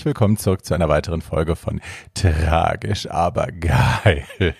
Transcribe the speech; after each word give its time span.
herzlich 0.00 0.14
willkommen 0.16 0.38
zurück 0.38 0.64
zu 0.64 0.72
einer 0.72 0.88
weiteren 0.88 1.20
Folge 1.20 1.56
von 1.56 1.78
Tragisch, 2.14 3.10
aber 3.10 3.48
geil. 3.48 4.24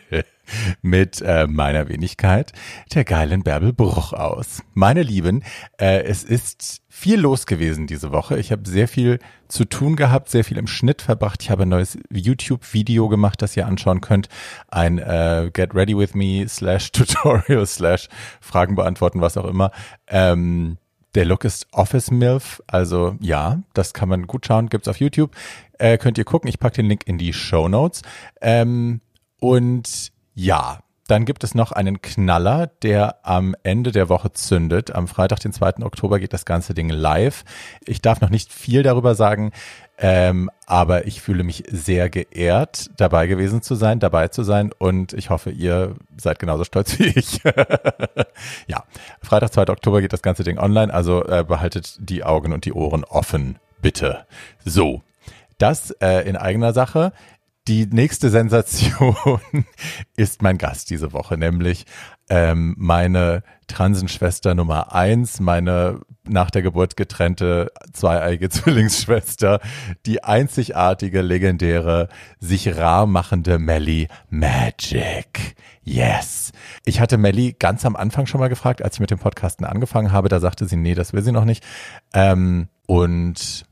Mit 0.82 1.22
äh, 1.22 1.46
meiner 1.46 1.88
Wenigkeit, 1.88 2.52
der 2.92 3.04
geilen 3.04 3.42
Bärbel 3.42 3.72
Bruch 3.72 4.12
aus. 4.12 4.62
Meine 4.74 5.02
Lieben, 5.02 5.42
äh, 5.80 6.02
es 6.02 6.24
ist 6.24 6.82
viel 6.90 7.20
los 7.20 7.46
gewesen 7.46 7.86
diese 7.86 8.12
Woche. 8.12 8.38
Ich 8.38 8.52
habe 8.52 8.68
sehr 8.68 8.86
viel 8.86 9.18
zu 9.48 9.64
tun 9.64 9.96
gehabt, 9.96 10.28
sehr 10.28 10.44
viel 10.44 10.58
im 10.58 10.66
Schnitt 10.66 11.00
verbracht. 11.00 11.42
Ich 11.42 11.50
habe 11.50 11.62
ein 11.62 11.70
neues 11.70 11.96
YouTube-Video 12.12 13.08
gemacht, 13.08 13.40
das 13.40 13.56
ihr 13.56 13.66
anschauen 13.66 14.02
könnt. 14.02 14.28
Ein 14.68 14.98
äh, 14.98 15.50
Get 15.54 15.74
Ready 15.74 15.96
With 15.96 16.14
Me 16.14 16.44
slash 16.48 16.92
Tutorial 16.92 17.64
slash 17.64 18.10
Fragen 18.42 18.74
beantworten, 18.74 19.22
was 19.22 19.38
auch 19.38 19.46
immer. 19.46 19.70
Ähm, 20.06 20.76
der 21.14 21.24
Look 21.24 21.44
ist 21.44 21.66
Office 21.72 22.10
MILF, 22.10 22.62
also 22.66 23.16
ja, 23.20 23.62
das 23.74 23.94
kann 23.94 24.08
man 24.08 24.26
gut 24.26 24.46
schauen, 24.46 24.68
gibt's 24.68 24.88
auf 24.88 25.00
YouTube. 25.00 25.34
Äh, 25.78 25.98
könnt 25.98 26.18
ihr 26.18 26.24
gucken, 26.24 26.48
ich 26.48 26.58
packe 26.58 26.76
den 26.76 26.86
Link 26.86 27.06
in 27.06 27.18
die 27.18 27.32
Show 27.32 27.68
Notes. 27.68 28.02
Ähm, 28.40 29.00
und 29.40 30.12
ja, 30.34 30.80
dann 31.10 31.24
gibt 31.24 31.42
es 31.42 31.56
noch 31.56 31.72
einen 31.72 32.02
Knaller, 32.02 32.68
der 32.68 33.26
am 33.26 33.56
Ende 33.64 33.90
der 33.90 34.08
Woche 34.08 34.32
zündet. 34.32 34.94
Am 34.94 35.08
Freitag, 35.08 35.40
den 35.40 35.52
2. 35.52 35.82
Oktober, 35.82 36.20
geht 36.20 36.32
das 36.32 36.44
ganze 36.44 36.72
Ding 36.72 36.88
live. 36.88 37.44
Ich 37.84 38.00
darf 38.00 38.20
noch 38.20 38.30
nicht 38.30 38.52
viel 38.52 38.84
darüber 38.84 39.16
sagen, 39.16 39.50
ähm, 40.02 40.50
aber 40.64 41.06
ich 41.06 41.20
fühle 41.20 41.44
mich 41.44 41.64
sehr 41.70 42.08
geehrt, 42.08 42.90
dabei 42.96 43.26
gewesen 43.26 43.60
zu 43.60 43.74
sein, 43.74 44.00
dabei 44.00 44.28
zu 44.28 44.42
sein 44.42 44.72
und 44.78 45.12
ich 45.12 45.28
hoffe, 45.28 45.50
ihr 45.50 45.94
seid 46.16 46.38
genauso 46.38 46.64
stolz 46.64 46.98
wie 46.98 47.08
ich. 47.08 47.42
ja, 48.66 48.84
Freitag, 49.20 49.52
2. 49.52 49.68
Oktober 49.68 50.00
geht 50.00 50.14
das 50.14 50.22
ganze 50.22 50.42
Ding 50.42 50.58
online, 50.58 50.92
also 50.92 51.24
äh, 51.26 51.44
behaltet 51.46 51.96
die 51.98 52.24
Augen 52.24 52.54
und 52.54 52.64
die 52.64 52.72
Ohren 52.72 53.04
offen, 53.04 53.58
bitte. 53.82 54.24
So, 54.64 55.02
das 55.58 55.90
äh, 56.00 56.26
in 56.26 56.36
eigener 56.36 56.72
Sache. 56.72 57.12
Die 57.70 57.86
nächste 57.86 58.30
Sensation 58.30 59.14
ist 60.16 60.42
mein 60.42 60.58
Gast 60.58 60.90
diese 60.90 61.12
Woche, 61.12 61.38
nämlich 61.38 61.86
ähm, 62.28 62.74
meine 62.76 63.44
Transenschwester 63.68 64.56
Nummer 64.56 64.92
eins, 64.92 65.38
meine 65.38 66.00
nach 66.24 66.50
der 66.50 66.62
Geburt 66.62 66.96
getrennte 66.96 67.70
zweieige 67.92 68.48
Zwillingsschwester, 68.50 69.60
die 70.04 70.24
einzigartige, 70.24 71.22
legendäre, 71.22 72.08
sich 72.40 72.76
rar 72.76 73.06
machende 73.06 73.60
Melly 73.60 74.08
Magic. 74.30 75.54
Yes. 75.84 76.50
Ich 76.84 76.98
hatte 76.98 77.18
Melly 77.18 77.54
ganz 77.56 77.84
am 77.84 77.94
Anfang 77.94 78.26
schon 78.26 78.40
mal 78.40 78.48
gefragt, 78.48 78.82
als 78.82 78.96
ich 78.96 79.00
mit 79.00 79.12
dem 79.12 79.20
Podcasten 79.20 79.64
angefangen 79.64 80.10
habe. 80.10 80.28
Da 80.28 80.40
sagte 80.40 80.66
sie, 80.66 80.74
nee, 80.74 80.96
das 80.96 81.12
will 81.12 81.22
sie 81.22 81.30
noch 81.30 81.44
nicht. 81.44 81.64
Ähm, 82.14 82.66
und 82.86 83.64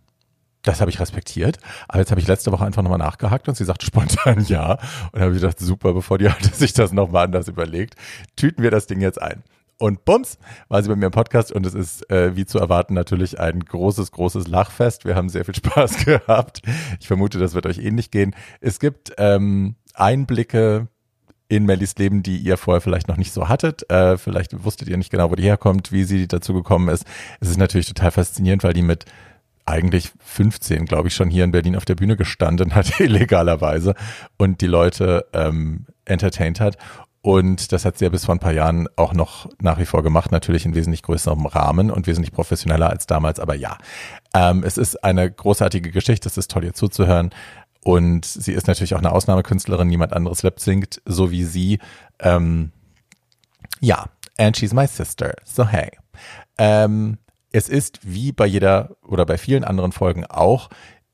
das 0.63 0.81
habe 0.81 0.91
ich 0.91 1.01
respektiert. 1.01 1.59
Aber 1.89 1.99
jetzt 1.99 2.11
habe 2.11 2.21
ich 2.21 2.27
letzte 2.27 2.53
Woche 2.53 2.65
einfach 2.65 2.83
nochmal 2.83 2.99
nachgehakt 2.99 3.49
und 3.49 3.57
sie 3.57 3.65
sagte 3.65 3.87
spontan 3.87 4.45
ja. 4.45 4.79
Und 5.13 5.21
habe 5.21 5.33
ich 5.33 5.41
gedacht, 5.41 5.59
super, 5.59 5.93
bevor 5.93 6.19
die 6.19 6.29
Alte 6.29 6.49
sich 6.55 6.73
das 6.73 6.93
nochmal 6.93 7.27
anders 7.27 7.49
überlegt, 7.49 7.95
tüten 8.37 8.63
wir 8.63 8.71
das 8.71 8.87
Ding 8.87 9.01
jetzt 9.01 9.21
ein. 9.21 9.43
Und 9.81 10.05
bums, 10.05 10.39
war 10.69 10.83
sie 10.83 10.89
bei 10.89 10.97
mir 10.97 11.07
im 11.07 11.13
Podcast 11.13 11.53
und 11.53 11.65
es 11.65 11.73
ist, 11.73 12.11
äh, 12.11 12.35
wie 12.35 12.47
zu 12.47 12.59
erwarten, 12.59 12.95
natürlich 12.95 13.39
ein 13.39 13.61
großes, 13.61 14.11
großes 14.11 14.49
Lachfest. 14.49 15.05
Wir 15.05 15.15
haben 15.15 15.29
sehr 15.29 15.45
viel 15.45 15.55
Spaß 15.55 16.05
gehabt. 16.05 16.63
Ich 16.99 17.07
vermute, 17.07 17.39
das 17.39 17.55
wird 17.55 17.67
euch 17.67 17.79
ähnlich 17.79 18.11
gehen. 18.11 18.35
Es 18.61 18.81
gibt 18.81 19.13
ähm, 19.19 19.77
Einblicke 19.95 20.89
in 21.49 21.65
Mellys 21.65 21.97
Leben, 21.97 22.23
die 22.23 22.39
ihr 22.39 22.57
vorher 22.57 22.81
vielleicht 22.81 23.09
noch 23.09 23.17
nicht 23.17 23.33
so 23.33 23.49
hattet. 23.49 23.89
Äh, 23.91 24.19
vielleicht 24.19 24.65
wusstet 24.65 24.89
ihr 24.89 24.99
nicht 24.99 25.11
genau, 25.11 25.31
wo 25.31 25.37
die 25.37 25.45
herkommt, 25.45 25.93
wie 25.93 26.05
sie 26.05 26.27
dazu 26.27 26.53
gekommen 26.55 26.89
ist. 26.89 27.07
Es 27.41 27.49
ist 27.49 27.57
natürlich 27.57 27.87
total 27.87 28.11
faszinierend, 28.11 28.65
weil 28.65 28.75
die 28.75 28.83
mit 28.83 29.07
eigentlich 29.69 30.13
15, 30.25 30.87
glaube 30.87 31.09
ich, 31.09 31.15
schon 31.15 31.31
hier 31.31 31.45
in 31.45 31.53
Berlin 31.53 31.77
auf 31.77 31.85
der 31.85 31.95
Bühne 31.95 32.17
gestanden 32.17 32.75
hat, 32.75 33.01
illegalerweise, 33.01 33.95
und 34.37 34.61
die 34.61 34.67
Leute 34.67 35.27
ähm, 35.33 35.87
entertained 36.05 36.61
hat. 36.61 36.77
Und 37.21 37.73
das 37.73 37.85
hat 37.85 37.99
sie 37.99 38.05
ja 38.05 38.11
bis 38.11 38.25
vor 38.25 38.35
ein 38.35 38.39
paar 38.39 38.53
Jahren 38.53 38.89
auch 38.97 39.13
noch 39.13 39.49
nach 39.61 39.79
wie 39.79 39.85
vor 39.85 40.03
gemacht, 40.03 40.33
natürlich 40.33 40.65
in 40.65 40.75
wesentlich 40.75 41.03
größerem 41.03 41.47
Rahmen 41.47 41.91
und 41.91 42.07
wesentlich 42.07 42.33
professioneller 42.33 42.89
als 42.89 43.07
damals. 43.07 43.41
Aber 43.41 43.55
ja, 43.55 43.77
ähm, 44.35 44.63
es 44.65 44.79
ist 44.79 45.05
eine 45.05 45.31
großartige 45.31 45.91
Geschichte, 45.91 46.29
es 46.29 46.39
ist 46.39 46.51
toll, 46.51 46.65
ihr 46.65 46.75
zuzuhören. 46.75 47.31
Und 47.83 48.25
sie 48.25 48.53
ist 48.53 48.67
natürlich 48.67 48.95
auch 48.95 49.01
eine 49.01 49.13
Ausnahmekünstlerin, 49.13 49.89
niemand 49.89 50.13
anderes 50.13 50.43
lip 50.43 50.61
singt, 50.61 51.03
so 51.05 51.31
wie 51.31 51.45
sie. 51.45 51.81
Ähm, 52.21 52.73
ja, 53.81 54.07
and 54.39 54.57
she's 54.57 54.73
my 54.73 54.87
sister, 54.87 55.35
so 55.45 55.67
hey. 55.67 55.91
Ähm, 56.57 57.19
es 57.53 57.69
ist 57.69 58.01
wie 58.03 58.33
bei 58.33 58.47
jeder 58.47 58.97
oder 59.03 59.25
bei 59.27 59.39
vielen 59.39 59.65
anderen 59.65 59.93
Folgen 59.93 60.27
auch 60.27 60.69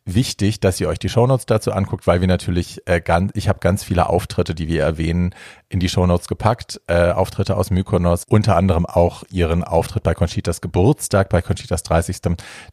wichtig, 0.07 0.61
dass 0.61 0.81
ihr 0.81 0.89
euch 0.89 0.99
die 0.99 1.09
Shownotes 1.09 1.47
dazu 1.47 1.73
anguckt, 1.73 2.07
weil 2.07 2.21
wir 2.21 2.29
natürlich 2.29 2.83
äh, 2.87 3.01
ganz, 3.01 3.33
ich 3.35 3.49
habe 3.49 3.59
ganz 3.61 3.83
viele 3.85 4.09
Auftritte, 4.09 4.55
die 4.55 4.69
wir 4.69 4.83
erwähnen, 4.83 5.35
in 5.69 5.81
die 5.81 5.89
Shownotes 5.89 6.29
gepackt. 6.29 6.81
Äh, 6.87 7.13
Auftritte 7.13 7.57
aus 7.57 7.71
Mykonos, 7.71 8.25
unter 8.29 8.57
anderem 8.57 8.85
auch 8.85 9.25
ihren 9.31 9.65
Auftritt 9.65 10.03
bei 10.03 10.15
Conchitas 10.15 10.61
Geburtstag, 10.61 11.31
bei 11.31 11.41
Conchitas 11.41 11.83
30. 11.85 12.19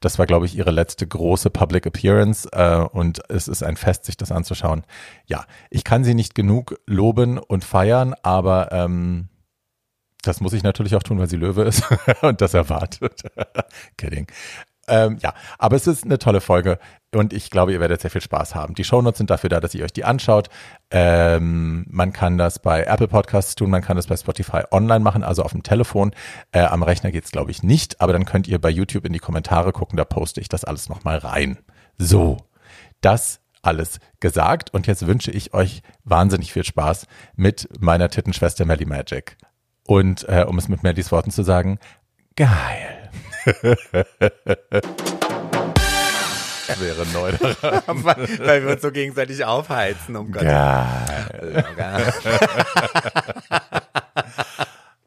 Das 0.01 0.19
war, 0.19 0.25
glaube 0.25 0.45
ich, 0.45 0.57
ihre 0.57 0.71
letzte 0.71 1.07
große 1.07 1.49
Public 1.49 1.85
Appearance 1.85 2.49
äh, 2.51 2.83
und 2.91 3.21
es 3.29 3.47
ist 3.47 3.63
ein 3.63 3.77
Fest, 3.77 4.05
sich 4.05 4.17
das 4.17 4.31
anzuschauen. 4.31 4.83
Ja, 5.25 5.45
ich 5.69 5.83
kann 5.83 6.03
sie 6.03 6.15
nicht 6.15 6.35
genug 6.35 6.79
loben 6.85 7.37
und 7.37 7.63
feiern, 7.63 8.13
aber 8.23 8.71
ähm, 8.73 9.29
das 10.21 10.41
muss 10.41 10.53
ich 10.53 10.63
natürlich 10.63 10.95
auch 10.95 11.03
tun, 11.03 11.19
weil 11.19 11.29
sie 11.29 11.37
Löwe 11.37 11.63
ist 11.63 11.83
und 12.21 12.41
das 12.41 12.53
erwartet. 12.53 13.23
Kidding. 13.97 14.27
Ähm, 14.87 15.17
ja, 15.21 15.33
aber 15.57 15.75
es 15.75 15.87
ist 15.87 16.03
eine 16.03 16.17
tolle 16.17 16.41
Folge 16.41 16.79
und 17.13 17.33
ich 17.33 17.49
glaube, 17.49 17.71
ihr 17.71 17.79
werdet 17.79 18.01
sehr 18.01 18.11
viel 18.11 18.21
Spaß 18.21 18.55
haben. 18.55 18.73
Die 18.73 18.83
Shownotes 18.83 19.19
sind 19.19 19.29
dafür 19.29 19.49
da, 19.49 19.59
dass 19.59 19.75
ihr 19.75 19.85
euch 19.85 19.93
die 19.93 20.03
anschaut. 20.03 20.49
Ähm, 20.89 21.85
man 21.89 22.11
kann 22.13 22.37
das 22.37 22.59
bei 22.59 22.83
Apple 22.83 23.07
Podcasts 23.07 23.55
tun, 23.55 23.69
man 23.69 23.83
kann 23.83 23.95
das 23.95 24.07
bei 24.07 24.17
Spotify 24.17 24.63
online 24.71 25.01
machen, 25.01 25.23
also 25.23 25.43
auf 25.43 25.51
dem 25.51 25.63
Telefon. 25.63 26.11
Äh, 26.51 26.61
am 26.61 26.83
Rechner 26.83 27.11
geht's 27.11 27.31
glaube 27.31 27.51
ich, 27.51 27.63
nicht, 27.63 28.01
aber 28.01 28.11
dann 28.11 28.25
könnt 28.25 28.47
ihr 28.47 28.59
bei 28.59 28.69
YouTube 28.69 29.05
in 29.05 29.13
die 29.13 29.19
Kommentare 29.19 29.71
gucken, 29.71 29.97
da 29.97 30.03
poste 30.03 30.41
ich 30.41 30.49
das 30.49 30.63
alles 30.63 30.89
nochmal 30.89 31.19
rein. 31.19 31.57
So, 31.97 32.37
das 33.01 33.39
alles 33.61 33.99
gesagt 34.19 34.73
und 34.73 34.87
jetzt 34.87 35.05
wünsche 35.05 35.31
ich 35.31 35.53
euch 35.53 35.83
wahnsinnig 36.03 36.51
viel 36.51 36.63
Spaß 36.63 37.05
mit 37.35 37.69
meiner 37.79 38.09
Tittenschwester 38.09 38.65
Melly 38.65 38.85
Magic. 38.85 39.37
Und 39.87 40.27
äh, 40.29 40.45
um 40.47 40.57
es 40.57 40.67
mit 40.67 40.83
Mellys 40.83 41.11
Worten 41.11 41.31
zu 41.31 41.43
sagen, 41.43 41.79
geil. 42.35 43.09
wäre 46.81 47.05
neu 47.13 47.31
daran. 47.31 48.03
Weil 48.39 48.63
wir 48.63 48.73
uns 48.73 48.81
so 48.81 48.91
gegenseitig 48.91 49.45
aufheizen, 49.45 50.15
um 50.15 50.31
Gott. 50.31 50.43
Geil. 50.43 51.65
geil. 51.75 52.13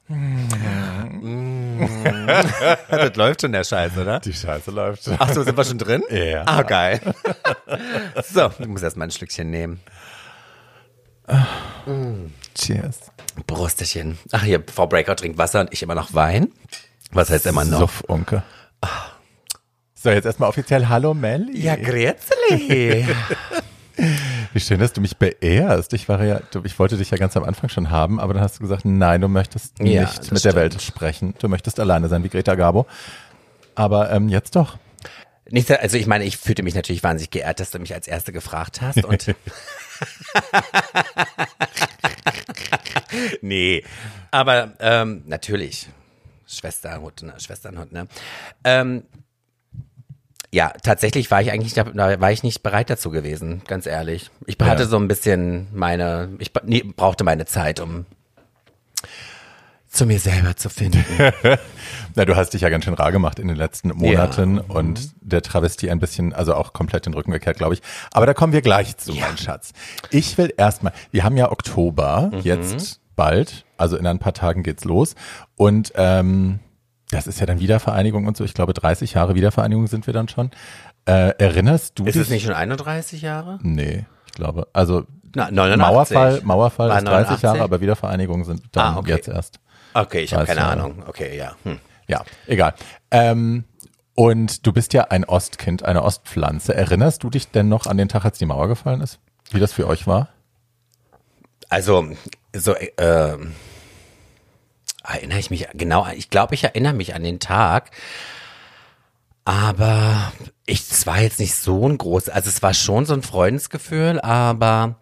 das 2.91 3.17
läuft 3.17 3.41
schon 3.43 3.53
der 3.53 3.65
Scheiß, 3.65 3.99
oder? 3.99 4.21
Die 4.21 4.33
Scheiße 4.33 4.71
läuft. 4.71 5.11
Ach 5.19 5.33
so, 5.33 5.43
sind 5.43 5.57
wir 5.57 5.65
schon 5.65 5.79
drin? 5.79 6.03
Ja. 6.11 6.45
Ah, 6.47 6.63
geil. 6.63 7.01
So, 8.25 8.51
ich 8.59 8.67
muss 8.67 8.83
erst 8.83 8.97
mal 8.97 9.05
ein 9.05 9.11
Schlückchen 9.11 9.51
nehmen. 9.51 9.81
Cheers. 12.55 12.99
Brustchen. 13.47 14.19
Ach 14.33 14.45
hier, 14.45 14.63
Frau 14.73 14.87
Breaker 14.87 15.17
trinkt 15.17 15.39
Wasser 15.39 15.61
und 15.61 15.73
ich 15.73 15.83
immer 15.83 15.95
noch 15.95 16.15
Wein. 16.15 16.53
Was 17.11 17.31
heißt 17.31 17.47
immer 17.47 17.65
noch? 17.65 17.81
Suff, 17.81 18.05
Onke. 18.09 18.43
So, 19.95 20.11
jetzt 20.11 20.25
erstmal 20.27 20.49
offiziell 20.49 20.89
Hallo 20.89 21.15
Melli. 21.15 21.61
Ja, 21.61 21.77
grüezi. 21.77 23.07
Wie 24.53 24.61
schön, 24.61 24.81
dass 24.81 24.93
du 24.93 25.01
mich 25.01 25.17
beehrst. 25.17 25.93
Ich 25.95 26.09
war 26.09 26.23
ja, 26.25 26.41
ich 26.65 26.79
wollte 26.79 26.97
dich 26.97 27.11
ja 27.11 27.17
ganz 27.17 27.37
am 27.37 27.45
Anfang 27.45 27.71
schon 27.71 27.91
haben, 27.91 28.21
aber 28.21 28.35
dann 28.35 28.43
hast 28.43 28.59
du 28.59 28.63
gesagt, 28.63 28.85
nein, 28.85 29.21
du 29.21 29.29
möchtest 29.29 29.81
nicht 29.81 29.97
mit 29.97 30.33
der 30.33 30.39
stimmt. 30.39 30.57
Welt 30.57 30.83
sprechen. 30.83 31.35
Du 31.39 31.49
möchtest 31.49 31.81
alleine 31.81 32.09
sein 32.09 32.25
wie 32.25 32.29
Greta 32.29 32.55
Garbo. 32.55 32.87
Aber 33.75 34.11
ähm, 34.11 34.29
jetzt 34.29 34.57
doch. 34.57 34.79
Nicht, 35.49 35.71
also 35.71 35.97
ich 35.97 36.07
meine, 36.07 36.25
ich 36.25 36.37
fühlte 36.39 36.63
mich 36.63 36.75
natürlich 36.75 37.03
wahnsinnig 37.03 37.31
geehrt, 37.31 37.61
dass 37.61 37.71
du 37.71 37.79
mich 37.79 37.95
als 37.95 38.09
Erste 38.09 38.33
gefragt 38.33 38.81
hast 38.81 39.05
und 39.05 39.35
nee, 43.43 43.85
aber 44.31 44.73
ähm, 44.81 45.23
natürlich 45.27 45.89
Schwesterhut, 46.47 47.23
ne? 47.23 47.35
Schwesternhut, 47.39 47.93
ne? 47.93 48.07
Ähm, 48.65 49.05
ja, 50.53 50.73
tatsächlich 50.83 51.31
war 51.33 51.43
ich 51.43 51.51
eigentlich, 51.51 51.75
da 51.75 52.21
war 52.21 52.31
ich 52.31 52.45
nicht 52.45 52.63
bereit 52.63 52.89
dazu 52.89 53.11
gewesen, 53.11 53.63
ganz 53.67 53.87
ehrlich. 53.87 54.31
Ich 54.47 54.57
hatte 54.61 54.85
Ja. 54.85 54.89
so 54.89 54.97
ein 54.97 55.09
bisschen 55.09 55.67
meine, 55.73 56.31
ich 56.39 56.53
nee, 56.63 56.83
brauchte 56.85 57.25
meine 57.25 57.45
Zeit, 57.45 57.81
um 57.81 58.07
zu 59.95 60.07
mir 60.07 60.19
selber 60.19 60.57
zu 60.57 60.69
finden. 60.69 61.05
Na, 62.15 62.25
du 62.25 62.37
hast 62.37 62.51
dich 62.51 62.63
ja 62.63 62.69
ganz 62.69 62.85
schön 62.85 62.95
rar 62.95 63.13
gemacht 63.13 63.39
in 63.39 63.49
den 63.49 63.57
letzten 63.57 63.89
Monaten 63.91 64.59
und 64.59 65.11
der 65.21 65.43
Travestie 65.43 65.91
ein 65.91 65.99
bisschen, 66.01 66.33
also 66.33 66.55
auch 66.55 66.73
komplett 66.73 67.07
den 67.07 67.15
Rücken 67.15 67.31
gekehrt, 67.33 67.57
glaube 67.59 67.75
ich. 67.75 67.83
Aber 68.13 68.27
da 68.27 68.35
kommen 68.35 68.53
wir 68.53 68.63
gleich 68.63 68.97
zu, 68.97 69.13
mein 69.15 69.37
Schatz. 69.39 69.73
Ich 70.11 70.37
will 70.39 70.53
erstmal, 70.57 70.93
wir 71.11 71.25
haben 71.25 71.37
ja 71.37 71.51
Oktober 71.51 72.31
jetzt 72.43 73.01
bald, 73.17 73.65
also 73.77 73.97
in 73.97 74.07
ein 74.07 74.19
paar 74.19 74.35
Tagen 74.35 74.63
geht's 74.63 74.85
los 74.85 75.15
und 75.57 75.93
ähm, 75.97 76.59
das 77.11 77.27
ist 77.27 77.39
ja 77.39 77.47
dann 77.47 77.61
Wiedervereinigung 77.61 78.27
und 78.27 78.37
so. 78.37 78.45
Ich 78.45 78.55
glaube, 78.55 78.75
30 78.75 79.15
Jahre 79.15 79.35
Wiedervereinigung 79.37 79.87
sind 79.87 80.07
wir 80.07 80.15
dann 80.15 80.29
schon. 80.29 80.51
Äh, 81.07 81.35
erinnerst 81.39 81.99
du 81.99 82.05
Ist 82.07 82.15
dich? 82.15 82.23
es 82.23 82.31
nicht 82.31 82.45
schon 82.45 82.55
31 82.55 83.23
Jahre? 83.23 83.59
Nee, 83.63 84.07
ich 84.27 84.33
glaube. 84.33 84.67
Also 84.73 85.05
Na, 85.37 85.51
89. 85.51 85.79
Mauerfall, 85.79 86.41
Mauerfall 86.43 86.89
War 86.89 86.99
ist 86.99 87.05
30 87.07 87.43
Jahre, 87.43 87.59
89? 87.59 87.63
aber 87.63 87.81
Wiedervereinigung 87.81 88.45
sind 88.45 88.63
dann 88.73 88.95
Ah, 88.95 88.99
okay. 88.99 89.11
jetzt 89.11 89.29
erst. 89.29 89.61
Okay, 89.95 90.23
ich 90.23 90.35
habe 90.35 90.45
keine 90.45 90.61
ja. 90.61 90.71
Ahnung. 90.71 91.03
Okay, 91.07 91.37
ja. 91.37 91.57
Hm. 91.63 91.79
Ja, 92.07 92.25
egal. 92.47 92.75
Ähm, 93.11 93.65
und 94.15 94.67
du 94.67 94.73
bist 94.73 94.93
ja 94.93 95.05
ein 95.05 95.25
Ostkind, 95.25 95.85
eine 95.85 96.03
Ostpflanze. 96.03 96.75
Erinnerst 96.75 97.23
du 97.23 97.31
dich 97.31 97.51
denn 97.51 97.69
noch 97.69 97.87
an 97.87 97.97
den 97.97 98.09
Tag, 98.09 98.25
als 98.25 98.39
die 98.39 98.47
Mauer 98.47 98.69
gefallen 98.69 99.01
ist? 99.01 99.19
Wie 99.51 99.61
das 99.61 99.73
für 99.73 99.87
euch 99.87 100.07
war? 100.07 100.29
Also, 101.69 102.09
so, 102.55 102.75
äh, 102.75 103.37
erinnere 105.05 105.39
ich 105.39 105.51
mich 105.51 105.69
genau, 105.75 106.07
ich 106.15 106.31
glaube, 106.31 106.55
ich 106.55 106.65
erinnere 106.65 106.95
mich 106.95 107.15
an 107.15 107.23
den 107.23 107.41
Tag, 107.41 107.91
aber 109.45 110.33
ich, 110.67 110.91
es 110.91 111.07
war 111.07 111.21
jetzt 111.21 111.41
nicht 111.41 111.55
so 111.55 111.87
ein 111.89 111.99
groß, 111.99 112.31
also 112.31 112.49
es 112.49 112.63
war 112.63 112.75
schon 112.75 113.05
so 113.05 113.15
ein 113.15 113.23
Freundesgefühl, 113.23 114.21
aber 114.21 114.97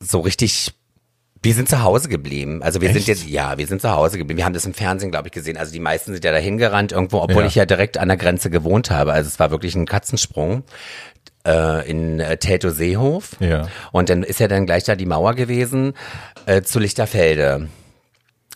so 0.00 0.20
richtig, 0.20 0.74
wir 1.44 1.54
sind 1.54 1.68
zu 1.68 1.82
Hause 1.82 2.08
geblieben. 2.08 2.62
Also 2.62 2.80
wir 2.80 2.88
Echt? 2.88 2.98
sind 2.98 3.06
jetzt, 3.06 3.28
ja, 3.28 3.58
wir 3.58 3.66
sind 3.66 3.80
zu 3.82 3.90
Hause 3.90 4.18
geblieben. 4.18 4.38
Wir 4.38 4.44
haben 4.44 4.54
das 4.54 4.64
im 4.66 4.74
Fernsehen, 4.74 5.10
glaube 5.10 5.28
ich, 5.28 5.32
gesehen. 5.32 5.56
Also 5.56 5.72
die 5.72 5.80
meisten 5.80 6.12
sind 6.12 6.24
ja 6.24 6.32
dahin 6.32 6.58
gerannt 6.58 6.92
irgendwo, 6.92 7.18
obwohl 7.18 7.42
Ja. 7.42 7.48
ich 7.48 7.54
ja 7.54 7.66
direkt 7.66 7.98
an 7.98 8.08
der 8.08 8.16
Grenze 8.16 8.50
gewohnt 8.50 8.90
habe. 8.90 9.12
Also 9.12 9.28
es 9.28 9.38
war 9.38 9.50
wirklich 9.50 9.74
ein 9.74 9.86
Katzensprung 9.86 10.64
äh, 11.46 11.88
in 11.88 12.20
äh, 12.20 12.36
Tätow-Seehof. 12.38 13.36
Ja. 13.40 13.68
Und 13.92 14.08
dann 14.08 14.22
ist 14.22 14.40
ja 14.40 14.48
dann 14.48 14.66
gleich 14.66 14.84
da 14.84 14.96
die 14.96 15.06
Mauer 15.06 15.34
gewesen 15.34 15.92
äh, 16.46 16.62
zu 16.62 16.78
Lichterfelde. 16.78 17.68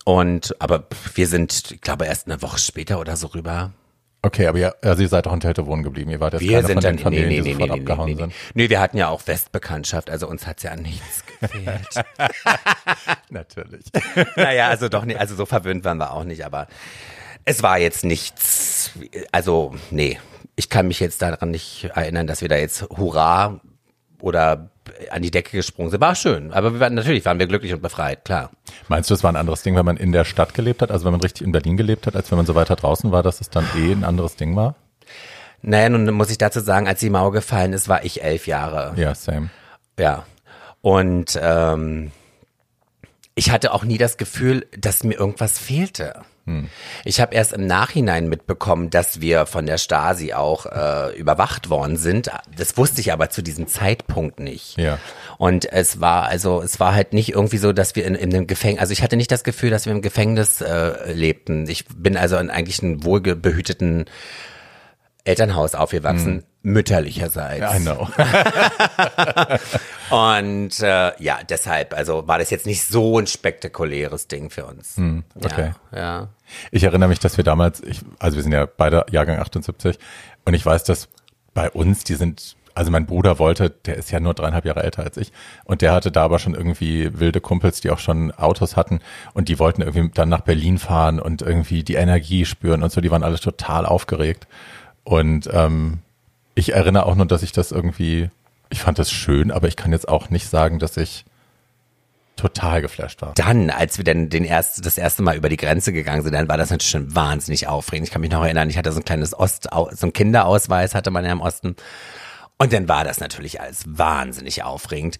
Und 0.05 0.57
aber 0.59 0.87
wir 1.15 1.27
sind, 1.27 1.71
ich 1.73 1.81
glaube, 1.83 2.07
erst 2.07 2.27
eine 2.27 2.41
Woche 2.41 2.59
später 2.59 2.99
oder 2.99 3.17
so 3.17 3.27
rüber. 3.29 3.73
Okay, 4.21 4.49
aber 4.49 4.59
ihr, 4.59 4.75
also 4.83 5.03
ihr 5.03 5.09
seid 5.09 5.27
doch 5.27 5.33
in 5.33 5.41
Teltow 5.41 5.67
wohnen 5.67 5.83
geblieben. 5.85 6.11
Ihr 6.11 6.21
wart 6.21 6.33
jetzt 6.33 6.43
Wir 6.43 6.57
keine 6.57 6.67
sind 6.67 6.75
von 6.75 6.83
dann 6.83 6.97
den 6.97 7.03
Familien, 7.03 7.29
nee, 7.29 7.37
nee, 7.37 7.43
die 7.43 7.53
sofort 7.53 7.71
nee, 7.71 7.75
nee, 7.77 7.81
abgehauen 7.81 8.07
nee, 8.07 8.15
nee. 8.15 8.21
sind. 8.21 8.35
nee, 8.55 8.69
wir 8.69 8.81
hatten 8.81 8.97
ja 8.97 9.09
auch 9.09 9.27
Westbekanntschaft, 9.27 10.11
also 10.11 10.29
uns 10.29 10.47
hat's 10.47 10.65
ja 10.65 10.73
an 10.73 10.83
nichts 10.83 11.25
gefehlt. 11.41 11.89
Natürlich. 13.31 13.85
naja, 14.37 14.69
also 14.69 14.89
doch 14.89 15.05
nicht, 15.05 15.21
also 15.21 15.37
so 15.37 15.47
verwöhnt 15.47 15.85
waren 15.85 15.99
wir 15.99 16.13
auch 16.13 16.25
nicht, 16.25 16.45
aber 16.45 16.67
es 17.45 17.63
war 17.63 17.79
jetzt 17.79 18.05
nichts, 18.05 18.91
also 19.31 19.75
nee, 19.91 20.19
ich 20.57 20.69
kann 20.69 20.89
mich 20.89 20.99
jetzt 20.99 21.23
daran 21.23 21.53
nicht 21.53 21.85
erinnern, 21.95 22.27
dass 22.27 22.41
wir 22.41 22.49
da 22.49 22.57
jetzt 22.57 22.83
Hurra 22.91 23.61
oder 24.21 24.71
an 25.11 25.23
die 25.23 25.31
Decke 25.31 25.57
gesprungen 25.57 25.91
sind. 25.91 26.01
War 26.01 26.15
schön, 26.15 26.53
aber 26.53 26.73
wir 26.73 26.81
waren, 26.81 26.95
natürlich 26.95 27.25
waren 27.25 27.39
wir 27.39 27.47
glücklich 27.47 27.73
und 27.73 27.83
befreit, 27.83 28.25
klar. 28.25 28.51
Meinst 28.89 29.11
du, 29.11 29.15
es 29.15 29.23
war 29.23 29.33
ein 29.33 29.37
anderes 29.37 29.63
Ding, 29.63 29.77
wenn 29.77 29.85
man 29.85 29.97
in 29.97 30.13
der 30.13 30.25
Stadt 30.25 30.55
gelebt 30.55 30.83
hat, 30.83 30.91
also 30.91 31.05
wenn 31.05 31.13
man 31.13 31.21
richtig 31.21 31.47
in 31.47 31.53
Berlin 31.53 31.77
gelebt 31.77 32.07
hat, 32.07 32.17
als 32.17 32.31
wenn 32.31 32.37
man 32.37 32.47
so 32.47 32.55
weiter 32.55 32.77
draußen 32.77 33.13
war, 33.13 33.23
dass 33.23 33.41
es 33.41 33.51
dann 33.51 33.65
eh 33.77 33.93
ein 33.93 34.05
anderes 34.05 34.37
Ding 34.37 34.57
war? 34.57 34.75
Naja, 35.63 35.89
nun 35.89 36.15
muss 36.15 36.31
ich 36.31 36.39
dazu 36.39 36.61
sagen, 36.61 36.87
als 36.87 37.01
die 37.01 37.11
Mauer 37.11 37.33
gefallen 37.33 37.73
ist, 37.73 37.89
war 37.89 38.05
ich 38.05 38.23
elf 38.23 38.47
Jahre. 38.47 38.93
Ja, 38.97 39.15
same. 39.15 39.51
Ja. 39.99 40.25
Und 40.81 41.39
ähm, 41.43 42.13
ich 43.35 43.51
hatte 43.51 43.73
auch 43.73 43.85
nie 43.85 43.99
das 43.99 44.17
Gefühl, 44.17 44.67
dass 44.77 45.05
mir 45.05 45.15
irgendwas 45.15 45.59
fehlte. 45.59 46.23
Ich 47.05 47.21
habe 47.21 47.35
erst 47.35 47.53
im 47.53 47.67
Nachhinein 47.67 48.29
mitbekommen, 48.29 48.91
dass 48.91 49.21
wir 49.21 49.47
von 49.47 49.67
der 49.67 49.79
Stasi 49.79 50.33
auch 50.33 50.67
äh, 50.67 51.17
überwacht 51.17 51.71
worden 51.71 51.97
sind. 51.97 52.31
Das 52.57 52.77
wusste 52.77 53.01
ich 53.01 53.13
aber 53.13 53.31
zu 53.31 53.43
diesem 53.43 53.67
Zeitpunkt 53.67 54.41
nicht. 54.41 54.79
Ja. 54.79 54.99
Und 55.37 55.71
es 55.73 56.01
war 56.01 56.25
also, 56.25 56.63
es 56.63 56.81
war 56.81 56.95
halt 56.95 57.13
nicht 57.13 57.31
irgendwie 57.33 57.59
so, 57.59 57.73
dass 57.73 57.97
wir 57.97 58.07
in, 58.07 58.15
in 58.15 58.35
einem 58.35 58.47
Gefängnis, 58.47 58.81
also 58.81 58.93
ich 58.93 59.03
hatte 59.03 59.17
nicht 59.17 59.31
das 59.31 59.45
Gefühl, 59.45 59.71
dass 59.71 59.87
wir 59.87 59.93
im 59.93 60.03
Gefängnis 60.03 60.61
äh, 60.61 61.13
lebten. 61.13 61.69
Ich 61.69 61.85
bin 61.87 62.17
also 62.17 62.37
in 62.37 62.51
eigentlich 62.51 62.83
einem 62.83 63.05
wohlbehüteten 63.05 64.07
Elternhaus 65.25 65.75
aufgewachsen, 65.75 66.45
mütterlicherseits. 66.63 67.77
I 67.77 67.81
know. 67.81 68.09
Und 70.11 70.81
äh, 70.81 71.13
ja, 71.23 71.39
deshalb, 71.49 71.95
also 71.95 72.27
war 72.27 72.39
das 72.39 72.51
jetzt 72.51 72.67
nicht 72.67 72.85
so 72.85 73.19
ein 73.19 73.27
spektakuläres 73.27 74.29
Ding 74.29 74.51
für 74.51 74.67
uns. 74.67 74.97
Hm, 74.97 75.25
okay. 75.43 75.73
Ja, 75.93 75.99
ja. 75.99 76.29
Ich 76.71 76.85
erinnere 76.85 77.09
mich, 77.09 77.21
dass 77.21 77.37
wir 77.37 77.45
damals, 77.45 77.83
ich, 77.83 78.01
also 78.19 78.37
wir 78.37 78.43
sind 78.43 78.53
ja 78.53 78.67
beide 78.67 79.07
Jahrgang 79.11 79.39
78 79.39 79.99
und 80.45 80.55
ich 80.55 80.65
weiß, 80.65 80.85
dass 80.85 81.09
bei 81.55 81.71
uns, 81.71 82.05
die 82.05 82.15
sind, 82.15 82.57
also 82.75 82.91
mein 82.91 83.07
Bruder 83.07 83.39
wollte, 83.39 83.71
der 83.71 83.97
ist 83.97 84.11
ja 84.11 84.21
nur 84.21 84.35
dreieinhalb 84.35 84.65
Jahre 84.65 84.83
älter 84.83 85.03
als 85.03 85.17
ich 85.17 85.33
und 85.65 85.83
der 85.83 85.93
hatte 85.93 86.11
da 86.11 86.25
aber 86.25 86.39
schon 86.39 86.55
irgendwie 86.55 87.19
wilde 87.19 87.41
Kumpels, 87.41 87.81
die 87.81 87.91
auch 87.91 87.99
schon 87.99 88.33
Autos 88.33 88.77
hatten 88.77 89.01
und 89.35 89.49
die 89.49 89.59
wollten 89.59 89.83
irgendwie 89.83 90.11
dann 90.15 90.29
nach 90.29 90.41
Berlin 90.41 90.79
fahren 90.79 91.21
und 91.21 91.43
irgendwie 91.43 91.83
die 91.83 91.95
Energie 91.95 92.45
spüren 92.45 92.83
und 92.83 92.91
so, 92.91 93.01
die 93.01 93.11
waren 93.11 93.25
alle 93.25 93.39
total 93.39 93.85
aufgeregt 93.85 94.47
und 95.05 95.49
ähm, 95.53 96.01
ich 96.59 96.75
erinnere 96.75 97.07
auch 97.07 97.15
nur, 97.15 97.27
dass 97.27 97.45
ich 97.45 97.53
das 97.53 97.71
irgendwie, 97.71 98.31
ich 98.69 98.81
fand 98.81 98.99
das 98.99 99.13
schön, 99.13 99.53
aber 99.53 99.69
ich 99.69 99.77
kann 99.77 99.93
jetzt 99.93 100.09
auch 100.09 100.29
nicht 100.29 100.49
sagen, 100.49 100.81
dass 100.81 100.97
ich 100.97 101.25
total 102.35 102.83
geflasht 102.83 103.23
war. 103.23 103.33
Dann, 103.35 103.71
als 103.71 103.99
wir 103.99 104.05
dann 104.05 104.29
den 104.29 104.45
erst, 104.45 104.85
das 104.85 104.99
erste 104.99 105.23
Mal 105.23 105.37
über 105.37 105.49
die 105.49 105.57
Grenze 105.57 105.93
gegangen 105.93 106.23
sind, 106.23 106.33
dann 106.33 106.49
war 106.49 106.57
das 106.57 106.71
natürlich 106.71 106.91
schon 106.91 107.15
wahnsinnig 107.15 107.69
aufregend. 107.69 108.09
Ich 108.09 108.13
kann 108.13 108.21
mich 108.21 108.31
noch 108.31 108.43
erinnern, 108.43 108.69
ich 108.71 108.77
hatte 108.77 108.91
so 108.91 108.99
ein 108.99 109.05
kleines 109.05 109.39
Ost, 109.39 109.69
so 109.73 110.07
ein 110.07 110.13
Kinderausweis 110.13 110.97
hatte 110.97 111.13
man 111.13 111.25
ja 111.25 111.31
im 111.31 111.41
Osten. 111.41 111.77
Und 112.59 112.73
dann 112.73 112.89
war 112.89 113.05
das 113.05 113.21
natürlich 113.21 113.61
alles 113.61 113.85
wahnsinnig 113.87 114.65
aufregend. 114.65 115.19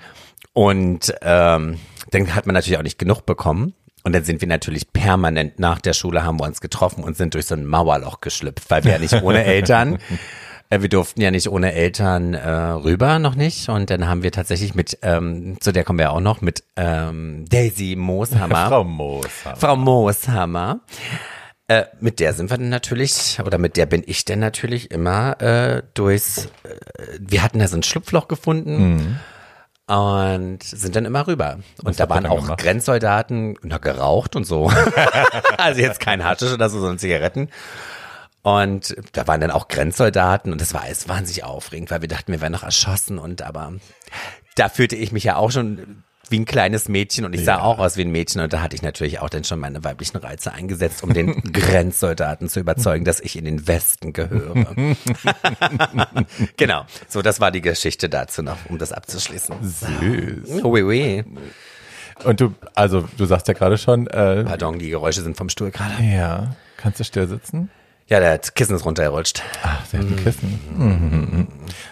Und 0.55 1.15
ähm, 1.23 1.79
dann 2.11 2.35
hat 2.35 2.47
man 2.47 2.55
natürlich 2.55 2.79
auch 2.79 2.85
nicht 2.85 2.99
genug 2.99 3.27
bekommen. 3.27 3.75
Und 4.03 4.13
dann 4.13 4.25
sind 4.25 4.41
wir 4.41 4.49
natürlich 4.49 4.93
permanent 4.93 5.61
nach 5.61 5.81
der 5.81 5.93
Schule 5.93 6.25
haben 6.25 6.41
wir 6.41 6.47
uns 6.47 6.61
getroffen 6.61 7.05
und 7.05 7.17
sind 7.17 7.35
durch 7.35 7.47
so 7.47 7.55
ein 7.55 7.67
Mauerloch 7.67 8.21
geschlüpft, 8.21 8.71
weil 8.71 8.83
wir 8.85 8.93
ja 8.93 8.99
nicht 8.99 9.13
ohne 9.23 9.45
Eltern, 9.45 9.99
wir 10.71 10.89
durften 10.89 11.21
ja 11.21 11.31
nicht 11.31 11.49
ohne 11.49 11.73
Eltern 11.73 12.35
äh, 12.35 12.51
rüber, 12.51 13.19
noch 13.19 13.35
nicht. 13.35 13.69
Und 13.69 13.91
dann 13.91 14.07
haben 14.07 14.23
wir 14.23 14.33
tatsächlich 14.33 14.75
mit, 14.75 14.99
ähm, 15.03 15.57
zu 15.61 15.73
der 15.73 15.85
kommen 15.85 15.99
wir 15.99 16.07
ja 16.07 16.11
auch 16.11 16.21
noch, 16.21 16.41
mit 16.41 16.63
ähm, 16.77 17.45
Daisy 17.49 17.97
Mooshammer. 17.97 18.67
Frau 18.69 18.85
Moos. 18.85 19.27
Frau 19.57 19.77
Mooshammer. 19.77 20.81
Äh, 21.69 21.85
mit 22.01 22.21
der 22.21 22.33
sind 22.33 22.51
wir 22.51 22.59
dann 22.59 22.69
natürlich, 22.69 23.41
oder 23.45 23.59
mit 23.59 23.77
der 23.77 23.87
bin 23.87 24.03
ich 24.07 24.25
dann 24.25 24.39
natürlich 24.39 24.91
immer 24.91 25.41
äh, 25.41 25.83
durchs, 25.95 26.47
äh, 26.47 26.49
wir 27.19 27.43
hatten 27.43 27.59
da 27.59 27.69
so 27.69 27.77
ein 27.77 27.83
Schlupfloch 27.83 28.27
gefunden 28.29 29.19
und 29.89 30.63
sind 30.63 30.97
dann 30.97 31.07
immer 31.07 31.27
rüber. 31.27 31.59
Und 31.83 31.99
da 31.99 32.03
habt 32.03 32.13
ihr 32.13 32.15
waren 32.15 32.27
auch 32.27 32.43
gemacht? 32.43 32.61
Grenzsoldaten, 32.61 33.57
na, 33.63 33.79
geraucht 33.79 34.37
und 34.37 34.45
so. 34.45 34.71
also 35.57 35.81
jetzt 35.81 36.01
kein 36.01 36.25
Haschisch 36.25 36.53
oder 36.53 36.69
so, 36.69 36.79
sondern 36.79 36.99
Zigaretten. 36.99 37.49
Und 38.43 38.97
da 39.13 39.27
waren 39.27 39.41
dann 39.41 39.51
auch 39.51 39.69
Grenzsoldaten 39.69 40.53
und 40.53 40.61
das 40.61 40.73
war 40.73 40.83
alles 40.83 41.09
wahnsinnig 41.09 41.45
aufregend, 41.45 41.91
weil 41.91 42.01
wir 42.03 42.09
dachten, 42.09 42.33
wir 42.33 42.41
wären 42.41 42.53
noch 42.53 42.63
erschossen 42.63 43.19
und 43.19 43.43
aber 43.43 43.75
da 44.55 44.69
fühlte 44.69 44.97
ich 44.97 45.13
mich 45.13 45.25
ja 45.25 45.37
auch 45.37 45.51
schon 45.51 46.05
wie 46.31 46.39
ein 46.41 46.45
kleines 46.45 46.89
Mädchen 46.89 47.25
und 47.25 47.35
ich 47.35 47.43
sah 47.45 47.57
Ja. 47.57 47.63
auch 47.63 47.79
aus 47.79 47.97
wie 47.97 48.03
ein 48.03 48.11
Mädchen 48.13 48.41
und 48.43 48.53
da 48.53 48.61
hatte 48.61 48.77
ich 48.77 48.83
natürlich 48.83 49.19
auch 49.21 49.31
dann 49.31 49.45
schon 49.45 49.59
meine 49.59 49.83
weiblichen 49.83 50.19
Reize 50.19 50.53
eingesetzt, 50.53 51.03
um 51.03 51.13
den 51.15 51.43
Grenzsoldaten 51.53 52.49
zu 52.49 52.61
überzeugen, 52.61 53.05
dass 53.07 53.19
ich 53.21 53.37
in 53.37 53.45
den 53.47 53.67
Westen 53.67 54.13
gehöre. 54.13 54.75
genau, 56.57 56.85
so 57.09 57.23
das 57.23 57.41
war 57.41 57.51
die 57.51 57.63
Geschichte 57.63 58.09
dazu 58.09 58.43
noch, 58.43 58.59
um 58.69 58.79
das 58.79 58.93
abzuschließen. 58.93 59.57
Süß. 59.63 60.65
Oui, 60.65 60.83
oui. 60.83 61.25
Und 62.25 62.41
du, 62.41 62.55
also 62.75 63.09
du 63.17 63.25
sagst 63.27 63.49
ja 63.49 63.55
gerade 63.55 63.79
schon, 63.79 64.07
äh, 64.09 64.45
Pardon, 64.45 64.79
die 64.79 64.91
Geräusche 64.91 65.23
sind 65.23 65.37
vom 65.37 65.49
Stuhl 65.49 65.71
gerade. 65.71 66.03
ja, 66.03 66.57
kannst 66.77 67.01
du 67.01 67.05
still 67.05 67.29
sitzen? 67.29 67.71
Ja, 68.09 68.21
der 68.21 68.39
Kissen 68.39 68.75
ist 68.75 68.87
runtergerutscht. 68.87 69.43
Ach, 69.63 69.85
sie 69.85 69.99
hat 69.99 70.07
ein 70.07 70.17
Kissen. 70.17 70.59
Mhm. 70.77 71.47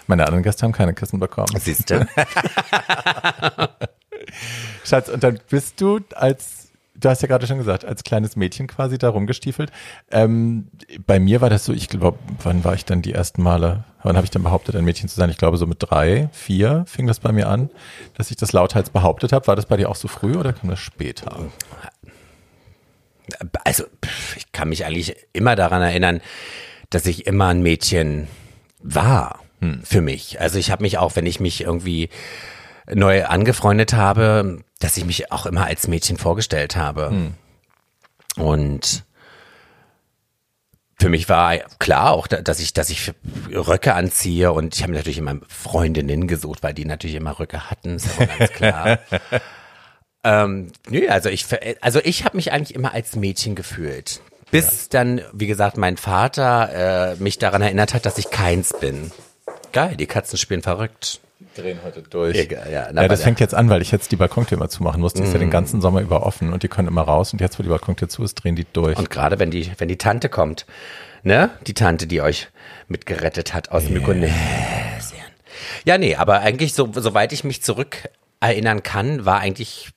Meine 0.07 0.25
anderen 0.25 0.43
Gäste 0.43 0.63
haben 0.63 0.71
keine 0.71 0.95
Kissen 0.95 1.19
bekommen. 1.19 1.55
Siehst 1.59 1.91
du? 1.91 2.07
Schatz, 4.83 5.09
und 5.09 5.23
dann 5.23 5.39
bist 5.49 5.79
du 5.79 5.99
als, 6.15 6.69
du 6.95 7.09
hast 7.09 7.21
ja 7.21 7.27
gerade 7.27 7.45
schon 7.45 7.59
gesagt, 7.59 7.85
als 7.85 8.03
kleines 8.03 8.35
Mädchen 8.35 8.65
quasi 8.65 8.97
da 8.97 9.09
rumgestiefelt. 9.09 9.71
Ähm, 10.09 10.69
bei 11.05 11.19
mir 11.19 11.41
war 11.41 11.51
das 11.51 11.65
so, 11.65 11.73
ich 11.73 11.87
glaube, 11.87 12.17
wann 12.41 12.63
war 12.63 12.73
ich 12.73 12.85
dann 12.85 13.03
die 13.03 13.13
ersten 13.13 13.43
Male, 13.43 13.83
wann 14.01 14.15
habe 14.15 14.25
ich 14.25 14.31
dann 14.31 14.41
behauptet, 14.43 14.75
ein 14.75 14.85
Mädchen 14.85 15.09
zu 15.09 15.15
sein? 15.15 15.29
Ich 15.29 15.37
glaube, 15.37 15.57
so 15.57 15.67
mit 15.67 15.77
drei, 15.79 16.29
vier 16.31 16.83
fing 16.87 17.05
das 17.05 17.19
bei 17.19 17.31
mir 17.31 17.47
an, 17.47 17.69
dass 18.15 18.31
ich 18.31 18.37
das 18.37 18.53
lauthals 18.53 18.89
behauptet 18.89 19.33
habe. 19.33 19.45
War 19.45 19.55
das 19.55 19.67
bei 19.67 19.77
dir 19.77 19.87
auch 19.89 19.95
so 19.95 20.07
früh 20.07 20.35
oder 20.35 20.51
kam 20.51 20.69
das 20.69 20.79
später? 20.79 21.45
Also, 23.63 23.83
ich 24.35 24.51
kann 24.51 24.69
mich 24.69 24.85
eigentlich 24.85 25.15
immer 25.33 25.55
daran 25.55 25.81
erinnern, 25.81 26.21
dass 26.89 27.05
ich 27.05 27.27
immer 27.27 27.47
ein 27.47 27.61
Mädchen 27.61 28.27
war 28.79 29.39
für 29.83 30.01
mich. 30.01 30.39
Also 30.39 30.59
ich 30.59 30.69
habe 30.69 30.83
mich 30.83 30.99
auch, 30.99 31.15
wenn 31.15 31.25
ich 31.25 31.39
mich 31.39 31.61
irgendwie 31.61 32.09
neu 32.93 33.25
angefreundet 33.25 33.93
habe, 33.93 34.59
dass 34.79 34.97
ich 34.97 35.03
mich 35.05 35.31
auch 35.31 35.47
immer 35.47 35.65
als 35.65 35.87
Mädchen 35.87 36.17
vorgestellt 36.17 36.75
habe. 36.75 37.33
Und 38.37 39.03
für 40.99 41.09
mich 41.09 41.27
war 41.27 41.57
klar 41.79 42.11
auch, 42.11 42.27
da- 42.27 42.41
dass 42.41 42.59
ich, 42.59 42.73
dass 42.73 42.89
ich 42.91 43.11
Röcke 43.51 43.93
anziehe 43.95 44.51
und 44.51 44.75
ich 44.75 44.83
habe 44.83 44.93
natürlich 44.93 45.17
immer 45.17 45.35
Freundinnen 45.47 46.27
gesucht, 46.27 46.61
weil 46.63 46.73
die 46.75 46.85
natürlich 46.85 47.15
immer 47.15 47.39
Röcke 47.39 47.69
hatten, 47.69 47.95
ist 47.95 48.07
aber 48.15 48.27
ganz 48.27 48.51
klar. 48.51 48.99
ähm, 50.27 50.71
nö, 50.89 51.07
also 51.07 51.29
ich, 51.29 51.45
also 51.81 51.99
ich 52.03 52.25
habe 52.25 52.37
mich 52.37 52.51
eigentlich 52.51 52.75
immer 52.75 52.93
als 52.93 53.15
Mädchen 53.15 53.55
gefühlt. 53.55 54.21
Bis 54.51 54.89
dann, 54.89 55.21
wie 55.33 55.47
gesagt, 55.47 55.77
mein 55.77 55.97
Vater 55.97 57.13
äh, 57.13 57.15
mich 57.15 57.37
daran 57.37 57.61
erinnert 57.61 57.93
hat, 57.93 58.05
dass 58.05 58.17
ich 58.17 58.29
keins 58.29 58.73
bin. 58.79 59.11
Geil, 59.73 59.95
die 59.97 60.05
Katzen 60.05 60.37
spielen 60.37 60.61
verrückt. 60.61 61.19
Drehen 61.55 61.79
heute 61.83 62.01
durch. 62.01 62.37
Egal, 62.37 62.71
ja, 62.71 62.91
ja, 62.91 63.07
das 63.07 63.23
fängt 63.23 63.39
jetzt 63.39 63.53
an, 63.53 63.69
weil 63.69 63.81
ich 63.81 63.91
jetzt 63.91 64.11
die 64.11 64.15
Balkontür 64.15 64.57
immer 64.57 64.69
zumachen 64.69 65.01
musste. 65.01 65.21
Die 65.21 65.27
ist 65.27 65.33
ja 65.33 65.39
den 65.39 65.49
ganzen 65.49 65.81
Sommer 65.81 66.01
über 66.01 66.25
offen 66.25 66.53
und 66.53 66.63
die 66.63 66.67
können 66.67 66.87
immer 66.87 67.01
raus. 67.01 67.33
Und 67.33 67.41
jetzt, 67.41 67.59
wo 67.59 67.63
die 67.63 67.69
Balkontür 67.69 68.09
zu 68.09 68.23
ist, 68.23 68.35
drehen 68.35 68.55
die 68.55 68.65
durch. 68.71 68.97
Und 68.97 69.09
gerade 69.09 69.39
wenn 69.39 69.51
die, 69.51 69.71
wenn 69.77 69.87
die 69.87 69.97
Tante 69.97 70.29
kommt, 70.29 70.65
ne? 71.23 71.49
Die 71.65 71.73
Tante, 71.73 72.07
die 72.07 72.21
euch 72.21 72.47
mitgerettet 72.87 73.53
hat 73.53 73.71
aus 73.71 73.89
Mykonesien. 73.89 74.33
Ja, 75.83 75.97
nee, 75.97 76.15
aber 76.15 76.39
eigentlich, 76.39 76.73
so, 76.73 76.91
soweit 76.93 77.33
ich 77.33 77.43
mich 77.43 77.63
zurück 77.63 78.09
erinnern 78.39 78.83
kann, 78.83 79.25
war 79.25 79.39
eigentlich 79.39 79.89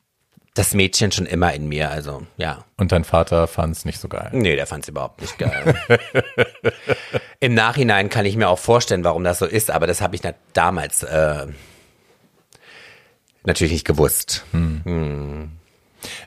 das 0.55 0.75
Mädchen 0.75 1.13
schon 1.13 1.27
immer 1.27 1.53
in 1.55 1.69
mir, 1.69 1.91
also 1.91 2.27
ja. 2.37 2.65
Und 2.77 2.93
dein 2.93 3.05
Vater 3.05 3.47
fand 3.47 3.77
es 3.77 3.85
nicht 3.85 4.01
so 4.01 4.09
geil. 4.09 4.31
Nee, 4.33 4.57
der 4.57 4.67
fand 4.67 4.85
es 4.85 4.89
überhaupt 4.89 5.21
nicht 5.21 5.39
geil. 5.39 5.75
Im 7.41 7.55
Nachhinein 7.55 8.09
kann 8.09 8.27
ich 8.27 8.37
mir 8.37 8.49
auch 8.49 8.59
vorstellen, 8.59 9.05
warum 9.05 9.23
das 9.23 9.39
so 9.39 9.47
ist, 9.47 9.71
aber 9.71 9.87
das 9.87 10.01
habe 10.01 10.17
ich 10.17 10.23
damals 10.53 11.05
äh, 11.05 11.47
natürlich 13.45 13.73
nicht 13.73 13.87
gewusst. 13.87 14.45
Hm. 14.51 15.53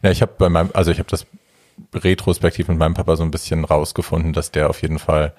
Ja, 0.02 0.12
ich 0.12 0.22
habe 0.22 0.34
bei 0.38 0.50
meinem, 0.50 0.70
also 0.74 0.92
ich 0.92 1.00
habe 1.00 1.10
das 1.10 1.26
retrospektiv 1.94 2.68
mit 2.68 2.78
meinem 2.78 2.94
Papa 2.94 3.16
so 3.16 3.24
ein 3.24 3.32
bisschen 3.32 3.66
rausgefunden, 3.66 4.32
dass 4.32 4.52
der 4.52 4.70
auf 4.70 4.82
jeden 4.82 5.00
Fall, 5.00 5.34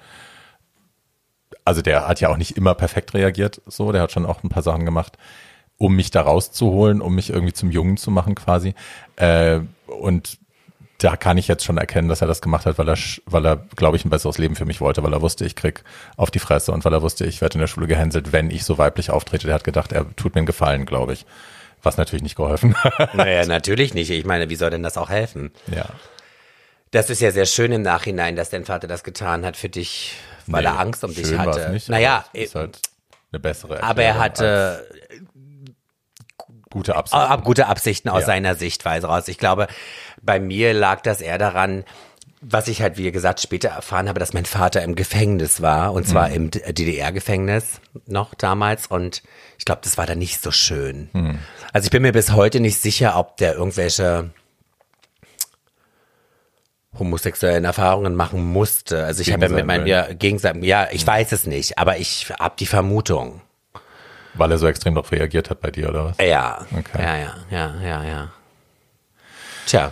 also 1.63 1.81
der 1.81 2.07
hat 2.07 2.21
ja 2.21 2.29
auch 2.29 2.37
nicht 2.37 2.55
immer 2.55 2.75
perfekt 2.75 3.13
reagiert, 3.13 3.61
so, 3.65 3.91
der 3.91 4.03
hat 4.03 4.11
schon 4.11 4.25
auch 4.25 4.43
ein 4.43 4.49
paar 4.49 4.63
Sachen 4.63 4.85
gemacht, 4.85 5.17
um 5.77 5.95
mich 5.95 6.11
da 6.11 6.21
rauszuholen, 6.21 7.01
um 7.01 7.15
mich 7.15 7.29
irgendwie 7.29 7.53
zum 7.53 7.71
Jungen 7.71 7.97
zu 7.97 8.11
machen 8.11 8.35
quasi. 8.35 8.73
Äh, 9.17 9.59
und 9.87 10.37
da 10.97 11.17
kann 11.17 11.37
ich 11.37 11.47
jetzt 11.47 11.65
schon 11.65 11.77
erkennen, 11.77 12.07
dass 12.07 12.21
er 12.21 12.27
das 12.27 12.41
gemacht 12.41 12.65
hat, 12.65 12.77
weil 12.77 12.87
er, 12.87 12.97
weil 13.25 13.45
er, 13.45 13.57
glaube 13.75 13.97
ich, 13.97 14.05
ein 14.05 14.09
besseres 14.09 14.37
Leben 14.37 14.55
für 14.55 14.65
mich 14.65 14.79
wollte, 14.79 15.03
weil 15.03 15.11
er 15.11 15.21
wusste, 15.21 15.45
ich 15.45 15.55
krieg 15.55 15.83
auf 16.15 16.31
die 16.31 16.39
Fresse 16.39 16.71
und 16.71 16.85
weil 16.85 16.93
er 16.93 17.01
wusste, 17.01 17.25
ich 17.25 17.41
werde 17.41 17.55
in 17.55 17.59
der 17.59 17.67
Schule 17.67 17.87
gehänselt, 17.87 18.31
wenn 18.31 18.49
ich 18.49 18.63
so 18.63 18.77
weiblich 18.77 19.11
auftrete. 19.11 19.47
Der 19.47 19.55
hat 19.55 19.63
gedacht, 19.65 19.91
er 19.91 20.05
tut 20.15 20.35
mir 20.35 20.39
einen 20.39 20.45
Gefallen, 20.45 20.85
glaube 20.85 21.13
ich. 21.13 21.25
Was 21.83 21.97
natürlich 21.97 22.23
nicht 22.23 22.35
geholfen 22.35 22.73
hat. 22.75 23.13
Naja, 23.13 23.45
natürlich 23.45 23.93
nicht. 23.93 24.09
Ich 24.09 24.25
meine, 24.25 24.49
wie 24.49 24.55
soll 24.55 24.71
denn 24.71 24.81
das 24.81 24.97
auch 24.97 25.09
helfen? 25.09 25.51
Ja. 25.67 25.85
Das 26.91 27.09
ist 27.09 27.21
ja 27.21 27.31
sehr 27.31 27.45
schön 27.45 27.71
im 27.73 27.81
Nachhinein, 27.81 28.35
dass 28.35 28.49
dein 28.49 28.65
Vater 28.65 28.87
das 28.87 29.03
getan 29.03 29.45
hat 29.45 29.57
für 29.57 29.69
dich, 29.69 30.15
weil 30.47 30.63
Nee, 30.63 30.69
er 30.69 30.79
Angst 30.79 31.03
um 31.03 31.13
dich 31.13 31.37
hatte. 31.37 31.69
Nicht, 31.71 31.89
naja, 31.89 32.25
halt 32.33 32.79
eine 33.31 33.39
bessere 33.39 33.83
aber 33.83 34.01
er 34.01 34.15
Erklärung 34.15 34.23
hatte 34.23 34.87
gute 36.75 36.95
Absicht. 36.95 37.15
ab 37.21 37.43
gute 37.43 37.67
Absichten 37.67 38.09
aus 38.09 38.21
Ja. 38.21 38.25
seiner 38.27 38.55
Sichtweise 38.55 39.07
raus. 39.07 39.27
Ich 39.27 39.37
glaube, 39.37 39.67
bei 40.21 40.39
mir 40.39 40.73
lag 40.73 41.01
das 41.01 41.21
eher 41.21 41.37
daran, 41.37 41.83
was 42.41 42.67
ich 42.67 42.81
halt, 42.81 42.97
wie 42.97 43.11
gesagt, 43.11 43.39
später 43.41 43.69
erfahren 43.69 44.07
habe, 44.09 44.19
dass 44.19 44.33
mein 44.33 44.45
Vater 44.45 44.83
im 44.83 44.95
Gefängnis 44.95 45.61
war 45.61 45.93
und 45.93 46.07
zwar 46.07 46.29
im 46.29 46.51
D- 46.51 46.59
DDR-Gefängnis 46.73 47.79
noch 48.05 48.35
damals 48.35 48.87
und 48.87 49.23
ich 49.57 49.65
glaube, 49.65 49.81
das 49.83 49.97
war 49.97 50.05
dann 50.05 50.19
nicht 50.19 50.41
so 50.43 50.51
schön. 50.51 51.09
Also 51.73 51.85
ich 51.85 51.91
bin 51.91 52.03
mir 52.03 52.11
bis 52.11 52.33
heute 52.33 52.59
nicht 52.59 52.79
sicher, 52.79 53.17
ob 53.17 53.37
der 53.37 53.55
irgendwelche 53.55 54.29
homosexuellen 56.97 57.65
Erfahrungen 57.65 58.15
machen 58.15 58.43
musste. 58.45 59.03
Also 59.05 59.21
ich 59.21 59.33
habe 59.33 59.45
ja 59.45 59.51
mit 59.51 59.65
meinem 59.65 59.85
ja, 59.87 60.13
gegen 60.13 60.37
sein, 60.39 60.63
ja, 60.63 60.87
ich 60.91 61.05
weiß 61.05 61.31
es 61.31 61.45
nicht, 61.45 61.77
aber 61.77 61.97
ich 61.97 62.29
habe 62.39 62.55
die 62.59 62.65
Vermutung. 62.65 63.41
Weil 64.37 64.51
er 64.51 64.57
so 64.57 64.67
extrem 64.67 64.95
darauf 64.95 65.11
reagiert 65.11 65.49
hat 65.49 65.61
bei 65.61 65.71
dir, 65.71 65.89
oder 65.89 66.05
was? 66.05 66.17
Ja, 66.25 66.65
Okay. 66.77 67.01
ja, 67.01 67.15
ja, 67.17 67.33
ja, 67.49 67.73
ja, 67.81 68.03
ja. 68.03 68.27
Tja, 69.65 69.91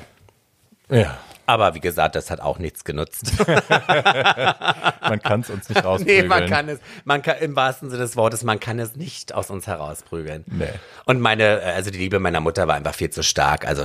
Ja. 0.89 1.17
aber 1.45 1.73
wie 1.75 1.79
gesagt, 1.79 2.15
das 2.15 2.29
hat 2.29 2.39
auch 2.41 2.59
nichts 2.59 2.83
genutzt. 2.83 3.31
Man 3.47 5.21
kann 5.21 5.41
es 5.41 5.50
uns 5.50 5.69
nicht 5.69 5.75
nee, 5.81 5.88
rausprügeln. 5.88 6.27
man 6.27 6.47
kann 6.50 6.69
es, 6.69 6.79
man 7.05 7.21
kann 7.21 7.38
im 7.39 7.55
wahrsten 7.55 7.89
Sinne 7.89 8.01
des 8.03 8.15
Wortes, 8.15 8.43
man 8.43 8.59
kann 8.59 8.79
es 8.79 8.95
nicht 8.95 9.33
aus 9.33 9.50
uns 9.50 9.67
herausprügeln. 9.67 10.43
Nee. 10.47 10.67
Und 11.05 11.19
meine, 11.19 11.62
also 11.63 11.91
die 11.91 11.97
Liebe 11.97 12.19
meiner 12.19 12.39
Mutter 12.39 12.67
war 12.67 12.75
einfach 12.75 12.95
viel 12.95 13.09
zu 13.09 13.23
stark. 13.23 13.67
Also 13.67 13.83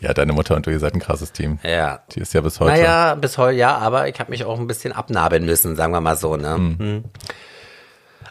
Ja, 0.00 0.14
deine 0.14 0.32
Mutter 0.32 0.54
und 0.56 0.66
du, 0.66 0.70
ihr 0.70 0.78
seid 0.80 0.94
ein 0.94 1.00
krasses 1.00 1.32
Team. 1.32 1.58
ja. 1.62 2.00
Die 2.14 2.20
ist 2.20 2.32
ja 2.34 2.40
bis 2.40 2.60
heute. 2.60 2.72
Naja, 2.72 3.14
bis 3.14 3.38
heute 3.38 3.56
ja, 3.58 3.76
aber 3.76 4.08
ich 4.08 4.18
habe 4.20 4.30
mich 4.30 4.44
auch 4.44 4.58
ein 4.58 4.66
bisschen 4.66 4.92
abnabeln 4.92 5.44
müssen, 5.44 5.76
sagen 5.76 5.92
wir 5.92 6.00
mal 6.00 6.16
so, 6.16 6.36
ne? 6.36 6.54
Hm. 6.54 7.04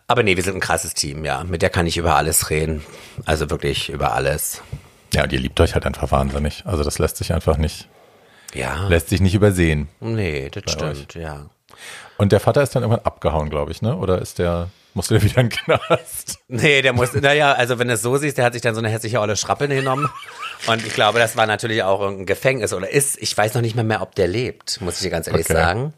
Aber 0.07 0.23
nee, 0.23 0.35
wir 0.37 0.43
sind 0.43 0.55
ein 0.55 0.61
krasses 0.61 0.93
Team, 0.93 1.25
ja. 1.25 1.43
Mit 1.43 1.61
der 1.61 1.69
kann 1.69 1.85
ich 1.85 1.97
über 1.97 2.15
alles 2.15 2.49
reden. 2.49 2.83
Also 3.25 3.49
wirklich 3.49 3.89
über 3.89 4.13
alles. 4.13 4.61
Ja, 5.13 5.23
und 5.23 5.33
ihr 5.33 5.39
liebt 5.39 5.59
euch 5.59 5.73
halt 5.73 5.85
einfach 5.85 6.11
wahnsinnig. 6.11 6.63
Also 6.65 6.83
das 6.83 6.97
lässt 6.99 7.17
sich 7.17 7.33
einfach 7.33 7.57
nicht, 7.57 7.87
Ja. 8.53 8.87
lässt 8.87 9.09
sich 9.09 9.19
nicht 9.21 9.35
übersehen. 9.35 9.89
Nee, 9.99 10.49
das 10.49 10.71
stimmt, 10.73 11.13
ja. 11.15 11.47
Und 12.17 12.31
der 12.31 12.39
Vater 12.39 12.63
ist 12.63 12.75
dann 12.75 12.83
irgendwann 12.83 13.05
abgehauen, 13.05 13.49
glaube 13.49 13.71
ich, 13.71 13.81
ne? 13.81 13.95
Oder 13.97 14.19
ist 14.21 14.39
der, 14.39 14.69
musste 14.93 15.13
der 15.15 15.23
wieder 15.23 15.41
in 15.41 15.49
den 15.49 15.57
Knast? 15.57 16.39
Nee, 16.47 16.81
der 16.81 16.93
muss, 16.93 17.13
naja, 17.13 17.51
also 17.53 17.77
wenn 17.77 17.89
du 17.89 17.93
es 17.93 18.01
so 18.01 18.15
siehst, 18.17 18.37
der 18.37 18.45
hat 18.45 18.53
sich 18.53 18.61
dann 18.61 18.73
so 18.75 18.79
eine 18.81 18.89
hässliche 18.89 19.19
olle 19.19 19.35
Schrappe 19.35 19.67
genommen. 19.67 20.09
Und 20.67 20.85
ich 20.87 20.93
glaube, 20.93 21.19
das 21.19 21.35
war 21.35 21.45
natürlich 21.45 21.83
auch 21.83 21.99
irgendein 22.01 22.25
Gefängnis 22.25 22.73
oder 22.73 22.89
ist, 22.89 23.21
ich 23.21 23.37
weiß 23.37 23.53
noch 23.53 23.61
nicht 23.61 23.75
mal 23.75 23.83
mehr, 23.83 24.01
ob 24.01 24.15
der 24.15 24.27
lebt, 24.27 24.79
muss 24.81 24.95
ich 24.95 25.01
dir 25.01 25.09
ganz 25.09 25.27
ehrlich 25.27 25.45
Okay. 25.45 25.53
sagen. 25.53 25.93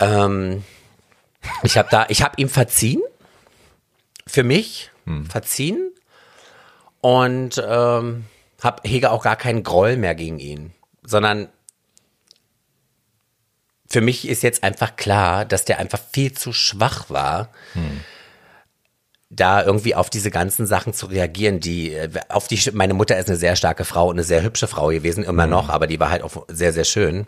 Ähm, 0.00 0.64
ich 1.62 1.76
habe 1.76 1.88
da, 1.90 2.06
ich 2.08 2.22
habe 2.22 2.34
ihm 2.36 2.48
verziehen, 2.48 3.02
für 4.26 4.44
mich 4.44 4.90
verziehen. 5.28 5.90
Und 7.00 7.62
ähm, 7.66 8.24
hab, 8.62 8.86
hege 8.86 9.10
auch 9.10 9.24
gar 9.24 9.36
keinen 9.36 9.64
Groll 9.64 9.96
mehr 9.96 10.14
gegen 10.14 10.38
ihn, 10.38 10.72
sondern 11.02 11.48
für 13.88 14.00
mich 14.00 14.26
ist 14.28 14.42
jetzt 14.42 14.62
einfach 14.62 14.96
klar, 14.96 15.44
dass 15.44 15.64
der 15.64 15.78
einfach 15.78 16.00
viel 16.12 16.32
zu 16.32 16.52
schwach 16.52 17.10
war, 17.10 17.50
da 19.30 19.64
irgendwie 19.64 19.94
auf 19.94 20.10
diese 20.10 20.30
ganzen 20.30 20.66
Sachen 20.66 20.92
zu 20.94 21.06
reagieren, 21.06 21.58
die 21.58 21.92
äh, 21.92 22.08
auf 22.28 22.48
die 22.48 22.70
meine 22.72 22.94
Mutter 22.94 23.18
ist 23.18 23.28
eine 23.28 23.36
sehr 23.36 23.56
starke 23.56 23.84
Frau 23.84 24.08
und 24.08 24.16
eine 24.16 24.24
sehr 24.24 24.42
hübsche 24.42 24.68
Frau 24.68 24.88
gewesen 24.88 25.24
immer 25.24 25.46
noch, 25.46 25.68
aber 25.68 25.86
die 25.86 25.98
war 25.98 26.10
halt 26.10 26.22
auch 26.22 26.46
sehr 26.48 26.72
sehr 26.72 26.84
schön. 26.84 27.26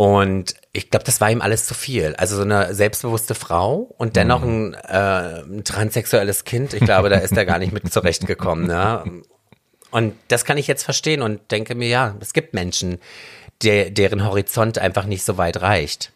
Und 0.00 0.54
ich 0.72 0.90
glaube, 0.90 1.04
das 1.04 1.20
war 1.20 1.28
ihm 1.28 1.42
alles 1.42 1.66
zu 1.66 1.74
viel. 1.74 2.14
Also 2.18 2.36
so 2.36 2.42
eine 2.42 2.72
selbstbewusste 2.72 3.34
Frau 3.34 3.92
und 3.98 4.14
dennoch 4.14 4.44
ein, 4.44 4.74
äh, 4.74 5.42
ein 5.42 5.64
transsexuelles 5.64 6.44
Kind. 6.44 6.72
Ich 6.72 6.84
glaube, 6.84 7.08
da 7.08 7.16
ist 7.16 7.36
er 7.36 7.44
gar 7.44 7.58
nicht 7.58 7.72
mit 7.72 7.92
zurechtgekommen. 7.92 8.68
Ne? 8.68 9.22
Und 9.90 10.14
das 10.28 10.44
kann 10.44 10.56
ich 10.56 10.68
jetzt 10.68 10.84
verstehen 10.84 11.20
und 11.20 11.50
denke 11.50 11.74
mir, 11.74 11.88
ja, 11.88 12.14
es 12.20 12.32
gibt 12.32 12.54
Menschen, 12.54 13.00
der, 13.64 13.90
deren 13.90 14.24
Horizont 14.24 14.78
einfach 14.78 15.04
nicht 15.04 15.24
so 15.24 15.36
weit 15.36 15.62
reicht. 15.62 16.12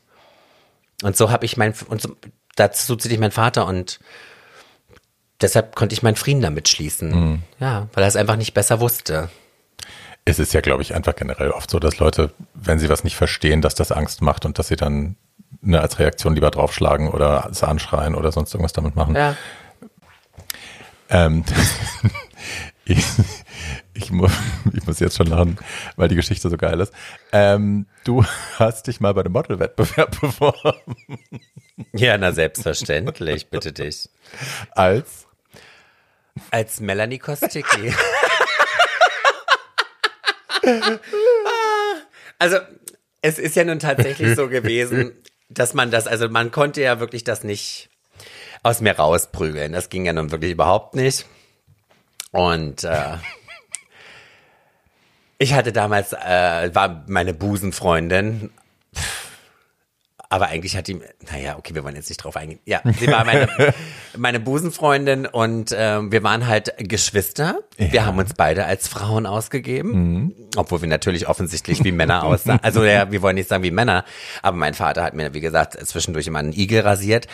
Und 1.02 1.16
so 1.16 1.32
habe 1.32 1.44
ich 1.44 1.56
mein, 1.56 1.74
und 1.88 2.00
so, 2.00 2.14
dazu 2.54 2.94
zählte 2.94 3.14
ich 3.14 3.20
mein 3.20 3.32
Vater 3.32 3.66
und 3.66 3.98
deshalb 5.40 5.74
konnte 5.74 5.94
ich 5.94 6.04
meinen 6.04 6.14
Frieden 6.14 6.40
damit 6.40 6.68
schließen. 6.68 7.10
Ja, 7.58 7.88
weil 7.94 8.04
er 8.04 8.08
es 8.08 8.14
einfach 8.14 8.36
nicht 8.36 8.54
besser 8.54 8.78
wusste. 8.78 9.28
Es 10.24 10.38
ist 10.38 10.52
ja, 10.54 10.60
glaube 10.60 10.82
ich, 10.82 10.94
einfach 10.94 11.16
generell 11.16 11.50
oft 11.50 11.70
so, 11.70 11.78
dass 11.80 11.98
Leute, 11.98 12.32
wenn 12.54 12.78
sie 12.78 12.88
was 12.88 13.02
nicht 13.04 13.16
verstehen, 13.16 13.60
dass 13.60 13.74
das 13.74 13.90
Angst 13.90 14.22
macht 14.22 14.44
und 14.44 14.58
dass 14.58 14.68
sie 14.68 14.76
dann 14.76 15.16
ne, 15.60 15.80
als 15.80 15.98
Reaktion 15.98 16.34
lieber 16.34 16.50
draufschlagen 16.50 17.08
oder 17.08 17.48
es 17.50 17.62
anschreien 17.62 18.14
oder 18.14 18.30
sonst 18.30 18.54
irgendwas 18.54 18.72
damit 18.72 18.94
machen. 18.94 19.16
Ja. 19.16 19.36
Ähm, 21.10 21.44
ich, 22.84 23.04
ich, 23.94 24.10
mu 24.12 24.28
ich 24.72 24.86
muss 24.86 25.00
jetzt 25.00 25.16
schon 25.16 25.26
lachen, 25.26 25.58
weil 25.96 26.08
die 26.08 26.16
Geschichte 26.16 26.48
so 26.48 26.56
geil 26.56 26.80
ist. 26.80 26.92
Ähm, 27.32 27.86
du 28.04 28.24
hast 28.58 28.86
dich 28.86 29.00
mal 29.00 29.14
bei 29.14 29.22
dem 29.22 29.32
Modelwettbewerb 29.32 30.20
beworben 30.20 30.96
Ja, 31.92 32.16
na 32.16 32.32
selbstverständlich, 32.32 33.48
bitte 33.50 33.72
dich. 33.72 34.08
als 34.70 35.26
Als 36.50 36.80
Melanie 36.80 37.18
Kosticki. 37.18 37.92
Also, 42.38 42.58
es 43.20 43.38
ist 43.38 43.56
ja 43.56 43.64
nun 43.64 43.78
tatsächlich 43.78 44.34
so 44.36 44.48
gewesen, 44.48 45.12
dass 45.48 45.74
man 45.74 45.90
das, 45.90 46.06
also 46.06 46.28
man 46.28 46.50
konnte 46.50 46.82
ja 46.82 47.00
wirklich 47.00 47.24
das 47.24 47.44
nicht 47.44 47.88
aus 48.62 48.80
mir 48.80 48.96
rausprügeln. 48.96 49.72
Das 49.72 49.88
ging 49.88 50.04
ja 50.04 50.12
nun 50.12 50.30
wirklich 50.30 50.52
überhaupt 50.52 50.94
nicht. 50.94 51.26
Und 52.30 52.84
äh, 52.84 53.16
ich 55.38 55.54
hatte 55.54 55.72
damals, 55.72 56.12
äh, 56.12 56.74
war 56.74 57.04
meine 57.06 57.34
Busenfreundin, 57.34 58.50
aber 60.32 60.46
eigentlich 60.46 60.78
hat 60.78 60.88
die, 60.88 60.98
naja, 61.30 61.58
okay, 61.58 61.74
wir 61.74 61.84
wollen 61.84 61.94
jetzt 61.94 62.08
nicht 62.08 62.24
drauf 62.24 62.38
eingehen. 62.38 62.58
Ja, 62.64 62.80
sie 62.98 63.06
war 63.06 63.26
meine, 63.26 63.48
meine 64.16 64.40
Busenfreundin 64.40 65.26
und 65.26 65.74
ähm, 65.76 66.10
wir 66.10 66.22
waren 66.22 66.46
halt 66.46 66.72
Geschwister. 66.78 67.58
Wir 67.76 68.06
haben 68.06 68.18
uns 68.18 68.32
beide 68.32 68.64
als 68.64 68.88
Frauen 68.88 69.26
ausgegeben, 69.26 70.32
obwohl 70.56 70.80
wir 70.80 70.88
natürlich 70.88 71.28
offensichtlich 71.28 71.84
wie 71.84 71.92
Männer 71.92 72.24
aussahen. 72.24 72.60
Also 72.62 72.82
ja, 72.82 73.12
wir 73.12 73.20
wollen 73.20 73.34
nicht 73.34 73.50
sagen 73.50 73.62
wie 73.62 73.70
Männer, 73.70 74.06
aber 74.40 74.56
mein 74.56 74.72
Vater 74.72 75.02
hat 75.02 75.12
mir, 75.12 75.34
wie 75.34 75.40
gesagt, 75.40 75.74
zwischendurch 75.86 76.26
immer 76.28 76.38
einen 76.38 76.54
Igel 76.54 76.80
rasiert. 76.80 77.26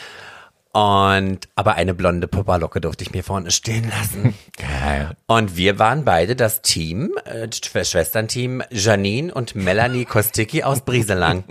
Und 0.78 1.48
aber 1.56 1.74
eine 1.74 1.92
blonde 1.92 2.28
Popperlocke 2.28 2.80
durfte 2.80 3.02
ich 3.02 3.10
mir 3.12 3.24
vorne 3.24 3.50
stehen 3.50 3.90
lassen. 3.90 4.34
Geil. 4.56 5.16
Und 5.26 5.56
wir 5.56 5.80
waren 5.80 6.04
beide 6.04 6.36
das 6.36 6.62
Team, 6.62 7.10
äh, 7.24 7.48
Schw- 7.48 7.84
Schwesternteam 7.84 8.62
Janine 8.70 9.34
und 9.34 9.56
Melanie 9.56 10.04
Kosticki 10.04 10.62
aus 10.62 10.82
Brieselang. 10.82 11.42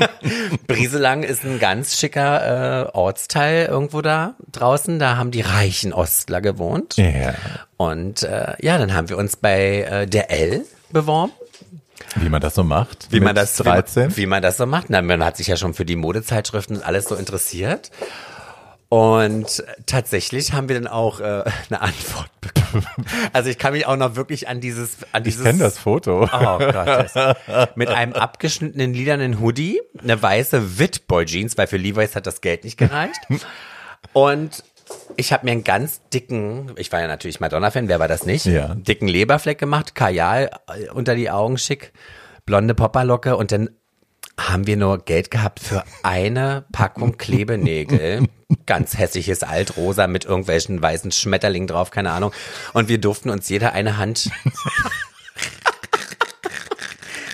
Brieselang 0.66 1.22
ist 1.22 1.44
ein 1.44 1.58
ganz 1.58 1.98
schicker 1.98 2.86
äh, 2.88 2.90
Ortsteil 2.96 3.66
irgendwo 3.66 4.00
da 4.00 4.36
draußen. 4.52 4.98
Da 4.98 5.18
haben 5.18 5.32
die 5.32 5.42
reichen 5.42 5.92
Ostler 5.92 6.40
gewohnt. 6.40 6.96
Ja. 6.96 7.34
Und 7.76 8.22
äh, 8.22 8.54
ja, 8.60 8.78
dann 8.78 8.94
haben 8.94 9.10
wir 9.10 9.18
uns 9.18 9.36
bei 9.36 9.82
äh, 9.82 10.06
der 10.06 10.30
L 10.30 10.64
beworben. 10.90 11.32
Wie 12.16 12.30
man 12.30 12.40
das 12.40 12.54
so 12.54 12.64
macht. 12.64 13.08
Wie 13.10 13.20
man 13.20 13.34
das 13.34 13.54
13. 13.56 14.02
Wie 14.02 14.06
man, 14.06 14.16
wie 14.16 14.26
man 14.26 14.42
das 14.42 14.56
so 14.56 14.64
macht. 14.64 14.88
Na, 14.88 15.02
man 15.02 15.22
hat 15.22 15.36
sich 15.36 15.46
ja 15.46 15.56
schon 15.58 15.74
für 15.74 15.84
die 15.84 15.96
Modezeitschriften 15.96 16.76
und 16.78 16.82
alles 16.82 17.04
so 17.04 17.14
interessiert. 17.14 17.90
Und 18.92 19.64
tatsächlich 19.86 20.52
haben 20.52 20.68
wir 20.68 20.74
dann 20.74 20.86
auch 20.86 21.20
äh, 21.20 21.44
eine 21.70 21.80
Antwort 21.80 22.28
bekommen. 22.42 22.86
Also 23.32 23.48
ich 23.48 23.56
kann 23.56 23.72
mich 23.72 23.86
auch 23.86 23.96
noch 23.96 24.16
wirklich 24.16 24.48
an 24.48 24.60
dieses, 24.60 24.98
an 25.12 25.22
ich 25.22 25.30
dieses. 25.30 25.44
kenne 25.44 25.60
das 25.60 25.78
Foto. 25.78 26.24
Oh 26.24 26.58
Gott. 26.58 27.74
Mit 27.74 27.88
einem 27.88 28.12
abgeschnittenen 28.12 28.92
lilanen 28.92 29.40
Hoodie, 29.40 29.80
eine 29.98 30.22
weiße 30.22 30.78
Witboy 30.78 31.24
Jeans, 31.24 31.56
weil 31.56 31.68
für 31.68 31.78
Levi's 31.78 32.14
hat 32.14 32.26
das 32.26 32.42
Geld 32.42 32.64
nicht 32.64 32.76
gereicht. 32.76 33.20
Und 34.12 34.62
ich 35.16 35.32
habe 35.32 35.46
mir 35.46 35.52
einen 35.52 35.64
ganz 35.64 36.02
dicken, 36.12 36.72
ich 36.76 36.92
war 36.92 37.00
ja 37.00 37.06
natürlich 37.06 37.40
Madonna-Fan, 37.40 37.88
wer 37.88 37.98
war 37.98 38.08
das 38.08 38.26
nicht? 38.26 38.44
Ja. 38.44 38.74
Dicken 38.74 39.08
Leberfleck 39.08 39.56
gemacht, 39.56 39.94
Kajal 39.94 40.50
äh, 40.68 40.90
unter 40.90 41.14
die 41.14 41.30
Augen 41.30 41.56
schick, 41.56 41.94
blonde 42.44 42.74
Popperlocke 42.74 43.38
und 43.38 43.52
dann 43.52 43.70
haben 44.38 44.66
wir 44.66 44.76
nur 44.76 44.98
Geld 44.98 45.30
gehabt 45.30 45.60
für 45.60 45.82
eine 46.02 46.64
Packung 46.72 47.16
Klebenägel. 47.16 48.28
Ganz 48.66 48.96
hässliches 48.96 49.42
Altrosa 49.42 50.06
mit 50.06 50.24
irgendwelchen 50.24 50.80
weißen 50.80 51.12
Schmetterlingen 51.12 51.66
drauf, 51.66 51.90
keine 51.90 52.12
Ahnung. 52.12 52.32
Und 52.72 52.88
wir 52.88 52.98
durften 52.98 53.30
uns 53.30 53.48
jeder 53.48 53.72
eine 53.72 53.96
Hand 53.96 54.30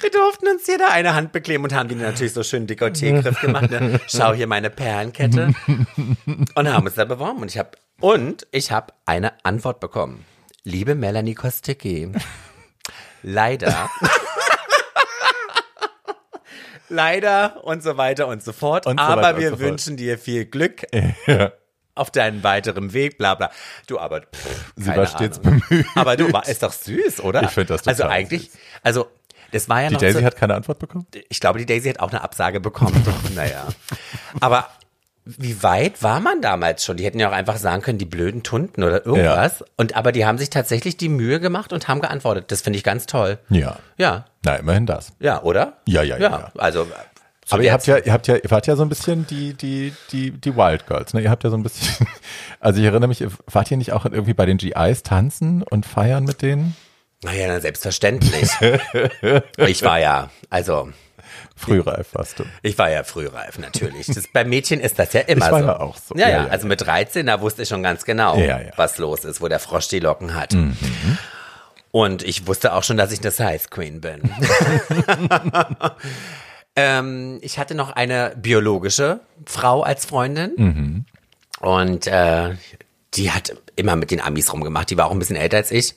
wir 0.00 0.10
durften 0.10 0.48
uns 0.48 0.66
jeder 0.66 0.90
eine 0.90 1.14
Hand 1.14 1.32
bekleben 1.32 1.64
und 1.64 1.74
haben 1.74 1.88
die 1.88 1.94
natürlich 1.94 2.32
so 2.32 2.42
schön 2.42 2.66
Dekolleté-Griff 2.66 3.40
gemacht. 3.40 3.70
Ne? 3.70 4.00
Schau 4.06 4.32
hier 4.32 4.46
meine 4.46 4.70
Perlenkette. 4.70 5.52
Und 6.54 6.72
haben 6.72 6.86
uns 6.86 6.94
da 6.94 7.04
beworben. 7.04 7.42
Und 7.42 7.48
ich 7.48 7.58
habe 7.58 7.70
und 8.00 8.46
ich 8.52 8.70
habe 8.70 8.92
eine 9.06 9.32
Antwort 9.44 9.80
bekommen. 9.80 10.24
Liebe 10.64 10.94
Melanie 10.94 11.34
Kosticki, 11.34 12.12
leider. 13.22 13.90
Leider 16.88 17.64
und 17.64 17.82
so 17.82 17.96
weiter 17.96 18.26
und 18.28 18.42
so 18.42 18.52
fort. 18.52 18.86
Und 18.86 18.98
so 18.98 19.04
aber 19.06 19.38
wir 19.38 19.50
so 19.50 19.58
wünschen 19.60 19.96
dir 19.96 20.18
viel 20.18 20.44
Glück 20.46 20.86
Ja. 21.26 21.52
auf 21.94 22.10
deinen 22.10 22.42
weiteren 22.42 22.92
Weg, 22.92 23.18
bla 23.18 23.34
bla. 23.34 23.50
Du, 23.86 23.98
aber 23.98 24.20
pff, 24.22 24.72
Sie 24.76 24.88
war 24.94 25.06
stets 25.06 25.38
Ahnung. 25.40 25.62
bemüht. 25.68 25.86
Aber 25.94 26.16
du, 26.16 26.32
war, 26.32 26.46
ist 26.48 26.62
doch 26.62 26.72
süß, 26.72 27.20
oder? 27.20 27.42
Ich 27.42 27.50
find 27.50 27.68
das 27.70 27.86
Also 27.86 28.02
total 28.02 28.16
eigentlich, 28.16 28.50
also 28.82 29.08
das 29.50 29.68
war 29.68 29.80
ja 29.82 29.88
Die 29.88 29.94
noch 29.94 30.00
Daisy 30.00 30.18
so, 30.20 30.24
hat 30.24 30.36
keine 30.36 30.54
Antwort 30.54 30.78
bekommen? 30.78 31.06
ich 31.28 31.40
glaube, 31.40 31.58
die 31.58 31.66
Daisy 31.66 31.88
hat 31.88 32.00
auch 32.00 32.10
eine 32.10 32.22
Absage 32.22 32.60
bekommen. 32.60 33.02
naja. 33.34 33.66
Aber 34.40 34.68
wie 35.36 35.62
weit 35.62 36.02
war 36.02 36.20
man 36.20 36.40
damals 36.40 36.84
schon? 36.84 36.96
Die 36.96 37.04
hätten 37.04 37.18
ja 37.18 37.28
auch 37.28 37.34
einfach 37.34 37.58
sagen 37.58 37.82
können, 37.82 37.98
die 37.98 38.06
blöden 38.06 38.42
Tunden 38.42 38.82
oder 38.82 39.04
irgendwas. 39.04 39.62
Und 39.76 39.94
aber 39.94 40.10
die 40.10 40.24
haben 40.24 40.38
sich 40.38 40.48
tatsächlich 40.48 40.96
die 40.96 41.10
Mühe 41.10 41.38
gemacht 41.38 41.72
und 41.74 41.86
haben 41.86 42.00
geantwortet. 42.00 42.50
Das 42.50 42.62
finde 42.62 42.78
ich 42.78 42.84
ganz 42.84 43.04
toll. 43.04 43.38
Ja. 43.50 43.76
Ja, 43.98 44.24
Na, 44.44 44.56
immerhin 44.56 44.86
das. 44.86 45.12
ja, 45.20 45.42
oder? 45.42 45.74
Ja, 45.86 46.02
ja, 46.02 46.16
ja, 46.16 46.30
ja. 46.30 46.52
Also. 46.56 46.86
zu 47.44 47.54
Aber 47.54 47.62
ihr 47.62 47.72
habt 47.72 47.86
ja, 47.86 47.98
ihr 47.98 48.12
habt 48.12 48.26
ja, 48.26 48.36
ihr 48.36 48.50
wart 48.50 48.66
ja 48.66 48.76
so 48.76 48.82
ein 48.82 48.88
bisschen 48.88 49.26
die, 49.26 49.52
die, 49.52 49.92
die, 50.12 50.30
die 50.30 50.56
Wild 50.56 50.86
Girls, 50.86 51.12
ne? 51.12 51.20
Ihr 51.20 51.30
habt 51.30 51.44
ja 51.44 51.50
so 51.50 51.56
ein 51.56 51.62
bisschen, 51.62 52.06
also 52.60 52.80
ich 52.80 52.86
erinnere 52.86 53.08
mich, 53.08 53.22
wart 53.46 53.70
ihr 53.70 53.76
nicht 53.76 53.92
auch 53.92 54.06
irgendwie 54.06 54.34
bei 54.34 54.46
den 54.46 54.56
GIs 54.56 55.02
tanzen 55.02 55.62
und 55.62 55.84
feiern 55.84 56.24
mit 56.24 56.40
denen? 56.40 56.74
Naja, 57.22 57.48
na, 57.48 57.60
selbstverständlich. 57.60 58.50
ich 59.58 59.82
war 59.82 59.98
ja, 59.98 60.30
also, 60.48 60.90
Frühreif 61.58 62.14
warst 62.14 62.38
du. 62.38 62.44
ich 62.62 62.78
war 62.78 62.90
ja 62.90 63.02
frühreif, 63.04 63.58
natürlich. 63.58 64.06
Das, 64.06 64.28
bei 64.28 64.44
Mädchen 64.44 64.80
ist 64.80 64.98
das 64.98 65.12
ja 65.12 65.20
immer 65.22 65.46
Ich 65.46 65.52
war 65.52 65.60
so. 65.60 65.66
ja 65.66 65.80
auch 65.80 65.96
so. 65.96 66.14
Ja, 66.14 66.28
Ja, 66.28 66.44
ja, 66.44 66.48
also 66.48 66.66
mit 66.66 66.80
13, 66.80 67.26
da 67.26 67.40
wusste 67.40 67.62
ich 67.62 67.68
schon 67.68 67.82
ganz 67.82 68.04
genau, 68.04 68.36
Ja, 68.38 68.60
ja. 68.60 68.70
was 68.76 68.98
los 68.98 69.24
ist, 69.24 69.40
wo 69.40 69.48
der 69.48 69.58
Frosch 69.58 69.88
die 69.88 70.00
Locken 70.00 70.34
hat. 70.34 70.52
Mhm. 70.52 70.76
Und 71.90 72.22
ich 72.22 72.46
wusste 72.46 72.74
auch 72.74 72.82
schon, 72.82 72.96
dass 72.96 73.12
ich 73.12 73.20
eine 73.20 73.30
Size 73.30 73.68
Queen 73.70 74.00
bin. 74.00 74.30
ähm, 76.76 77.38
ich 77.42 77.58
hatte 77.58 77.74
noch 77.74 77.90
eine 77.90 78.34
biologische 78.36 79.20
Frau 79.46 79.82
als 79.82 80.06
Freundin. 80.06 80.52
Mhm. 80.56 81.04
Und 81.60 82.06
äh, 82.06 82.54
die 83.14 83.30
hat 83.32 83.56
immer 83.76 83.96
mit 83.96 84.10
den 84.10 84.20
Amis 84.20 84.52
rumgemacht. 84.52 84.90
Die 84.90 84.96
war 84.96 85.06
auch 85.06 85.12
ein 85.12 85.18
bisschen 85.18 85.36
älter 85.36 85.56
als 85.56 85.70
ich. 85.70 85.94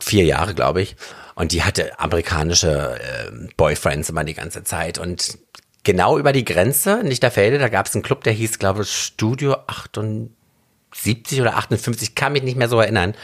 Vier 0.00 0.24
Jahre, 0.24 0.54
glaube 0.54 0.80
ich. 0.82 0.96
Und 1.38 1.52
die 1.52 1.62
hatte 1.62 2.00
amerikanische 2.00 2.98
äh, 2.98 3.30
Boyfriends 3.56 4.08
immer 4.08 4.24
die 4.24 4.34
ganze 4.34 4.64
Zeit. 4.64 4.98
Und 4.98 5.38
genau 5.84 6.18
über 6.18 6.32
die 6.32 6.44
Grenze, 6.44 6.98
in 6.98 7.06
Lichterfelde, 7.06 7.58
da 7.58 7.68
gab 7.68 7.86
es 7.86 7.94
einen 7.94 8.02
Club, 8.02 8.24
der 8.24 8.32
hieß, 8.32 8.58
glaube 8.58 8.82
ich, 8.82 8.90
Studio 8.90 9.54
78 9.68 11.40
oder 11.40 11.56
58, 11.56 12.16
kann 12.16 12.32
mich 12.32 12.42
nicht 12.42 12.56
mehr 12.56 12.68
so 12.68 12.80
erinnern. 12.80 13.14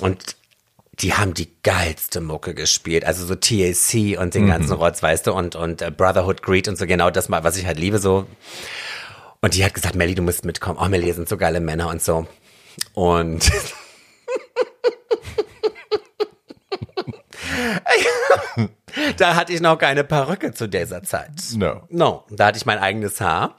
Und 0.00 0.34
die 0.98 1.14
haben 1.14 1.34
die 1.34 1.48
geilste 1.62 2.20
Mucke 2.20 2.52
gespielt. 2.52 3.04
Also 3.04 3.24
so 3.24 3.36
TAC 3.36 4.18
und 4.18 4.34
den 4.34 4.48
ganzen 4.48 4.72
Rotz, 4.72 5.00
weißt 5.00 5.28
du, 5.28 5.32
und, 5.32 5.54
und 5.54 5.82
äh, 5.82 5.92
Brotherhood 5.92 6.42
Greed 6.42 6.66
und 6.66 6.76
so 6.76 6.84
genau 6.84 7.10
das 7.10 7.28
mal, 7.28 7.44
was 7.44 7.56
ich 7.56 7.66
halt 7.66 7.78
liebe, 7.78 8.00
so. 8.00 8.26
Und 9.40 9.54
die 9.54 9.64
hat 9.64 9.72
gesagt, 9.72 9.94
Melly, 9.94 10.16
du 10.16 10.22
musst 10.22 10.44
mitkommen. 10.44 10.80
Oh, 10.82 10.88
Melly, 10.88 11.12
sind 11.12 11.28
so 11.28 11.36
geile 11.36 11.60
Männer 11.60 11.90
und 11.90 12.02
so. 12.02 12.26
Und 12.94 13.52
da 19.18 19.34
hatte 19.34 19.52
ich 19.52 19.60
noch 19.60 19.78
keine 19.78 20.04
Perücke 20.04 20.52
zu 20.52 20.68
dieser 20.68 21.02
Zeit. 21.02 21.30
No. 21.56 21.82
No, 21.88 22.24
da 22.30 22.46
hatte 22.46 22.58
ich 22.58 22.66
mein 22.66 22.78
eigenes 22.78 23.20
Haar. 23.20 23.56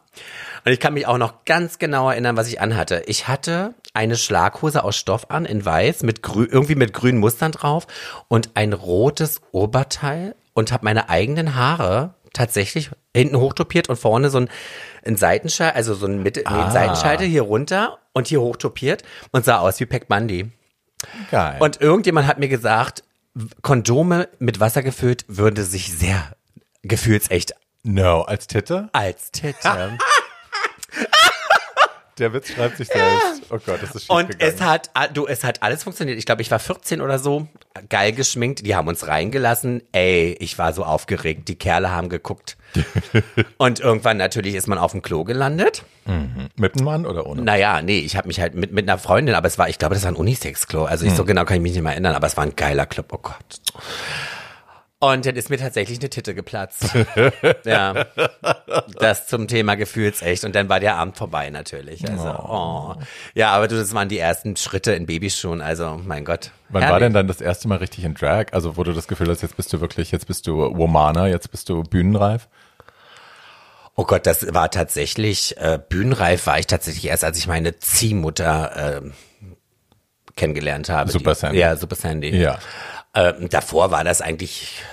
Und 0.66 0.72
ich 0.72 0.80
kann 0.80 0.94
mich 0.96 1.08
auch 1.08 1.18
noch 1.18 1.46
ganz 1.46 1.78
genau 1.80 2.10
erinnern, 2.10 2.36
was 2.36 2.48
ich 2.48 2.60
anhatte. 2.60 3.04
Ich 3.06 3.28
hatte 3.28 3.76
eine 3.94 4.16
Schlaghose 4.18 4.84
aus 4.84 4.98
Stoff 4.98 5.30
an, 5.30 5.46
in 5.46 5.64
weiß, 5.64 6.04
mit 6.04 6.22
grü 6.24 6.46
irgendwie 6.50 6.76
mit 6.76 6.94
grünen 6.94 7.20
Mustern 7.20 7.52
drauf 7.52 7.88
und 8.28 8.52
ein 8.56 8.74
rotes 8.74 9.42
Oberteil 9.52 10.36
und 10.54 10.72
habe 10.72 10.86
meine 10.86 11.10
eigenen 11.10 11.56
Haare 11.56 12.16
tatsächlich 12.34 12.92
hinten 13.16 13.38
hochtopiert 13.38 13.90
und 13.90 13.96
vorne 13.96 14.30
so 14.30 14.40
ein, 14.40 14.50
ein 15.06 15.16
Seitenschal, 15.16 15.72
also 15.72 15.94
so 15.94 16.06
ein 16.08 16.22
Mitte, 16.22 16.42
Ah. 16.46 16.66
nee, 16.66 16.72
Seitenschalter 16.72 17.24
hier 17.24 17.44
runter 17.44 18.00
und 18.14 18.28
hier 18.28 18.42
hochtopiert 18.42 19.04
und 19.32 19.46
sah 19.46 19.60
aus 19.60 19.80
wie 19.80 19.86
Peck 19.86 20.08
Bundy. 20.08 20.52
Geil. 21.32 21.58
Und 21.60 21.80
irgendjemand 21.80 22.28
hat 22.28 22.40
mir 22.40 22.50
gesagt, 22.50 23.04
Kondome 23.62 24.30
mit 24.40 24.60
Wasser 24.60 24.84
gefüllt 24.84 25.26
würde 25.28 25.64
sich 25.64 25.98
sehr 25.98 26.36
gefühlsecht 26.84 27.54
no, 27.84 28.22
als 28.24 28.48
Titte? 28.48 28.90
als 28.94 29.32
Titte. 29.32 29.98
Der 32.20 32.34
Witz 32.34 32.50
schreibt 32.52 32.78
sich 32.78 32.88
selbst. 32.88 33.44
Oh 33.50 33.60
Gott, 33.66 33.82
das 33.82 33.96
ist 33.96 34.02
schief 34.06 34.10
Und 34.10 34.30
gegangen. 34.30 34.54
es 34.56 34.62
hat, 34.62 34.90
du, 35.14 35.28
es 35.28 35.44
hat 35.44 35.62
alles 35.62 35.84
funktioniert. 35.84 36.18
Ich 36.18 36.26
glaube, 36.26 36.42
ich 36.42 36.50
war 36.50 36.60
14 36.60 37.02
oder 37.02 37.20
so, 37.20 37.48
geil 37.90 38.12
geschminkt. 38.12 38.66
Die 38.66 38.76
haben 38.76 38.88
uns 38.88 39.08
reingelassen. 39.08 39.84
Ey, 39.92 40.36
ich 40.40 40.58
war 40.58 40.74
so 40.74 40.84
aufgeregt. 40.84 41.48
Die 41.48 41.56
Kerle 41.56 41.92
haben 41.92 42.10
geguckt. 42.10 42.58
Und 43.58 43.80
irgendwann 43.80 44.18
natürlich 44.18 44.56
ist 44.56 44.68
man 44.68 44.78
auf 44.78 44.92
dem 44.92 45.02
Klo 45.02 45.24
gelandet. 45.24 45.84
Mit 46.56 46.76
einem 46.76 46.86
Mann 46.86 47.06
oder 47.06 47.26
ohne? 47.28 47.42
Naja, 47.42 47.82
nee, 47.82 48.00
ich 48.00 48.16
habe 48.16 48.28
mich 48.28 48.40
halt 48.40 48.56
mit, 48.56 48.72
mit 48.72 48.90
einer 48.90 48.98
Freundin, 48.98 49.36
aber 49.36 49.48
es 49.48 49.58
war, 49.58 49.68
ich 49.70 49.78
glaube, 49.78 49.94
das 49.94 50.04
war 50.04 50.12
ein 50.12 50.16
Unisex-Klo. 50.16 50.86
Also 50.86 51.06
ich 51.06 51.14
so 51.14 51.26
genau 51.26 51.44
kann 51.46 51.58
ich 51.58 51.62
mich 51.64 51.74
nicht 51.74 51.82
mehr 51.84 51.92
erinnern, 51.92 52.16
aber 52.16 52.28
es 52.28 52.38
war 52.38 52.46
ein 52.46 52.56
geiler 52.56 52.86
Club. 52.86 53.08
Oh 53.14 53.18
Gott. 53.18 53.62
Und 55.00 55.28
dann 55.28 55.36
ist 55.36 55.52
mir 55.52 55.58
tatsächlich 55.58 56.00
eine 56.00 56.10
Titte 56.10 56.34
geplatzt. 56.34 56.90
ja. 57.66 58.06
Das 59.00 59.28
zum 59.28 59.48
Thema 59.48 59.76
Gefühlsecht. 59.76 60.44
Und 60.44 60.56
dann 60.56 60.70
war 60.70 60.80
der 60.80 60.96
Abend 60.96 61.18
vorbei 61.18 61.52
natürlich. 61.52 62.10
Also, 62.10 62.30
oh. 62.30 62.96
Ja, 63.36 63.52
aber 63.52 63.68
du, 63.68 63.76
das 63.76 63.94
waren 63.94 64.10
die 64.10 64.18
ersten 64.18 64.56
Schritte 64.56 64.94
in 64.94 65.06
Babyschuhen. 65.06 65.62
Also, 65.62 66.02
mein 66.04 66.26
Gott. 66.26 66.52
Wann 66.70 66.82
war 66.82 66.90
Herrlich. 66.90 67.06
denn 67.06 67.14
dann 67.14 67.28
das 67.28 67.42
erste 67.42 67.68
Mal 67.68 67.78
richtig 67.78 68.06
in 68.06 68.16
Drag? 68.16 68.48
Also 68.54 68.76
wo 68.76 68.84
du 68.84 68.92
das 68.92 69.08
Gefühl 69.08 69.30
hast, 69.30 69.42
jetzt 69.42 69.56
bist 69.56 69.72
du 69.72 69.82
wirklich, 69.82 70.12
jetzt 70.12 70.28
bist 70.28 70.48
du 70.48 70.58
Womana, 70.58 71.28
jetzt 71.28 71.52
bist 71.52 71.70
du 71.70 71.84
bühnenreif? 71.84 72.48
Oh 73.96 74.04
Gott, 74.04 74.26
das 74.26 74.54
war 74.54 74.70
tatsächlich, 74.70 75.58
äh, 75.58 75.80
bühnenreif 75.90 76.46
war 76.46 76.60
ich 76.60 76.68
tatsächlich 76.68 77.06
erst, 77.06 77.24
als 77.24 77.38
ich 77.38 77.48
meine 77.48 77.80
Ziehmutter 77.80 79.00
ähm, 79.02 79.14
kennengelernt 80.36 80.90
habe. 80.90 81.12
Super 81.12 81.36
Sandy. 81.36 81.60
Ja, 81.60 81.76
Super 81.76 81.96
Sandy. 81.96 82.36
Ja. 82.36 82.60
Ähm, 83.18 83.50
davor 83.50 83.90
war 83.90 84.04
das 84.04 84.22
eigentlich 84.22 84.84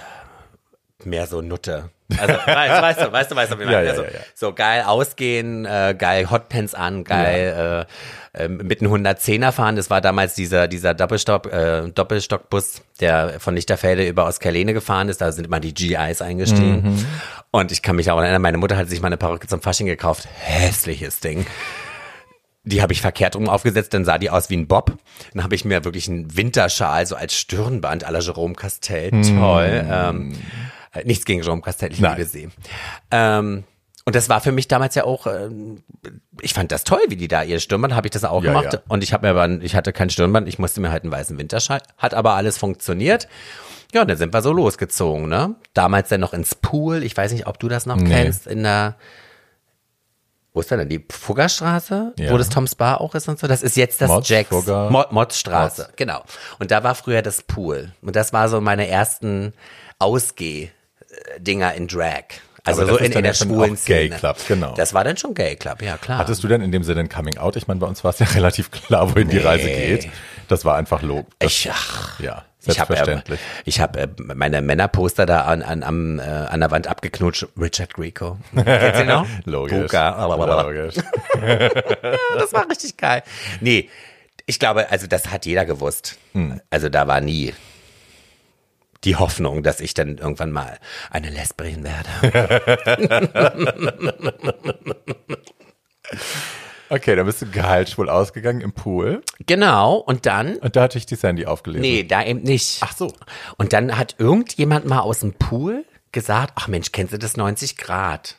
mehr 1.04 1.26
so 1.26 1.42
Nutte. 1.42 1.90
Also, 2.18 2.32
weißt, 2.46 2.82
weißt 2.82 3.00
du, 3.02 3.12
weißt 3.12 3.30
du, 3.30 3.36
weißt 3.36 3.52
du, 3.52 3.58
wie 3.58 3.62
ich 3.64 3.70
Ja, 3.70 3.76
meine? 3.76 3.86
ja, 3.86 3.90
also, 3.92 4.04
ja. 4.04 4.10
So 4.34 4.52
geil 4.54 4.82
ausgehen, 4.82 5.66
äh, 5.66 5.94
geil 5.98 6.30
Hotpants 6.30 6.74
an, 6.74 7.04
geil 7.04 7.86
äh, 8.34 8.44
äh, 8.44 8.48
mit 8.48 8.80
einem 8.80 8.92
110er 8.94 9.52
fahren. 9.52 9.76
Das 9.76 9.90
war 9.90 10.00
damals 10.00 10.34
dieser, 10.34 10.68
dieser 10.68 10.94
Doppelstock, 10.94 11.52
äh, 11.52 11.90
Doppelstockbus, 11.90 12.80
der 13.00 13.40
von 13.40 13.54
Lichterfelde 13.54 14.06
über 14.08 14.26
Oskerlehne 14.26 14.72
gefahren 14.72 15.08
ist. 15.10 15.20
Da 15.20 15.30
sind 15.30 15.44
immer 15.46 15.60
die 15.60 15.74
GIs 15.74 16.22
eingestiegen. 16.22 16.82
Mhm. 16.94 17.06
Und 17.50 17.72
ich 17.72 17.82
kann 17.82 17.96
mich 17.96 18.10
auch 18.10 18.20
erinnern, 18.20 18.40
meine 18.42 18.58
Mutter 18.58 18.76
hat 18.78 18.88
sich 18.88 19.00
mal 19.02 19.08
eine 19.08 19.18
Perücke 19.18 19.46
zum 19.48 19.60
Fasching 19.60 19.86
gekauft. 19.86 20.26
Hässliches 20.40 21.20
Ding. 21.20 21.46
Die 22.64 22.80
habe 22.80 22.92
ich 22.94 23.00
verkehrt 23.02 23.36
rum 23.36 23.48
aufgesetzt, 23.48 23.92
dann 23.92 24.04
sah 24.06 24.16
die 24.18 24.30
aus 24.30 24.48
wie 24.50 24.56
ein 24.56 24.66
Bob. 24.66 24.96
Dann 25.34 25.42
habe 25.44 25.54
ich 25.54 25.64
mir 25.64 25.84
wirklich 25.84 26.08
einen 26.08 26.34
Winterschal 26.36 27.06
so 27.06 27.14
als 27.14 27.34
Stirnband 27.34 28.06
à 28.06 28.10
la 28.10 28.20
Jerome 28.20 28.54
Castel. 28.54 29.10
Toll. 29.10 29.86
Ähm, 29.90 30.32
äh, 30.92 31.04
nichts 31.04 31.24
gegen 31.26 31.42
Jerome 31.42 31.60
Castel, 31.62 31.92
ich. 31.92 32.00
Nein. 32.00 32.16
liebe 32.16 32.28
sie. 32.28 32.48
Ähm, 33.10 33.64
und 34.06 34.14
das 34.16 34.28
war 34.28 34.40
für 34.40 34.52
mich 34.52 34.68
damals 34.68 34.94
ja 34.94 35.04
auch, 35.04 35.26
ähm, 35.26 35.82
ich 36.40 36.52
fand 36.54 36.72
das 36.72 36.84
toll, 36.84 37.00
wie 37.08 37.16
die 37.16 37.28
da 37.28 37.42
ihr 37.42 37.58
Stirnband, 37.60 37.94
habe 37.94 38.06
ich 38.06 38.10
das 38.12 38.24
auch 38.24 38.42
Ja, 38.42 38.52
gemacht. 38.52 38.72
ja. 38.74 38.80
Und 38.88 39.02
ich 39.02 39.12
habe 39.12 39.26
mir 39.26 39.38
aber, 39.38 39.62
ich 39.62 39.74
hatte 39.74 39.92
kein 39.92 40.10
Stirnband, 40.10 40.48
ich 40.48 40.58
musste 40.58 40.80
mir 40.80 40.90
halt 40.90 41.02
einen 41.04 41.12
weißen 41.12 41.38
Winterschal. 41.38 41.80
Hat 41.98 42.14
aber 42.14 42.34
alles 42.34 42.58
funktioniert. 42.58 43.28
Ja, 43.92 44.02
und 44.02 44.08
dann 44.10 44.16
sind 44.18 44.32
wir 44.34 44.42
so 44.42 44.52
losgezogen, 44.52 45.28
ne? 45.28 45.54
Damals 45.72 46.08
dann 46.08 46.20
noch 46.20 46.32
ins 46.34 46.54
Pool. 46.54 47.02
Ich 47.02 47.16
weiß 47.16 47.32
nicht, 47.32 47.46
ob 47.46 47.58
du 47.60 47.68
das 47.68 47.86
noch 47.86 47.96
Nee. 47.96 48.08
kennst, 48.10 48.46
in 48.46 48.62
der, 48.62 48.96
wo 50.54 50.60
ist 50.60 50.70
denn 50.70 50.88
die 50.88 51.04
Fuggerstraße, 51.10 52.14
Ja. 52.18 52.30
wo 52.32 52.38
das 52.38 52.48
Tom's 52.48 52.74
Bar 52.76 53.00
auch 53.02 53.14
ist 53.14 53.28
und 53.28 53.38
so. 53.38 53.46
Das 53.46 53.62
ist 53.62 53.76
jetzt 53.76 54.00
das 54.00 54.08
Motz, 54.08 54.28
Jacks 54.28 54.48
Fugger. 54.48 54.88
Mo 54.88 55.04
Motzstraße, 55.10 55.82
Motz. 55.82 55.92
genau. 55.96 56.22
Und 56.58 56.70
da 56.70 56.82
war 56.84 56.94
früher 56.94 57.20
das 57.22 57.42
Pool 57.42 57.92
und 58.00 58.14
das 58.16 58.32
war 58.32 58.48
so 58.48 58.60
meine 58.62 58.88
ersten 58.88 59.52
Ausgeh-Dinger 59.98 61.74
in 61.74 61.88
Drag. 61.88 62.24
Also 62.66 62.82
Aber 62.82 62.92
so 62.92 62.96
in, 62.98 63.10
dann 63.12 63.18
in 63.18 63.24
der 63.24 63.34
schwulen 63.34 63.74
Gay 63.84 64.06
Szene. 64.06 64.16
Club, 64.16 64.36
genau. 64.48 64.72
Das 64.74 64.94
war 64.94 65.04
dann 65.04 65.18
schon 65.18 65.34
Gay 65.34 65.54
Club, 65.56 65.82
ja 65.82 65.98
klar. 65.98 66.16
Hattest 66.18 66.42
du 66.42 66.48
denn 66.48 66.62
in 66.62 66.72
dem 66.72 66.82
Sinne 66.82 67.00
ein 67.00 67.08
Coming 67.10 67.36
Out? 67.36 67.56
Ich 67.56 67.66
meine, 67.66 67.78
bei 67.78 67.86
uns 67.86 68.02
war 68.04 68.10
es 68.12 68.18
ja 68.20 68.26
relativ 68.34 68.70
klar, 68.70 69.14
wohin 69.14 69.28
die 69.28 69.38
Reise 69.38 69.66
geht. 69.68 70.08
Das 70.48 70.64
war 70.64 70.76
einfach 70.76 71.02
Lob. 71.02 71.26
Ich, 71.42 71.68
ach, 71.70 72.18
ja, 72.20 72.44
ich 72.66 72.80
habe 72.80 72.94
äh, 72.94 72.96
selbstverständlich. 72.96 73.40
ich 73.64 73.80
hab, 73.80 73.96
äh, 73.96 74.08
meine 74.18 74.62
Männerposter 74.62 75.26
da 75.26 75.42
an, 75.42 75.62
an, 75.62 75.82
am, 75.82 76.18
äh, 76.18 76.22
an 76.22 76.60
der 76.60 76.70
Wand 76.70 76.86
abgeknutscht. 76.86 77.46
Richard 77.58 77.94
Grieco. 77.94 78.38
Kennst 78.54 78.98
du 78.98 79.02
ihn 79.02 79.08
noch? 79.08 79.26
Logisch. 79.44 79.92
Logisch. 79.92 80.94
Das 82.38 82.52
war 82.52 82.68
richtig 82.68 82.96
geil. 82.96 83.22
Nee, 83.60 83.88
ich 84.46 84.58
glaube, 84.58 84.90
also 84.90 85.06
das 85.06 85.30
hat 85.30 85.46
jeder 85.46 85.64
gewusst. 85.64 86.18
Hm. 86.32 86.60
Also 86.70 86.88
da 86.88 87.06
war 87.06 87.20
nie 87.20 87.54
die 89.04 89.16
Hoffnung, 89.16 89.62
dass 89.62 89.80
ich 89.80 89.94
dann 89.94 90.18
irgendwann 90.18 90.50
mal 90.50 90.78
eine 91.10 91.30
Lesbin 91.30 91.84
werde. 91.84 92.08
Okay, 96.90 97.16
dann 97.16 97.26
bist 97.26 97.42
du 97.42 97.46
gehaltschwul 97.46 98.08
ausgegangen 98.10 98.60
im 98.60 98.72
Pool. 98.72 99.22
genau, 99.46 99.96
und 99.96 100.26
dann 100.26 100.56
Und 100.56 100.76
da 100.76 100.82
hatte 100.82 100.98
ich 100.98 101.06
die 101.06 101.16
Sandy 101.16 101.46
aufgelesen. 101.46 101.82
Nee, 101.82 102.04
da 102.04 102.22
eben 102.24 102.42
nicht. 102.42 102.78
Ach 102.82 102.94
so. 102.96 103.12
Und 103.56 103.72
dann 103.72 103.96
hat 103.96 104.16
irgendjemand 104.18 104.86
mal 104.86 105.00
aus 105.00 105.20
dem 105.20 105.32
Pool 105.32 105.84
gesagt, 106.12 106.52
ach 106.56 106.68
Mensch, 106.68 106.92
kennst 106.92 107.12
du 107.12 107.18
das 107.18 107.36
90 107.36 107.76
Grad? 107.76 108.36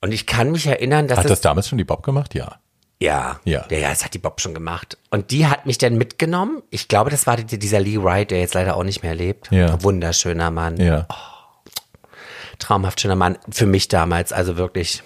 Und 0.00 0.12
ich 0.12 0.26
kann 0.26 0.52
mich 0.52 0.66
erinnern, 0.66 1.08
dass 1.08 1.18
Hat 1.18 1.30
das 1.30 1.40
damals 1.40 1.68
schon 1.68 1.78
die 1.78 1.84
Bob 1.84 2.02
gemacht? 2.02 2.34
Ja. 2.34 2.60
ja, 3.00 3.40
Ja. 3.44 3.66
ja, 3.70 3.78
ja, 3.78 3.88
das 3.90 4.04
hat 4.04 4.14
die 4.14 4.18
Bob 4.18 4.40
schon 4.40 4.54
gemacht. 4.54 4.98
Und 5.10 5.30
die 5.30 5.46
hat 5.46 5.66
mich 5.66 5.78
dann 5.78 5.96
mitgenommen. 5.96 6.62
Ich 6.70 6.88
glaube, 6.88 7.10
das 7.10 7.26
war 7.26 7.36
die, 7.36 7.58
dieser 7.58 7.80
Lee 7.80 8.00
Wright, 8.00 8.30
der 8.30 8.40
jetzt 8.40 8.54
leider 8.54 8.76
auch 8.76 8.84
nicht 8.84 9.02
mehr 9.02 9.14
lebt. 9.14 9.50
Ja. 9.50 9.82
Wunderschöner 9.82 10.50
Mann. 10.50 10.76
Ja. 10.76 11.08
traumhaft 12.58 13.00
schöner 13.00 13.16
Mann 13.16 13.38
für 13.50 13.66
mich 13.66 13.88
damals, 13.88 14.32
also 14.32 14.56
wirklich. 14.56 15.02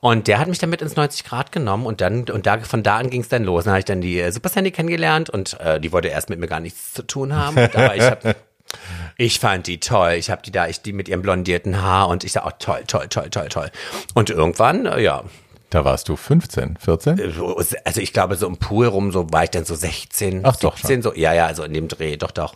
Und 0.00 0.26
der 0.28 0.38
hat 0.38 0.48
mich 0.48 0.58
dann 0.58 0.70
mit 0.70 0.82
ins 0.82 0.96
90 0.96 1.24
Grad 1.24 1.52
genommen 1.52 1.86
und 1.86 2.00
dann 2.00 2.24
und 2.30 2.46
da 2.46 2.58
von 2.60 2.82
da 2.82 2.96
an 2.98 3.10
ging 3.10 3.20
es 3.22 3.28
dann 3.28 3.44
los. 3.44 3.64
Dann 3.64 3.72
habe 3.72 3.78
ich 3.80 3.84
dann 3.84 4.00
die 4.00 4.20
äh, 4.20 4.30
Super 4.32 4.48
Sandy 4.48 4.70
kennengelernt 4.70 5.30
und 5.30 5.58
äh, 5.60 5.80
die 5.80 5.92
wollte 5.92 6.08
erst 6.08 6.30
mit 6.30 6.38
mir 6.38 6.46
gar 6.48 6.60
nichts 6.60 6.92
zu 6.94 7.02
tun 7.06 7.34
haben. 7.34 7.56
Aber 7.58 7.96
ich 7.96 8.02
hab, 8.02 8.36
ich 9.16 9.38
fand 9.40 9.66
die 9.66 9.80
toll. 9.80 10.12
Ich 10.12 10.30
habe 10.30 10.42
die 10.42 10.52
da, 10.52 10.66
ich 10.68 10.82
die 10.82 10.92
mit 10.92 11.08
ihrem 11.08 11.22
blondierten 11.22 11.80
Haar 11.82 12.08
und 12.08 12.24
ich 12.24 12.32
sag, 12.32 12.46
oh 12.46 12.50
toll, 12.58 12.82
toll, 12.86 13.08
toll, 13.08 13.30
toll, 13.30 13.48
toll. 13.48 13.70
Und 14.14 14.30
irgendwann, 14.30 14.86
äh, 14.86 15.00
ja, 15.02 15.24
Da 15.70 15.84
warst 15.84 16.08
du 16.08 16.16
15, 16.16 16.76
14? 16.78 17.32
so- 17.32 17.56
also 17.84 18.00
ich 18.00 18.12
glaube 18.12 18.36
so 18.36 18.46
im 18.46 18.56
Pool 18.58 18.86
rum, 18.86 19.12
so 19.12 19.32
war 19.32 19.44
ich 19.44 19.50
dann 19.50 19.64
so 19.64 19.74
16, 19.74 20.42
Ach, 20.44 20.56
doch 20.56 20.76
17, 20.76 21.02
so, 21.02 21.14
ja, 21.14 21.32
ja, 21.34 21.46
also 21.46 21.62
in 21.64 21.72
dem 21.74 21.88
Dreh, 21.88 22.16
doch, 22.16 22.30
doch. 22.32 22.54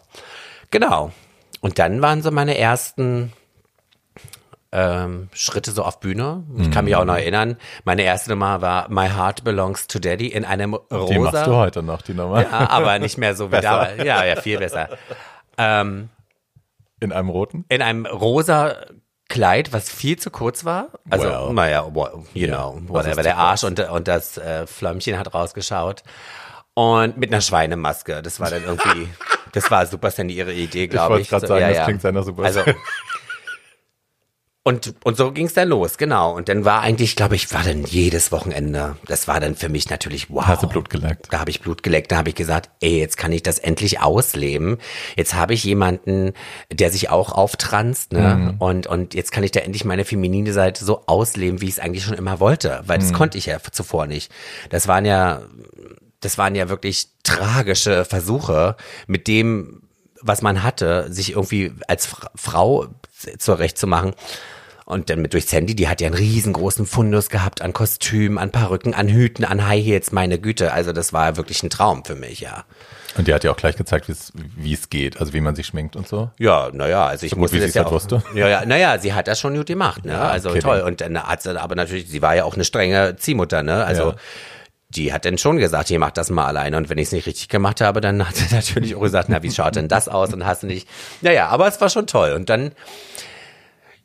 Genau. 0.70 1.12
Und 1.60 1.78
dann 1.78 2.02
waren 2.02 2.22
so 2.22 2.30
meine 2.30 2.58
ersten 2.58 3.32
ähm, 4.76 5.28
Schritte 5.32 5.70
so 5.70 5.84
auf 5.84 6.00
Bühne. 6.00 6.42
Ich 6.58 6.70
kann 6.72 6.84
mich 6.84 6.96
auch 6.96 7.04
noch 7.04 7.14
erinnern, 7.14 7.56
meine 7.84 8.02
erste 8.02 8.30
Nummer 8.30 8.60
war 8.60 8.88
My 8.90 9.08
Heart 9.08 9.44
Belongs 9.44 9.86
to 9.86 10.00
Daddy 10.00 10.26
in 10.26 10.44
einem 10.44 10.74
rosa. 10.74 11.12
Die 11.12 11.18
machst 11.20 11.46
du 11.46 11.54
heute 11.54 11.82
noch, 11.84 12.02
die 12.02 12.12
Nummer. 12.12 12.42
Ja, 12.42 12.68
aber 12.70 12.98
nicht 12.98 13.16
mehr 13.16 13.36
so 13.36 13.52
wie 13.52 13.60
damals. 13.60 14.02
Ja, 14.02 14.24
ja, 14.24 14.36
viel 14.36 14.58
besser. 14.58 14.88
Ähm, 15.56 16.08
In 17.00 17.12
einem 17.12 17.28
roten? 17.28 17.64
in 17.68 17.82
einem 17.82 18.04
rosa 18.06 18.74
Kleid, 19.28 19.72
was 19.72 19.88
viel 19.90 20.18
zu 20.18 20.30
kurz 20.30 20.64
war. 20.64 20.88
Also, 21.08 21.28
Well. 21.28 21.52
naja, 21.54 21.86
well, 21.94 22.24
you 22.34 22.46
know, 22.46 22.74
was 22.88 23.06
ist 23.06 23.12
whatever. 23.12 23.22
Der 23.22 23.38
Arsch 23.38 23.64
und, 23.64 23.78
und 23.80 24.06
das 24.08 24.36
äh, 24.36 24.66
Flämmchen 24.66 25.18
hat 25.18 25.32
rausgeschaut. 25.32 26.02
Und 26.74 27.16
mit 27.16 27.32
einer 27.32 27.40
Schweinemaske. 27.40 28.20
Das 28.22 28.38
war 28.40 28.50
dann 28.50 28.64
irgendwie, 28.64 29.08
das 29.52 29.70
war 29.70 29.86
super 29.86 30.10
Sandy 30.10 30.34
ihre 30.34 30.52
Idee, 30.52 30.88
glaube 30.88 31.10
wollte 31.10 31.22
ich. 31.22 31.28
grad 31.30 31.46
sagen, 31.46 31.64
das 31.72 31.84
klingt 31.84 32.02
seiner 32.02 32.22
Super 32.24 32.42
Also, 32.42 32.60
und, 34.66 34.94
und 35.04 35.18
so 35.18 35.30
ging 35.30 35.44
es 35.44 35.52
dann 35.52 35.68
los, 35.68 35.98
genau. 35.98 36.34
Und 36.34 36.48
dann 36.48 36.64
war 36.64 36.80
eigentlich, 36.80 37.16
glaube 37.16 37.36
ich, 37.36 37.52
war 37.52 37.62
dann 37.62 37.84
jedes 37.84 38.32
Wochenende. 38.32 38.96
Das 39.06 39.28
war 39.28 39.38
dann 39.38 39.56
für 39.56 39.68
mich 39.68 39.90
natürlich 39.90 40.30
wow. 40.30 40.46
Hast 40.46 40.62
du 40.62 40.68
Blut 40.68 40.88
geleckt? 40.88 41.26
Da 41.30 41.40
habe 41.40 41.50
ich 41.50 41.60
Blut 41.60 41.82
geleckt, 41.82 42.10
da 42.10 42.16
habe 42.16 42.30
ich 42.30 42.34
gesagt, 42.34 42.70
ey, 42.80 42.98
jetzt 42.98 43.18
kann 43.18 43.30
ich 43.30 43.42
das 43.42 43.58
endlich 43.58 44.00
ausleben. 44.00 44.78
Jetzt 45.16 45.34
habe 45.34 45.52
ich 45.52 45.64
jemanden, 45.64 46.32
der 46.72 46.90
sich 46.90 47.10
auch 47.10 47.32
auftranst, 47.32 48.14
ne? 48.14 48.56
Und, 48.58 48.86
und 48.86 49.12
jetzt 49.12 49.32
kann 49.32 49.44
ich 49.44 49.50
da 49.50 49.60
endlich 49.60 49.84
meine 49.84 50.06
feminine 50.06 50.54
Seite 50.54 50.82
so 50.82 51.02
ausleben, 51.06 51.60
wie 51.60 51.66
ich 51.66 51.72
es 51.72 51.78
eigentlich 51.78 52.04
schon 52.04 52.16
immer 52.16 52.40
wollte. 52.40 52.80
Weil 52.86 53.00
das 53.00 53.12
konnte 53.12 53.36
ich 53.36 53.44
ja 53.44 53.58
zuvor 53.70 54.06
nicht. 54.06 54.32
Das 54.70 54.88
waren 54.88 55.04
ja, 55.04 55.42
das 56.20 56.38
waren 56.38 56.54
ja 56.54 56.70
wirklich 56.70 57.08
tragische 57.22 58.06
Versuche, 58.06 58.76
mit 59.06 59.28
dem, 59.28 59.82
was 60.22 60.40
man 60.40 60.62
hatte, 60.62 61.12
sich 61.12 61.32
irgendwie 61.32 61.72
als 61.86 62.06
Fra 62.06 62.30
Frau 62.34 62.86
zurechtzumachen. 63.38 64.14
Und 64.86 65.08
dann 65.08 65.22
mit 65.22 65.32
durch 65.32 65.46
Sandy, 65.46 65.74
die 65.74 65.88
hat 65.88 66.00
ja 66.02 66.08
einen 66.08 66.16
riesengroßen 66.16 66.84
Fundus 66.84 67.30
gehabt 67.30 67.62
an 67.62 67.72
Kostümen, 67.72 68.36
an 68.36 68.50
Perücken, 68.50 68.92
an 68.92 69.08
Hüten, 69.08 69.44
an 69.46 69.66
High 69.66 69.82
Heels, 69.82 70.12
meine 70.12 70.38
Güte. 70.38 70.72
Also 70.72 70.92
das 70.92 71.12
war 71.14 71.36
wirklich 71.38 71.62
ein 71.62 71.70
Traum 71.70 72.04
für 72.04 72.14
mich, 72.14 72.40
ja. 72.40 72.64
Und 73.16 73.26
die 73.28 73.32
hat 73.32 73.44
dir 73.44 73.52
auch 73.52 73.56
gleich 73.56 73.76
gezeigt, 73.76 74.06
wie 74.56 74.72
es 74.74 74.90
geht, 74.90 75.18
also 75.20 75.32
wie 75.32 75.40
man 75.40 75.54
sich 75.54 75.66
schminkt 75.66 75.96
und 75.96 76.06
so. 76.06 76.30
Ja, 76.38 76.68
naja, 76.72 77.06
also 77.06 77.24
ich 77.24 77.32
gut, 77.32 77.38
musste 77.40 77.56
wie 77.56 77.60
das 77.60 77.72
ja 77.72 77.80
halt 77.82 77.88
auch, 77.88 77.92
wusste. 77.92 78.22
Ja, 78.34 78.48
ja, 78.48 78.64
naja, 78.66 78.98
sie 78.98 79.14
hat 79.14 79.26
das 79.28 79.40
schon 79.40 79.54
gut 79.54 79.66
gemacht, 79.66 80.04
ne? 80.04 80.18
also 80.20 80.48
kidding. 80.48 80.62
toll. 80.62 80.80
Und 80.80 81.00
dann 81.00 81.22
hat 81.22 81.40
sie 81.40 81.58
aber 81.58 81.76
natürlich, 81.76 82.08
sie 82.08 82.20
war 82.20 82.34
ja 82.34 82.44
auch 82.44 82.54
eine 82.54 82.64
strenge 82.64 83.16
Ziehmutter, 83.16 83.62
ne? 83.62 83.84
Also 83.84 84.10
Ja. 84.10 84.16
die 84.90 85.12
hat 85.12 85.24
dann 85.24 85.38
schon 85.38 85.56
gesagt, 85.58 85.90
ihr 85.92 85.98
macht 86.00 86.16
das 86.18 86.28
mal 86.28 86.46
alleine. 86.46 86.76
Und 86.76 86.90
wenn 86.90 86.98
ich 86.98 87.06
es 87.06 87.12
nicht 87.12 87.26
richtig 87.26 87.48
gemacht 87.48 87.80
habe, 87.80 88.00
dann 88.00 88.28
hat 88.28 88.34
sie 88.36 88.46
natürlich 88.54 88.96
auch 88.96 89.00
gesagt, 89.02 89.28
na, 89.28 89.42
wie 89.42 89.50
schaut 89.50 89.76
denn 89.76 89.88
das 89.88 90.08
aus? 90.08 90.34
Und 90.34 90.44
hast 90.44 90.64
du 90.64 90.66
nicht. 90.66 90.88
Naja, 91.20 91.48
aber 91.48 91.68
es 91.68 91.80
war 91.80 91.88
schon 91.88 92.06
toll. 92.08 92.32
Und 92.32 92.50
dann, 92.50 92.72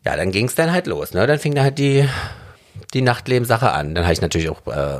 ja, 0.05 0.15
dann 0.15 0.31
ging 0.31 0.45
es 0.45 0.55
dann 0.55 0.71
halt 0.71 0.87
los, 0.87 1.13
ne? 1.13 1.27
Dann 1.27 1.39
fing 1.39 1.55
da 1.55 1.63
halt 1.63 1.77
die, 1.77 2.07
die 2.93 3.01
Nachtlebensache 3.01 3.71
an. 3.71 3.95
Dann 3.95 4.05
habe 4.05 4.13
ich 4.13 4.21
natürlich 4.21 4.49
auch 4.49 4.65
äh, 4.67 4.99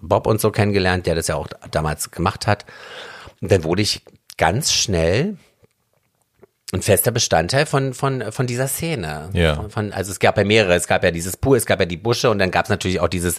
Bob 0.00 0.26
und 0.26 0.40
so 0.40 0.50
kennengelernt, 0.50 1.06
der 1.06 1.14
das 1.14 1.28
ja 1.28 1.36
auch 1.36 1.48
damals 1.70 2.10
gemacht 2.10 2.46
hat. 2.46 2.64
Und 3.40 3.50
dann 3.50 3.64
wurde 3.64 3.82
ich 3.82 4.02
ganz 4.36 4.72
schnell 4.72 5.36
ein 6.72 6.82
fester 6.82 7.12
Bestandteil 7.12 7.66
von, 7.66 7.94
von, 7.94 8.32
von 8.32 8.46
dieser 8.46 8.66
Szene. 8.66 9.30
Ja. 9.32 9.54
Von, 9.54 9.70
von, 9.70 9.92
also 9.92 10.10
es 10.10 10.18
gab 10.18 10.36
ja 10.36 10.44
mehrere, 10.44 10.74
es 10.74 10.88
gab 10.88 11.04
ja 11.04 11.10
dieses 11.12 11.36
Pool, 11.36 11.56
es 11.56 11.66
gab 11.66 11.78
ja 11.78 11.86
die 11.86 11.96
Busche 11.96 12.30
und 12.30 12.38
dann 12.38 12.50
gab 12.50 12.64
es 12.64 12.68
natürlich 12.68 13.00
auch 13.00 13.08
dieses, 13.08 13.38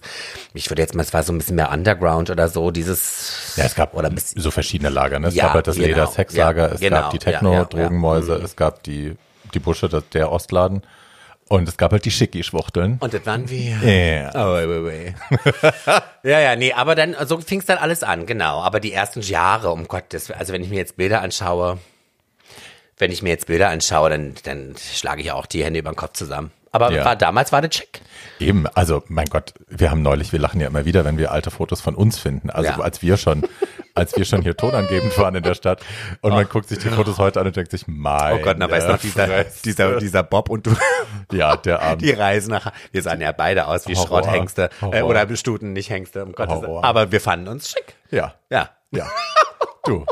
ich 0.53 0.69
würde 0.71 0.81
jetzt 0.81 0.95
mal, 0.95 1.03
es 1.03 1.13
war 1.13 1.21
so 1.23 1.33
ein 1.33 1.37
bisschen 1.37 1.57
mehr 1.57 1.69
Underground 1.71 2.29
oder 2.29 2.47
so, 2.47 2.71
dieses 2.71 3.53
Ja, 3.57 3.65
es 3.65 3.75
gab 3.75 3.93
oder 3.93 4.09
bisschen, 4.09 4.41
so 4.41 4.51
verschiedene 4.51 4.89
Lager. 4.89 5.19
Ne? 5.19 5.27
Es 5.27 5.35
Ja, 5.35 5.45
gab 5.45 5.55
halt 5.55 5.67
das 5.67 5.75
genau. 5.75 5.87
Leder-Sexlager, 5.87 6.67
Ja, 6.69 6.73
es 6.75 6.79
genau. 6.79 7.01
gab 7.01 7.09
die 7.11 7.17
Ja, 7.17 7.23
ja. 7.25 7.31
Techno-Drogenmäuse, 7.39 8.35
es 8.35 8.55
gab 8.55 8.83
die, 8.83 9.15
die 9.53 9.59
Busche, 9.59 9.89
das, 9.89 10.03
der 10.13 10.31
Ostladen. 10.31 10.83
Und 11.47 11.69
es 11.69 11.77
gab 11.77 11.91
halt 11.91 12.03
die 12.05 12.12
Schicki-Schwuchteln. 12.12 12.97
und 12.99 13.13
das 13.13 13.25
waren 13.25 13.47
wir. 13.49 13.75
Ja. 13.84 14.31
Oh, 14.34 14.53
wait, 14.55 15.15
wait, 15.45 16.03
ja, 16.23 16.39
ja, 16.39 16.55
nee, 16.55 16.73
aber 16.73 16.95
dann, 16.95 17.15
so 17.27 17.39
fing 17.39 17.60
es 17.60 17.65
dann 17.65 17.77
alles 17.77 18.01
an, 18.01 18.25
genau. 18.25 18.62
Aber 18.62 18.79
die 18.79 18.91
ersten 18.93 19.21
Jahre, 19.21 19.69
um 19.69 19.88
Gottes 19.88 20.27
Willen, 20.29 20.39
also 20.39 20.53
wenn 20.53 20.63
ich 20.63 20.69
mir 20.69 20.77
jetzt 20.77 20.97
Bilder 20.97 21.21
anschaue, 21.21 21.77
wenn 22.97 23.12
ich 23.12 23.21
mir 23.21 23.29
jetzt 23.29 23.45
Bilder 23.47 23.69
anschaue, 23.69 24.10
dann, 24.10 24.34
dann 24.43 24.75
schlage 24.77 25.21
ich 25.21 25.31
auch 25.31 25.45
die 25.45 25.63
Hände 25.63 25.79
über 25.79 25.91
den 25.91 25.95
Kopf 25.97 26.13
zusammen. 26.13 26.51
Aber 26.71 26.91
Ja. 26.91 27.05
war, 27.05 27.15
damals 27.15 27.51
war 27.51 27.62
das 27.62 27.69
check. 27.71 28.01
Eben, 28.39 28.65
also 28.67 29.03
mein 29.08 29.27
Gott, 29.27 29.53
wir 29.67 29.91
haben 29.91 30.01
neulich, 30.01 30.31
wir 30.34 30.39
lachen 30.39 30.60
ja 30.60 30.67
immer 30.67 30.86
wieder, 30.86 31.05
wenn 31.05 31.17
wir 31.17 31.31
alte 31.31 31.51
Fotos 31.51 31.79
von 31.79 31.93
uns 31.95 32.17
finden. 32.17 32.49
Also 32.49 32.71
Ja. 32.71 32.79
als 32.79 33.01
wir 33.01 33.17
schon 33.17 33.47
als 33.95 34.15
wir 34.15 34.25
schon 34.25 34.41
hier 34.41 34.55
tonangebend 34.55 35.17
waren 35.17 35.34
in 35.36 35.43
der 35.43 35.55
Stadt. 35.55 35.81
Und 36.21 36.34
man 36.34 36.47
guckt 36.47 36.67
sich 36.69 36.79
die 36.79 36.89
Fotos 36.89 37.17
heute 37.17 37.39
an 37.39 37.47
und 37.47 37.55
denkt 37.55 37.71
sich, 37.71 37.88
mein 37.88 38.34
Oh 38.34 38.41
Gott, 38.43 38.58
na 38.60 38.69
weißt 38.69 38.88
du 38.88 38.91
noch, 38.91 38.99
dieser, 38.99 39.43
dieser, 39.63 39.97
dieser 39.99 40.21
Bob 40.23 40.49
und 40.49 40.67
du, 40.67 40.75
Ja, 41.31 41.55
der 41.55 41.81
Abend. 41.81 42.01
die 42.01 42.12
Reise 42.12 42.49
nach, 42.51 42.71
wir 42.91 43.01
sahen 43.01 43.21
ja 43.21 43.31
beide 43.31 43.67
aus 43.67 43.88
wie 43.88 43.95
Horror. 43.95 44.21
Schrotthengste, 44.23 44.69
äh, 44.91 45.01
oder 45.01 45.34
Stuten, 45.36 45.73
nicht 45.73 45.89
Hengste, 45.89 46.23
um 46.23 46.34
Gottes 46.34 46.62
Willen. 46.62 46.84
Aber 46.84 47.12
wir 47.12 47.21
fanden 47.21 47.47
uns 47.47 47.69
schick. 47.71 47.95
Ja, 48.12 48.36
Ja. 48.49 48.69
ja. 48.91 49.08
Du. 49.86 50.05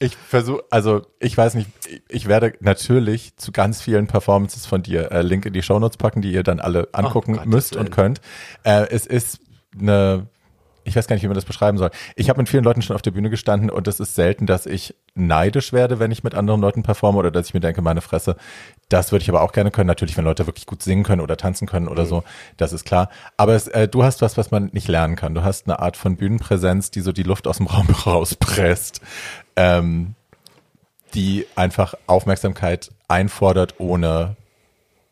Ich 0.00 0.16
versuche, 0.16 0.62
also 0.70 1.02
ich 1.18 1.36
weiß 1.36 1.54
nicht, 1.54 1.68
ich 2.08 2.28
werde 2.28 2.54
natürlich 2.60 3.36
zu 3.36 3.50
ganz 3.50 3.82
vielen 3.82 4.06
Performances 4.06 4.64
von 4.64 4.80
dir 4.82 5.10
äh, 5.10 5.22
Link 5.22 5.44
in 5.44 5.52
die 5.52 5.62
Shownotes 5.62 5.96
packen, 5.96 6.22
die 6.22 6.30
ihr 6.30 6.44
dann 6.44 6.60
alle 6.60 6.88
angucken 6.92 7.32
Gottes 7.34 7.48
müsst 7.50 7.76
und 7.76 7.90
könnt. 7.90 8.20
Äh, 8.62 8.86
es 8.90 9.06
ist 9.06 9.40
eine, 9.76 10.28
ich 10.88 10.96
weiß 10.96 11.06
gar 11.06 11.14
nicht, 11.14 11.22
wie 11.22 11.28
man 11.28 11.34
das 11.34 11.44
beschreiben 11.44 11.78
soll. 11.78 11.90
Ich 12.16 12.28
habe 12.28 12.40
mit 12.40 12.48
vielen 12.48 12.64
Leuten 12.64 12.82
schon 12.82 12.96
auf 12.96 13.02
der 13.02 13.10
Bühne 13.10 13.30
gestanden 13.30 13.70
und 13.70 13.86
es 13.86 14.00
ist 14.00 14.14
selten, 14.14 14.46
dass 14.46 14.66
ich 14.66 14.94
neidisch 15.14 15.72
werde, 15.72 15.98
wenn 15.98 16.10
ich 16.10 16.24
mit 16.24 16.34
anderen 16.34 16.60
Leuten 16.60 16.82
performe 16.82 17.18
oder 17.18 17.30
dass 17.30 17.48
ich 17.48 17.54
mir 17.54 17.60
denke, 17.60 17.82
meine 17.82 18.00
Fresse, 18.00 18.36
das 18.88 19.12
würde 19.12 19.22
ich 19.22 19.28
aber 19.28 19.42
auch 19.42 19.52
gerne 19.52 19.70
können. 19.70 19.86
Natürlich, 19.86 20.16
wenn 20.16 20.24
Leute 20.24 20.46
wirklich 20.46 20.66
gut 20.66 20.82
singen 20.82 21.04
können 21.04 21.20
oder 21.20 21.36
tanzen 21.36 21.66
können 21.66 21.88
oder 21.88 22.06
so, 22.06 22.24
das 22.56 22.72
ist 22.72 22.84
klar. 22.84 23.10
Aber 23.36 23.54
es, 23.54 23.68
äh, 23.68 23.88
du 23.88 24.02
hast 24.02 24.22
was, 24.22 24.36
was 24.36 24.50
man 24.50 24.70
nicht 24.72 24.88
lernen 24.88 25.16
kann. 25.16 25.34
Du 25.34 25.42
hast 25.42 25.66
eine 25.66 25.78
Art 25.80 25.96
von 25.96 26.16
Bühnenpräsenz, 26.16 26.90
die 26.90 27.00
so 27.00 27.12
die 27.12 27.22
Luft 27.22 27.46
aus 27.46 27.58
dem 27.58 27.66
Raum 27.66 27.88
rauspresst, 28.06 29.00
ähm, 29.56 30.14
die 31.14 31.46
einfach 31.56 31.94
Aufmerksamkeit 32.06 32.90
einfordert, 33.08 33.74
ohne 33.78 34.36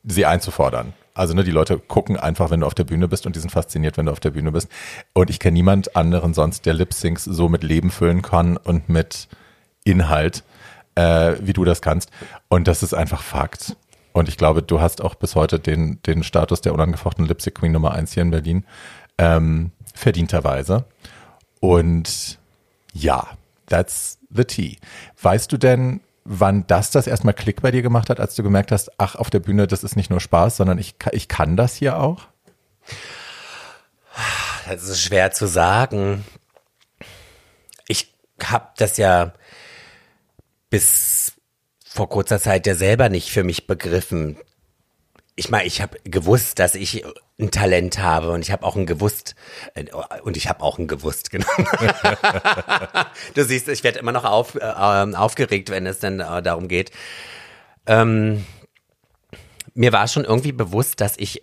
sie 0.05 0.27
einzufordern. 0.27 0.93
Also 1.17 1.33
ne, 1.33 1.45
die 1.45 1.51
Leute 1.51 1.79
gucken 1.79 2.19
einfach, 2.19 2.51
wenn 2.51 2.61
du 2.61 2.67
auf 2.67 2.75
der 2.75 2.85
Bühne 2.85 3.09
bist 3.09 3.27
und 3.27 3.35
die 3.35 3.41
sind 3.41 3.51
fasziniert, 3.51 3.97
wenn 3.97 4.07
du 4.07 4.13
auf 4.13 4.21
der 4.21 4.31
Bühne 4.31 4.53
bist. 4.53 4.69
Und 5.15 5.31
ich 5.31 5.39
kenne 5.39 5.55
niemand 5.55 5.97
anderen 5.97 6.35
sonst, 6.35 6.67
der 6.67 6.75
Lip-Syncs 6.75 7.25
so 7.25 7.49
mit 7.49 7.65
Leben 7.65 7.91
füllen 7.91 8.21
kann 8.21 8.59
und 8.59 8.91
mit 8.91 9.27
Inhalt, 9.83 10.45
äh, 10.95 11.37
wie 11.41 11.55
du 11.55 11.65
das 11.65 11.81
kannst. 11.81 12.11
Und 12.49 12.69
das 12.69 12.83
ist 12.83 12.93
einfach 12.93 13.23
Fakt. 13.23 13.77
Und 14.13 14.29
ich 14.29 14.37
glaube, 14.37 14.63
du 14.63 14.81
hast 14.81 15.01
auch 15.03 15.15
bis 15.15 15.35
heute 15.35 15.59
den, 15.59 16.01
den 16.03 16.23
Status 16.23 16.61
der 16.61 16.75
unangefochtenen 16.75 17.29
Lip-Sync 17.29 17.57
Queen 17.57 17.73
Nummer 17.73 17.93
eins 17.93 18.13
hier 18.13 18.23
in 18.23 18.31
Berlin, 18.31 18.65
ähm, 19.17 19.73
verdienterweise. 19.95 20.85
Und 21.61 22.39
ja, 22.93 23.27
that's 23.67 24.19
the 24.31 24.45
tea. 24.45 24.77
Weißt 25.21 25.51
du 25.51 25.57
denn, 25.57 26.01
wann 26.27 26.67
das 26.67 26.91
das 26.91 27.07
erstmal 27.07 27.35
Klick 27.35 27.63
bei 27.63 27.71
dir 27.71 27.83
gemacht 27.83 28.11
hat, 28.11 28.21
als 28.21 28.35
du 28.35 28.43
gemerkt 28.43 28.73
hast, 28.73 28.91
ach, 28.99 29.15
auf 29.15 29.31
der 29.31 29.39
Bühne, 29.39 29.67
das 29.67 29.85
ist 29.85 29.97
nicht 29.97 30.11
nur 30.11 30.21
Spaß, 30.21 30.57
sondern 30.57 30.79
ich, 30.79 30.97
ich 31.13 31.29
kann 31.29 31.57
das 31.57 31.77
hier 31.77 31.99
auch? 31.99 32.27
Das 34.69 34.83
ist 34.83 35.01
schwer 35.01 35.31
zu 35.31 35.47
sagen. 35.47 36.25
Ich 37.87 38.15
habe 38.43 38.71
das 38.77 38.97
ja 38.97 39.33
bis 40.71 41.35
vor 41.85 42.09
kurzer 42.09 42.41
Zeit 42.41 42.67
ja 42.67 42.75
selber 42.75 43.09
nicht 43.09 43.31
für 43.31 43.45
mich 43.45 43.67
begriffen. 43.67 44.37
Ich 45.37 45.51
meine, 45.51 45.67
ich 45.67 45.81
habe 45.81 45.99
gewusst, 46.05 46.59
dass 46.59 46.75
ich 46.75 47.05
ein 47.39 47.51
Talent 47.51 47.99
habe 47.99 48.31
und 48.31 48.41
ich 48.41 48.51
habe 48.51 48.65
auch 48.65 48.77
ein 48.77 48.87
gewusst 48.87 49.35
äh, 49.75 49.85
und 50.23 50.37
ich 50.37 50.49
habe 50.49 50.63
auch 50.63 50.79
ein 50.79 50.87
gewusst, 50.87 51.31
genau. 51.31 51.47
du 53.35 53.45
siehst, 53.45 53.69
ich 53.69 53.85
werde 53.85 53.99
immer 53.99 54.13
noch 54.13 54.25
auf, 54.25 54.55
äh, 54.55 54.61
ähm, 54.61 55.15
aufgeregt, 55.15 55.71
wenn 55.71 55.87
es 55.87 55.99
dann 55.99 56.21
äh, 56.21 56.43
darum 56.43 56.69
geht. 56.69 56.93
Ähm, 57.87 58.45
mir 59.75 59.93
war 59.93 60.09
schon 60.09 60.25
irgendwie 60.25 60.53
bewusst, 60.53 61.01
dass 61.01 61.19
ich 61.19 61.43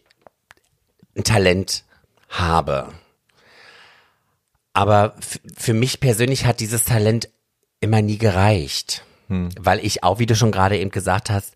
ein 1.15 1.23
Talent 1.23 1.83
habe. 2.29 2.89
Aber 4.73 5.13
für 5.55 5.75
mich 5.75 5.99
persönlich 5.99 6.45
hat 6.45 6.59
dieses 6.59 6.85
Talent 6.85 7.29
immer 7.79 8.01
nie 8.01 8.17
gereicht. 8.17 9.05
Weil 9.59 9.85
ich 9.85 10.03
auch, 10.03 10.19
wie 10.19 10.25
du 10.25 10.35
schon 10.35 10.51
gerade 10.51 10.77
eben 10.77 10.89
gesagt 10.89 11.29
hast, 11.29 11.55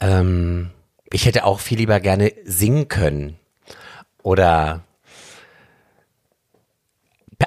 ähm, 0.00 0.70
ich 1.12 1.26
hätte 1.26 1.44
auch 1.44 1.60
viel 1.60 1.78
lieber 1.78 2.00
gerne 2.00 2.32
singen 2.44 2.88
können. 2.88 3.38
Oder 4.26 4.82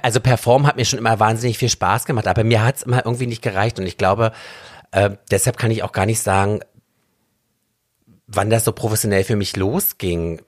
also 0.02 0.22
Perform 0.22 0.66
hat 0.66 0.78
mir 0.78 0.86
schon 0.86 0.98
immer 0.98 1.20
wahnsinnig 1.20 1.58
viel 1.58 1.68
Spaß 1.68 2.06
gemacht, 2.06 2.26
aber 2.26 2.46
mir 2.46 2.64
hat 2.64 2.78
es 2.78 2.84
immer 2.84 3.06
irgendwie 3.06 3.28
nicht 3.28 3.42
gereicht. 3.42 3.80
Und 3.80 3.86
ich 3.86 3.98
glaube, 3.98 4.32
äh, 4.92 5.10
deshalb 5.30 5.58
kann 5.58 5.72
ich 5.72 5.84
auch 5.84 5.92
gar 5.92 6.06
nicht 6.06 6.22
sagen, 6.22 6.62
wann 8.28 8.50
das 8.50 8.64
so 8.64 8.72
professionell 8.72 9.26
für 9.26 9.36
mich 9.36 9.58
losging, 9.58 10.42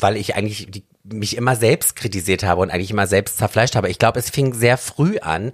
weil 0.00 0.16
ich 0.16 0.34
eigentlich 0.34 0.68
die, 0.68 0.82
mich 1.04 1.36
immer 1.36 1.54
selbst 1.54 1.94
kritisiert 1.94 2.42
habe 2.42 2.62
und 2.62 2.70
eigentlich 2.72 2.90
immer 2.90 3.06
selbst 3.06 3.38
zerfleischt 3.38 3.76
habe. 3.76 3.88
Ich 3.88 4.00
glaube, 4.00 4.18
es 4.18 4.30
fing 4.30 4.52
sehr 4.52 4.78
früh 4.78 5.18
an, 5.20 5.52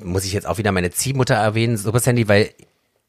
muss 0.00 0.24
ich 0.24 0.32
jetzt 0.32 0.46
auch 0.46 0.56
wieder 0.56 0.72
meine 0.72 0.92
Ziehmutter 0.92 1.34
erwähnen, 1.34 1.76
Super 1.76 2.00
Sandy, 2.00 2.26
weil 2.26 2.54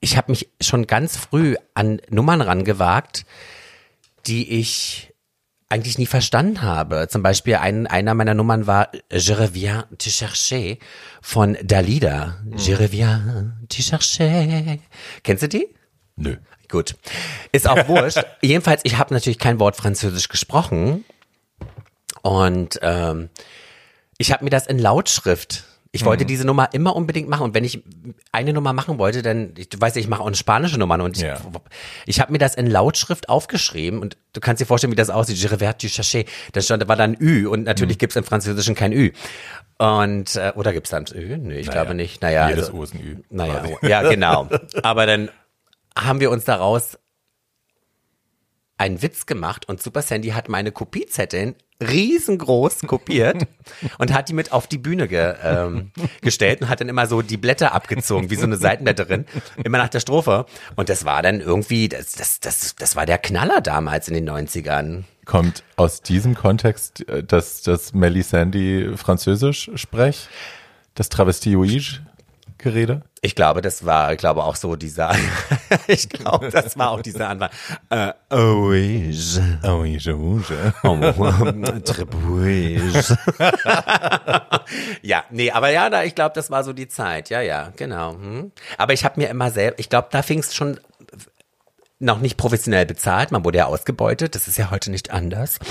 ich 0.01 0.17
habe 0.17 0.33
mich 0.33 0.49
schon 0.59 0.87
ganz 0.87 1.15
früh 1.15 1.55
an 1.73 2.01
Nummern 2.09 2.41
rangewagt, 2.41 3.25
die 4.25 4.59
ich 4.59 5.12
eigentlich 5.73 5.97
nie 5.97 6.05
verstanden 6.05 6.61
habe. 6.61 7.07
Zum 7.09 7.23
Beispiel 7.23 7.55
ein, 7.55 7.87
einer 7.87 8.13
meiner 8.13 8.35
Nummern 8.35 8.67
war 8.67 8.91
Je 9.11 9.33
reviens 9.33 9.85
te 9.97 10.11
chercher 10.11 10.77
von 11.19 11.57
Dalida. 11.63 12.37
Je 12.55 12.75
reviens 12.75 13.53
te 13.69 13.81
chercher. 13.81 14.77
Kennst 15.23 15.43
du 15.43 15.49
die? 15.49 15.67
Nö. 16.15 16.37
Gut. 16.69 16.95
Ist 17.51 17.67
auch 17.67 17.87
wurscht. 17.87 18.23
Jedenfalls, 18.41 18.81
ich 18.83 18.97
habe 18.97 19.13
natürlich 19.13 19.39
kein 19.39 19.59
Wort 19.59 19.75
Französisch 19.75 20.29
gesprochen. 20.29 21.05
Und 22.21 22.79
ähm, 22.83 23.29
ich 24.19 24.31
habe 24.31 24.43
mir 24.43 24.51
das 24.51 24.67
in 24.67 24.77
Lautschrift. 24.77 25.63
Ich 25.95 26.03
wollte 26.05 26.25
diese 26.25 26.45
Nummer 26.45 26.69
immer 26.73 26.95
unbedingt 26.95 27.29
machen. 27.29 27.43
Und 27.43 27.53
wenn 27.53 27.63
ich 27.63 27.83
eine 28.31 28.51
Nummer 28.51 28.73
machen 28.73 28.97
wollte, 28.97 29.21
dann, 29.21 29.53
ich, 29.57 29.69
du 29.69 29.79
weißt 29.79 29.95
ja, 29.95 29.99
ich 30.01 30.07
mache 30.07 30.21
auch 30.23 30.27
eine 30.27 30.35
spanische 30.35 30.79
Nummer. 30.79 30.95
Und 31.03 31.15
ich, 31.17 31.23
Ja. 31.23 31.39
ich 32.07 32.19
habe 32.19 32.31
mir 32.31 32.39
das 32.39 32.55
in 32.55 32.65
Lautschrift 32.65 33.29
aufgeschrieben. 33.29 33.99
Und 33.99 34.17
du 34.33 34.39
kannst 34.41 34.59
dir 34.59 34.65
vorstellen, 34.65 34.91
wie 34.91 34.95
das 34.97 35.11
aussieht. 35.11 35.37
Je 35.37 35.47
reviens 35.49 35.77
du 35.77 35.87
chercher. 35.87 36.23
Da 36.51 36.61
stand, 36.61 36.81
da 36.83 36.87
war 36.87 36.95
dann 36.95 37.15
Ü. 37.19 37.45
Und 37.47 37.63
natürlich 37.63 37.99
gibt's 37.99 38.15
im 38.15 38.23
Französischen 38.23 38.73
kein 38.75 38.91
Ü. 38.91 39.11
Und, 39.77 40.35
äh, 40.35 40.51
oder 40.55 40.73
gibt's 40.73 40.89
dann 40.89 41.05
Ü? 41.13 41.37
Nee, 41.37 41.59
ich 41.59 41.69
glaube 41.69 41.93
nicht. 41.93 42.21
Naja, 42.21 42.49
Jedes 42.49 42.67
also, 42.67 42.77
U 42.79 42.83
ist 42.83 42.95
ein 42.95 42.99
Ü. 43.01 43.17
naja, 43.29 43.59
quasi. 43.59 43.87
ja, 43.87 44.01
genau. 44.09 44.49
Aber 44.83 45.05
dann 45.05 45.29
haben 45.97 46.19
wir 46.19 46.31
uns 46.31 46.43
daraus 46.43 46.97
einen 48.77 49.01
Witz 49.01 49.25
gemacht 49.25 49.67
und 49.67 49.81
Super 49.81 50.01
Sandy 50.01 50.29
hat 50.29 50.49
meine 50.49 50.71
Kopiezetteln 50.71 51.55
riesengroß 51.81 52.81
kopiert 52.81 53.47
und 53.97 54.13
hat 54.13 54.29
die 54.29 54.33
mit 54.33 54.51
auf 54.51 54.67
die 54.67 54.77
Bühne 54.77 55.07
ge, 55.07 55.35
ähm, 55.43 55.91
gestellt 56.21 56.61
und 56.61 56.69
hat 56.69 56.81
dann 56.81 56.89
immer 56.89 57.07
so 57.07 57.21
die 57.21 57.37
Blätter 57.37 57.73
abgezogen, 57.73 58.29
wie 58.29 58.35
so 58.35 58.43
eine 58.43 58.57
Seitenblätterin, 58.57 59.25
immer 59.63 59.77
nach 59.77 59.89
der 59.89 59.99
Strophe. 59.99 60.45
Und 60.75 60.89
das 60.89 61.05
war 61.05 61.21
dann 61.21 61.41
irgendwie, 61.41 61.89
das, 61.89 62.13
das, 62.13 62.39
das, 62.39 62.75
das 62.75 62.95
war 62.95 63.05
der 63.05 63.17
Knaller 63.17 63.61
damals 63.61 64.07
in 64.07 64.13
den 64.13 64.29
90ern. 64.29 65.03
Kommt 65.25 65.63
aus 65.75 66.01
diesem 66.01 66.35
Kontext, 66.35 67.07
äh, 67.07 67.23
dass 67.23 67.61
das 67.61 67.93
Melly 67.93 68.23
Sandy 68.23 68.91
Französisch 68.95 69.71
sprech, 69.75 70.27
das 70.95 71.09
Travestioige-Gerede? 72.63 73.01
Ich 73.21 73.35
glaube, 73.35 73.61
das 73.61 73.85
war, 73.85 74.11
ich 74.11 74.17
glaube 74.17 74.43
auch 74.43 74.55
so 74.55 74.75
dieser, 74.75 75.15
ich 75.87 76.09
glaube, 76.09 76.49
das 76.49 76.77
war 76.77 76.91
auch 76.91 77.01
dieser 77.01 77.29
Anfang. 77.29 77.49
Äh, 77.89 78.13
oh, 78.31 78.73
je, 78.73 79.13
Oh, 79.63 79.83
bouge. 80.17 80.73
oh, 80.83 80.95
beige. 82.05 83.17
ja, 85.01 85.23
nee, 85.29 85.51
aber 85.51 85.69
ja, 85.69 85.89
da, 85.89 86.03
ich 86.03 86.15
glaube, 86.15 86.33
das 86.35 86.51
war 86.51 86.63
so 86.63 86.73
die 86.73 86.87
Zeit. 86.87 87.29
Ja, 87.29 87.41
ja, 87.41 87.71
genau. 87.75 88.13
Hm. 88.13 88.51
Aber 88.77 88.93
ich 88.93 89.05
habe 89.05 89.19
mir 89.19 89.29
immer 89.29 89.51
selber, 89.51 89.79
ich 89.79 89.89
glaube, 89.89 90.07
da 90.11 90.21
fing 90.21 90.39
es 90.39 90.53
schon 90.55 90.79
noch 92.03 92.19
nicht 92.19 92.37
professionell 92.37 92.85
bezahlt, 92.85 93.31
man 93.31 93.43
wurde 93.45 93.59
ja 93.59 93.65
ausgebeutet, 93.65 94.35
das 94.35 94.47
ist 94.47 94.57
ja 94.57 94.71
heute 94.71 94.91
nicht 94.91 95.11
anders. 95.11 95.59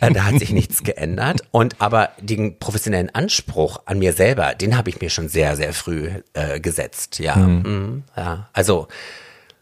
Äh, 0.00 0.12
da 0.12 0.24
hat 0.24 0.40
sich 0.40 0.50
nichts 0.50 0.82
geändert. 0.82 1.42
Und 1.52 1.80
aber 1.80 2.10
den 2.20 2.58
professionellen 2.58 3.14
Anspruch 3.14 3.80
an 3.86 4.00
mir 4.00 4.12
selber, 4.12 4.54
den 4.54 4.76
habe 4.76 4.90
ich 4.90 5.00
mir 5.00 5.10
schon 5.10 5.28
sehr, 5.28 5.56
sehr 5.56 5.72
früh 5.72 6.10
äh, 6.34 6.58
gesetzt. 6.58 7.20
Ja, 7.20 7.36
mhm, 7.36 8.02
ja. 8.16 8.48
Also 8.52 8.88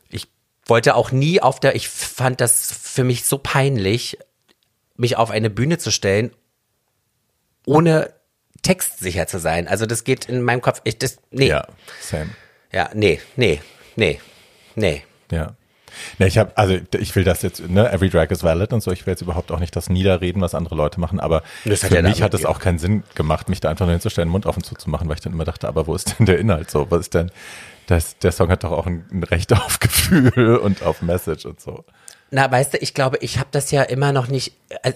ich 0.08 0.26
wollte 0.64 0.94
auch 0.94 1.12
nie 1.12 1.42
auf 1.42 1.60
der, 1.60 1.76
ich 1.76 1.90
fand 1.90 2.40
das 2.40 2.72
für 2.72 3.04
mich 3.04 3.26
so 3.26 3.36
peinlich, 3.36 4.18
mich 4.96 5.16
auf 5.16 5.30
eine 5.30 5.50
Bühne 5.50 5.76
zu 5.76 5.90
stellen, 5.90 6.32
ohne 7.66 8.14
textsicher 8.62 9.26
zu 9.26 9.38
sein. 9.38 9.68
Also 9.68 9.84
das 9.84 10.04
geht 10.04 10.24
in 10.24 10.42
meinem 10.42 10.62
Kopf, 10.62 10.80
ich, 10.84 10.98
das, 10.98 11.18
nee. 11.30 11.48
Ja, 11.48 11.66
same. 12.00 12.30
Ja, 12.72 12.90
nee, 12.94 13.20
nee, 13.36 13.60
nee, 13.94 14.20
nee. 14.74 15.04
Ja. 15.30 15.54
Ne, 16.18 16.26
ich 16.26 16.38
habe, 16.38 16.56
also 16.56 16.78
ich 16.98 17.14
will 17.16 17.24
das 17.24 17.42
jetzt, 17.42 17.68
ne, 17.68 17.90
every 17.90 18.10
drag 18.10 18.30
is 18.30 18.42
valid 18.42 18.72
und 18.72 18.82
so, 18.82 18.90
ich 18.90 19.06
will 19.06 19.12
jetzt 19.12 19.22
überhaupt 19.22 19.50
auch 19.52 19.60
nicht 19.60 19.74
das 19.76 19.88
niederreden, 19.88 20.42
was 20.42 20.54
andere 20.54 20.74
Leute 20.74 21.00
machen, 21.00 21.20
aber 21.20 21.42
Das 21.64 21.80
für 21.80 22.02
mich 22.02 22.22
hat 22.22 22.34
es 22.34 22.44
auch 22.44 22.58
keinen 22.58 22.78
Sinn 22.78 23.02
gemacht, 23.14 23.48
mich 23.48 23.60
da 23.60 23.70
einfach 23.70 23.86
nur 23.86 23.92
hinzustellen, 23.92 24.28
den 24.28 24.32
Mund 24.32 24.46
auf 24.46 24.56
und 24.56 24.64
zu 24.64 24.74
zu 24.74 24.90
machen, 24.90 25.08
weil 25.08 25.16
ich 25.16 25.22
dann 25.22 25.32
immer 25.32 25.44
dachte, 25.44 25.68
aber 25.68 25.86
wo 25.86 25.94
ist 25.94 26.18
denn 26.18 26.26
der 26.26 26.38
Inhalt 26.38 26.70
so? 26.70 26.90
Was 26.90 27.00
ist 27.00 27.14
denn, 27.14 27.30
das, 27.86 28.18
der 28.18 28.32
Song 28.32 28.48
hat 28.48 28.64
doch 28.64 28.72
auch 28.72 28.86
ein, 28.86 29.04
ein 29.12 29.22
Recht 29.22 29.52
auf 29.52 29.78
Gefühl 29.80 30.56
und 30.62 30.82
auf 30.82 31.02
Message 31.02 31.44
und 31.44 31.60
so. 31.60 31.84
Na, 32.30 32.50
weißt 32.50 32.74
du, 32.74 32.78
ich 32.78 32.94
glaube, 32.94 33.18
ich 33.20 33.38
habe 33.38 33.48
das 33.52 33.70
ja 33.70 33.82
immer 33.82 34.12
noch 34.12 34.28
nicht. 34.28 34.54
äh, 34.82 34.92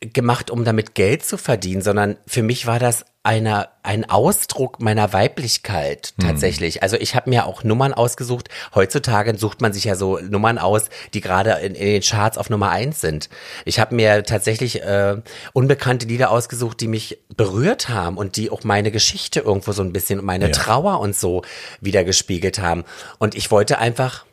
gemacht, 0.00 0.50
um 0.50 0.64
damit 0.64 0.94
Geld 0.94 1.24
zu 1.24 1.36
verdienen, 1.38 1.82
sondern 1.82 2.16
für 2.26 2.42
mich 2.42 2.66
war 2.66 2.78
das 2.78 3.04
einer, 3.24 3.68
ein 3.84 4.08
Ausdruck 4.10 4.80
meiner 4.80 5.12
Weiblichkeit 5.12 6.14
tatsächlich. 6.20 6.82
Also 6.82 6.96
ich 6.96 7.14
habe 7.14 7.30
mir 7.30 7.46
auch 7.46 7.62
Nummern 7.62 7.94
ausgesucht. 7.94 8.48
Heutzutage 8.74 9.38
sucht 9.38 9.60
man 9.60 9.72
sich 9.72 9.84
ja 9.84 9.94
so 9.94 10.18
Nummern 10.18 10.58
aus, 10.58 10.86
die 11.14 11.20
gerade 11.20 11.52
in, 11.52 11.76
in 11.76 11.86
den 11.86 12.02
Charts 12.02 12.36
auf 12.36 12.50
Nummer 12.50 12.70
eins 12.70 13.00
sind. 13.00 13.28
Ich 13.64 13.78
habe 13.78 13.94
mir 13.94 14.24
tatsächlich 14.24 14.82
äh, 14.82 15.22
unbekannte 15.52 16.06
Lieder 16.06 16.32
ausgesucht, 16.32 16.80
die 16.80 16.88
mich 16.88 17.18
berührt 17.36 17.88
haben 17.88 18.16
und 18.16 18.36
die 18.36 18.50
auch 18.50 18.64
meine 18.64 18.90
Geschichte 18.90 19.40
irgendwo 19.40 19.70
so 19.70 19.82
ein 19.82 19.92
bisschen, 19.92 20.24
meine 20.24 20.46
Ja. 20.46 20.52
Trauer 20.52 20.98
und 20.98 21.14
so 21.14 21.42
wieder 21.80 22.02
gespiegelt 22.02 22.58
haben. 22.58 22.84
Und 23.18 23.36
ich 23.36 23.52
wollte 23.52 23.78
einfach 23.78 24.24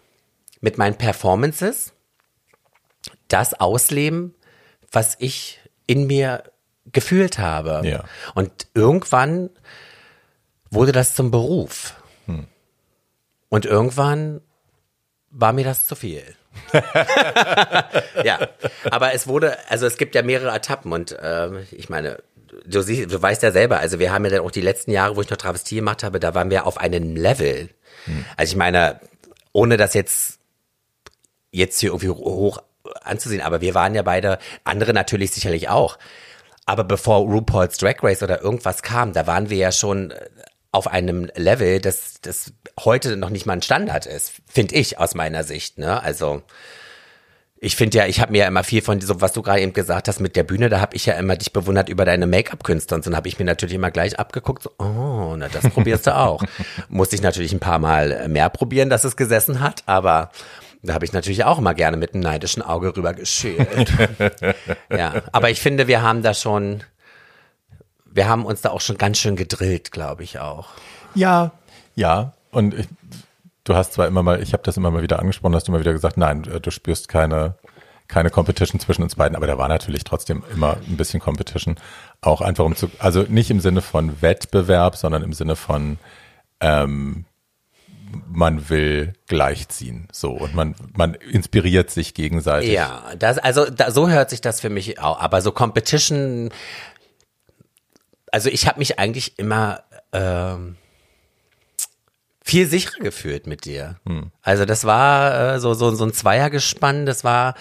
mit 0.62 0.80
meinen 0.80 0.96
Performances 0.96 1.94
das 3.28 3.54
ausleben, 3.54 4.34
was 4.92 5.16
ich 5.20 5.60
in 5.86 6.08
mir 6.08 6.44
gefühlt 6.92 7.40
habe. 7.40 7.82
Ja. 7.88 8.04
Und 8.36 8.68
irgendwann 8.74 9.50
wurde 10.72 10.92
das 10.92 11.16
zum 11.16 11.32
Beruf. 11.32 11.96
Und 13.50 13.66
irgendwann 13.66 14.42
war 15.32 15.54
mir 15.54 15.66
das 15.66 15.88
zu 15.88 15.96
viel. 15.96 16.24
ja, 18.24 18.40
aber 18.90 19.14
es 19.14 19.28
wurde, 19.28 19.58
also 19.70 19.86
es 19.86 19.98
gibt 19.98 20.16
ja 20.16 20.22
mehrere 20.22 20.56
Etappen 20.56 20.92
und 20.92 21.18
ähm, 21.22 21.66
ich 21.72 21.90
meine, 21.90 22.22
du, 22.66 22.82
siehst, 22.82 23.12
du 23.12 23.22
weißt 23.22 23.44
ja 23.44 23.52
selber, 23.52 23.80
also 23.80 24.00
wir 24.00 24.12
haben 24.12 24.26
ja 24.26 24.32
dann 24.32 24.42
auch 24.42 24.52
die 24.52 24.62
letzten 24.62 24.92
Jahre, 24.92 25.16
wo 25.16 25.22
ich 25.22 25.30
noch 25.30 25.38
Travestie 25.38 25.76
gemacht 25.76 26.04
habe, 26.04 26.20
da 26.20 26.34
waren 26.34 26.50
wir 26.50 26.66
auf 26.66 26.78
einem 26.78 27.16
Level. 27.16 27.70
Also 28.38 28.52
ich 28.52 28.58
meine, 28.58 29.00
ohne 29.52 29.78
das 29.78 29.94
jetzt 29.94 30.40
jetzt 31.52 31.80
hier 31.80 31.90
irgendwie 31.90 32.10
hoch 32.10 32.62
anzusehen, 33.02 33.42
aber 33.42 33.62
wir 33.62 33.74
waren 33.76 33.96
ja 33.96 34.02
beide, 34.02 34.40
andere 34.64 34.94
natürlich 34.94 35.32
sicherlich 35.32 35.70
auch. 35.70 35.98
Aber 36.70 36.84
bevor 36.84 37.22
RuPaul's 37.22 37.80
Drag 37.80 37.96
Race 38.04 38.22
oder 38.22 38.44
irgendwas 38.44 38.84
kam, 38.84 39.12
da 39.12 39.26
waren 39.26 39.50
wir 39.50 39.58
ja 39.58 39.72
schon 39.72 40.12
äh, 40.12 40.30
auf 40.72 40.86
einem 40.86 41.28
Level, 41.34 41.82
das, 41.82 42.22
das 42.22 42.54
heute 42.80 43.18
noch 43.18 43.32
nicht 43.32 43.48
mal 43.48 43.54
ein 43.54 43.64
Standard 43.64 44.06
ist, 44.06 44.34
finde 44.46 44.76
ich 44.76 45.00
aus 45.00 45.16
meiner 45.16 45.44
Sicht. 45.44 45.80
Ne? 45.80 46.00
Also 46.04 46.44
ich 47.58 47.76
finde 47.76 47.98
ja, 47.98 48.06
ich 48.06 48.22
habe 48.22 48.34
mir 48.34 48.42
ja 48.42 48.48
immer 48.48 48.64
viel 48.64 48.84
von 48.84 49.02
so, 49.02 49.20
was 49.20 49.34
du 49.34 49.42
gerade 49.42 49.62
eben 49.62 49.74
gesagt 49.74 50.08
hast 50.08 50.20
mit 50.20 50.36
der 50.36 50.44
Bühne, 50.44 50.70
da 50.70 50.80
habe 50.80 50.96
ich 50.96 51.08
ja 51.08 51.16
immer 51.16 51.38
dich 51.38 51.54
bewundert 51.54 51.90
über 51.90 52.06
deine 52.06 52.28
Make-up-Künste 52.28 52.94
und 52.94 53.04
so, 53.04 53.10
dann 53.10 53.18
habe 53.18 53.28
ich 53.28 53.40
mir 53.40 53.46
natürlich 53.46 53.74
immer 53.74 53.90
gleich 53.90 54.20
abgeguckt, 54.20 54.62
so, 54.62 54.70
oh, 54.78 55.34
na 55.36 55.48
das 55.48 55.68
probierst 55.72 56.06
du 56.06 56.16
auch. 56.16 56.44
Musste 56.88 57.16
ich 57.16 57.24
natürlich 57.24 57.52
ein 57.52 57.60
paar 57.60 57.80
Mal 57.80 58.28
mehr 58.28 58.52
probieren, 58.52 58.92
dass 58.92 59.06
es 59.06 59.18
gesessen 59.18 59.60
hat, 59.62 59.82
aber 59.88 60.30
da 60.82 60.94
habe 60.94 61.06
ich 61.06 61.14
natürlich 61.14 61.44
auch 61.44 61.58
immer 61.58 61.74
gerne 61.74 61.98
mit 61.98 62.14
einem 62.14 62.24
neidischen 62.24 62.62
Auge 62.62 62.96
rüber 62.96 63.14
geschält. 63.14 63.92
ja, 64.90 65.22
aber 65.32 65.50
ich 65.50 65.60
finde, 65.60 65.88
wir 65.88 66.02
haben 66.02 66.24
da 66.24 66.34
schon, 66.34 66.84
wir 68.06 68.30
haben 68.30 68.46
uns 68.46 68.62
da 68.62 68.70
auch 68.70 68.82
schon 68.82 68.98
ganz 68.98 69.18
schön 69.18 69.36
gedrillt, 69.36 69.92
glaube 69.92 70.24
ich 70.24 70.40
auch. 70.40 70.70
Ja, 71.16 71.52
ja. 71.96 72.34
Und 72.52 72.74
ich, 72.74 72.88
du 73.66 73.76
hast 73.76 73.94
zwar 73.94 74.08
immer 74.08 74.24
mal, 74.24 74.42
ich 74.42 74.54
habe 74.54 74.64
das 74.64 74.78
immer 74.78 74.90
mal 74.90 75.04
wieder 75.04 75.20
angesprochen, 75.20 75.54
hast 75.54 75.68
du 75.68 75.72
immer 75.72 75.82
wieder 75.82 75.94
gesagt, 75.94 76.18
nein, 76.18 76.46
äh, 76.46 76.62
du 76.62 76.72
spürst 76.72 77.10
keine, 77.10 77.56
keine 78.08 78.30
Competition 78.30 78.80
zwischen 78.80 79.04
uns 79.04 79.16
beiden, 79.16 79.36
aber 79.36 79.48
da 79.48 79.58
war 79.58 79.68
natürlich 79.68 80.06
trotzdem 80.06 80.44
immer 80.54 80.78
ein 80.88 80.96
bisschen 80.98 81.20
Competition. 81.20 81.76
Auch 82.22 82.40
einfach 82.40 82.64
um 82.64 82.76
zu, 82.76 82.90
also 83.00 83.24
nicht 83.28 83.52
im 83.52 83.60
Sinne 83.60 83.82
von 83.82 84.22
Wettbewerb, 84.22 84.96
sondern 84.96 85.24
im 85.24 85.34
Sinne 85.34 85.58
von, 85.58 86.00
ähm, 86.62 87.26
man 88.28 88.70
will 88.70 89.14
gleichziehen, 89.28 90.08
so 90.12 90.32
und 90.32 90.56
man 90.56 90.76
man 90.96 91.14
inspiriert 91.16 91.90
sich 91.90 92.14
gegenseitig. 92.14 92.72
Ja, 92.72 93.04
das, 93.18 93.38
also 93.38 93.66
da, 93.66 93.92
so 93.92 94.10
hört 94.10 94.30
sich 94.30 94.42
das 94.42 94.62
für 94.62 94.70
mich 94.70 95.00
auch. 95.00 95.20
Aber 95.20 95.42
so 95.42 95.52
Competition, 95.52 96.50
also 98.32 98.50
ich 98.50 98.68
habe 98.68 98.80
mich 98.80 99.00
eigentlich 99.00 99.38
immer 99.38 99.84
ähm, 100.12 100.78
viel 102.44 102.68
sicherer 102.68 103.04
gefühlt 103.04 103.48
mit 103.48 103.66
dir. 103.66 104.00
Also 104.42 104.66
das 104.66 104.86
war 104.86 105.56
äh, 105.56 105.60
so 105.60 105.74
so 105.74 105.94
so 105.94 106.06
ein 106.06 106.14
Zweiergespann. 106.14 107.06
Das 107.06 107.24
war 107.24 107.56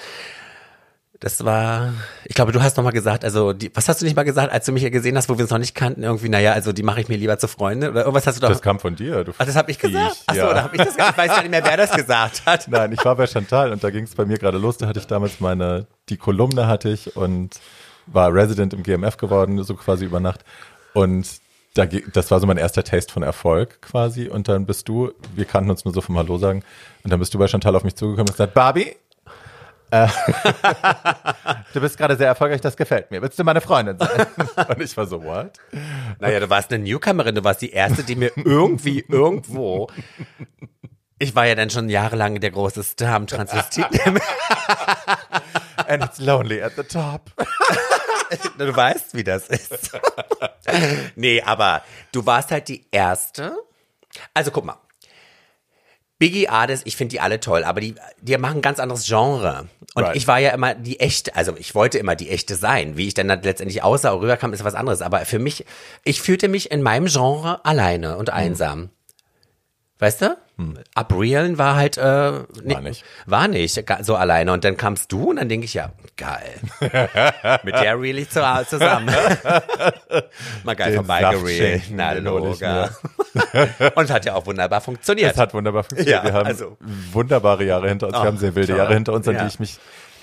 das 1.21 1.45
war, 1.45 1.95
ich 2.25 2.37
glaube, 2.37 2.53
du 2.53 2.63
hast 2.63 2.77
noch 2.77 2.85
mal 2.85 2.93
gesagt, 2.93 3.25
also 3.25 3.53
die, 3.53 3.75
was 3.75 3.89
hast 3.89 4.01
du 4.01 4.05
nicht 4.05 4.15
mal 4.15 4.23
gesagt, 4.23 4.53
als 4.53 4.67
du 4.67 4.73
mich 4.73 4.83
hier 4.83 4.93
gesehen 4.93 5.17
hast, 5.17 5.29
wo 5.29 5.37
wir 5.37 5.43
uns 5.43 5.51
noch 5.51 5.59
nicht 5.59 5.75
kannten, 5.75 6.05
irgendwie, 6.05 6.29
naja, 6.29 6.53
also 6.53 6.73
die 6.73 6.85
mache 6.85 7.01
ich 7.01 7.09
mir 7.09 7.17
lieber 7.17 7.37
zu 7.39 7.49
Freunde 7.49 7.91
oder 7.91 8.01
irgendwas 8.03 8.27
hast 8.29 8.37
du 8.37 8.41
doch. 8.41 8.49
Das 8.49 8.63
kam 8.63 8.79
von 8.79 8.95
dir. 8.95 9.25
Du 9.25 9.33
Ach, 9.37 9.45
das 9.45 9.57
habe 9.57 9.71
ich 9.71 9.81
gesagt. 9.81 10.15
Viech, 10.15 10.23
Ach 10.27 10.35
so, 10.35 10.41
ja. 10.41 10.55
da 10.55 10.63
habe 10.63 10.77
ich 10.77 10.83
das 10.83 10.95
gesagt. 10.97 11.11
Ich 11.11 11.19
weiß 11.19 11.29
gar 11.29 11.43
nicht 11.43 11.51
mehr, 11.51 11.65
wer 11.65 11.77
das 11.77 11.91
gesagt 11.91 12.43
hat. 12.47 12.69
Nein, 12.69 12.93
ich 12.93 13.05
war 13.05 13.17
bei 13.17 13.27
Chantal 13.27 13.73
und 13.73 13.83
da 13.83 13.91
ging 13.91 14.05
es 14.05 14.15
bei 14.15 14.27
mir 14.27 14.39
gerade 14.39 14.59
los. 14.59 14.79
Da 14.79 14.87
hatte 14.87 15.01
ich 15.01 15.09
damals 15.09 15.41
meine, 15.41 15.87
die 16.09 16.17
Kolumne 16.17 16.69
hatte 16.69 16.89
ich 16.89 17.17
und 17.17 17.51
war 18.07 18.33
Resident 18.33 18.73
im 18.73 18.85
GMF 18.85 19.17
geworden, 19.17 19.63
so 19.65 19.75
quasi 19.75 20.05
über 20.05 20.21
Nacht. 20.21 20.45
Und 20.95 21.27
da, 21.75 21.85
das 21.85 22.31
war 22.31 22.39
so 22.39 22.47
mein 22.47 22.59
erster 22.59 22.85
Taste 22.85 23.13
von 23.13 23.25
Erfolg 23.25 23.83
quasi. 23.83 24.29
Und 24.29 24.47
dann 24.47 24.67
bist 24.67 24.89
du, 24.89 25.13
wir 25.35 25.47
kannten 25.47 25.71
uns 25.71 25.85
nur 25.85 25.93
so 25.93 26.01
vom 26.01 26.17
Hallo 26.17 26.39
sagen, 26.39 26.63
und 27.03 27.11
dann 27.11 27.19
bist 27.19 27.35
du 27.35 27.39
bei 27.39 27.49
Chantal 27.49 27.75
auf 27.75 27.83
mich 27.83 27.97
zugekommen 27.97 28.29
und 28.29 28.35
gesagt, 28.35 28.55
Barbie, 28.55 28.95
du 31.73 31.81
bist 31.81 31.97
gerade 31.97 32.17
sehr 32.17 32.27
erfolgreich, 32.27 32.61
das 32.61 32.77
gefällt 32.77 33.11
mir. 33.11 33.23
Willst 33.23 33.39
du 33.39 33.45
meine 33.45 33.61
Freundin 33.61 33.99
sein? 33.99 34.27
Und 34.69 34.83
ich 34.83 34.97
war 34.97 35.07
so, 35.07 35.23
what? 35.25 35.53
Naja, 36.19 36.41
du 36.41 36.51
warst 36.51 36.73
eine 36.73 36.85
Newcomerin, 36.85 37.35
du 37.35 37.45
warst 37.45 37.63
die 37.63 37.71
erste, 37.71 38.03
die 38.05 38.17
mir 38.17 38.31
irgendwie 38.37 39.05
irgendwo. 39.09 39.89
Ich 41.19 41.35
war 41.35 41.47
ja 41.47 41.55
dann 41.55 41.71
schon 41.71 41.89
jahrelang 41.89 42.41
der 42.41 42.51
große 42.51 42.83
Star 42.83 43.17
am 43.17 43.27
Transvestit. 43.27 43.87
And 45.87 46.05
it's 46.05 46.19
lonely 46.19 46.63
at 46.63 46.73
the 46.77 46.83
top. 46.83 47.33
du 48.59 48.77
weißt, 48.77 49.15
wie 49.15 49.25
das 49.25 49.49
ist. 49.49 49.99
nee, 51.17 51.41
aber 51.43 51.83
du 52.13 52.27
warst 52.27 52.51
halt 52.51 52.69
die 52.69 52.87
erste. 52.91 53.57
Also 54.35 54.51
guck 54.51 54.65
mal. 54.65 54.77
Biggie 56.19 56.49
Ades, 56.49 56.83
ich 56.85 56.97
finde 56.97 57.13
die 57.13 57.21
alle 57.21 57.39
toll, 57.39 57.63
aber 57.63 57.81
die, 57.81 57.95
die 58.21 58.37
machen 58.39 58.59
ein 58.59 58.63
ganz 58.63 58.81
anderes 58.81 59.07
Genre. 59.07 59.69
Und 59.95 60.03
Right. 60.03 60.17
ich 60.17 60.27
war 60.27 60.39
ja 60.39 60.51
immer 60.51 60.75
die 60.75 60.99
echte, 61.01 61.35
also 61.37 61.57
ich 61.57 61.75
wollte 61.75 61.99
immer 61.99 62.17
die 62.17 62.29
echte 62.31 62.57
sein. 62.57 62.97
Wie 62.97 63.07
ich 63.07 63.15
dann, 63.15 63.29
letztendlich 63.29 63.83
aussah 63.83 64.11
und 64.11 64.21
rüberkam, 64.23 64.53
ist 64.53 64.65
was 64.65 64.75
anderes. 64.75 65.01
Aber 65.01 65.25
für 65.25 65.39
mich, 65.39 65.65
ich 66.05 66.21
fühlte 66.21 66.49
mich 66.49 66.71
in 66.71 66.83
meinem 66.83 67.07
Genre 67.07 67.65
alleine 67.65 68.17
und 68.17 68.31
einsam. 68.31 68.91
Weißt 70.01 70.23
du? 70.23 70.37
Abrielen 70.95 71.57
war 71.57 71.77
halt, 71.77 71.99
äh, 71.99 72.03
War 72.03 72.81
nicht. 72.81 73.05
War 73.27 73.47
nicht 73.47 73.85
so 74.03 74.17
alleine. 74.17 74.53
Und 74.53 74.65
dann 74.65 74.77
kamst 74.77 75.13
du 75.13 75.31
und 75.31 75.37
dann 75.37 75.49
denke 75.49 75.67
ich, 75.67 75.75
ja, 75.75 75.93
geil. 76.17 76.57
Mit 77.63 77.75
der 77.77 78.01
reel 78.01 78.19
ich 78.19 78.29
zu, 78.31 78.41
zusammen. 78.69 79.07
Mal 80.65 80.75
geil 80.75 80.95
vorbeigereelt. 80.95 81.85
Na, 81.93 82.13
Loga. 82.13 82.91
Und 83.95 84.11
hat 84.11 84.25
ja 84.25 84.35
auch 84.35 84.47
wunderbar 84.47 84.81
funktioniert. 84.81 85.33
Es 85.33 85.39
hat 85.39 85.55
wunderbar 85.55 85.85
funktioniert. 85.85 86.25
Ja, 86.25 86.25
wir 86.25 86.33
haben 86.33 86.47
also- 86.47 86.77
wunderbare 87.13 87.65
Jahre 87.65 87.89
hinter 87.89 88.07
uns. 88.09 88.17
Ach, 88.17 88.23
wir 88.23 88.27
haben 88.29 88.39
sehr 88.39 88.55
wilde 88.55 88.73
toll. 88.73 88.79
Jahre 88.79 88.95
hinter 88.95 89.13
uns, 89.13 89.29
an 89.29 89.35
Ja. 89.37 89.43
die 89.43 89.49
ich 89.49 89.61
mich 89.61 89.79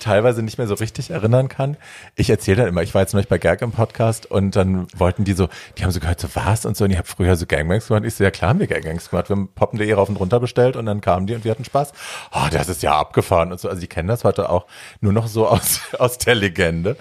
teilweise 0.05 0.43
nicht 0.43 0.59
mehr 0.59 0.67
so 0.67 0.75
richtig 0.75 1.09
erinnern 1.09 1.49
kann. 1.49 1.77
Ich 2.15 2.29
erzähle 2.29 2.57
dann 2.57 2.67
immer, 2.67 2.83
ich 2.83 2.93
war 2.93 3.01
jetzt 3.01 3.13
neulich 3.13 3.27
bei 3.27 3.39
Gag 3.39 3.63
im 3.63 3.71
Podcast 3.71 4.29
und 4.29 4.55
dann 4.55 4.87
wollten 4.95 5.23
die 5.23 5.33
so, 5.33 5.49
die 5.77 5.83
haben 5.83 5.89
so 5.89 5.99
gehört, 5.99 6.19
so 6.19 6.27
was 6.35 6.65
und 6.65 6.77
so, 6.77 6.85
und 6.85 6.91
ihr 6.91 6.99
habt 6.99 7.07
früher 7.07 7.35
so 7.35 7.47
Gangbangs 7.47 7.87
gemacht. 7.87 8.05
Ich 8.05 8.13
so, 8.13 8.23
ja 8.23 8.29
klar 8.29 8.49
haben 8.49 8.59
wir 8.59 8.67
Gangbangs 8.67 9.09
gemacht. 9.09 9.29
Wir 9.29 9.35
haben 9.35 9.49
poppen.de 9.53 9.91
rauf 9.93 10.07
und 10.07 10.17
runter 10.17 10.39
bestellt 10.39 10.75
und 10.75 10.85
dann 10.85 11.01
kamen 11.01 11.25
die 11.25 11.33
und 11.33 11.43
wir 11.43 11.49
hatten 11.49 11.65
Spaß. 11.65 11.91
Oh, 12.33 12.47
das 12.51 12.69
ist 12.69 12.83
ja 12.83 12.95
abgefahren 12.95 13.51
und 13.51 13.59
so. 13.59 13.67
Also 13.67 13.81
die 13.81 13.87
kennen 13.87 14.07
das 14.07 14.23
heute 14.23 14.49
auch 14.49 14.67
nur 15.01 15.11
noch 15.11 15.27
so 15.27 15.47
aus, 15.47 15.79
aus 15.99 16.19
der 16.19 16.35
Legende. 16.35 16.97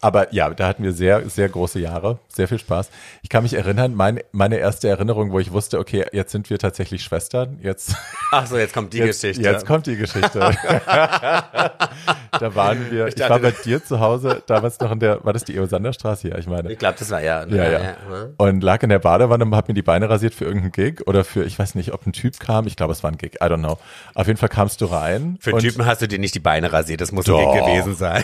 Aber 0.00 0.32
ja, 0.32 0.48
da 0.50 0.68
hatten 0.68 0.84
wir 0.84 0.92
sehr, 0.92 1.28
sehr 1.28 1.48
große 1.48 1.80
Jahre, 1.80 2.18
sehr 2.28 2.46
viel 2.46 2.58
Spaß. 2.58 2.90
Ich 3.22 3.28
kann 3.28 3.42
mich 3.42 3.54
erinnern, 3.54 3.94
mein, 3.94 4.20
meine 4.30 4.56
erste 4.56 4.88
Erinnerung, 4.88 5.32
wo 5.32 5.40
ich 5.40 5.52
wusste, 5.52 5.78
okay, 5.78 6.06
jetzt 6.12 6.30
sind 6.30 6.50
wir 6.50 6.58
tatsächlich 6.58 7.02
Schwestern, 7.02 7.58
jetzt 7.62 7.94
Ach 8.30 8.46
so, 8.46 8.56
jetzt 8.56 8.74
kommt 8.74 8.92
die 8.92 8.98
Jetzt, 8.98 9.22
Geschichte. 9.22 9.42
jetzt 9.42 9.66
kommt 9.66 9.86
die 9.86 9.96
Geschichte. 9.96 10.38
da 10.86 12.54
waren 12.54 12.90
wir, 12.90 13.08
ich, 13.08 13.16
dachte, 13.16 13.30
war 13.30 13.38
bei 13.40 13.50
dir 13.50 13.84
zu 13.84 13.98
Hause, 13.98 14.42
damals 14.46 14.78
noch 14.78 14.92
in 14.92 15.00
der, 15.00 15.24
war 15.24 15.32
das 15.32 15.44
die 15.44 15.56
Eosanderstraße? 15.56 16.28
Ja, 16.28 16.38
ich 16.38 16.46
meine. 16.46 16.70
ich 16.70 16.78
glaube, 16.78 16.96
das 16.98 17.10
war 17.10 17.20
ja. 17.20 17.44
Ja, 17.46 17.70
ja. 17.70 17.96
Und 18.36 18.62
lag 18.62 18.82
in 18.82 18.90
der 18.90 19.00
Badewanne 19.00 19.44
und 19.44 19.54
hab 19.56 19.66
mir 19.68 19.74
die 19.74 19.82
Beine 19.82 20.08
rasiert 20.08 20.34
für 20.34 20.44
irgendeinen 20.44 20.72
Gig 20.72 21.06
oder 21.06 21.24
für, 21.24 21.44
ich 21.44 21.58
weiß 21.58 21.74
nicht, 21.74 21.92
ob 21.92 22.06
ein 22.06 22.12
Typ 22.12 22.38
kam. 22.38 22.66
Ich 22.66 22.76
glaube, 22.76 22.92
es 22.92 23.02
war 23.02 23.10
ein 23.10 23.18
Gig. 23.18 23.36
I 23.36 23.44
don't 23.46 23.58
know. 23.58 23.78
Auf 24.14 24.26
jeden 24.26 24.38
Fall 24.38 24.48
kamst 24.48 24.80
du 24.80 24.86
rein. 24.86 25.38
Für 25.40 25.56
Typen 25.58 25.86
hast 25.86 26.02
du 26.02 26.08
dir 26.08 26.18
nicht 26.18 26.34
die 26.34 26.40
Beine 26.40 26.72
rasiert, 26.72 27.00
das 27.00 27.10
muss 27.10 27.24
Doch. 27.24 27.38
ein 27.38 27.52
Gig 27.52 27.66
gewesen 27.66 27.96
sein. 27.96 28.22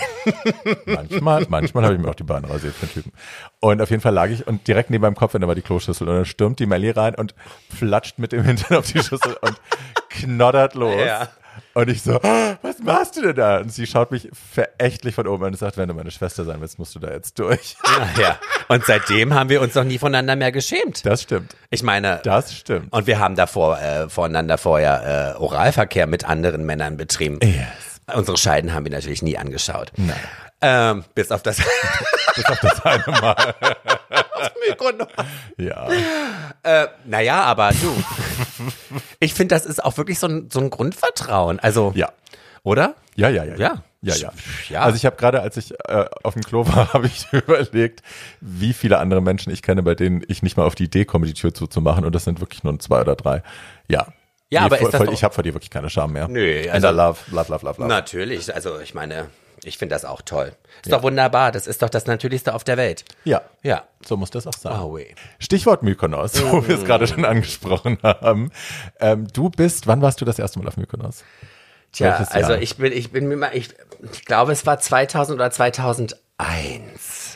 Manchmal, 0.86 1.46
manchmal 1.49 1.63
habe 1.74 1.94
ich 1.94 2.00
mir 2.00 2.08
auch 2.08 2.14
die 2.14 2.22
Beine 2.24 2.48
rasiert 2.48 2.74
für 2.74 2.86
Typen. 2.88 3.12
Und 3.60 3.80
auf 3.80 3.90
jeden 3.90 4.02
Fall 4.02 4.12
lag 4.12 4.28
ich 4.28 4.46
und 4.46 4.66
direkt 4.68 4.90
neben 4.90 5.02
meinem 5.02 5.14
Kopf 5.14 5.34
war 5.34 5.54
die 5.54 5.62
Kloschüssel 5.62 6.08
und 6.08 6.14
dann 6.16 6.24
stürmt 6.24 6.58
die 6.58 6.66
Melli 6.66 6.90
rein 6.90 7.14
und 7.14 7.34
flatscht 7.74 8.18
mit 8.18 8.32
dem 8.32 8.44
Hintern 8.44 8.78
auf 8.78 8.86
die 8.90 8.98
Schüssel 9.02 9.36
und 9.40 9.60
knoddert 10.10 10.74
los. 10.74 10.94
Ja. 11.04 11.28
Und 11.74 11.88
ich 11.88 12.02
so, 12.02 12.20
"Ah, 12.22 12.58
was 12.62 12.78
machst 12.80 13.16
du 13.16 13.22
denn 13.22 13.36
da? 13.36 13.58
Und 13.58 13.72
sie 13.72 13.86
schaut 13.86 14.10
mich 14.10 14.28
verächtlich 14.32 15.14
von 15.14 15.26
oben 15.28 15.44
an 15.44 15.52
und 15.52 15.56
sagt, 15.58 15.76
wenn 15.76 15.88
du 15.88 15.94
meine 15.94 16.10
Schwester 16.10 16.44
sein 16.44 16.60
willst, 16.60 16.78
musst 16.80 16.94
du 16.94 16.98
da 16.98 17.10
jetzt 17.12 17.38
durch. 17.38 17.76
ja, 18.16 18.22
ja. 18.22 18.38
Und 18.68 18.84
seitdem 18.84 19.34
haben 19.34 19.48
wir 19.50 19.60
uns 19.60 19.74
noch 19.74 19.84
nie 19.84 19.98
voneinander 19.98 20.34
mehr 20.36 20.50
geschämt. 20.52 21.04
Das 21.06 21.22
stimmt. 21.22 21.54
Ich 21.70 21.82
meine, 21.84 22.20
Das 22.24 22.52
stimmt. 22.54 22.92
und 22.92 23.06
wir 23.06 23.18
haben 23.20 23.36
davor 23.36 23.78
äh, 23.80 24.08
voneinander 24.08 24.58
vorher 24.58 25.34
äh, 25.36 25.38
Oralverkehr 25.40 26.06
mit 26.06 26.24
anderen 26.28 26.64
Männern 26.66 26.96
betrieben. 26.96 27.38
Yes. 27.42 28.00
Unsere 28.14 28.36
Scheiden 28.36 28.74
haben 28.74 28.84
wir 28.84 28.92
natürlich 28.92 29.22
nie 29.22 29.38
angeschaut. 29.38 29.92
Nein. 29.96 30.14
Ähm, 30.66 31.04
bis 31.14 31.30
auf 31.30 31.42
das 31.42 31.58
Bis 32.34 32.44
auf 32.46 32.58
das 32.60 32.84
eine 32.84 33.04
Mal. 33.06 33.36
Mykonos. 34.68 35.08
Ja. 35.56 35.88
Äh, 36.62 36.88
naja, 37.04 37.42
aber 37.44 37.70
du. 37.70 38.04
ich 39.20 39.34
finde, 39.34 39.54
das 39.54 39.66
ist 39.66 39.84
auch 39.84 39.96
wirklich 39.98 40.18
so 40.18 40.26
ein, 40.26 40.48
so 40.50 40.60
ein 40.60 40.70
Grundvertrauen. 40.70 41.60
Also, 41.60 41.92
Ja. 41.94 42.10
oder? 42.62 42.94
Ja, 43.14 43.28
ja, 43.28 43.44
ja. 43.44 43.56
Ja. 43.56 43.82
Ja, 44.02 44.14
ja. 44.16 44.32
Ja. 44.68 44.80
Also 44.82 44.96
ich 44.96 45.06
habe 45.06 45.16
gerade, 45.16 45.40
als 45.40 45.56
ich 45.56 45.72
äh, 45.88 46.04
auf 46.22 46.34
dem 46.34 46.42
Klo 46.42 46.66
war, 46.66 46.92
habe 46.92 47.06
ich 47.06 47.26
überlegt, 47.32 48.02
wie 48.40 48.72
viele 48.74 48.98
andere 48.98 49.22
Menschen 49.22 49.50
ich 49.52 49.62
kenne, 49.62 49.82
bei 49.82 49.94
denen 49.94 50.22
ich 50.28 50.42
nicht 50.42 50.56
mal 50.56 50.64
auf 50.66 50.74
die 50.74 50.84
Idee 50.84 51.04
komme, 51.04 51.26
die 51.26 51.32
Tür 51.34 51.54
zuzumachen. 51.54 52.04
Und 52.04 52.14
das 52.14 52.24
sind 52.24 52.40
wirklich 52.40 52.64
nur 52.64 52.78
zwei 52.80 53.00
oder 53.00 53.16
drei. 53.16 53.42
Ja. 53.88 54.06
Ja, 54.50 54.62
aber 54.62 54.78
ist 54.78 54.86
das 54.92 54.96
vor, 54.96 55.06
doch- 55.06 55.12
ich 55.12 55.24
habe 55.24 55.32
vor 55.34 55.42
dir 55.42 55.54
wirklich 55.54 55.70
keine 55.70 55.88
Scham 55.88 56.12
mehr. 56.12 56.28
Nö, 56.28 56.62
And 56.70 56.84
also- 56.84 56.88
I 56.88 56.90
love, 56.90 57.18
love, 57.30 57.50
love, 57.52 57.64
love, 57.64 57.80
love. 57.80 57.88
Natürlich. 57.88 58.54
Also, 58.54 58.78
ich 58.80 58.92
meine, 58.94 59.26
ich 59.66 59.78
finde 59.78 59.94
das 59.94 60.04
auch 60.04 60.22
toll. 60.22 60.54
Ist 60.82 60.92
doch 60.92 61.02
wunderbar. 61.02 61.52
Das 61.52 61.66
ist 61.66 61.82
doch 61.82 61.88
das 61.88 62.06
Natürlichste 62.06 62.54
auf 62.54 62.64
der 62.64 62.76
Welt. 62.76 63.04
Ja. 63.24 63.42
Ja. 63.62 63.84
So 64.04 64.16
muss 64.16 64.30
das 64.30 64.46
auch 64.46 64.54
sein. 64.54 64.78
Oh, 64.78 64.96
weh. 64.96 65.14
Stichwort 65.38 65.82
Mykonos, 65.82 66.42
wo 66.50 66.66
wir 66.66 66.76
es 66.76 66.84
gerade 66.84 67.06
schon 67.06 67.24
angesprochen 67.24 67.98
haben. 68.02 68.50
Ähm, 69.00 69.26
du 69.32 69.50
bist, 69.50 69.86
wann 69.86 70.02
warst 70.02 70.20
du 70.20 70.24
das 70.24 70.38
erste 70.38 70.58
Mal 70.58 70.68
auf 70.68 70.76
Mykonos? 70.76 71.24
Tja, 71.92 72.26
also 72.30 72.54
ich 72.54 72.76
bin, 72.76 72.92
ich 72.92 73.12
bin 73.12 73.28
mir 73.28 73.36
mal, 73.36 73.50
ich, 73.54 73.68
ich 74.12 74.24
glaube, 74.24 74.50
es 74.50 74.66
war 74.66 74.80
2000 74.80 75.36
oder 75.36 75.50
2001. 75.50 76.18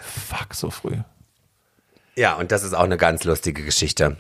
Fuck, 0.03 0.55
so 0.55 0.71
früh. 0.71 0.97
Ja, 2.17 2.35
und 2.35 2.51
das 2.51 2.65
ist 2.65 2.75
auch 2.75 2.83
eine 2.83 2.97
ganz 2.97 3.23
lustige 3.23 3.63
Geschichte. 3.63 4.17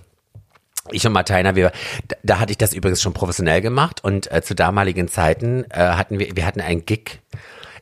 Ich 0.92 1.04
und 1.04 1.12
Martina, 1.12 1.56
wir, 1.56 1.72
da, 2.06 2.16
da 2.22 2.38
hatte 2.38 2.52
ich 2.52 2.58
das 2.58 2.72
übrigens 2.72 3.02
schon 3.02 3.12
professionell 3.12 3.60
gemacht 3.60 4.02
und 4.04 4.30
äh, 4.30 4.40
zu 4.42 4.54
damaligen 4.54 5.08
Zeiten 5.08 5.64
äh, 5.70 5.80
hatten 5.80 6.20
wir, 6.20 6.34
wir 6.36 6.46
hatten 6.46 6.60
einen 6.60 6.86
Gig 6.86 7.18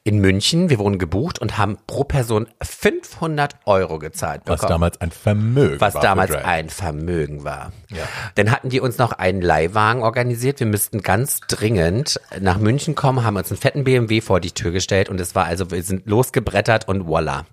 in 0.07 0.21
München, 0.21 0.71
wir 0.71 0.79
wurden 0.79 0.99
gebucht 0.99 1.41
und 1.41 1.59
haben 1.59 1.79
pro 1.89 2.05
Person 2.05 2.47
500 2.63 3.57
Euro 3.65 3.99
gezahlt 3.99 4.43
Was 4.47 4.61
bekommen. 4.61 4.71
damals 4.75 5.01
ein 5.01 5.11
Vermögen 5.11 5.81
was 5.81 5.95
war 5.95 6.01
damals 6.03 6.31
für 6.31 6.37
Drag. 6.37 6.47
ein 6.47 6.69
Vermögen 6.71 7.43
war. 7.43 7.73
Ja. 7.91 8.05
Dann 8.37 8.53
hatten 8.53 8.69
die 8.69 8.79
uns 8.79 8.99
noch 8.99 9.13
einen 9.13 9.43
Leihwagen 9.43 10.03
organisiert. 10.03 10.61
Wir 10.61 10.69
müssten 10.69 11.03
ganz 11.03 11.41
dringend 11.41 12.21
nach 12.41 12.59
München 12.59 12.95
kommen, 12.95 13.25
haben 13.25 13.37
uns 13.37 13.51
einen 13.51 13.59
fetten 13.59 13.83
BMW 13.83 14.21
vor 14.21 14.39
die 14.39 14.53
Tür 14.53 14.71
gestellt 14.71 15.09
und 15.09 15.21
es 15.21 15.35
war 15.35 15.45
also, 15.47 15.73
wir 15.73 15.83
sind 15.83 16.07
losgebrettert 16.07 16.87
und 16.87 17.09
voila. 17.09 17.45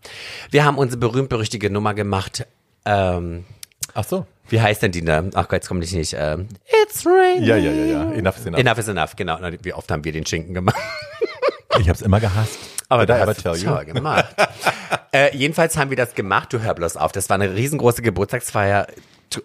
Wir 0.52 0.64
haben 0.64 0.78
unsere 0.78 1.00
berühmt-berüchtigte 1.00 1.72
Nummer 1.72 1.96
gemacht. 1.96 2.46
Ähm, 2.86 3.46
Ach 3.96 4.04
so. 4.04 4.28
wie 4.50 4.62
heißt 4.62 4.84
denn 4.84 4.92
die? 4.92 5.02
Ne? 5.02 5.32
Ach 5.34 5.44
Gott, 5.48 5.54
jetzt 5.54 5.68
komme 5.70 5.84
ich 5.84 5.92
nicht. 5.94 6.16
Ähm, 6.20 6.50
It's 6.86 7.04
raining. 7.06 7.44
Ja, 7.46 7.56
ja, 7.58 7.72
ja, 7.72 7.86
ja. 7.86 8.12
Enough 8.12 8.38
is 8.38 8.46
enough. 8.46 8.60
Enough 8.60 8.78
is 8.78 8.88
enough, 8.90 9.16
genau. 9.16 9.38
Na, 9.42 9.50
Wie 9.64 9.74
oft 9.74 9.90
haben 9.92 10.04
wir 10.04 10.12
den 10.12 10.26
Schinken 10.28 10.54
gemacht? 10.54 10.76
Ich 11.80 11.88
habe 11.90 11.94
es 11.94 12.02
immer 12.02 12.20
gehasst. 12.20 12.58
Aber 12.90 13.06
da 13.06 13.26
hast 13.26 13.42
tell 13.42 13.54
du 13.54 13.58
you? 13.60 13.70
toll 13.72 13.86
gemacht. 13.86 14.26
äh, 15.12 15.36
jedenfalls 15.36 15.78
haben 15.78 15.90
wir 15.90 15.98
das 15.98 16.14
gemacht. 16.16 16.54
Du 16.54 16.60
hör 16.62 16.74
bloß 16.76 16.98
auf. 16.98 17.12
Das 17.12 17.30
war 17.30 17.36
eine 17.36 17.54
riesengroße 17.56 18.02
Geburtstagsfeier. 18.02 18.88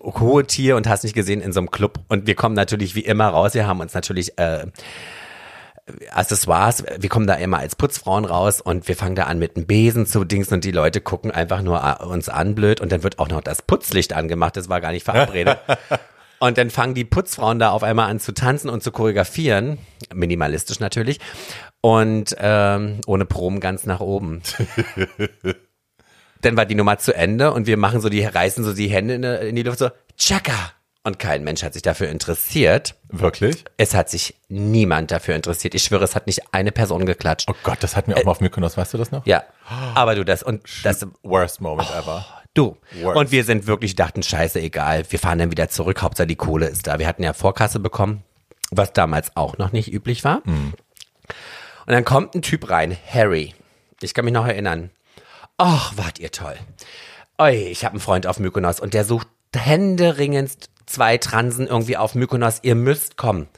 Hohe 0.03 0.47
Tier 0.47 0.77
und 0.77 0.87
hast 0.87 1.05
nicht 1.05 1.15
gesehen 1.15 1.41
in 1.41 1.53
so 1.53 1.61
einem 1.61 1.71
Club. 1.71 2.01
Und 2.09 2.27
wir 2.27 2.35
kommen 2.35 2.55
natürlich 2.55 2.95
wie 2.95 3.01
immer 3.01 3.29
raus. 3.29 3.55
Wir 3.55 3.67
haben 3.67 3.81
uns 3.81 3.95
natürlich 3.95 4.39
äh, 4.39 4.67
Accessoires. 6.13 6.85
Wir 6.99 7.09
kommen 7.09 7.27
da 7.27 7.35
immer 7.35 7.59
als 7.59 7.75
Putzfrauen 7.75 8.27
raus 8.27 8.61
und 8.61 8.89
wir 8.89 8.97
fangen 8.97 9.15
da 9.15 9.25
an 9.25 9.39
mit 9.39 9.57
einem 9.57 9.67
Besen 9.67 10.05
zu 10.07 10.25
Dings 10.25 10.53
und 10.53 10.65
die 10.65 10.71
Leute 10.73 11.01
gucken 11.01 11.31
einfach 11.31 11.63
nur 11.63 11.83
a- 11.83 12.05
uns 12.05 12.29
an 12.29 12.55
blöd 12.55 12.83
und 12.83 12.93
dann 12.93 13.03
wird 13.03 13.19
auch 13.19 13.29
noch 13.29 13.41
das 13.41 13.63
Putzlicht 13.63 14.13
angemacht. 14.13 14.57
Das 14.59 14.69
war 14.69 14.83
gar 14.83 14.93
nicht 14.93 15.05
verabredet. 15.05 15.59
Und 16.41 16.57
dann 16.57 16.71
fangen 16.71 16.95
die 16.95 17.05
Putzfrauen 17.05 17.59
da 17.59 17.71
auf 17.71 17.83
einmal 17.83 18.09
an 18.09 18.21
zu 18.21 18.31
tanzen 18.33 18.71
und 18.71 18.81
zu 18.81 18.93
choreografieren. 18.93 19.77
Minimalistisch 20.15 20.79
natürlich. 20.79 21.19
Und 21.89 22.37
ähm, 22.39 23.01
ohne 23.07 23.25
Proben 23.25 23.61
ganz 23.61 23.87
nach 23.87 24.01
oben. 24.01 24.43
dann 26.43 26.55
war 26.55 26.67
die 26.67 26.75
Nummer 26.75 26.99
zu 26.99 27.15
Ende 27.15 27.53
und 27.53 27.67
wir 27.67 27.79
machen 27.79 28.03
so 28.03 28.11
die, 28.11 28.23
reißen 28.25 28.63
so 28.63 28.75
die 28.75 28.89
Hände 28.89 29.15
in, 29.15 29.25
in 29.25 29.57
die 29.57 29.63
Luft 29.63 29.79
so, 29.79 29.89
Chaka! 30.19 30.73
Und 31.03 31.19
kein 31.19 31.45
Mensch 31.45 31.63
hat 31.63 31.73
sich 31.73 31.81
dafür 31.81 32.11
interessiert. 32.11 32.95
Wirklich? 33.09 33.65
Es 33.79 33.95
hat 33.95 34.11
sich 34.11 34.35
niemand 34.49 35.11
dafür 35.11 35.35
interessiert. 35.35 35.75
Ich 35.75 35.85
schwöre, 35.85 36.05
es 36.05 36.15
hat 36.15 36.27
nicht 36.27 36.53
eine 36.53 36.73
Person 36.73 37.07
geklatscht. 37.07 37.49
Oh 37.51 37.55
Gott, 37.63 37.79
das 37.81 37.97
hatten 37.97 38.11
wir 38.11 38.19
auch 38.19 38.25
mal 38.25 38.33
auf 38.33 38.43
Mykonos, 38.43 38.77
weißt 38.77 38.93
du 38.93 38.99
das 38.99 39.11
noch? 39.11 39.25
Ja. 39.25 39.45
Aber 39.95 40.15
du 40.15 40.27
das 40.27 40.43
und 40.43 40.65
das 40.85 41.07
Worst 41.23 41.63
moment 41.63 41.89
ever. 41.91 42.27
Du. 42.53 42.77
Worst. 43.01 43.17
Und 43.17 43.33
wir 43.33 43.45
sind 43.45 43.67
wirklich, 43.67 43.95
dachten, 43.95 44.23
scheiße, 44.23 44.61
egal. 44.61 45.05
Wir 45.09 45.19
fahren 45.19 45.39
dann 45.39 45.51
wieder 45.51 45.71
zurück. 45.71 46.03
Hauptsache 46.03 46.27
die 46.27 46.37
Kohle 46.37 46.67
ist 46.67 46.87
da. 46.87 46.99
Wir 46.99 47.07
hatten 47.07 47.23
ja 47.23 47.33
Vorkasse 47.33 47.81
bekommen, 47.81 48.23
was 48.71 48.93
damals 48.93 49.35
auch 49.35 49.57
noch 49.57 49.73
nicht 49.73 49.91
üblich 49.91 50.25
war. 50.25 50.43
Und 51.89 51.95
dann 51.95 52.05
kommt 52.05 52.35
ein 52.35 52.43
Typ 52.43 52.69
rein, 52.69 52.95
Harry. 53.11 53.55
Ich 54.03 54.13
kann 54.13 54.27
mich 54.27 54.35
noch 54.35 54.47
erinnern. 54.47 54.91
Ach, 55.57 55.97
wart 55.97 56.19
ihr 56.19 56.31
toll. 56.31 56.55
Oi, 57.39 57.55
ich 57.55 57.83
habe 57.83 57.93
einen 57.95 58.01
Freund 58.01 58.27
auf 58.27 58.39
Mykonos 58.39 58.79
und 58.79 58.93
der 58.93 59.07
sucht 59.07 59.27
händeringend 59.57 60.69
zwei 60.85 61.17
Transen 61.17 61.67
irgendwie 61.67 61.97
auf 61.97 62.15
Mykonos. 62.15 62.59
Ihr 62.61 62.75
müsst 62.75 63.17
kommen. 63.17 63.49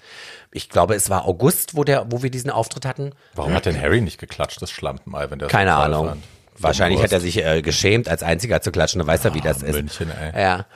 Ich 0.53 0.69
glaube, 0.69 0.95
es 0.95 1.11
war 1.11 1.25
August, 1.25 1.75
wo, 1.75 1.83
der, 1.83 2.07
wo 2.13 2.23
wir 2.23 2.31
diesen 2.31 2.51
Auftritt 2.51 2.87
hatten. 2.87 3.17
Warum 3.35 3.53
hat 3.53 3.67
denn 3.67 3.81
Harry 3.81 4.01
nicht 4.01 4.21
geklatscht, 4.21 4.63
das 4.63 4.71
Schlampenei, 4.71 5.29
wenn 5.29 5.41
der 5.41 5.49
Keine 5.49 5.73
so 5.73 5.77
Ahnung. 5.79 6.09
fand? 6.11 6.25
Wahrscheinlich 6.57 7.03
hat 7.03 7.11
er 7.11 7.19
sich 7.19 7.45
äh, 7.45 7.63
geschämt, 7.63 8.09
als 8.09 8.23
einziger 8.23 8.63
zu 8.63 8.71
klatschen. 8.71 9.01
Du 9.01 9.09
weißt 9.09 9.25
ja, 9.25 9.35
wie 9.35 9.41
das 9.41 9.65
ist. 9.65 9.75
München, 9.75 10.09
ey. 10.09 10.41
Ja. 10.41 10.67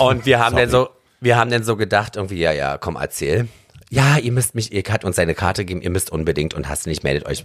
Und 0.00 0.26
wir 0.26 0.40
haben 0.40 0.56
dann 0.56 0.68
so, 0.68 0.88
wir 1.20 1.36
haben 1.36 1.52
dann 1.52 1.62
so 1.62 1.76
gedacht, 1.76 2.16
irgendwie, 2.16 2.40
ja, 2.40 2.50
ja, 2.50 2.76
komm, 2.76 2.96
erzähl. 2.96 3.46
Ja, 3.90 4.18
ihr 4.18 4.32
müsst 4.32 4.54
mich, 4.54 4.72
ihr 4.72 4.82
hat 4.88 5.04
uns 5.04 5.16
seine 5.16 5.34
Karte 5.34 5.64
gegeben, 5.64 5.82
ihr 5.82 5.90
müsst 5.90 6.10
unbedingt 6.10 6.54
und 6.54 6.68
hast 6.68 6.86
nicht, 6.86 7.04
meldet 7.04 7.26
euch. 7.26 7.44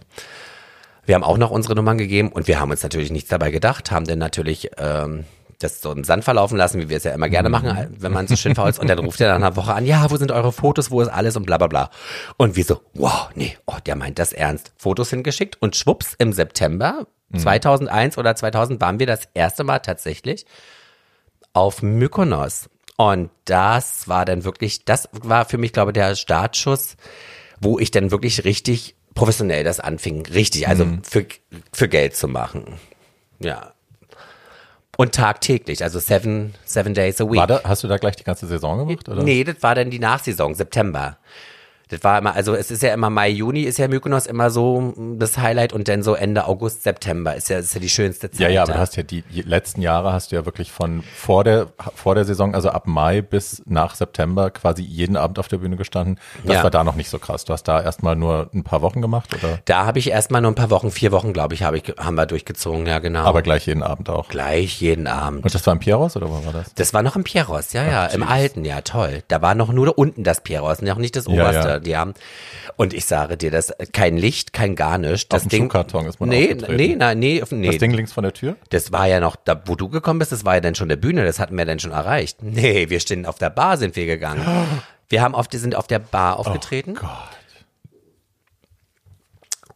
Wir 1.05 1.15
haben 1.15 1.23
auch 1.23 1.37
noch 1.37 1.51
unsere 1.51 1.75
Nummern 1.75 1.97
gegeben 1.97 2.31
und 2.31 2.47
wir 2.47 2.59
haben 2.59 2.71
uns 2.71 2.83
natürlich 2.83 3.11
nichts 3.11 3.29
dabei 3.29 3.51
gedacht, 3.51 3.91
haben 3.91 4.05
dann 4.05 4.19
natürlich 4.19 4.71
ähm, 4.77 5.25
das 5.59 5.81
so 5.81 5.91
im 5.91 6.03
Sand 6.03 6.23
verlaufen 6.23 6.57
lassen, 6.57 6.79
wie 6.79 6.89
wir 6.89 6.97
es 6.97 7.03
ja 7.03 7.13
immer 7.13 7.29
gerne 7.29 7.49
machen, 7.49 7.95
wenn 7.97 8.11
man 8.11 8.27
so 8.27 8.35
schön 8.35 8.55
faul 8.55 8.69
ist. 8.69 8.79
Und 8.79 8.89
dann 8.89 8.99
ruft 8.99 9.19
er 9.21 9.29
nach 9.29 9.35
einer 9.35 9.55
Woche 9.55 9.73
an, 9.73 9.85
ja, 9.85 10.09
wo 10.11 10.17
sind 10.17 10.31
eure 10.31 10.51
Fotos, 10.51 10.91
wo 10.91 11.01
ist 11.01 11.09
alles 11.09 11.35
und 11.35 11.45
bla 11.45 11.57
bla 11.57 11.67
bla. 11.67 11.89
Und 12.37 12.55
wir 12.55 12.63
so, 12.63 12.81
wow, 12.93 13.29
nee, 13.35 13.57
oh, 13.65 13.77
der 13.85 13.95
meint 13.95 14.19
das 14.19 14.33
ernst. 14.33 14.73
Fotos 14.77 15.09
hingeschickt 15.09 15.61
und 15.61 15.75
schwupps, 15.75 16.15
im 16.17 16.33
September 16.33 17.07
2001 17.35 18.17
oder 18.17 18.35
2000 18.35 18.79
waren 18.79 18.99
wir 18.99 19.07
das 19.07 19.27
erste 19.33 19.63
Mal 19.63 19.79
tatsächlich 19.79 20.45
auf 21.53 21.81
Mykonos. 21.81 22.69
Und 22.97 23.31
das 23.45 24.07
war 24.07 24.25
dann 24.25 24.43
wirklich, 24.43 24.85
das 24.85 25.09
war 25.11 25.45
für 25.45 25.57
mich, 25.57 25.73
glaube 25.73 25.91
ich, 25.91 25.93
der 25.93 26.15
Startschuss, 26.15 26.95
wo 27.59 27.79
ich 27.79 27.91
dann 27.91 28.11
wirklich 28.11 28.43
richtig 28.43 28.95
professionell 29.15 29.63
das 29.63 29.79
anfing. 29.79 30.25
Richtig, 30.25 30.67
also 30.67 30.87
für, 31.03 31.25
für 31.71 31.87
Geld 31.87 32.15
zu 32.15 32.27
machen. 32.27 32.79
Ja. 33.39 33.73
Und 34.95 35.15
tagtäglich, 35.15 35.83
also 35.83 35.99
seven, 35.99 36.53
seven 36.65 36.93
days 36.93 37.19
a 37.19 37.25
week. 37.25 37.47
Da, 37.47 37.61
hast 37.63 37.83
du 37.83 37.87
da 37.87 37.97
gleich 37.97 38.15
die 38.15 38.23
ganze 38.23 38.45
Saison 38.45 38.77
gemacht? 38.77 39.09
Oder? 39.09 39.23
Nee, 39.23 39.43
das 39.43 39.55
war 39.61 39.73
dann 39.73 39.89
die 39.89 39.99
Nachsaison, 39.99 40.53
September. 40.53 41.17
Das 41.93 42.03
war 42.03 42.17
immer, 42.19 42.33
also 42.35 42.55
es 42.55 42.71
ist 42.71 42.81
ja 42.83 42.93
immer 42.93 43.09
Mai, 43.09 43.29
Juni 43.29 43.61
ist 43.61 43.77
ja 43.77 43.87
Mykonos 43.87 44.25
immer 44.25 44.49
so 44.49 44.93
das 45.17 45.37
Highlight 45.37 45.73
und 45.73 45.87
dann 45.87 46.03
so 46.03 46.15
Ende 46.15 46.45
August, 46.47 46.83
September 46.83 47.35
ist 47.35 47.49
ja, 47.49 47.59
ist 47.59 47.73
ja 47.73 47.79
die 47.79 47.89
schönste 47.89 48.31
Zeit. 48.31 48.39
Ja, 48.39 48.49
ja, 48.49 48.63
aber 48.63 48.73
du 48.73 48.79
hast 48.79 48.95
ja 48.95 49.03
die 49.03 49.23
letzten 49.43 49.81
Jahre 49.81 50.11
hast 50.13 50.31
du 50.31 50.35
ja 50.35 50.45
wirklich 50.45 50.71
von 50.71 51.03
vor 51.15 51.43
der 51.43 51.67
vor 51.95 52.15
der 52.15 52.25
Saison, 52.25 52.55
also 52.55 52.69
ab 52.69 52.87
Mai 52.87 53.21
bis 53.21 53.61
nach 53.65 53.95
September 53.95 54.49
quasi 54.51 54.81
jeden 54.83 55.15
Abend 55.17 55.39
auf 55.39 55.47
der 55.47 55.57
Bühne 55.57 55.75
gestanden. 55.77 56.19
Das 56.45 56.55
Ja. 56.57 56.63
war 56.63 56.71
da 56.71 56.83
noch 56.83 56.95
nicht 56.95 57.09
so 57.09 57.19
krass. 57.19 57.45
Du 57.45 57.53
hast 57.53 57.63
da 57.63 57.81
erstmal 57.81 58.15
nur 58.15 58.49
ein 58.53 58.63
paar 58.63 58.81
Wochen 58.81 59.01
gemacht 59.01 59.33
oder 59.35 59.59
Da 59.65 59.85
habe 59.85 59.99
ich 59.99 60.09
erstmal 60.09 60.41
nur 60.41 60.51
ein 60.51 60.55
paar 60.55 60.69
Wochen, 60.69 60.91
vier 60.91 61.11
Wochen, 61.11 61.33
glaube 61.33 61.53
ich, 61.53 61.63
habe 61.63 61.77
ich, 61.77 61.83
haben 61.99 62.15
wir 62.15 62.25
durchgezogen, 62.25 62.85
ja 62.87 62.99
genau. 62.99 63.23
aber 63.23 63.41
gleich 63.41 63.67
jeden 63.67 63.83
Abend 63.83 64.09
auch. 64.09 64.29
gleich 64.29 64.81
jeden 64.81 65.07
Abend. 65.07 65.43
Und 65.43 65.53
das 65.53 65.65
war 65.67 65.73
im 65.73 65.79
Pieros 65.79 66.15
oder 66.15 66.29
wo 66.29 66.45
war 66.45 66.53
das? 66.53 66.73
Das 66.75 66.93
war 66.93 67.03
noch 67.03 67.15
im 67.15 67.23
Pieros, 67.23 67.73
ja, 67.73 67.83
ja, 67.85 68.05
im 68.07 68.23
Alten, 68.23 68.65
ja, 68.65 68.81
toll. 68.81 69.23
Da 69.27 69.41
war 69.41 69.55
noch 69.55 69.71
nur 69.71 69.97
unten 69.97 70.23
das 70.23 70.41
Pieros, 70.41 70.81
noch 70.81 70.97
nicht 70.97 71.15
das 71.15 71.25
Ja, 71.27 71.33
oberste. 71.33 71.67
ja. 71.69 71.79
Die 71.79 71.82
haben, 71.91 72.13
und 72.77 72.93
ich 72.93 73.05
sage 73.05 73.38
dir, 73.38 73.51
das 73.51 73.73
kein 73.91 74.17
Licht, 74.17 74.53
kein 74.53 74.75
gar 74.75 74.97
nichts. 74.97 75.27
Das 75.29 75.43
dem 75.43 75.49
Ding, 75.49 75.63
Schuhkarton 75.65 76.05
ist 76.07 76.19
man 76.19 76.29
nee, 76.29 76.45
aufgetreten. 76.45 76.75
nee, 76.75 76.95
nein, 76.95 77.19
nee, 77.19 77.41
auf- 77.43 77.51
nee. 77.51 77.67
Das 77.67 77.77
Ding 77.77 77.91
links 77.91 78.13
von 78.13 78.23
der 78.23 78.34
Tür? 78.34 78.55
Das 78.69 78.91
war 78.91 79.07
ja 79.07 79.19
noch, 79.19 79.36
da, 79.36 79.61
wo 79.65 79.75
du 79.75 79.89
gekommen 79.89 80.19
bist, 80.19 80.31
das 80.31 80.45
war 80.45 80.55
ja 80.55 80.61
dann 80.61 80.75
schon 80.75 80.89
der 80.89 80.95
Bühne, 80.95 81.23
das 81.25 81.39
hatten 81.39 81.57
wir 81.57 81.65
dann 81.65 81.79
schon 81.79 81.91
erreicht. 81.91 82.41
Nee, 82.41 82.89
wir 82.89 82.99
stehen 82.99 83.25
auf 83.25 83.38
der 83.38 83.49
Bar, 83.49 83.77
sind 83.77 83.95
wir 83.95 84.05
gegangen. 84.05 84.43
Wir 85.09 85.21
haben 85.21 85.36
auf, 85.36 85.45
sind 85.51 85.75
auf 85.75 85.86
der 85.86 85.99
Bar 85.99 86.39
aufgetreten. 86.39 86.95
Oh 86.97 87.01
Gott. 87.01 87.09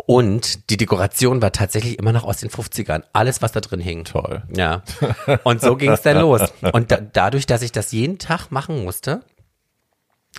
Und 0.05 0.69
die 0.69 0.77
Dekoration 0.77 1.41
war 1.41 1.51
tatsächlich 1.51 1.99
immer 1.99 2.13
noch 2.13 2.23
aus 2.23 2.37
den 2.37 2.49
50ern. 2.49 3.03
Alles, 3.11 3.41
was 3.41 3.51
da 3.51 3.59
drin 3.59 3.81
hing. 3.81 4.05
Toll. 4.05 4.43
Ja. 4.55 4.83
Und 5.43 5.61
so 5.61 5.75
ging 5.75 5.91
es 5.91 6.01
dann 6.01 6.17
los. 6.21 6.41
Und 6.71 6.91
da, 6.91 6.97
dadurch, 7.01 7.45
dass 7.45 7.61
ich 7.61 7.73
das 7.73 7.91
jeden 7.91 8.17
Tag 8.17 8.49
machen 8.49 8.83
musste, 8.85 9.21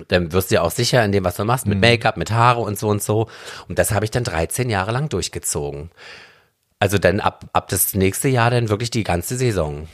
dann 0.09 0.33
wirst 0.33 0.51
du 0.51 0.57
ja 0.57 0.63
auch 0.63 0.71
sicher 0.71 1.05
in 1.05 1.13
dem, 1.13 1.25
was 1.25 1.37
du 1.37 1.45
machst, 1.45 1.67
mit 1.67 1.81
Make-up, 1.81 2.17
mit 2.17 2.31
Haare 2.31 2.61
und 2.61 2.79
so 2.79 2.89
und 2.89 3.03
so. 3.03 3.29
Und 3.69 3.79
das 3.79 3.91
habe 3.93 4.05
ich 4.05 4.11
dann 4.11 4.25
13 4.25 4.71
Jahre 4.71 4.93
lang 4.93 5.09
durchgezogen. 5.09 5.91
Also 6.81 6.99
dann 6.99 7.19
ab, 7.19 7.47
ab 7.53 7.69
das 7.69 7.95
nächste 7.95 8.29
Jahr 8.29 8.51
dann 8.51 8.69
wirklich 8.69 8.91
die 8.91 9.03
ganze 9.03 9.37
Saison. 9.37 9.89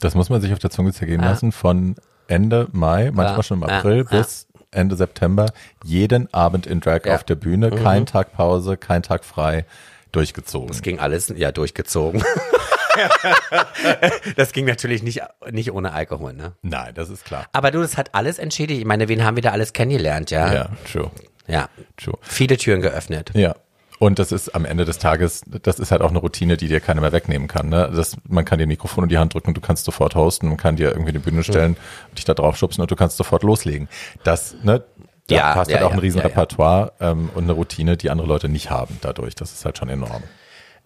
Das 0.00 0.14
muss 0.16 0.28
man 0.28 0.40
sich 0.40 0.52
auf 0.52 0.58
der 0.58 0.70
Zunge 0.70 0.92
zergehen 0.92 1.20
lassen 1.20 1.52
von 1.52 1.94
Ende 2.26 2.66
Mai, 2.72 3.12
manchmal 3.12 3.36
Ja, 3.36 3.42
schon 3.44 3.62
im 3.62 3.68
ja, 3.68 3.78
April 3.78 4.06
ja. 4.10 4.18
bis 4.18 4.48
Ende 4.72 4.96
September 4.96 5.46
jeden 5.84 6.32
Abend 6.34 6.66
in 6.66 6.80
Drag 6.80 7.04
Ja. 7.04 7.12
Mhm. 7.12 7.16
auf 7.16 7.24
der 7.24 7.34
Bühne, 7.36 7.70
kein 7.70 8.06
Tag 8.06 8.32
Pause, 8.32 8.76
kein 8.76 9.02
Tag 9.02 9.24
frei. 9.24 9.64
durchgezogen. 10.12 10.70
Es 10.70 10.82
ging 10.82 10.98
alles, 10.98 11.32
ja, 11.36 11.52
durchgezogen. 11.52 12.24
das 14.36 14.52
ging 14.52 14.66
natürlich 14.66 15.02
nicht, 15.02 15.20
nicht 15.50 15.72
ohne 15.72 15.92
Alkohol, 15.92 16.32
ne? 16.34 16.52
Nein, 16.62 16.94
das 16.94 17.08
ist 17.10 17.24
klar. 17.24 17.46
Aber 17.52 17.70
du, 17.70 17.80
das 17.80 17.96
hat 17.96 18.14
alles 18.14 18.38
entschädigt. 18.38 18.80
Ich 18.80 18.86
meine, 18.86 19.08
wen 19.08 19.24
haben 19.24 19.36
wir 19.36 19.42
da 19.42 19.50
alles 19.50 19.72
kennengelernt, 19.72 20.30
ja? 20.30 20.52
Ja, 20.52 20.68
true, 20.90 21.10
Ja. 21.46 21.68
true. 21.96 22.18
Viele 22.22 22.56
Türen 22.56 22.80
geöffnet. 22.82 23.30
Ja. 23.34 23.54
Und 23.98 24.18
das 24.18 24.32
ist 24.32 24.54
am 24.54 24.64
Ende 24.64 24.86
des 24.86 24.96
Tages, 24.98 25.42
das 25.62 25.78
ist 25.78 25.90
halt 25.90 26.00
auch 26.00 26.08
eine 26.08 26.20
Routine, 26.20 26.56
die 26.56 26.68
dir 26.68 26.80
keiner 26.80 27.02
mehr 27.02 27.12
wegnehmen 27.12 27.48
kann. 27.48 27.68
Ne? 27.68 27.92
Das, 27.94 28.16
man 28.26 28.46
kann 28.46 28.58
dir 28.58 28.64
ein 28.64 28.68
Mikrofon 28.68 29.04
in 29.04 29.10
die 29.10 29.18
Hand 29.18 29.34
drücken 29.34 29.48
und 29.48 29.56
du 29.58 29.60
kannst 29.60 29.84
sofort 29.84 30.14
hosten, 30.14 30.48
man 30.48 30.56
kann 30.56 30.76
dir 30.76 30.88
irgendwie 30.92 31.10
eine 31.10 31.20
Bühne 31.20 31.42
stellen 31.44 31.76
und 32.08 32.16
dich 32.18 32.24
da 32.24 32.32
drauf 32.32 32.56
schubsen 32.56 32.80
und 32.80 32.90
du 32.90 32.96
kannst 32.96 33.18
sofort 33.18 33.42
loslegen. 33.42 33.90
Das, 34.24 34.54
ne, 34.62 34.82
da 35.26 35.34
Ja, 35.34 35.54
hast 35.54 35.68
ja, 35.68 35.76
halt 35.76 35.84
auch 35.84 35.90
ein 35.90 35.98
ja, 35.98 36.00
riesen 36.00 36.16
ja, 36.16 36.22
ja. 36.24 36.28
Repertoire 36.28 36.92
ähm, 36.98 37.28
und 37.34 37.44
eine 37.44 37.52
Routine, 37.52 37.98
die 37.98 38.08
andere 38.08 38.26
Leute 38.26 38.48
nicht 38.48 38.70
haben 38.70 38.96
dadurch. 39.02 39.34
Das 39.34 39.52
ist 39.52 39.66
halt 39.66 39.76
schon 39.76 39.90
enorm. 39.90 40.22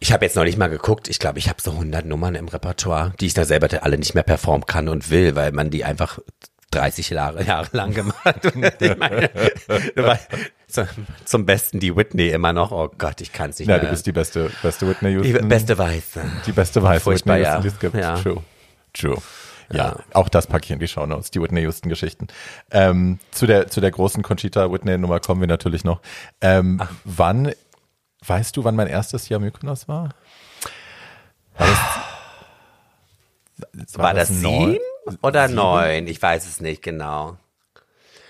Ich 0.01 0.13
habe 0.13 0.25
jetzt 0.25 0.37
noch 0.37 0.45
nicht 0.45 0.59
mal 0.59 0.69
geguckt. 0.69 1.09
Ich 1.09 1.19
glaube, 1.19 1.39
ich 1.39 1.49
habe 1.49 1.63
so 1.63 1.71
100 1.73 2.05
Nummern 2.05 2.35
im 2.35 2.49
Repertoire, 2.49 3.13
die 3.21 3.27
ich 3.27 3.35
da 3.35 3.45
selber 3.45 3.69
alle 3.83 3.97
nicht 3.99 4.15
mehr 4.15 4.23
performen 4.25 4.67
kann 4.67 4.89
und 4.89 5.11
will, 5.11 5.35
weil 5.35 5.53
man 5.53 5.71
die 5.71 5.85
einfach 5.85 6.19
30 6.73 7.11
Jahre, 7.11 7.43
Jahre 7.45 7.69
lang 7.73 7.95
gemacht 7.95 8.45
ich 8.81 8.97
meine, 9.97 10.19
zum 11.25 11.47
Besten 11.47 11.79
die 11.81 11.97
Whitney 11.97 12.29
immer 12.31 12.53
noch. 12.53 12.73
Oh 12.73 12.91
Gott, 12.99 13.21
ich 13.21 13.33
kann 13.33 13.51
es 13.51 13.59
nicht 13.61 13.69
Ja, 13.69 13.77
mehr. 13.77 13.85
du 13.85 13.91
bist 13.91 14.07
die 14.07 14.13
beste, 14.13 14.51
beste 14.63 14.89
Whitney 14.89 15.11
die 15.23 15.29
Houston. 15.31 15.49
beste 15.49 15.79
Weiße. 15.79 16.21
die 16.47 16.53
beste 16.53 16.83
weiße 16.83 17.01
Furchtbar, 17.01 17.37
Whitney 17.37 17.45
ja. 17.47 17.55
Houston, 17.63 17.63
die 17.63 17.69
es 17.69 17.79
gibt. 17.81 17.95
Ja. 17.95 18.17
True. 18.19 18.43
True. 18.93 19.19
Ja, 19.73 19.97
auch 20.13 20.29
das 20.29 20.47
packe 20.47 20.65
ich 20.67 20.71
in 20.73 20.79
die 20.79 20.89
Shownotes, 20.89 21.31
die 21.31 21.41
Whitney 21.41 21.63
Houston 21.63 21.89
Geschichten. 21.89 22.27
Ähm, 22.71 23.19
zu 23.31 23.47
der, 23.47 23.69
zu 23.69 23.81
der 23.81 23.91
großen 23.93 24.23
Conchita 24.23 24.71
Whitney 24.71 24.99
Nummer 24.99 25.21
kommen 25.21 25.41
wir 25.41 25.49
natürlich 25.49 25.85
noch. 25.85 26.01
Ähm, 26.41 26.83
wann, 27.05 27.53
weißt 28.27 28.57
du, 28.57 28.65
wann 28.65 28.77
mein 28.77 28.87
erstes 28.87 29.29
Jahr 29.29 29.41
Mykonos 29.41 29.89
war? 29.89 30.11
War 31.57 31.67
das, 33.73 33.99
War 33.99 34.15
das 34.15 34.31
neun? 34.31 34.73
sieben 34.73 35.19
oder 35.23 35.49
neun? 35.49 36.07
Ich 36.07 36.21
weiß 36.21 36.47
es 36.47 36.61
nicht 36.61 36.83
genau. 36.83 37.37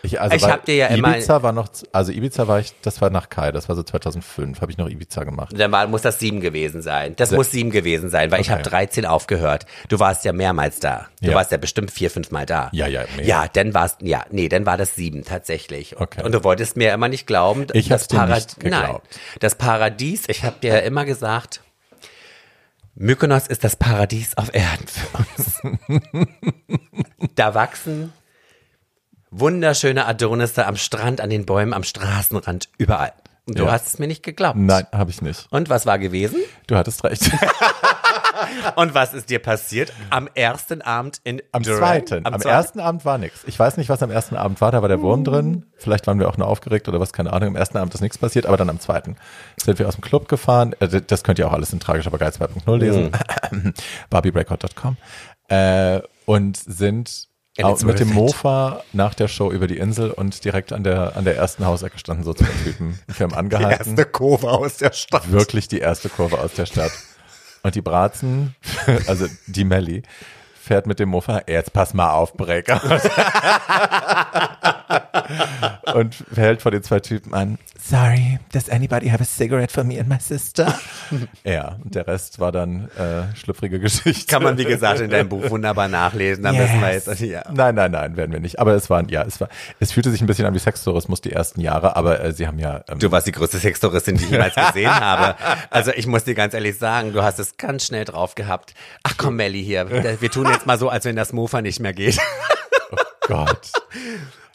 Ich, 0.04 0.20
also 0.20 0.36
Ich 0.36 0.44
hab 0.44 0.64
dir 0.64 0.74
ja 0.76 0.86
immer- 0.88 1.16
Ibiza 1.16 1.42
war 1.42 1.52
noch, 1.52 1.68
also 1.92 2.12
Ibiza 2.12 2.46
war 2.46 2.60
ich, 2.60 2.72
das 2.82 3.00
war 3.00 3.10
nach 3.10 3.28
Kai, 3.28 3.50
das 3.52 3.68
war 3.68 3.76
so 3.76 3.82
2005, 3.82 4.60
habe 4.60 4.70
ich 4.70 4.78
noch 4.78 4.88
Ibiza 4.88 5.24
gemacht. 5.24 5.54
Dann 5.58 5.72
war, 5.72 5.86
muss 5.86 6.02
das 6.02 6.18
sieben 6.18 6.40
gewesen 6.40 6.82
sein. 6.82 7.16
Das 7.16 7.30
Se- 7.30 7.36
muss 7.36 7.50
sieben 7.50 7.70
gewesen 7.70 8.10
sein, 8.10 8.30
weil 8.30 8.40
ich 8.40 8.48
Okay. 8.48 8.54
habe 8.58 8.62
13 8.62 9.06
aufgehört. 9.06 9.66
Du 9.88 9.98
warst 9.98 10.24
ja 10.24 10.32
mehrmals 10.32 10.78
da. 10.80 11.06
Du 11.22 11.30
Ja. 11.30 11.34
warst 11.36 11.50
ja 11.52 11.56
bestimmt 11.58 11.90
vier, 11.90 12.10
fünf 12.10 12.30
Mal 12.30 12.46
da. 12.46 12.68
Ja, 12.72 12.86
ja, 12.86 13.04
mehr. 13.16 13.24
Ja, 13.26 13.46
dann 13.52 13.72
warst, 13.74 14.02
ja, 14.02 14.24
nee, 14.30 14.48
dann 14.48 14.66
war 14.66 14.76
das 14.76 14.94
sieben 14.94 15.24
tatsächlich. 15.24 15.98
Okay. 16.00 16.22
Und 16.22 16.32
du 16.32 16.44
wolltest 16.44 16.76
mir 16.76 16.92
immer 16.92 17.08
nicht 17.08 17.26
glauben. 17.26 17.66
Ich 17.72 17.88
das 17.88 18.02
hab's 18.02 18.08
dir 18.08 18.16
Parad- 18.18 18.34
nicht 18.34 18.60
geglaubt. 18.60 19.06
Nein, 19.10 19.20
das 19.40 19.54
Paradies, 19.54 20.24
ich 20.28 20.44
habe 20.44 20.56
dir 20.62 20.74
ja 20.74 20.78
immer 20.80 21.04
gesagt, 21.04 21.60
Mykonos 22.96 23.48
ist 23.48 23.64
das 23.64 23.74
Paradies 23.74 24.36
auf 24.36 24.54
Erden 24.54 24.86
für 24.86 25.18
uns. 25.18 25.60
da 27.34 27.54
wachsen 27.54 28.12
wunderschöne 29.38 30.06
Adonisse 30.06 30.66
am 30.66 30.76
Strand, 30.76 31.20
an 31.20 31.30
den 31.30 31.44
Bäumen, 31.46 31.72
am 31.72 31.82
Straßenrand, 31.84 32.68
überall. 32.78 33.12
Und 33.46 33.58
du 33.58 33.64
Ja. 33.64 33.72
hast 33.72 33.86
es 33.88 33.98
mir 33.98 34.06
nicht 34.06 34.22
geglaubt. 34.22 34.56
Nein, 34.56 34.86
habe 34.92 35.10
ich 35.10 35.20
nicht. 35.20 35.46
Und 35.50 35.68
was 35.68 35.84
war 35.84 35.98
gewesen? 35.98 36.38
Du 36.66 36.76
hattest 36.76 37.04
recht. 37.04 37.30
Und 38.76 38.94
was 38.94 39.14
ist 39.14 39.30
dir 39.30 39.38
passiert 39.38 39.92
am 40.10 40.28
ersten 40.34 40.82
Abend 40.82 41.20
in 41.24 41.40
Am 41.52 41.62
Durham? 41.62 41.78
zweiten. 41.78 42.26
Am, 42.26 42.32
zweiten? 42.34 42.48
ersten 42.48 42.80
Abend 42.80 43.04
war 43.04 43.18
nichts. 43.18 43.40
Ich 43.46 43.58
weiß 43.58 43.76
nicht, 43.76 43.88
was 43.88 44.02
am 44.02 44.10
ersten 44.10 44.36
Abend 44.36 44.60
war. 44.60 44.72
Da 44.72 44.80
war 44.82 44.88
der 44.88 45.00
Wurm 45.02 45.20
Mm. 45.20 45.24
drin. 45.24 45.66
Vielleicht 45.76 46.06
waren 46.06 46.18
wir 46.18 46.28
auch 46.28 46.36
nur 46.36 46.48
aufgeregt 46.48 46.88
oder 46.88 47.00
was, 47.00 47.12
keine 47.12 47.32
Ahnung. 47.32 47.50
Am 47.50 47.56
ersten 47.56 47.76
Abend 47.78 47.94
ist 47.94 48.00
nichts 48.00 48.18
passiert, 48.18 48.46
aber 48.46 48.56
dann 48.56 48.70
am 48.70 48.80
zweiten 48.80 49.16
sind 49.62 49.78
wir 49.78 49.86
aus 49.88 49.94
dem 49.96 50.00
Club 50.02 50.28
gefahren. 50.28 50.74
Äh, 50.80 51.00
Das 51.06 51.22
könnt 51.22 51.38
ihr 51.38 51.46
auch 51.46 51.52
alles 51.52 51.72
in 51.72 51.80
tragisch 51.80 52.06
aber 52.06 52.18
geil 52.18 52.32
2.0 52.32 52.76
lesen. 52.78 53.12
Mm. 53.50 53.72
BarbieRecord.com. 54.10 54.96
Äh, 55.48 56.00
und 56.26 56.56
sind 56.56 57.28
And 57.56 57.66
au- 57.66 57.72
it's 57.72 57.84
mit 57.84 58.00
dem. 58.00 58.12
Mofa 58.12 58.82
nach 58.92 59.14
der 59.14 59.28
Show 59.28 59.52
über 59.52 59.66
die 59.68 59.78
Insel 59.78 60.10
und 60.10 60.44
direkt 60.44 60.72
an 60.72 60.82
der, 60.82 61.16
an 61.16 61.24
der 61.24 61.36
ersten 61.36 61.64
Hausecke 61.64 61.98
standen 61.98 62.24
so 62.24 62.34
zwei 62.34 62.48
Typen. 62.64 62.98
Wir 63.06 63.24
haben 63.24 63.34
angehalten. 63.34 63.96
Kurve 64.12 64.50
aus 64.50 64.78
der 64.78 64.92
Stadt. 64.92 65.30
wirklich 65.30 65.68
die 65.68 65.78
erste 65.78 66.08
Kurve 66.08 66.38
aus 66.40 66.52
der 66.54 66.66
Stadt. 66.66 66.92
Und 67.62 67.74
die 67.76 67.82
Bratzen, 67.82 68.54
also 69.06 69.26
die 69.46 69.64
Melli, 69.64 70.02
fährt 70.60 70.86
mit 70.86 70.98
dem 70.98 71.10
Mofa, 71.10 71.42
jetzt 71.46 71.72
pass 71.72 71.94
mal 71.94 72.10
auf, 72.10 72.34
Breaker. 72.34 72.80
und 75.94 76.24
hält 76.34 76.62
vor 76.62 76.70
den 76.70 76.82
zwei 76.82 77.00
Typen 77.00 77.34
an, 77.34 77.58
sorry, 77.80 78.38
does 78.52 78.68
anybody 78.68 79.08
have 79.08 79.22
a 79.22 79.26
cigarette 79.26 79.72
for 79.72 79.84
me 79.84 79.98
and 79.98 80.08
my 80.08 80.18
sister? 80.20 80.78
ja, 81.44 81.76
und 81.82 81.94
der 81.94 82.06
Rest 82.06 82.38
war 82.40 82.52
dann 82.52 82.88
äh, 82.96 83.34
schlüpfrige 83.36 83.80
Geschichte. 83.80 84.26
Kann 84.26 84.42
man, 84.42 84.56
wie 84.58 84.64
gesagt, 84.64 85.00
in 85.00 85.10
deinem 85.10 85.28
Buch 85.28 85.50
wunderbar 85.50 85.88
nachlesen. 85.88 86.44
Da 86.44 86.52
müssen 86.52 86.80
wir 86.80 86.92
Yes. 86.92 87.06
jetzt, 87.06 87.20
ja. 87.20 87.42
Nein, 87.52 87.74
nein, 87.74 87.90
nein, 87.90 88.16
werden 88.16 88.32
wir 88.32 88.40
nicht. 88.40 88.58
Aber 88.58 88.74
es 88.74 88.88
waren, 88.90 89.08
ja, 89.08 89.22
es 89.22 89.40
war, 89.40 89.48
es 89.80 89.92
fühlte 89.92 90.10
sich 90.10 90.20
ein 90.20 90.26
bisschen 90.26 90.46
an 90.46 90.54
wie 90.54 90.58
Sextourismus 90.58 91.20
die 91.20 91.32
ersten 91.32 91.60
Jahre, 91.60 91.96
aber 91.96 92.20
äh, 92.20 92.32
sie 92.32 92.46
haben 92.46 92.58
ja, 92.58 92.82
ähm, 92.88 92.98
Du 92.98 93.10
warst 93.10 93.26
die 93.26 93.32
größte 93.32 93.58
Sextouristin, 93.58 94.16
die 94.16 94.24
ich 94.24 94.30
jemals 94.30 94.54
gesehen 94.66 94.94
habe. 94.94 95.36
Also 95.70 95.90
ich 95.94 96.06
muss 96.06 96.24
dir 96.24 96.34
ganz 96.34 96.54
ehrlich 96.54 96.78
sagen, 96.78 97.12
du 97.12 97.22
hast 97.22 97.38
es 97.38 97.56
ganz 97.56 97.86
schnell 97.86 98.04
drauf 98.04 98.34
gehabt. 98.34 98.74
Ach 99.02 99.14
komm, 99.16 99.36
Melli 99.36 99.62
hier, 99.62 99.88
wir 100.20 100.30
tun 100.30 100.48
jetzt 100.50 100.66
mal 100.66 100.78
so, 100.78 100.88
als 100.88 101.04
wenn 101.04 101.16
das 101.16 101.32
Mofa 101.32 101.60
nicht 101.62 101.80
mehr 101.80 101.92
geht. 101.92 102.18
Gott. 103.26 103.72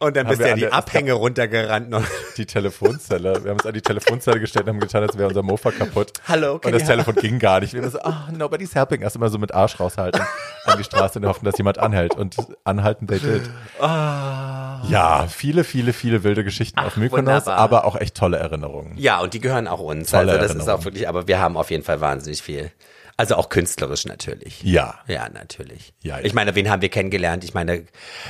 Und 0.02 0.16
dann 0.16 0.28
Haben 0.28 0.30
bist 0.30 0.41
du 0.41 0.47
ja 0.47 0.56
die 0.56 0.72
Abhänge 0.72 1.12
runtergerannt. 1.12 1.89
noch. 1.89 2.06
die 2.38 2.45
Telefonzelle. 2.45 3.43
Wir 3.43 3.52
haben 3.52 3.58
uns 3.58 3.66
an 3.66 3.74
die 3.74 3.82
Telefonzelle 3.82 4.39
gestellt 4.39 4.66
und 4.66 4.76
haben 4.76 4.80
getan, 4.80 5.04
als 5.04 5.18
wäre 5.18 5.28
unser 5.28 5.43
Mofa 5.43 5.72
kaputt. 5.72 6.14
Hallo, 6.26 6.58
can 6.58 6.74
Und 6.74 6.80
das 6.80 6.88
Telefon 6.88 7.16
ging 7.16 7.38
gar 7.38 7.60
nicht. 7.60 7.74
Wir 7.74 7.82
waren 7.82 7.91
so, 7.91 8.00
ah, 8.04 8.30
nobody's 8.32 8.74
helping. 8.76 9.02
Erst 9.02 9.18
immer 9.18 9.28
so 9.28 9.38
mit 9.38 9.54
Arsch 9.54 9.78
raushalten 9.78 10.22
an 10.64 10.78
die 10.78 10.86
Straße 10.86 11.20
und 11.20 11.26
hoffen, 11.26 11.43
dass 11.43 11.58
jemand 11.58 11.80
anhält. 11.80 12.16
Und 12.16 12.38
anhalten, 12.64 13.08
they 13.08 13.20
did. 13.20 13.50
Ja, 13.82 15.28
viele, 15.30 15.66
viele, 15.66 15.91
viele 15.91 16.24
wilde 16.24 16.45
Geschichten 16.45 16.80
auf 16.80 16.95
Mykonos, 16.95 17.45
wunderbar. 17.45 17.58
aber 17.58 17.84
auch 17.84 17.97
echt 17.97 18.16
tolle 18.16 18.38
Erinnerungen. 18.38 18.93
Ja, 18.97 19.20
und 19.20 19.34
die 19.34 19.41
gehören 19.41 19.68
auch 19.68 19.82
uns. 19.82 20.12
Tolle 20.12 20.32
also 20.32 20.41
das 20.41 20.56
ist 20.56 20.70
auch 20.70 20.86
wirklich, 20.86 21.10
aber 21.10 21.28
wir 21.28 21.39
haben 21.39 21.58
auf 21.58 21.72
jeden 21.72 21.84
Fall 21.84 22.00
wahnsinnig 22.00 22.41
viel. 22.41 22.72
Also 23.20 23.36
auch 23.36 23.49
künstlerisch 23.49 24.05
natürlich. 24.05 24.63
Ja. 24.63 24.95
Ja, 25.05 25.28
natürlich. 25.28 25.91
Ja, 26.01 26.20
ja. 26.20 26.26
Ich 26.26 26.34
meine, 26.34 26.55
wen 26.55 26.70
haben 26.70 26.82
wir 26.82 26.88
kennengelernt? 26.88 27.43
Ich 27.43 27.53
meine, 27.53 27.84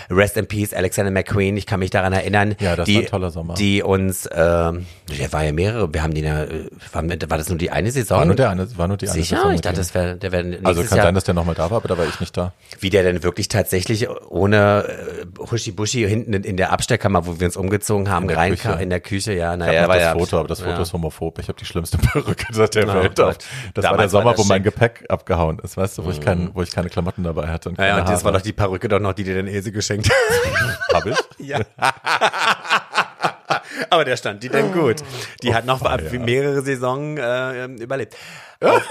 Rest 0.10 0.36
in 0.36 0.48
Peace, 0.48 0.74
Alexander 0.74 1.12
McQueen. 1.12 1.58
Ich 1.58 1.68
kann 1.68 1.80
mich 1.80 1.92
daran 1.92 2.12
erinnern. 2.12 2.56
Ja, 2.60 2.76
das 2.76 2.88
die, 2.88 2.96
war 2.96 3.02
ein 3.04 3.08
toller 3.08 3.30
Sommer. 3.30 3.54
Die 3.54 3.84
uns, 3.84 4.28
ähm, 4.34 4.88
der 5.20 5.32
war 5.32 5.44
ja 5.44 5.52
mehrere. 5.52 5.94
Wir 5.94 6.02
haben 6.02 6.16
den 6.16 6.26
ja, 6.26 6.44
äh, 6.44 6.72
war, 6.92 7.04
war 7.04 7.38
das 7.38 7.50
nur 7.50 7.60
die 7.60 7.70
eine 7.70 7.92
Saison? 7.92 8.18
War 8.18 8.26
nur, 8.26 8.36
der 8.36 8.50
eine, 8.50 8.78
war 8.80 8.88
nur 8.88 8.98
die 8.98 9.08
eine 9.08 9.14
Sicher? 9.14 9.36
Saison 9.38 9.54
Ich 9.54 9.62
dachte, 9.62 9.78
das 9.78 9.94
wäre, 9.94 10.18
der 10.18 10.32
wäre 10.32 10.58
Also 10.64 10.82
kann 10.82 10.98
Jahr. 10.98 11.06
sein, 11.06 11.14
dass 11.14 11.24
der 11.24 11.36
nochmal 11.36 11.54
da 11.54 11.70
war, 11.70 11.78
aber 11.78 11.88
da 11.88 11.96
war 11.96 12.08
ich 12.08 12.20
nicht 12.20 12.36
da. 12.36 12.54
wie 12.80 12.90
der 12.90 13.04
denn 13.04 13.22
wirklich 13.22 13.48
tatsächlich 13.48 14.10
ohne 14.10 14.86
äh, 14.88 15.52
Huschi-Buschi 15.52 16.08
hinten 16.08 16.34
in, 16.34 16.44
in 16.44 16.58
der 16.58 16.72
Abstellkammer, 16.72 17.28
wo 17.28 17.40
wir 17.40 17.46
uns 17.46 17.58
umgezogen 17.58 18.10
haben, 18.10 18.28
der 18.28 18.38
reinkam, 18.38 18.80
in 18.80 18.90
der 18.90 19.02
Küche, 19.02 19.34
ja, 19.34 19.54
Ich 19.54 19.60
naja, 19.60 19.82
habe 19.82 19.90
war 19.90 19.96
das 19.98 20.04
ja, 20.04 20.14
Foto, 20.14 20.40
aber 20.40 20.48
das 20.48 20.62
Foto 20.62 20.72
ja. 20.72 20.82
ist 20.82 20.94
homophob. 20.94 21.38
Ich 21.38 21.48
habe 21.48 21.60
die 21.60 21.66
schlimmste 21.66 21.98
Perücke 22.00 22.68
der 22.70 22.90
Oh 22.90 22.94
Welt 22.96 23.20
auf. 23.20 23.38
Das 23.38 23.84
war 23.84 23.92
der 23.92 23.92
Damals 23.92 24.14
war 24.14 24.22
Sommer, 24.22 24.32
das 24.32 24.40
wo 24.40 24.44
mein 24.46 24.64
schick. 24.64 24.79
Gepäck 24.80 25.06
abgehauen 25.10 25.60
ist, 25.60 25.78
weißt 25.78 25.98
du, 25.98 26.06
wo 26.06 26.12
ich, 26.12 26.22
kein, 26.22 26.54
wo 26.56 26.62
ich 26.62 26.72
keine 26.72 26.90
Klamotten 26.90 27.24
dabei 27.24 27.48
hatte. 27.48 27.70
Und 27.70 27.78
Ja, 27.78 27.86
ja, 27.86 27.92
keine 27.92 28.06
und 28.06 28.10
das 28.14 28.24
war 28.24 28.32
doch 28.32 28.42
die 28.42 28.54
Perücke 28.54 28.88
doch 28.88 29.00
noch, 29.00 29.14
die 29.14 29.24
dir 29.24 29.36
dann 29.36 29.48
Ilse 29.48 29.72
geschenkt 29.72 30.10
hat. 30.10 30.80
Hab 30.94 31.06
ich? 31.06 31.18
Ja. 31.40 31.60
Aber 33.90 34.06
der 34.06 34.18
stand 34.18 34.44
die 34.44 34.50
denn 34.50 34.72
gut. 34.72 34.98
Die 35.42 35.54
hat 35.54 35.66
noch 35.66 35.80
feier. 35.80 36.12
mehrere 36.20 36.62
Saison 36.62 37.18
äh, 37.18 37.66
überlebt. 37.66 38.16
Auf, 38.62 38.84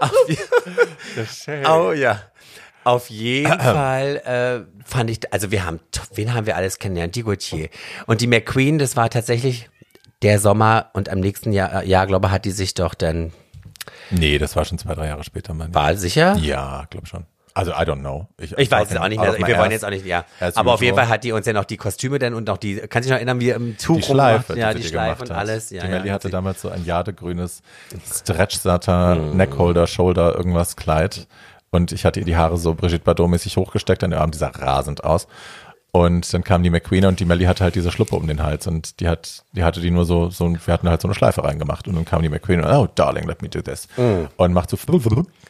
auf, 0.00 1.68
oh 1.68 1.92
ja. 1.92 2.22
Auf 2.84 3.10
jeden 3.10 3.52
Fall 3.60 4.16
äh, 4.24 4.60
fand 4.86 5.10
ich, 5.10 5.30
also 5.30 5.50
wir 5.50 5.66
haben, 5.66 5.78
wen 6.14 6.32
haben 6.32 6.46
wir 6.46 6.56
alles 6.56 6.78
kennengelernt? 6.78 7.14
Die 7.14 7.22
Gautier. 7.22 7.68
Und 8.06 8.22
die 8.22 8.26
McQueen, 8.26 8.78
das 8.78 8.96
war 8.96 9.10
tatsächlich 9.10 9.68
der 10.22 10.38
Sommer 10.38 10.88
und 10.94 11.10
am 11.10 11.20
nächsten 11.20 11.52
Jahr, 11.52 11.84
Jahr 11.84 12.06
glaube 12.06 12.28
ich, 12.28 12.32
hat 12.32 12.46
die 12.46 12.50
sich 12.50 12.72
doch 12.72 12.94
dann, 12.94 13.32
Nee, 14.10 14.38
das 14.38 14.56
war 14.56 14.64
schon 14.64 14.78
zwei, 14.78 14.94
drei 14.94 15.06
Jahre 15.08 15.24
später, 15.24 15.54
mein 15.54 15.74
war 15.74 15.94
sicher? 15.96 16.36
Ja, 16.36 16.86
glaub 16.90 17.06
schon. 17.06 17.24
Also, 17.56 17.70
I 17.70 17.84
don't 17.84 18.00
know. 18.00 18.26
Ich 18.38 18.68
weiß 18.68 18.90
es 18.90 18.96
auch 18.96 19.08
nicht 19.08 19.20
mehr. 19.20 19.38
Wir 19.38 19.58
wollen 19.58 19.70
jetzt 19.70 19.84
auch 19.84 19.90
nicht, 19.90 20.04
ja. 20.04 20.24
As 20.40 20.56
Aber 20.56 20.74
auf 20.74 20.82
jeden. 20.82 20.96
Fall 20.96 21.08
hat 21.08 21.22
die 21.22 21.30
uns 21.30 21.46
ja 21.46 21.52
noch 21.52 21.64
die 21.64 21.76
Kostüme 21.76 22.18
denn 22.18 22.34
und 22.34 22.48
noch 22.48 22.58
die, 22.58 22.78
kannst 22.78 22.96
du 22.96 23.00
dich 23.02 23.10
noch 23.10 23.16
erinnern, 23.16 23.38
wie 23.38 23.50
im 23.50 23.78
Tuch 23.78 23.98
die 23.98 24.02
Schleife, 24.02 24.58
ja, 24.58 24.74
die 24.74 24.82
dir 24.82 24.88
Schleife 24.88 25.22
und 25.22 25.30
alles. 25.30 25.70
Ja, 25.70 25.84
die 25.84 25.88
Melli 25.88 26.08
hatte 26.08 26.30
damals 26.30 26.60
so 26.62 26.68
ein 26.68 26.84
jadegrünes 26.84 27.62
Stretch-Satin, 28.12 29.36
Neckholder, 29.36 29.86
Shoulder, 29.86 30.34
irgendwas 30.34 30.74
Kleid. 30.74 31.28
Und 31.70 31.92
ich 31.92 32.04
hatte 32.04 32.20
ihr 32.20 32.26
die 32.26 32.36
Haare 32.36 32.56
so 32.56 32.74
Brigitte 32.74 33.04
Bardot-mäßig 33.04 33.56
hochgesteckt 33.56 34.02
an 34.02 34.10
den 34.10 34.20
Arm, 34.20 34.32
die 34.32 34.38
sah 34.38 34.48
rasend 34.48 35.04
aus. 35.04 35.28
Und 35.94 36.34
dann 36.34 36.42
kam 36.42 36.64
die 36.64 36.70
McQueen 36.70 37.04
und 37.04 37.20
die 37.20 37.24
Melli 37.24 37.44
hatte 37.44 37.62
halt 37.62 37.76
diese 37.76 37.92
Schluppe 37.92 38.16
um 38.16 38.26
den 38.26 38.42
Hals 38.42 38.66
und 38.66 38.98
die 38.98 39.06
hat, 39.06 39.44
die 39.52 39.62
hatte 39.62 39.80
die 39.80 39.92
nur 39.92 40.04
so, 40.04 40.28
so, 40.28 40.52
wir 40.52 40.74
hatten 40.74 40.88
halt 40.88 41.00
so 41.00 41.06
eine 41.06 41.14
Schleife 41.14 41.44
reingemacht 41.44 41.86
und 41.86 41.94
dann 41.94 42.04
kam 42.04 42.20
die 42.20 42.28
McQueen 42.28 42.64
und, 42.64 42.66
oh, 42.68 42.88
darling, 42.96 43.28
let 43.28 43.42
me 43.42 43.48
do 43.48 43.62
this. 43.62 43.86
Und 44.36 44.52
macht 44.52 44.70
so 44.70 44.76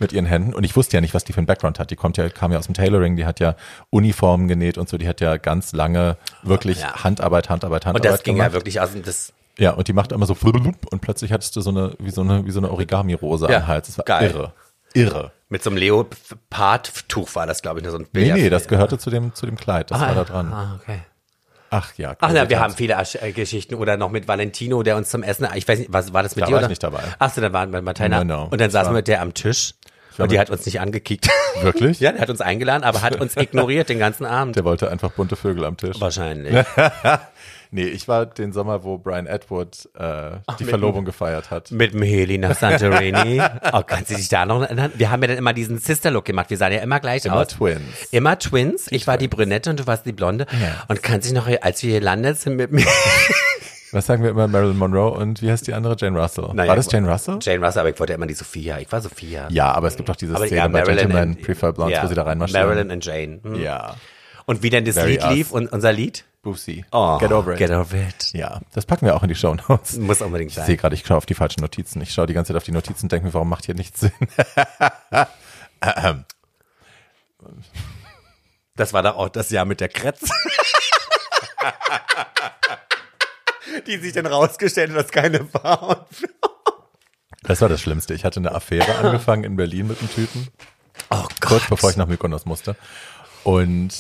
mit 0.01 0.13
ihren 0.13 0.27
Händen 0.27 0.53
und 0.53 0.63
ich 0.65 0.77
wusste 0.77 0.99
ja 0.99 1.01
nicht, 1.01 1.15
was 1.15 1.25
die 1.25 1.33
für 1.33 1.39
einen 1.39 1.47
Background 1.47 1.79
hat. 1.79 1.91
Die 1.91 1.97
kommt 1.97 2.19
ja, 2.19 2.29
kam 2.29 2.53
ja 2.53 2.59
aus 2.59 2.67
dem 2.67 2.75
Tailoring, 2.75 3.17
die 3.17 3.25
hat 3.25 3.41
ja 3.41 3.57
Uniformen 3.89 4.47
genäht 4.47 4.77
und 4.77 4.87
so, 4.87 4.99
die 4.99 5.09
hat 5.09 5.23
ja 5.23 5.39
ganz 5.39 5.73
lange 5.73 6.19
wirklich 6.43 6.79
Ja. 6.83 7.03
Handarbeit, 7.03 7.49
Handarbeit, 7.49 7.87
Und 7.87 7.95
Handarbeit 7.95 8.13
das 8.13 8.23
ging 8.23 8.35
gemacht. 8.35 8.51
ja 8.51 8.53
wirklich 8.53 8.81
aus 8.83 8.93
dem, 8.93 9.03
das, 9.03 9.33
Ja, 9.59 9.71
und 9.71 9.89
die 9.89 9.95
macht 9.95 10.13
immer 10.13 10.27
so 10.27 10.35
und 10.91 11.01
plötzlich 11.01 11.33
hattest 11.33 11.57
du 11.57 11.63
so 11.63 11.71
eine, 11.71 11.95
wie 11.99 12.11
so 12.11 12.21
eine, 12.21 12.45
wie 12.45 12.51
so 12.51 12.61
eine 12.61 12.71
Origami-Rose 12.71 13.49
Ja, 13.51 13.61
am 13.61 13.67
Hals. 13.67 13.87
Das 13.87 13.97
war 13.97 14.05
geil. 14.05 14.29
irre. 14.31 14.53
Irre. 14.93 15.33
Mit 15.55 15.63
so 15.63 15.71
einem 15.71 15.77
Leopardtuch 15.77 17.33
war 17.37 17.47
das, 17.47 17.63
glaube 17.63 17.79
ich, 17.79 17.87
so 17.87 17.95
ein 17.97 18.09
Nee, 18.13 18.25
Bild. 18.25 18.35
nee, 18.35 18.51
das 18.51 18.67
gehörte 18.67 18.99
zu 18.99 19.09
dem, 19.09 19.35
zu 19.37 19.47
dem 19.47 19.55
Kleid. 19.55 19.89
Das 19.93 20.01
war 20.01 20.13
da 20.13 20.25
dran. 20.25 20.53
Ah, 20.53 20.81
okay. 20.83 20.99
Ach 21.71 21.93
ja. 21.97 22.17
Ach 22.21 22.33
na, 22.35 22.49
wir 22.49 22.59
haben 22.59 22.75
viele 22.75 22.97
äh, 23.21 23.31
Geschichten 23.31 23.77
oder 23.77 23.97
noch 23.97 24.11
mit 24.11 24.27
Valentino, 24.27 24.83
der 24.83 24.97
uns 24.97 25.11
zum 25.11 25.23
Essen, 25.23 25.47
ich 25.55 25.69
weiß 25.69 25.79
nicht, 25.79 25.93
was 25.93 26.13
war 26.13 26.25
das 26.25 26.35
mit 26.35 26.43
Da 26.43 26.47
dir 26.47 26.53
war 26.55 26.59
oder? 26.59 26.67
ich 26.67 26.71
nicht 26.71 26.83
dabei. 26.83 27.05
Ach 27.21 27.33
so, 27.33 27.41
dann 27.41 27.53
waren 27.53 27.71
wir 27.71 27.77
mit 27.77 27.85
Martina. 27.85 28.25
No, 28.25 28.37
no. 28.47 28.49
Und 28.51 28.61
dann 28.61 28.69
saßen 28.73 28.91
wir 28.93 28.97
mit 28.97 29.07
der 29.07 29.23
am 29.23 29.33
Tisch 29.33 29.75
und 30.19 30.33
die 30.33 30.41
hat 30.41 30.51
uns 30.51 30.67
nicht 30.67 30.81
angekickt. 30.81 31.29
Wirklich? 31.63 32.01
ja, 32.01 32.11
der 32.11 32.21
hat 32.23 32.31
uns 32.31 32.41
eingeladen, 32.41 32.83
aber 32.83 33.03
hat 33.03 33.21
uns 33.21 33.37
ignoriert 33.37 33.89
den 33.89 34.01
ganzen 34.01 34.27
Abend. 34.27 34.57
Der 34.57 34.65
wollte 34.65 34.91
einfach 34.91 35.13
bunte 35.13 35.37
Vögel 35.37 35.65
am 35.67 35.77
Tisch. 35.77 36.01
Wahrscheinlich. 36.01 36.53
Nee, 37.75 37.87
ich 37.89 38.07
war 38.07 38.25
den 38.27 38.53
Sommer, 38.53 38.85
wo 38.85 38.99
Brian 38.99 39.27
Edward 39.27 39.89
äh, 39.99 40.37
die 40.61 40.63
mit 40.63 40.71
Verlobung 40.71 41.05
gefeiert 41.05 41.51
hat. 41.51 41.73
Mit 41.73 41.93
dem 41.93 42.03
Heli 42.03 42.39
nach 42.39 42.55
Santorini. 42.57 43.43
Oh, 43.73 43.83
kannst 43.85 44.11
du 44.13 44.15
dich 44.15 44.29
da 44.29 44.47
noch 44.47 44.63
erinnern? 44.63 44.93
Wir 44.95 45.11
haben 45.11 45.21
ja 45.23 45.29
dann 45.29 45.39
immer 45.39 45.53
diesen 45.53 45.79
Sister-Look 45.79 46.25
gemacht. 46.25 46.51
Wir 46.51 46.57
sahen 46.57 46.73
ja 46.73 46.79
immer 46.81 47.01
gleich 47.01 47.25
Immer 47.25 47.39
aus. 47.39 47.49
Twins. 47.49 47.81
Immer 48.13 48.39
Twins. 48.39 48.87
Ich 48.91 49.09
war 49.09 49.19
die 49.19 49.27
Brünette 49.27 49.71
und 49.71 49.81
du 49.81 49.87
warst 49.89 50.07
die 50.07 50.13
Blonde. 50.13 50.47
Und 50.87 51.03
kannst 51.03 51.27
dich 51.27 51.35
noch, 51.35 51.49
als 51.63 51.83
wir 51.83 51.91
hier 51.91 52.01
landet 52.01 52.39
sind 52.39 52.55
mit 52.55 52.71
mir. 52.71 52.87
Was 53.91 54.07
sagen 54.07 54.23
wir 54.23 54.31
immer? 54.31 54.49
Marilyn 54.49 54.77
Monroe 54.79 55.11
und 55.13 55.41
wie 55.43 55.51
heißt 55.51 55.67
die 55.67 55.73
andere? 55.75 55.97
Jane 55.99 56.21
Russell. 56.21 56.49
Naja, 56.53 56.69
war 56.69 56.77
das 56.77 56.91
Jane 56.91 57.09
Russell? 57.11 57.39
Jane 57.41 57.65
Russell, 57.65 57.81
aber 57.81 57.91
ich 57.91 57.99
wollte 58.01 58.13
ja 58.13 58.17
immer 58.17 58.27
die 58.27 58.35
Sophia. 58.35 58.79
Ich 58.79 58.91
war 58.91 59.01
Sophia. 59.01 59.47
Ja, 59.51 59.73
aber 59.73 59.87
es 59.89 59.97
gibt 59.97 60.09
doch 60.09 60.17
diese 60.17 60.35
aber 60.35 60.47
Szene 60.47 60.69
bei 60.69 60.83
Gentlemen 60.83 61.17
and- 61.17 61.43
Prefer 61.43 61.73
Blondes, 61.73 61.97
ja, 61.97 62.03
wo 62.05 62.09
sie 62.09 62.15
da 62.15 62.23
reinmarschieren. 62.23 62.67
Marilyn 62.67 62.91
und 62.91 63.05
Jane. 63.05 63.41
Hm. 63.43 63.55
Ja. 63.57 63.95
Und 64.47 64.63
wie 64.63 64.71
denn 64.71 64.85
das 64.85 64.95
Very 64.95 65.13
Lied 65.13 65.23
us. 65.23 65.33
lief 65.35 65.51
und 65.53 65.73
unser 65.73 65.93
Lied? 65.93 66.25
Boosie. 66.43 66.85
Oh, 66.93 67.17
Get 67.19 67.33
over 67.33 67.53
it. 67.53 67.59
Get 67.59 67.71
over 67.71 67.97
it. 67.97 68.33
Ja, 68.35 68.61
das 68.75 68.85
packen 68.85 69.07
wir 69.07 69.17
auch 69.17 69.23
in 69.23 69.29
die 69.31 69.35
Show 69.35 69.55
Notes. 69.55 69.97
Muss 69.97 70.21
unbedingt 70.21 70.51
Ich 70.51 70.57
sein. 70.57 70.67
sehe 70.67 70.77
gerade, 70.77 70.95
ich 70.95 71.07
schaue 71.07 71.17
auf 71.17 71.25
die 71.27 71.35
falschen 71.35 71.61
Notizen. 71.63 72.03
Ich 72.03 72.13
schaue 72.13 72.27
die 72.27 72.35
ganze 72.35 72.49
Zeit 72.53 72.59
auf 72.59 72.65
die 72.65 72.73
Notizen 72.73 73.07
und 73.07 73.13
denke 73.13 73.27
mir, 73.29 73.33
warum 73.35 73.49
macht 73.49 73.65
hier 73.65 73.75
nichts 73.75 74.01
Sinn? 74.01 74.13
Das 78.77 78.93
war 78.93 79.03
doch 79.03 79.17
auch 79.17 79.29
das 79.29 79.51
Jahr 79.51 79.65
mit 79.65 79.81
der 79.81 79.89
Kretz. 79.89 80.21
die 83.87 83.99
sich 83.99 84.13
dann 84.13 84.27
rausgestellt 84.27 84.91
hat, 84.91 84.97
dass 84.99 85.11
keine 85.11 85.53
war. 85.55 86.07
Das 87.47 87.61
war 87.61 87.69
das 87.69 87.83
Schlimmste. 87.83 88.15
Ich 88.15 88.25
hatte 88.25 88.41
eine 88.41 88.53
Affäre 88.55 88.95
angefangen 88.97 89.45
in 89.45 89.57
Berlin 89.57 89.87
mit 89.89 89.99
einem 90.01 90.11
Typen, 90.11 90.49
Oh 91.11 91.25
kurz 91.43 91.69
bevor 91.69 91.91
ich 91.91 91.97
nach 91.99 92.07
Mykonos 92.07 92.47
musste. 92.47 92.75
Und 93.43 93.93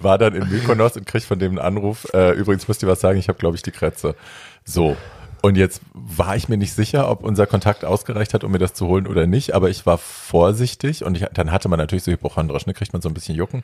war 0.00 0.18
dann 0.18 0.34
in 0.34 0.48
Mykonos 0.48 0.96
und 0.96 1.06
krieg 1.06 1.22
von 1.22 1.38
dem 1.38 1.52
einen 1.52 1.58
Anruf. 1.58 2.06
Äh, 2.12 2.32
übrigens 2.32 2.66
müsst 2.68 2.82
ihr 2.82 2.88
was 2.88 3.00
sagen, 3.00 3.18
ich 3.18 3.28
habe, 3.28 3.38
glaube 3.38 3.56
ich, 3.56 3.62
die 3.62 3.70
Krätze. 3.70 4.14
So. 4.64 4.96
Und 5.40 5.56
jetzt 5.56 5.82
war 5.92 6.34
ich 6.34 6.48
mir 6.48 6.56
nicht 6.56 6.72
sicher, 6.74 7.08
ob 7.08 7.22
unser 7.22 7.46
Kontakt 7.46 7.84
ausgereicht 7.84 8.34
hat, 8.34 8.42
um 8.42 8.50
mir 8.50 8.58
das 8.58 8.74
zu 8.74 8.86
holen 8.86 9.06
oder 9.06 9.26
nicht, 9.26 9.54
aber 9.54 9.70
ich 9.70 9.86
war 9.86 9.96
vorsichtig 9.96 11.04
und 11.04 11.16
ich, 11.16 11.24
dann 11.32 11.52
hatte 11.52 11.68
man 11.68 11.78
natürlich 11.78 12.02
so 12.02 12.10
hypochondrisch, 12.10 12.66
ne, 12.66 12.74
kriegt 12.74 12.92
man 12.92 13.02
so 13.02 13.08
ein 13.08 13.14
bisschen 13.14 13.36
Jucken. 13.36 13.62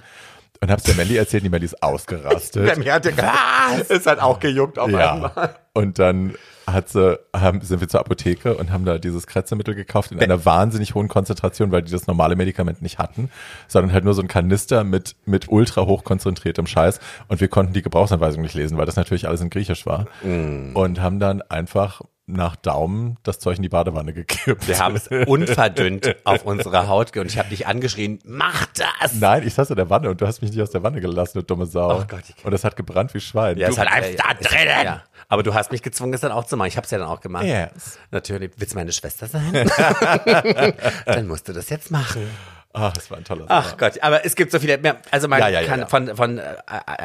Und 0.61 0.71
hab's 0.71 0.85
der 0.85 0.95
Melli 0.95 1.17
erzählt, 1.17 1.43
die 1.43 1.49
Melli 1.49 1.65
ist 1.65 1.83
ausgerastet. 1.83 2.79
Mir 2.79 2.95
hat 2.95 3.05
der 3.05 3.17
Was? 3.19 3.91
Es 3.91 4.07
hat 4.07 4.21
auch 4.21 4.39
gejuckt 4.39 4.79
auf 4.79 4.87
einmal. 4.87 5.33
Ja. 5.35 5.55
Und 5.73 5.99
dann 5.99 6.37
hat 6.67 6.89
sie, 6.89 7.19
haben, 7.35 7.61
sind 7.61 7.81
wir 7.81 7.89
zur 7.89 8.01
Apotheke 8.01 8.57
und 8.57 8.71
haben 8.71 8.85
da 8.85 8.99
dieses 8.99 9.27
Kretzemittel 9.27 9.75
gekauft 9.75 10.13
in 10.13 10.21
einer 10.21 10.45
wahnsinnig 10.45 10.95
hohen 10.95 11.09
Konzentration, 11.09 11.71
weil 11.73 11.83
die 11.83 11.93
das 11.93 12.07
normale 12.07 12.37
Medikament 12.37 12.83
nicht 12.83 12.99
hatten, 12.99 13.31
sondern 13.69 13.93
halt 13.93 14.05
nur 14.05 14.15
so 14.15 14.23
ein 14.23 14.29
Kanister 14.29 14.85
mit, 14.85 15.17
mit 15.27 15.49
ultra 15.49 15.87
hoch 15.87 16.05
konzentriertem 16.05 16.67
Scheiß. 16.67 17.01
Und 17.29 17.41
wir 17.41 17.49
konnten 17.49 17.73
die 17.73 17.83
Gebrauchsanweisung 17.83 18.43
nicht 18.43 18.55
lesen, 18.55 18.79
weil 18.79 18.87
das 18.87 18.97
natürlich 18.97 19.29
alles 19.29 19.41
in 19.41 19.51
Griechisch 19.51 19.87
war. 19.87 20.07
Und 20.23 21.01
haben 21.01 21.21
dann 21.21 21.43
einfach 21.43 22.01
nach 22.27 22.57
Daumen 22.57 23.19
das 23.23 23.39
Zeug 23.39 23.59
in 23.59 23.63
die 23.63 23.69
Badewanne 23.69 24.15
gekippt. 24.15 24.67
Wir 24.67 24.79
haben 24.79 24.97
es 24.97 25.09
unverdünnt 25.09 26.17
auf 26.25 26.45
unsere 26.45 26.89
Haut 26.89 27.13
ge- 27.13 27.21
und 27.21 27.31
ich 27.31 27.39
habe 27.39 27.51
dich 27.51 27.67
angeschrien, 27.67 28.19
mach 28.25 28.67
das! 28.67 29.15
Nein, 29.15 29.47
ich 29.47 29.53
saß 29.53 29.71
in 29.71 29.77
der 29.77 29.91
Wanne 29.91 30.09
und 30.11 30.21
du 30.21 30.27
hast 30.27 30.41
mich 30.41 30.51
nicht 30.51 30.63
aus 30.63 30.71
der 30.71 30.83
Wanne 30.83 31.01
gelassen, 31.03 31.39
du 31.39 31.45
dumme 31.45 31.67
Sau. 31.67 32.01
Oh 32.01 32.05
Gott, 32.09 32.23
und 32.43 32.51
das 32.51 32.65
hat 32.65 32.77
gebrannt 32.77 33.13
wie 33.13 33.21
Schwein. 33.21 33.59
Ja, 33.59 33.67
du, 33.67 33.75
es 33.75 33.79
hat 33.79 33.89
einfach 33.93 34.11
äh, 34.11 34.17
da 34.17 34.35
drinnen. 34.49 34.85
Ja. 34.85 35.03
Aber 35.29 35.43
du 35.43 35.55
hast 35.55 35.73
mich 35.73 35.83
gezwungen, 35.83 36.13
es 36.15 36.21
dann 36.21 36.33
auch 36.33 36.45
zu 36.45 36.57
machen. 36.57 36.69
Ich 36.69 36.77
habe 36.77 36.85
es 36.85 36.91
ja 36.91 36.99
dann 36.99 37.09
auch 37.09 37.21
gemacht. 37.21 37.45
Yes. 37.45 37.99
Natürlich. 38.11 38.53
Willst 38.57 38.75
du 38.75 38.79
meine 38.79 38.93
Schwester 38.93 39.27
sein? 39.27 39.53
dann 41.07 41.27
musst 41.27 41.49
du 41.49 41.53
das 41.53 41.69
jetzt 41.71 41.91
machen. 41.91 42.29
Ah, 42.73 42.91
das 42.95 43.11
war 43.11 43.19
ein 43.19 43.25
toller 43.25 43.45
Ach 43.49 43.71
Sommer. 43.71 43.77
Gott, 43.79 44.03
aber 44.03 44.27
es 44.27 44.35
gibt 44.35 44.51
so 44.51 44.59
viele 44.59 44.79
mehr. 44.79 44.97
Also 45.11 45.29
man 45.29 45.39
Ja, 45.39 45.49
ja, 45.49 45.61
ja, 45.61 45.69
kann 45.69 45.87
von 45.89 46.17
von 46.17 46.39
äh, 46.39 46.43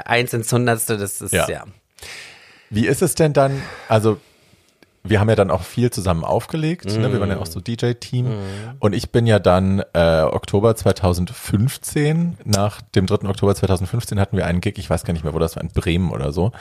eins 0.05 0.33
ins 0.33 0.51
Hundertste, 0.51 0.97
das 0.97 1.21
ist 1.21 1.31
ja. 1.31 1.47
Ja. 1.47 1.63
Wie 2.71 2.87
ist 2.87 3.01
es 3.01 3.15
denn 3.15 3.33
dann, 3.33 3.61
also 3.87 4.19
wir 5.03 5.19
haben 5.19 5.29
ja 5.29 5.35
dann 5.35 5.51
auch 5.51 5.63
viel 5.63 5.91
zusammen 5.91 6.23
aufgelegt, 6.23 6.85
ne? 6.85 7.11
wir 7.11 7.19
waren 7.19 7.29
ja 7.29 7.37
auch 7.37 7.45
so 7.45 7.59
DJ-Team 7.59 8.27
und 8.79 8.93
ich 8.93 9.11
bin 9.11 9.27
ja 9.27 9.39
dann 9.39 9.83
äh, 9.93 10.21
Oktober 10.21 10.75
2015, 10.75 12.37
nach 12.45 12.81
dem 12.81 13.05
3. 13.05 13.27
Oktober 13.27 13.55
2015 13.55 14.19
hatten 14.19 14.37
wir 14.37 14.45
einen 14.45 14.61
Gig, 14.61 14.77
ich 14.77 14.89
weiß 14.89 15.03
gar 15.03 15.13
nicht 15.13 15.23
mehr, 15.23 15.33
wo 15.33 15.39
das 15.39 15.55
war, 15.55 15.63
in 15.63 15.69
Bremen 15.69 16.11
oder 16.11 16.31
so 16.31 16.51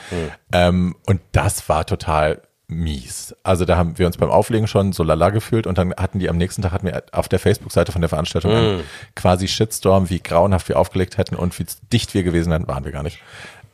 ähm, 0.51 0.95
und 1.05 1.21
das 1.31 1.67
war 1.69 1.85
total 1.85 2.41
mies. 2.69 3.35
Also 3.43 3.65
da 3.65 3.77
haben 3.77 3.97
wir 3.97 4.05
uns 4.05 4.17
beim 4.17 4.29
Auflegen 4.29 4.67
schon 4.67 4.93
so 4.93 5.03
lala 5.03 5.31
gefühlt 5.31 5.65
und 5.65 5.77
dann 5.77 5.93
hatten 5.95 6.19
die 6.19 6.29
am 6.29 6.37
nächsten 6.37 6.61
Tag 6.61 6.71
hatten 6.71 6.85
wir 6.85 7.03
auf 7.11 7.27
der 7.27 7.39
Facebook-Seite 7.39 7.91
von 7.91 8.01
der 8.01 8.09
Veranstaltung 8.09 8.51
einen 8.51 8.83
quasi 9.15 9.47
Shitstorm, 9.47 10.09
wie 10.09 10.21
grauenhaft 10.21 10.69
wir 10.69 10.77
aufgelegt 10.79 11.17
hätten 11.17 11.35
und 11.35 11.57
wie 11.57 11.65
dicht 11.91 12.13
wir 12.13 12.23
gewesen 12.23 12.51
wären, 12.51 12.67
waren 12.67 12.85
wir 12.85 12.91
gar 12.91 13.03
nicht. 13.03 13.19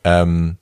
Ähm, 0.02 0.56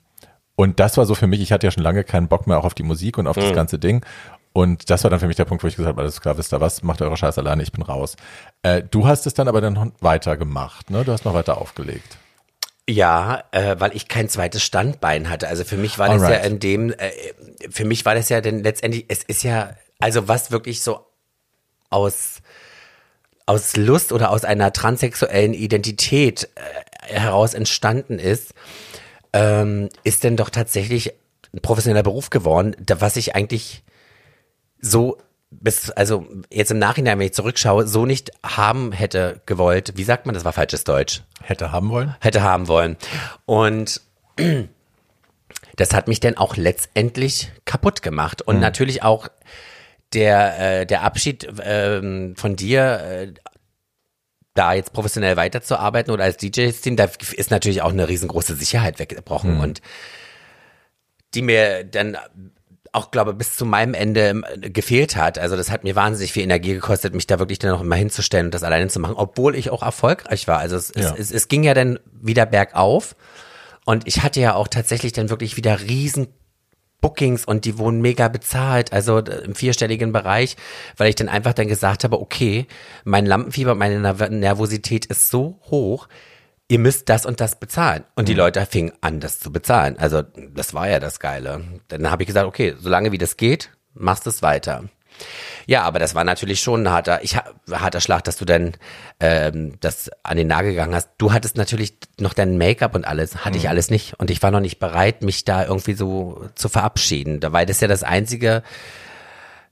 und 0.55 0.79
das 0.79 0.97
war 0.97 1.05
so 1.05 1.15
für 1.15 1.27
mich, 1.27 1.41
ich 1.41 1.51
hatte 1.51 1.67
ja 1.67 1.71
schon 1.71 1.83
lange 1.83 2.03
keinen 2.03 2.27
Bock 2.27 2.47
mehr 2.47 2.57
auch 2.57 2.65
auf 2.65 2.73
die 2.73 2.83
Musik 2.83 3.17
und 3.17 3.27
auf 3.27 3.35
das 3.35 3.53
ganze 3.53 3.79
Ding. 3.79 4.05
Und 4.53 4.89
das 4.89 5.03
war 5.03 5.11
dann 5.11 5.19
für 5.19 5.27
mich 5.27 5.35
der 5.35 5.43
Punkt, 5.43 5.65
wo 5.65 5.67
ich 5.67 5.75
gesagt 5.75 5.89
habe, 5.89 6.01
alles 6.01 6.21
klar, 6.21 6.37
wisst 6.37 6.53
ihr 6.53 6.61
was, 6.61 6.81
macht 6.81 7.01
eure 7.01 7.17
Scheiße 7.17 7.41
alleine, 7.41 7.61
ich 7.61 7.73
bin 7.73 7.83
raus. 7.83 8.15
Äh, 8.63 8.83
du 8.89 9.05
hast 9.05 9.27
es 9.27 9.33
dann 9.33 9.49
aber 9.49 9.59
dann 9.59 9.73
noch 9.73 9.87
weiter 9.99 10.37
gemacht, 10.37 10.89
ne? 10.89 11.03
Du 11.03 11.11
hast 11.11 11.25
noch 11.25 11.33
weiter 11.33 11.57
aufgelegt. 11.59 12.17
Ja, 12.87 13.43
äh, 13.51 13.75
weil 13.79 13.93
ich 13.93 14.07
kein 14.07 14.29
zweites 14.29 14.63
Standbein 14.63 15.29
hatte. 15.29 15.49
Also 15.49 15.65
für 15.65 15.75
mich 15.75 15.99
war 15.99 16.07
das 16.07 16.21
Alright. 16.21 16.43
ja 16.43 16.49
in 16.49 16.59
dem, 16.59 16.93
äh, 16.93 17.11
für 17.69 17.83
mich 17.83 18.05
war 18.05 18.15
das 18.15 18.29
ja 18.29 18.39
denn 18.39 18.63
letztendlich, 18.63 19.05
es 19.09 19.23
ist 19.23 19.43
ja, 19.43 19.71
also 19.99 20.29
was 20.29 20.51
wirklich 20.51 20.81
so 20.81 21.05
aus 21.89 22.41
aus 23.45 23.75
Lust 23.75 24.11
oder 24.11 24.31
aus 24.31 24.43
einer 24.43 24.73
transsexuellen 24.73 25.53
Identität 25.53 26.49
äh, 26.55 27.13
heraus 27.13 27.53
entstanden 27.53 28.17
ist, 28.17 28.53
ähm, 29.35 29.89
ist 30.05 30.23
denn 30.23 30.37
doch 30.37 30.49
tatsächlich 30.49 31.13
ein 31.53 31.61
professioneller 31.61 32.03
Beruf 32.03 32.29
geworden, 32.29 32.75
da, 32.79 33.01
was 33.01 33.17
ich 33.17 33.35
eigentlich 33.35 33.83
so 34.79 35.17
bis, 35.51 35.91
also 35.91 36.25
jetzt 36.49 36.71
im 36.71 36.79
Nachhinein, 36.79 37.19
wenn 37.19 37.27
ich 37.27 37.33
zurückschaue, 37.33 37.85
so 37.85 38.05
nicht 38.05 38.31
haben 38.43 38.91
hätte 38.93 39.41
gewollt. 39.45 39.93
Wie 39.95 40.03
sagt 40.03 40.25
man, 40.25 40.33
das 40.33 40.45
war 40.45 40.53
falsches 40.53 40.85
Deutsch 40.85 41.21
Hätte 41.41 41.71
haben 41.71 41.89
wollen? 41.89 42.15
hätte 42.21 42.43
haben 42.43 42.67
wollen. 42.67 42.97
Und 43.45 44.01
das 45.75 45.93
hat 45.93 46.07
mich 46.07 46.21
dann 46.21 46.37
auch 46.37 46.55
letztendlich 46.55 47.51
kaputt 47.65 48.01
gemacht. 48.01 48.41
Und 48.41 48.59
natürlich 48.59 49.03
auch 49.03 49.27
der, 50.13 50.81
äh, 50.81 50.85
der 50.85 51.03
Abschied 51.03 51.47
ähm, 51.61 52.35
von 52.37 52.55
dir, 52.55 53.01
äh, 53.01 53.33
da 54.55 54.73
jetzt 54.73 54.93
professionell 54.93 55.37
weiterzuarbeiten 55.37 56.11
oder 56.11 56.23
als 56.23 56.37
DJ-Team, 56.37 56.95
da 56.95 57.07
ist 57.35 57.51
natürlich 57.51 57.81
auch 57.83 57.91
eine 57.91 58.07
riesengroße 58.07 58.55
Sicherheit 58.55 58.97
weggebrochen. 58.97 59.59
Und 59.59 59.81
die 61.35 61.41
mir 61.43 61.83
dann 61.83 62.17
auch, 62.93 63.11
glaube 63.11 63.33
bis 63.33 63.55
zu 63.57 63.65
meinem 63.65 63.93
Ende 63.93 64.29
ähm, 64.29 64.45
gefehlt 64.61 65.17
hat. 65.17 65.37
Also 65.37 65.57
das 65.57 65.69
hat 65.69 65.83
mir 65.83 65.95
wahnsinnig 65.95 66.31
viel 66.31 66.43
Energie 66.43 66.73
gekostet, 66.73 67.13
mich 67.13 67.27
da 67.27 67.39
wirklich 67.39 67.59
dann 67.59 67.71
noch 67.71 67.81
immer 67.81 67.97
hinzustellen 67.97 68.47
und 68.47 68.53
das 68.53 68.63
alleine 68.63 68.87
zu 68.87 68.99
machen, 69.01 69.15
obwohl 69.17 69.55
ich 69.55 69.69
auch 69.69 69.83
erfolgreich 69.83 70.47
war. 70.47 70.59
Also 70.59 70.77
es, 70.77 70.93
Ja. 70.95 71.13
es, 71.13 71.19
es, 71.19 71.31
es 71.31 71.47
ging 71.49 71.63
ja 71.63 71.73
dann 71.73 71.99
wieder 72.13 72.45
bergauf 72.45 73.15
und 73.83 74.07
ich 74.07 74.23
hatte 74.23 74.39
ja 74.39 74.55
auch 74.55 74.69
tatsächlich 74.69 75.11
dann 75.11 75.29
wirklich 75.29 75.57
wieder 75.57 75.81
riesen 75.81 76.27
Bookings 77.01 77.45
und 77.45 77.65
die 77.65 77.77
wurden 77.77 78.01
mega 78.01 78.27
bezahlt, 78.27 78.93
also 78.93 79.19
äh, 79.19 79.43
im 79.45 79.55
vierstelligen 79.55 80.11
Bereich, 80.11 80.57
weil 80.97 81.09
ich 81.09 81.15
dann 81.15 81.29
einfach 81.29 81.53
dann 81.53 81.67
gesagt 81.67 82.03
habe, 82.03 82.19
okay, 82.19 82.67
mein 83.03 83.25
Lampenfieber, 83.25 83.75
meine 83.75 83.99
Nerv- 83.99 84.29
Nervosität 84.29 85.05
ist 85.05 85.29
so 85.29 85.59
hoch, 85.69 86.07
ihr 86.67 86.79
müsst 86.79 87.09
das 87.09 87.25
und 87.25 87.39
das 87.41 87.59
bezahlen. 87.59 88.03
Und 88.15 88.27
die 88.27 88.33
Leute 88.33 88.65
fingen 88.65 88.93
an, 89.01 89.19
das 89.19 89.39
zu 89.39 89.51
bezahlen. 89.51 89.97
Also 89.99 90.23
das 90.23 90.73
war 90.73 90.89
ja 90.89 90.99
das 90.99 91.19
Geile. 91.19 91.61
Dann 91.89 92.09
habe 92.09 92.23
ich 92.23 92.27
gesagt, 92.27 92.47
okay, 92.47 92.73
solange 92.79 93.11
wie 93.11 93.19
das 93.19 93.37
geht, 93.37 93.69
machst 93.93 94.25
es 94.25 94.41
weiter. 94.41 94.85
Ja, 95.67 95.81
aber 95.83 95.97
das 95.97 96.13
war 96.13 96.23
natürlich 96.23 96.61
schon 96.61 96.83
ein 96.83 96.91
harter, 96.91 97.23
ich, 97.23 97.37
ha- 97.37 97.45
harter 97.71 97.99
Schlag, 97.99 98.23
dass 98.25 98.37
du 98.37 98.45
dann 98.45 98.73
ähm, 99.19 99.73
das 99.79 100.11
an 100.21 100.37
den 100.37 100.47
Nagel 100.47 100.71
gegangen 100.71 100.93
hast. 100.93 101.09
Du 101.17 101.33
hattest 101.33 101.57
natürlich 101.57 101.97
noch 102.19 102.33
dein 102.33 102.57
Make-up 102.57 102.93
und 102.93 103.05
alles, 103.07 103.43
hatte 103.45 103.57
ich 103.57 103.67
alles 103.69 103.89
nicht. 103.89 104.13
Und 104.19 104.29
ich 104.29 104.43
war 104.43 104.51
noch 104.51 104.59
nicht 104.59 104.77
bereit, 104.79 105.23
mich 105.23 105.43
da 105.43 105.63
irgendwie 105.65 105.93
so 105.93 106.45
zu 106.53 106.69
verabschieden. 106.69 107.39
War 107.41 107.65
das 107.65 107.79
ja 107.81 107.87
das 107.87 108.03
einzige, 108.03 108.61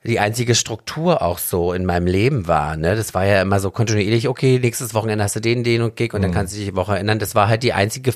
die 0.03 0.19
einzige 0.19 0.55
Struktur 0.55 1.21
auch 1.21 1.37
so 1.37 1.71
in 1.73 1.85
meinem 1.85 2.07
Leben 2.07 2.47
war. 2.47 2.75
Ne? 2.75 2.95
Das 2.95 3.13
war 3.13 3.25
ja 3.25 3.41
immer 3.41 3.59
so 3.59 3.69
kontinuierlich, 3.71 4.27
okay, 4.27 4.59
nächstes 4.59 4.93
Wochenende 4.95 5.23
hast 5.23 5.35
du 5.35 5.39
den, 5.39 5.63
den 5.63 5.81
und 5.83 5.95
Gig 5.95 6.13
und 6.13 6.21
dann 6.23 6.31
kannst 6.33 6.53
du 6.53 6.57
dich 6.57 6.69
die 6.69 6.75
Woche 6.75 6.95
erinnern. 6.95 7.19
Das 7.19 7.35
war 7.35 7.47
halt 7.47 7.61
die 7.63 7.71
einzige 7.73 8.13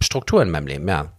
Struktur 0.00 0.42
in 0.42 0.50
meinem 0.50 0.66
Leben, 0.68 0.88
ja. 0.88 1.12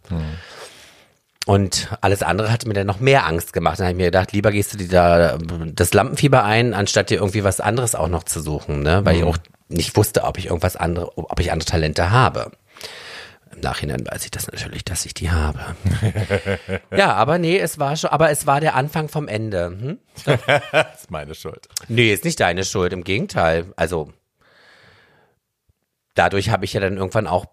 Und 1.48 1.88
alles 2.02 2.24
andere 2.24 2.52
hatte 2.52 2.68
mir 2.68 2.74
dann 2.74 2.88
noch 2.88 3.00
mehr 3.00 3.26
Angst 3.26 3.54
gemacht. 3.54 3.80
Dann 3.80 3.86
habe 3.86 3.94
ich 3.94 3.98
mir 3.98 4.08
gedacht, 4.08 4.34
lieber 4.34 4.52
gehst 4.52 4.74
du 4.74 4.78
dir 4.78 4.90
da 4.90 5.38
das 5.74 5.94
Lampenfieber 5.94 6.44
ein, 6.44 6.74
anstatt 6.74 7.10
dir 7.10 7.20
irgendwie 7.20 7.46
was 7.46 7.62
anderes 7.62 7.96
auch 7.96 8.10
noch 8.10 8.24
zu 8.24 8.42
suchen, 8.42 8.84
ne? 8.84 9.06
Weil 9.06 9.16
ich 9.16 9.24
auch 9.24 9.38
nicht 9.70 9.96
wusste, 9.96 10.26
ob 10.26 10.38
ich 10.38 10.48
irgendwas 10.48 10.76
andere, 10.76 11.18
ob 11.18 11.40
ich 11.40 11.54
andere 11.54 11.66
Talente 11.66 12.12
habe. 12.12 12.52
Im 13.56 13.62
Nachhinein 13.62 14.06
weiß 14.06 14.26
ich 14.26 14.32
das 14.32 14.48
natürlich, 14.48 14.84
dass 14.84 15.06
ich 15.06 15.14
die 15.14 15.32
habe. 15.32 15.62
ja, 16.92 17.14
aber 17.14 17.38
nee, 17.38 17.58
es 17.58 17.80
war 17.80 17.96
schon, 17.96 18.10
aber 18.10 18.30
es 18.30 18.46
war 18.46 18.60
der 18.60 18.76
Anfang 18.76 19.08
vom 19.08 19.30
Ende. 19.30 19.68
Hm? 19.68 20.00
das 20.26 20.42
ist 21.00 21.12
meine 21.12 21.34
Schuld. 21.34 21.70
Nee, 21.88 22.12
ist 22.12 22.26
nicht 22.26 22.42
deine 22.42 22.66
Schuld, 22.66 22.92
im 22.92 23.06
Gegenteil. 23.06 23.68
Also 23.78 24.12
dadurch 26.14 26.50
habe 26.50 26.66
ich 26.66 26.74
ja 26.74 26.82
dann 26.82 26.98
irgendwann 26.98 27.26
auch 27.26 27.46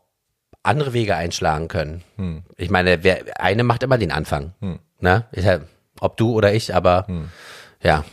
andere 0.64 0.92
Wege 0.92 1.14
einschlagen 1.14 1.68
können. 1.68 2.02
Hm. 2.16 2.42
Ich 2.56 2.70
meine, 2.70 3.04
wer, 3.04 3.40
eine 3.40 3.62
macht 3.62 3.82
immer 3.82 3.98
den 3.98 4.10
Anfang. 4.10 4.54
Hm. 4.60 4.80
Ne? 5.00 5.26
Ich, 5.32 5.44
ob 6.00 6.16
du 6.16 6.32
oder 6.32 6.52
ich, 6.52 6.74
aber 6.74 7.06
hm. 7.06 7.28
ja. 7.82 8.04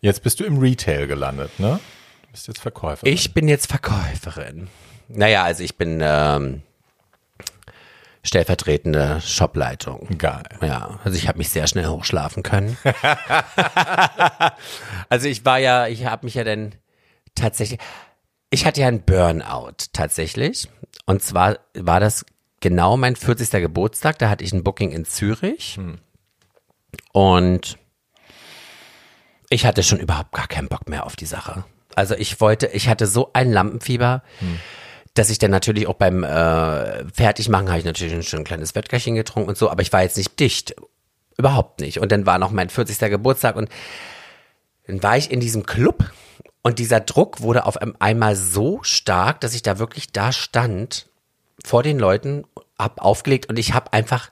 Jetzt 0.00 0.22
bist 0.22 0.40
du 0.40 0.44
im 0.44 0.58
Retail 0.58 1.06
gelandet, 1.06 1.58
ne? 1.58 1.78
Du 2.22 2.28
bist 2.32 2.48
jetzt 2.48 2.60
Verkäuferin. 2.60 3.12
Ich 3.12 3.34
bin 3.34 3.48
jetzt 3.48 3.66
Verkäuferin. 3.66 4.68
Naja, 5.08 5.44
also 5.44 5.62
ich 5.62 5.76
bin 5.76 6.00
ähm, 6.02 6.62
stellvertretende 8.22 9.20
Shopleitung. 9.20 10.08
Geil. 10.18 10.42
Ja, 10.62 10.98
also 11.04 11.16
ich 11.16 11.28
habe 11.28 11.38
mich 11.38 11.50
sehr 11.50 11.66
schnell 11.66 11.86
hochschlafen 11.86 12.42
können. 12.42 12.76
also 15.08 15.28
ich 15.28 15.44
war 15.44 15.58
ja, 15.58 15.86
ich 15.86 16.06
habe 16.06 16.26
mich 16.26 16.34
ja 16.34 16.44
dann 16.44 16.74
tatsächlich, 17.34 17.80
ich 18.50 18.66
hatte 18.66 18.80
ja 18.80 18.88
einen 18.88 19.02
Burnout 19.02 19.76
tatsächlich. 19.92 20.68
Und 21.06 21.22
zwar 21.22 21.58
war 21.74 22.00
das 22.00 22.24
genau 22.60 22.96
mein 22.96 23.16
40. 23.16 23.50
Geburtstag. 23.50 24.18
Da 24.18 24.30
hatte 24.30 24.44
ich 24.44 24.52
ein 24.52 24.64
Booking 24.64 24.92
in 24.92 25.04
Zürich. 25.04 25.76
Hm. 25.76 25.98
Und 27.12 27.78
ich 29.48 29.66
hatte 29.66 29.82
schon 29.82 29.98
überhaupt 29.98 30.32
gar 30.32 30.46
keinen 30.46 30.68
Bock 30.68 30.88
mehr 30.88 31.04
auf 31.06 31.16
die 31.16 31.26
Sache. 31.26 31.64
Also 31.96 32.14
ich 32.14 32.40
wollte, 32.40 32.68
ich 32.68 32.88
hatte 32.88 33.06
so 33.06 33.30
ein 33.32 33.50
Lampenfieber, 33.50 34.22
hm. 34.38 34.60
dass 35.14 35.30
ich 35.30 35.38
dann 35.38 35.50
natürlich 35.50 35.88
auch 35.88 35.94
beim 35.94 36.22
äh, 36.22 37.04
Fertigmachen 37.12 37.68
habe 37.68 37.80
ich 37.80 37.84
natürlich 37.84 38.14
ein, 38.14 38.22
schon 38.22 38.40
ein 38.40 38.44
kleines 38.44 38.76
Wodkachen 38.76 39.16
getrunken 39.16 39.48
und 39.48 39.58
so, 39.58 39.68
aber 39.70 39.82
ich 39.82 39.92
war 39.92 40.02
jetzt 40.02 40.16
nicht 40.16 40.38
dicht. 40.38 40.76
Überhaupt 41.36 41.80
nicht. 41.80 41.98
Und 41.98 42.12
dann 42.12 42.26
war 42.26 42.38
noch 42.38 42.50
mein 42.50 42.68
40. 42.68 42.98
Geburtstag 43.10 43.56
und 43.56 43.68
dann 44.86 45.02
war 45.02 45.16
ich 45.16 45.30
in 45.30 45.40
diesem 45.40 45.64
Club 45.64 46.04
und 46.62 46.78
dieser 46.78 47.00
Druck 47.00 47.40
wurde 47.40 47.66
auf 47.66 47.78
einmal 48.00 48.36
so 48.36 48.80
stark, 48.82 49.40
dass 49.40 49.54
ich 49.54 49.62
da 49.62 49.78
wirklich 49.78 50.12
da 50.12 50.32
stand 50.32 51.08
vor 51.64 51.82
den 51.82 51.98
Leuten, 51.98 52.44
hab 52.78 53.00
aufgelegt 53.00 53.48
und 53.48 53.58
ich 53.58 53.74
habe 53.74 53.92
einfach 53.92 54.30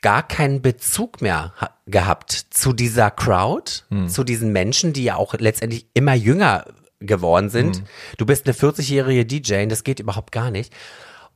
gar 0.00 0.26
keinen 0.26 0.62
Bezug 0.62 1.20
mehr 1.20 1.52
gehabt 1.86 2.30
zu 2.50 2.72
dieser 2.72 3.10
Crowd, 3.10 3.84
hm. 3.88 4.08
zu 4.08 4.22
diesen 4.22 4.52
Menschen, 4.52 4.92
die 4.92 5.04
ja 5.04 5.16
auch 5.16 5.34
letztendlich 5.34 5.86
immer 5.94 6.14
jünger 6.14 6.64
geworden 7.00 7.50
sind. 7.50 7.78
Hm. 7.78 7.84
Du 8.16 8.26
bist 8.26 8.46
eine 8.46 8.54
40-jährige 8.54 9.26
DJ, 9.26 9.66
das 9.66 9.82
geht 9.82 9.98
überhaupt 9.98 10.32
gar 10.32 10.50
nicht 10.50 10.72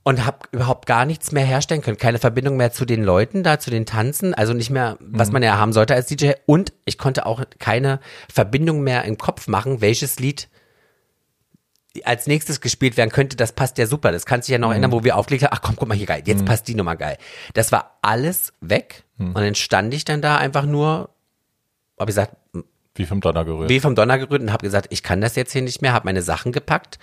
und 0.05 0.27
habe 0.27 0.39
überhaupt 0.51 0.87
gar 0.87 1.05
nichts 1.05 1.33
mehr 1.33 1.45
herstellen 1.45 1.81
können. 1.81 1.97
Keine 1.97 2.19
Verbindung 2.19 2.57
mehr 2.57 2.73
zu 2.73 2.85
den 2.85 3.03
Leuten 3.03 3.43
da, 3.43 3.59
zu 3.59 3.71
den 3.71 3.87
Tanzen, 3.87 4.35
also 4.35 4.53
nicht 4.53 4.71
mehr, 4.71 4.97
was 5.01 5.29
mhm. 5.29 5.35
man 5.35 5.43
ja 5.43 5.57
haben 5.57 5.73
sollte 5.73 5.95
als 5.95 6.07
DJ. 6.07 6.33
Und 6.47 6.73
ich 6.85 6.99
konnte 6.99 7.27
auch 7.27 7.43
keine 7.59 8.01
Verbindung 8.33 8.83
mehr 8.83 9.05
im 9.05 9.17
Kopf 9.17 9.47
machen, 9.47 9.81
welches 9.81 10.19
Lied 10.19 10.49
als 12.05 12.27
nächstes 12.27 12.63
gespielt 12.63 12.97
werden 12.97 13.11
könnte, 13.11 13.37
das 13.37 13.53
passt 13.53 13.77
ja 13.77 13.87
super. 13.87 14.13
Das 14.13 14.25
kannst 14.25 14.49
du 14.49 14.53
ja 14.53 14.59
noch 14.59 14.69
mhm. 14.69 14.73
erinnern, 14.73 14.93
wo 14.93 15.05
wir 15.05 15.17
aufgelegt 15.17 15.45
haben, 15.45 15.53
ach 15.53 15.61
komm, 15.63 15.77
guck 15.77 15.89
mal 15.89 15.95
hier 15.97 16.07
geil, 16.07 16.23
jetzt 16.25 16.41
mhm. 16.41 16.47
passt 16.47 16.67
die 16.67 16.75
Nummer 16.75 16.97
geil. 16.97 17.19
Das 17.55 17.71
war 17.71 17.99
alles 18.01 18.55
weg 18.61 19.05
mhm. 19.19 19.29
und 19.29 19.37
dann 19.37 19.55
stand 19.55 19.93
ich 19.93 20.05
dann 20.05 20.23
da 20.23 20.39
einfach 20.39 20.65
nur, 20.65 21.11
hab 21.99 22.09
ich 22.09 22.15
gesagt, 22.15 22.37
wie 22.95 23.07
vom 23.07 23.21
Donner 23.21 23.45
gerührt. 23.45 23.71
Wie 23.71 23.81
vom 23.81 23.95
Donner 23.95 24.19
gerührt 24.19 24.43
und 24.43 24.53
habe 24.53 24.67
gesagt, 24.67 24.89
ich 24.91 25.03
kann 25.03 25.21
das 25.21 25.37
jetzt 25.37 25.53
hier 25.53 25.63
nicht 25.63 25.83
mehr, 25.83 25.93
habe 25.93 26.07
meine 26.07 26.23
Sachen 26.23 26.53
gepackt 26.53 26.99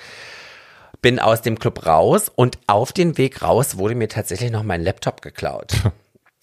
bin 1.02 1.20
aus 1.20 1.42
dem 1.42 1.60
Club 1.60 1.86
raus 1.86 2.32
und 2.34 2.58
auf 2.68 2.94
den 2.94 3.18
Weg 3.18 3.42
raus 3.42 3.78
wurde 3.78 3.96
mir 3.96 4.10
tatsächlich 4.10 4.52
noch 4.52 4.64
mein 4.64 4.84
Laptop 4.84 5.22
geklaut. 5.22 5.74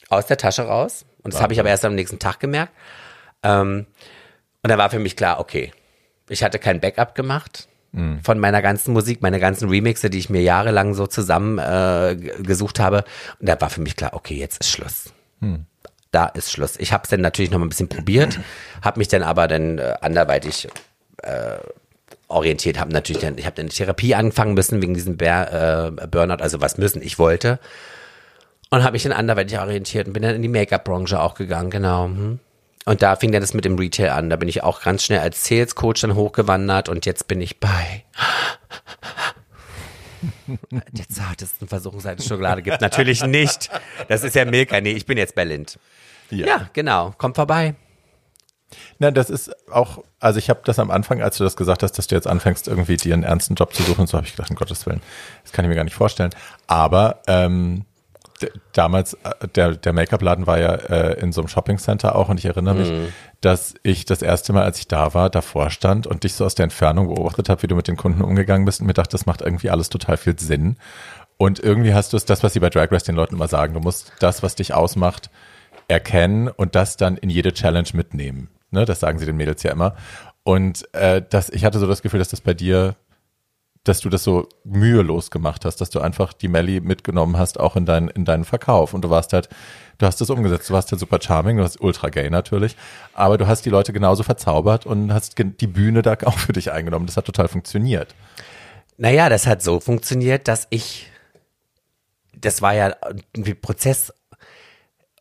aus 0.08 0.26
der 0.26 0.36
Tasche 0.36 0.62
raus. 0.62 1.04
Und 1.22 1.34
das 1.34 1.40
habe 1.42 1.52
ich 1.52 1.60
aber 1.60 1.68
erst 1.68 1.84
am 1.84 1.94
nächsten 1.94 2.18
Tag 2.18 2.40
gemerkt. 2.40 2.72
Ähm, 3.42 3.86
und 4.62 4.70
da 4.70 4.78
war 4.78 4.90
für 4.90 4.98
mich 4.98 5.16
klar, 5.16 5.40
okay, 5.40 5.72
ich 6.28 6.42
hatte 6.42 6.58
kein 6.58 6.80
Backup 6.80 7.14
gemacht 7.14 7.68
mhm. 7.92 8.20
von 8.22 8.38
meiner 8.38 8.62
ganzen 8.62 8.92
Musik, 8.92 9.22
meine 9.22 9.40
ganzen 9.40 9.68
Remixe, 9.68 10.10
die 10.10 10.18
ich 10.18 10.30
mir 10.30 10.42
jahrelang 10.42 10.94
so 10.94 11.06
zusammen 11.06 11.58
äh, 11.58 12.16
gesucht 12.42 12.80
habe. 12.80 13.04
Und 13.40 13.48
da 13.48 13.60
war 13.60 13.70
für 13.70 13.80
mich 13.80 13.96
klar, 13.96 14.14
okay, 14.14 14.36
jetzt 14.36 14.60
ist 14.60 14.70
Schluss. 14.70 15.12
Mhm. 15.40 15.66
Da 16.12 16.26
ist 16.26 16.52
Schluss. 16.52 16.76
Ich 16.78 16.92
habe 16.92 17.02
es 17.04 17.10
dann 17.10 17.20
natürlich 17.20 17.50
noch 17.50 17.58
mal 17.58 17.66
ein 17.66 17.70
bisschen 17.70 17.88
probiert, 17.88 18.38
habe 18.82 18.98
mich 18.98 19.08
dann 19.08 19.22
aber 19.22 19.48
dann 19.48 19.78
äh, 19.78 19.94
anderweitig 20.00 20.68
äh, 21.22 21.56
orientiert 22.28 22.78
habe. 22.78 22.92
Natürlich, 22.92 23.22
dann, 23.22 23.38
ich 23.38 23.46
habe 23.46 23.60
eine 23.60 23.70
Therapie 23.70 24.14
anfangen 24.14 24.54
müssen 24.54 24.82
wegen 24.82 24.94
diesem 24.94 25.16
Bär, 25.16 25.92
äh, 25.98 26.06
Burnout, 26.06 26.42
also 26.42 26.60
was 26.60 26.78
müssen, 26.78 27.02
ich 27.02 27.18
wollte. 27.18 27.58
Und 28.70 28.82
habe 28.82 28.92
mich 28.92 29.04
dann 29.04 29.12
anderweitig 29.12 29.58
orientiert 29.58 30.08
und 30.08 30.12
bin 30.12 30.22
dann 30.22 30.34
in 30.34 30.42
die 30.42 30.48
Make-up-Branche 30.48 31.20
auch 31.20 31.34
gegangen, 31.34 31.70
genau. 31.70 32.06
Hm. 32.06 32.40
Und 32.84 33.02
da 33.02 33.16
fing 33.16 33.32
dann 33.32 33.40
das 33.40 33.54
mit 33.54 33.64
dem 33.64 33.76
Retail 33.76 34.10
an. 34.10 34.30
Da 34.30 34.36
bin 34.36 34.48
ich 34.48 34.62
auch 34.62 34.80
ganz 34.82 35.04
schnell 35.04 35.18
als 35.18 35.44
Sales-Coach 35.44 36.02
dann 36.02 36.14
hochgewandert 36.14 36.88
und 36.88 37.04
jetzt 37.06 37.26
bin 37.28 37.40
ich 37.40 37.58
bei 37.58 38.04
der 40.92 41.08
zartesten 41.08 41.68
Versuchung 41.68 42.00
Schokolade 42.20 42.62
gibt 42.62 42.80
natürlich 42.80 43.24
nicht. 43.24 43.70
Das 44.08 44.22
ist 44.22 44.34
ja 44.34 44.44
Milka. 44.44 44.80
Nee, 44.80 44.92
ich 44.92 45.06
bin 45.06 45.18
jetzt 45.18 45.34
Berlind. 45.34 45.78
Ja. 46.30 46.46
ja, 46.46 46.70
genau. 46.72 47.12
Kommt 47.18 47.36
vorbei. 47.36 47.74
Na, 48.98 49.10
das 49.10 49.30
ist 49.30 49.50
auch, 49.70 50.02
also 50.18 50.38
ich 50.38 50.50
habe 50.50 50.60
das 50.64 50.78
am 50.78 50.90
Anfang, 50.90 51.22
als 51.22 51.38
du 51.38 51.44
das 51.44 51.56
gesagt 51.56 51.82
hast, 51.82 51.92
dass 51.92 52.06
du 52.08 52.14
jetzt 52.14 52.26
anfängst, 52.26 52.66
irgendwie 52.68 52.96
dir 52.96 53.14
einen 53.14 53.22
ernsten 53.22 53.54
Job 53.54 53.74
zu 53.74 53.82
suchen, 53.82 54.06
so 54.06 54.16
habe 54.16 54.26
ich 54.26 54.32
gedacht, 54.32 54.50
um 54.50 54.56
Gottes 54.56 54.86
Willen, 54.86 55.00
das 55.42 55.52
kann 55.52 55.64
ich 55.64 55.68
mir 55.68 55.76
gar 55.76 55.84
nicht 55.84 55.94
vorstellen. 55.94 56.30
Aber 56.66 57.20
ähm, 57.26 57.84
damals, 58.72 59.14
äh, 59.14 59.48
der, 59.54 59.76
der 59.76 59.92
Make-up-Laden 59.92 60.46
war 60.46 60.58
ja 60.58 60.74
äh, 60.74 61.20
in 61.20 61.32
so 61.32 61.40
einem 61.40 61.48
Shopping-Center 61.48 62.16
auch 62.16 62.28
und 62.28 62.38
ich 62.38 62.46
erinnere 62.46 62.74
mich, 62.74 62.90
mhm. 62.90 63.12
dass 63.40 63.74
ich 63.82 64.04
das 64.04 64.22
erste 64.22 64.52
Mal, 64.52 64.64
als 64.64 64.78
ich 64.78 64.88
da 64.88 65.14
war, 65.14 65.30
davor 65.30 65.70
stand 65.70 66.06
und 66.06 66.24
dich 66.24 66.34
so 66.34 66.44
aus 66.44 66.54
der 66.54 66.64
Entfernung 66.64 67.08
beobachtet 67.14 67.48
habe, 67.48 67.62
wie 67.62 67.66
du 67.66 67.76
mit 67.76 67.88
den 67.88 67.96
Kunden 67.96 68.22
umgegangen 68.22 68.64
bist 68.64 68.80
und 68.80 68.86
mir 68.86 68.94
dachte, 68.94 69.12
das 69.12 69.26
macht 69.26 69.42
irgendwie 69.42 69.70
alles 69.70 69.88
total 69.88 70.16
viel 70.16 70.38
Sinn. 70.38 70.76
Und 71.38 71.60
irgendwie 71.60 71.94
hast 71.94 72.12
du 72.12 72.16
es, 72.16 72.24
das, 72.24 72.42
was 72.42 72.54
sie 72.54 72.60
bei 72.60 72.70
Drag 72.70 72.90
Race 72.90 73.04
den 73.04 73.16
Leuten 73.16 73.34
immer 73.34 73.48
sagen, 73.48 73.74
du 73.74 73.80
musst 73.80 74.12
das, 74.20 74.42
was 74.42 74.54
dich 74.54 74.72
ausmacht, 74.74 75.30
erkennen 75.88 76.48
und 76.48 76.74
das 76.74 76.96
dann 76.96 77.16
in 77.16 77.30
jede 77.30 77.52
Challenge 77.52 77.88
mitnehmen. 77.92 78.48
Ne, 78.70 78.84
das 78.84 79.00
sagen 79.00 79.18
sie 79.18 79.26
den 79.26 79.36
Mädels 79.36 79.62
ja 79.62 79.72
immer. 79.72 79.94
Und 80.42 80.92
äh, 80.94 81.22
das, 81.28 81.48
ich 81.50 81.64
hatte 81.64 81.78
so 81.78 81.86
das 81.86 82.02
Gefühl, 82.02 82.18
dass 82.18 82.28
das 82.28 82.40
bei 82.40 82.54
dir, 82.54 82.94
dass 83.84 84.00
du 84.00 84.08
das 84.08 84.24
so 84.24 84.48
mühelos 84.64 85.30
gemacht 85.30 85.64
hast, 85.64 85.80
dass 85.80 85.90
du 85.90 86.00
einfach 86.00 86.32
die 86.32 86.48
Melly 86.48 86.80
mitgenommen 86.80 87.36
hast, 87.36 87.58
auch 87.60 87.76
in, 87.76 87.86
dein, 87.86 88.08
in 88.08 88.24
deinen 88.24 88.44
Verkauf. 88.44 88.94
Und 88.94 89.02
du 89.02 89.10
warst 89.10 89.32
halt, 89.32 89.48
du 89.98 90.06
hast 90.06 90.20
das 90.20 90.30
umgesetzt. 90.30 90.70
Du 90.70 90.74
warst 90.74 90.90
halt 90.90 91.00
super 91.00 91.18
charming, 91.20 91.56
du 91.56 91.62
warst 91.62 91.80
ultra 91.80 92.10
gay 92.10 92.30
natürlich. 92.30 92.76
Aber 93.12 93.38
du 93.38 93.46
hast 93.46 93.64
die 93.64 93.70
Leute 93.70 93.92
genauso 93.92 94.22
verzaubert 94.22 94.86
und 94.86 95.12
hast 95.12 95.36
die 95.38 95.66
Bühne 95.66 96.02
da 96.02 96.16
auch 96.24 96.38
für 96.38 96.52
dich 96.52 96.72
eingenommen. 96.72 97.06
Das 97.06 97.16
hat 97.16 97.24
total 97.24 97.48
funktioniert. 97.48 98.14
Naja, 98.98 99.28
das 99.28 99.46
hat 99.46 99.62
so 99.62 99.80
funktioniert, 99.80 100.48
dass 100.48 100.66
ich, 100.70 101.10
das 102.34 102.62
war 102.62 102.74
ja 102.74 102.94
ein 103.36 103.60
Prozess, 103.60 104.12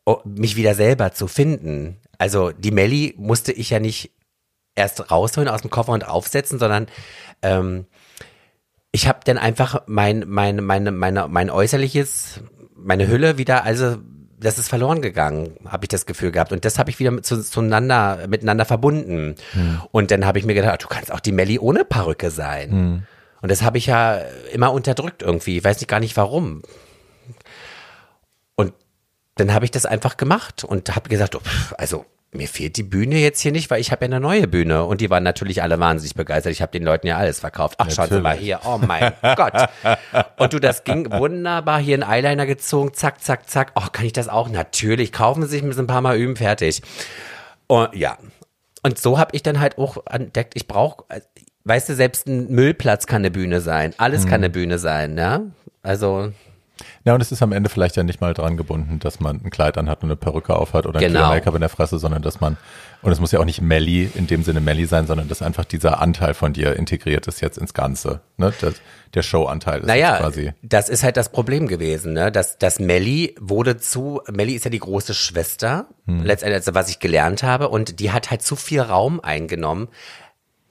oh, 0.04 0.20
mich 0.24 0.56
wieder 0.56 0.74
selber 0.74 1.12
zu 1.12 1.26
finden 1.26 1.98
also 2.18 2.52
die 2.52 2.70
Melli 2.70 3.14
musste 3.16 3.52
ich 3.52 3.70
ja 3.70 3.80
nicht 3.80 4.12
erst 4.74 5.10
rausholen 5.10 5.48
aus 5.48 5.62
dem 5.62 5.70
Koffer 5.70 5.92
und 5.92 6.06
aufsetzen, 6.06 6.58
sondern 6.58 6.86
ähm, 7.42 7.86
ich 8.92 9.08
habe 9.08 9.20
dann 9.24 9.38
einfach 9.38 9.82
mein, 9.86 10.24
mein, 10.26 10.64
meine, 10.64 10.92
meine, 10.92 11.28
mein 11.28 11.50
äußerliches, 11.50 12.40
meine 12.74 13.08
Hülle 13.08 13.38
wieder, 13.38 13.64
also 13.64 13.96
das 14.38 14.58
ist 14.58 14.68
verloren 14.68 15.00
gegangen, 15.00 15.56
habe 15.66 15.84
ich 15.84 15.88
das 15.88 16.06
Gefühl 16.06 16.30
gehabt. 16.30 16.52
Und 16.52 16.64
das 16.64 16.78
habe 16.78 16.90
ich 16.90 16.98
wieder 16.98 17.10
mit, 17.10 17.24
zu, 17.24 17.42
zueinander, 17.42 18.26
miteinander 18.28 18.66
verbunden. 18.66 19.34
Hm. 19.52 19.80
Und 19.92 20.10
dann 20.10 20.26
habe 20.26 20.38
ich 20.38 20.44
mir 20.44 20.54
gedacht, 20.54 20.82
du 20.84 20.88
kannst 20.88 21.10
auch 21.10 21.20
die 21.20 21.32
Melli 21.32 21.58
ohne 21.58 21.84
Perücke 21.84 22.30
sein. 22.30 22.70
Hm. 22.70 23.02
Und 23.40 23.50
das 23.50 23.62
habe 23.62 23.78
ich 23.78 23.86
ja 23.86 24.18
immer 24.52 24.72
unterdrückt 24.72 25.22
irgendwie. 25.22 25.58
Ich 25.58 25.64
weiß 25.64 25.80
nicht 25.80 25.88
gar 25.88 26.00
nicht 26.00 26.16
warum 26.16 26.62
dann 29.36 29.52
habe 29.54 29.64
ich 29.64 29.70
das 29.70 29.86
einfach 29.86 30.16
gemacht 30.16 30.64
und 30.64 30.94
habe 30.96 31.08
gesagt, 31.08 31.36
oh, 31.36 31.40
also 31.78 32.04
mir 32.32 32.48
fehlt 32.48 32.76
die 32.76 32.82
Bühne 32.82 33.18
jetzt 33.18 33.40
hier 33.40 33.52
nicht, 33.52 33.70
weil 33.70 33.80
ich 33.80 33.92
habe 33.92 34.04
ja 34.04 34.10
eine 34.10 34.20
neue 34.20 34.46
Bühne 34.46 34.84
und 34.84 35.00
die 35.00 35.10
waren 35.10 35.22
natürlich 35.22 35.62
alle 35.62 35.78
wahnsinnig 35.78 36.14
begeistert. 36.14 36.52
Ich 36.52 36.60
habe 36.60 36.72
den 36.72 36.84
Leuten 36.84 37.06
ja 37.06 37.16
alles 37.16 37.40
verkauft. 37.40 37.76
Ach, 37.78 37.90
schauen 37.90 38.08
Sie 38.08 38.20
mal 38.20 38.36
hier, 38.36 38.60
oh 38.64 38.78
mein 38.78 39.12
Gott. 39.36 39.68
Und 40.36 40.52
du, 40.52 40.58
das 40.58 40.84
ging 40.84 41.10
wunderbar, 41.10 41.78
hier 41.80 41.98
ein 41.98 42.02
Eyeliner 42.02 42.46
gezogen, 42.46 42.92
zack, 42.94 43.22
zack, 43.22 43.48
zack. 43.48 43.72
Oh, 43.74 43.86
kann 43.92 44.04
ich 44.06 44.12
das 44.12 44.28
auch? 44.28 44.48
Natürlich, 44.48 45.12
kaufen 45.12 45.42
Sie 45.44 45.60
sich, 45.60 45.62
ein 45.62 45.86
paar 45.86 46.00
Mal 46.00 46.16
üben, 46.16 46.36
fertig. 46.36 46.82
Und 47.66 47.94
ja, 47.94 48.18
und 48.82 48.98
so 48.98 49.18
habe 49.18 49.34
ich 49.34 49.42
dann 49.42 49.60
halt 49.60 49.78
auch 49.78 49.98
entdeckt, 50.06 50.54
ich 50.56 50.68
brauche, 50.68 51.04
weißt 51.64 51.88
du, 51.88 51.94
selbst 51.94 52.26
ein 52.26 52.48
Müllplatz 52.48 53.06
kann 53.06 53.22
eine 53.22 53.30
Bühne 53.30 53.60
sein, 53.60 53.94
alles 53.98 54.24
mhm. 54.24 54.28
kann 54.28 54.40
eine 54.40 54.50
Bühne 54.50 54.78
sein, 54.78 55.16
ja. 55.18 55.42
Also 55.82 56.32
Ja, 57.04 57.14
und 57.14 57.20
es 57.22 57.32
ist 57.32 57.42
am 57.42 57.52
Ende 57.52 57.70
vielleicht 57.70 57.96
ja 57.96 58.02
nicht 58.02 58.20
mal 58.20 58.34
dran 58.34 58.56
gebunden, 58.56 58.98
dass 58.98 59.18
man 59.20 59.40
ein 59.42 59.50
Kleid 59.50 59.78
anhat 59.78 60.02
und 60.02 60.08
eine 60.08 60.16
Perücke 60.16 60.54
aufhat 60.54 60.86
oder 60.86 61.00
ein 61.00 61.06
Genau. 61.06 61.28
Make-up 61.28 61.54
in 61.54 61.60
der 61.60 61.70
Fresse, 61.70 61.98
sondern 61.98 62.20
dass 62.22 62.40
man, 62.40 62.58
und 63.00 63.12
es 63.12 63.18
muss 63.20 63.32
ja 63.32 63.40
auch 63.40 63.44
nicht 63.46 63.62
Melly 63.62 64.10
in 64.14 64.26
dem 64.26 64.42
Sinne 64.42 64.60
Melly 64.60 64.84
sein, 64.84 65.06
sondern 65.06 65.26
dass 65.28 65.40
einfach 65.40 65.64
dieser 65.64 66.00
Anteil 66.02 66.34
von 66.34 66.52
dir 66.52 66.76
integriert 66.76 67.26
ist 67.28 67.40
jetzt 67.40 67.56
ins 67.56 67.72
Ganze. 67.72 68.20
Ne? 68.36 68.52
Das, 68.60 68.74
der 69.14 69.22
Show-Anteil 69.22 69.80
ist 69.80 69.86
Naja, 69.86 70.18
quasi. 70.18 70.52
das 70.62 70.90
ist 70.90 71.02
halt 71.02 71.16
das 71.16 71.30
Problem 71.30 71.66
gewesen, 71.66 72.12
ne? 72.12 72.30
Dass, 72.30 72.58
dass 72.58 72.78
Melly 72.78 73.34
wurde 73.40 73.78
zu, 73.78 74.20
Melly 74.30 74.52
ist 74.54 74.64
ja 74.66 74.70
die 74.70 74.78
große 74.78 75.14
Schwester, 75.14 75.86
letztendlich, 76.06 76.56
also 76.56 76.74
was 76.74 76.90
ich 76.90 76.98
gelernt 76.98 77.42
habe, 77.42 77.68
und 77.70 78.00
die 78.00 78.12
hat 78.12 78.30
halt 78.30 78.42
zu 78.42 78.54
viel 78.56 78.80
Raum 78.82 79.20
eingenommen, 79.20 79.88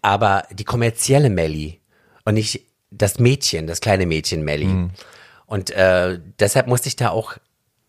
aber 0.03 0.43
die 0.51 0.66
kommerzielle 0.66 1.30
Melly 1.32 1.80
und 2.26 2.36
nicht 2.36 2.62
das 2.91 3.18
Mädchen, 3.20 3.66
das 3.66 3.82
kleine 3.82 4.06
Mädchen 4.06 4.43
Melly. 4.43 4.89
Und 5.46 5.72
äh, 5.72 6.20
deshalb 6.39 6.68
musste 6.68 6.88
ich 6.88 6.96
da 6.96 7.10
auch 7.10 7.38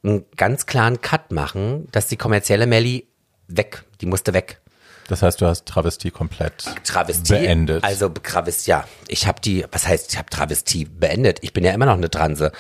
einen 0.03 0.25
ganz 0.37 0.67
klaren 0.67 1.01
Cut 1.01 1.33
machen, 1.33 1.89
dass 1.93 2.07
die 2.07 2.17
kommerzielle 2.17 2.67
Melly 2.67 3.07
weg, 3.49 3.85
die 4.01 4.07
musste 4.07 4.35
weg. 4.35 4.61
Das 5.09 5.23
heißt, 5.23 5.41
du 5.41 5.47
hast 5.47 5.67
Travestie 5.67 6.11
komplett 6.11 6.65
Travestie. 6.85 7.35
beendet. 7.35 7.85
Also 7.85 8.09
Travestie, 8.09 8.71
ja. 8.71 8.89
Ich 9.09 9.27
habe 9.27 9.41
die, 9.41 9.65
was 9.71 9.87
heißt, 9.87 10.13
ich 10.13 10.19
habe 10.19 10.29
Travestie 10.31 10.85
beendet. 10.85 11.39
Ich 11.43 11.53
bin 11.53 11.65
ja 11.65 11.73
immer 11.73 11.87
noch 11.87 11.95
eine 11.95 12.11
Transe. 12.11 12.51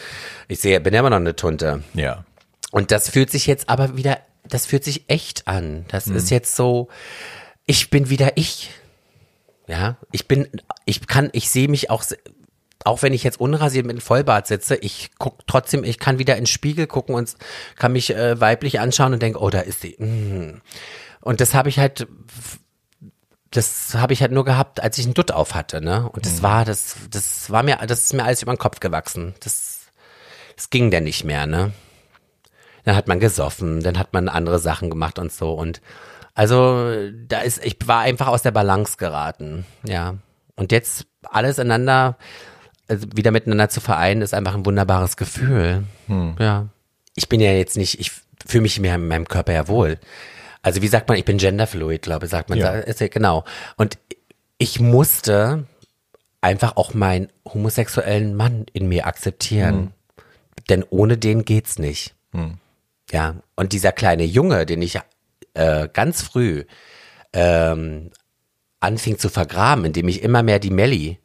Ich 0.46 0.60
sehe, 0.60 0.80
bin 0.80 0.94
ja 0.94 1.00
immer 1.00 1.10
noch 1.10 1.16
eine 1.16 1.34
Tunte. 1.34 1.82
ja. 1.94 2.24
Und 2.72 2.90
das 2.90 3.08
fühlt 3.08 3.30
sich 3.30 3.46
jetzt 3.46 3.68
aber 3.68 3.96
wieder, 3.96 4.18
das 4.44 4.66
fühlt 4.66 4.84
sich 4.84 5.08
echt 5.08 5.48
an. 5.48 5.86
Das 5.88 6.08
ist 6.08 6.30
jetzt 6.30 6.54
so, 6.56 6.88
ich 7.64 7.90
bin 7.90 8.10
wieder 8.10 8.36
ich. 8.36 8.70
Ja, 9.66 9.96
ich 10.12 10.28
bin, 10.28 10.48
ich 10.84 11.06
kann, 11.06 11.30
ich 11.32 11.48
sehe 11.48 11.68
mich 11.68 11.90
auch, 11.90 12.04
auch 12.86 13.02
wenn 13.02 13.12
ich 13.12 13.24
jetzt 13.24 13.40
unrasiert 13.40 13.86
mit 13.86 13.94
einem 13.94 14.00
Vollbart 14.00 14.46
sitze, 14.46 14.76
ich 14.76 15.10
guck 15.18 15.46
trotzdem, 15.46 15.84
ich 15.84 15.98
kann 15.98 16.18
wieder 16.18 16.36
ins 16.36 16.50
Spiegel 16.50 16.86
gucken 16.86 17.14
und 17.14 17.34
kann 17.76 17.92
mich 17.92 18.14
äh, 18.14 18.40
weiblich 18.40 18.80
anschauen 18.80 19.12
und 19.12 19.22
denke, 19.22 19.40
oh, 19.40 19.50
da 19.50 19.60
ist 19.60 19.80
sie. 19.80 19.96
Mm. 19.98 20.60
Und 21.20 21.40
das 21.40 21.54
habe 21.54 21.68
ich 21.68 21.78
halt, 21.78 22.06
das 23.50 23.94
habe 23.94 24.12
ich 24.12 24.22
halt 24.22 24.32
nur 24.32 24.44
gehabt, 24.44 24.80
als 24.80 24.98
ich 24.98 25.04
einen 25.04 25.14
Dutt 25.14 25.32
auf 25.32 25.54
hatte, 25.54 25.80
ne? 25.80 26.08
Und 26.12 26.24
das 26.24 26.42
war, 26.42 26.64
das, 26.64 26.96
das 27.10 27.50
war 27.50 27.62
mir, 27.62 27.76
das 27.86 28.04
ist 28.04 28.14
mir 28.14 28.24
alles 28.24 28.42
über 28.42 28.54
den 28.54 28.58
Kopf 28.58 28.80
gewachsen. 28.80 29.34
Das, 29.40 29.80
das 30.54 30.70
ging 30.70 30.90
dann 30.90 31.04
nicht 31.04 31.24
mehr, 31.24 31.46
ne? 31.46 31.72
Dann 32.84 32.94
hat 32.94 33.08
man 33.08 33.18
gesoffen, 33.18 33.82
dann 33.82 33.98
hat 33.98 34.12
man 34.12 34.28
andere 34.28 34.60
Sachen 34.60 34.90
gemacht 34.90 35.18
und 35.18 35.32
so 35.32 35.52
und 35.52 35.80
also 36.34 36.92
da 37.26 37.40
ist, 37.40 37.64
ich 37.64 37.78
war 37.86 38.00
einfach 38.00 38.26
aus 38.26 38.42
der 38.42 38.50
Balance 38.50 38.98
geraten, 38.98 39.64
ja. 39.84 40.16
Und 40.54 40.70
jetzt 40.70 41.06
alles 41.22 41.58
einander, 41.58 42.18
also 42.18 42.18
wieder 42.88 43.30
miteinander 43.30 43.68
zu 43.68 43.80
vereinen, 43.80 44.22
ist 44.22 44.34
einfach 44.34 44.54
ein 44.54 44.66
wunderbares 44.66 45.16
Gefühl. 45.16 45.84
Ja. 46.38 46.68
Ich 47.14 47.28
bin 47.28 47.40
ja 47.40 47.52
jetzt 47.52 47.76
nicht, 47.76 47.98
ich 47.98 48.12
fühle 48.46 48.62
mich 48.62 48.78
mehr 48.78 48.94
in 48.94 49.08
meinem 49.08 49.26
Körper 49.26 49.52
ja 49.52 49.68
wohl. 49.68 49.98
Also 50.62 50.82
wie 50.82 50.88
sagt 50.88 51.08
man, 51.08 51.16
ich 51.18 51.24
bin 51.24 51.38
genderfluid, 51.38 52.02
glaube 52.02 52.26
ich, 52.26 52.30
sagt 52.30 52.48
man. 52.48 52.58
Ja. 52.58 52.74
Ist 52.74 53.00
ja, 53.00 53.08
genau. 53.08 53.44
Und 53.76 53.98
ich 54.58 54.80
musste 54.80 55.66
einfach 56.40 56.76
auch 56.76 56.94
meinen 56.94 57.28
homosexuellen 57.44 58.34
Mann 58.34 58.66
in 58.72 58.88
mir 58.88 59.06
akzeptieren. 59.06 59.92
Denn 60.68 60.84
ohne 60.90 61.16
den 61.16 61.44
geht's 61.44 61.78
nicht. 61.78 62.14
Ja. 63.10 63.36
Und 63.54 63.72
dieser 63.72 63.92
kleine 63.92 64.24
Junge, 64.24 64.66
den 64.66 64.82
ich 64.82 64.98
äh, 65.54 65.88
ganz 65.92 66.22
früh 66.22 66.64
ähm, 67.32 68.10
anfing 68.80 69.18
zu 69.18 69.28
vergraben, 69.28 69.84
indem 69.84 70.08
ich 70.08 70.22
immer 70.22 70.42
mehr 70.42 70.58
die 70.58 70.70
Melli, 70.70 71.18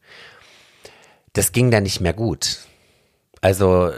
das 1.33 1.51
ging 1.51 1.71
dann 1.71 1.83
nicht 1.83 2.01
mehr 2.01 2.13
gut. 2.13 2.59
Also 3.41 3.91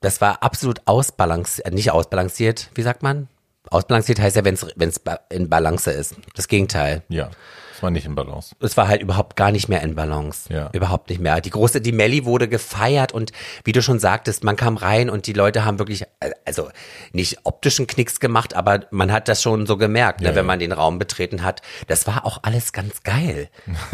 das 0.00 0.20
war 0.20 0.42
absolut 0.42 0.80
ausbalanciert, 0.86 1.66
äh, 1.66 1.70
nicht 1.70 1.90
ausbalanciert, 1.90 2.70
wie 2.74 2.82
sagt 2.82 3.02
man? 3.02 3.28
Ausbalanciert 3.70 4.20
heißt 4.20 4.36
ja, 4.36 4.44
wenn 4.44 4.54
es 4.54 5.00
in 5.28 5.48
Balance 5.50 5.90
ist. 5.90 6.16
Das 6.34 6.48
Gegenteil. 6.48 7.02
Ja. 7.08 7.30
Das 7.78 7.82
war 7.84 7.90
nicht 7.92 8.06
in 8.06 8.16
Balance. 8.16 8.56
Es 8.60 8.76
war 8.76 8.88
halt 8.88 9.02
überhaupt 9.02 9.36
gar 9.36 9.52
nicht 9.52 9.68
mehr 9.68 9.82
in 9.82 9.94
Balance. 9.94 10.52
Ja. 10.52 10.68
Überhaupt 10.72 11.10
nicht 11.10 11.20
mehr. 11.20 11.40
Die 11.40 11.50
große, 11.50 11.80
die 11.80 11.92
Melli 11.92 12.24
wurde 12.24 12.48
gefeiert 12.48 13.12
und 13.12 13.30
wie 13.62 13.70
du 13.70 13.82
schon 13.82 14.00
sagtest, 14.00 14.42
man 14.42 14.56
kam 14.56 14.76
rein 14.76 15.08
und 15.08 15.28
die 15.28 15.32
Leute 15.32 15.64
haben 15.64 15.78
wirklich, 15.78 16.02
äh, 16.18 16.32
also 16.44 16.70
nicht 17.12 17.38
optischen 17.44 17.86
Knicks 17.86 18.18
gemacht, 18.18 18.56
aber 18.56 18.80
man 18.90 19.12
hat 19.12 19.28
das 19.28 19.42
schon 19.42 19.66
so 19.66 19.76
gemerkt, 19.76 20.22
ne, 20.22 20.30
Ja, 20.30 20.34
wenn 20.34 20.44
ja. 20.44 20.46
man 20.48 20.58
den 20.58 20.72
Raum 20.72 20.98
betreten 20.98 21.44
hat. 21.44 21.62
Das 21.86 22.08
war 22.08 22.26
auch 22.26 22.40
alles 22.42 22.72
ganz 22.72 23.04
geil. 23.04 23.48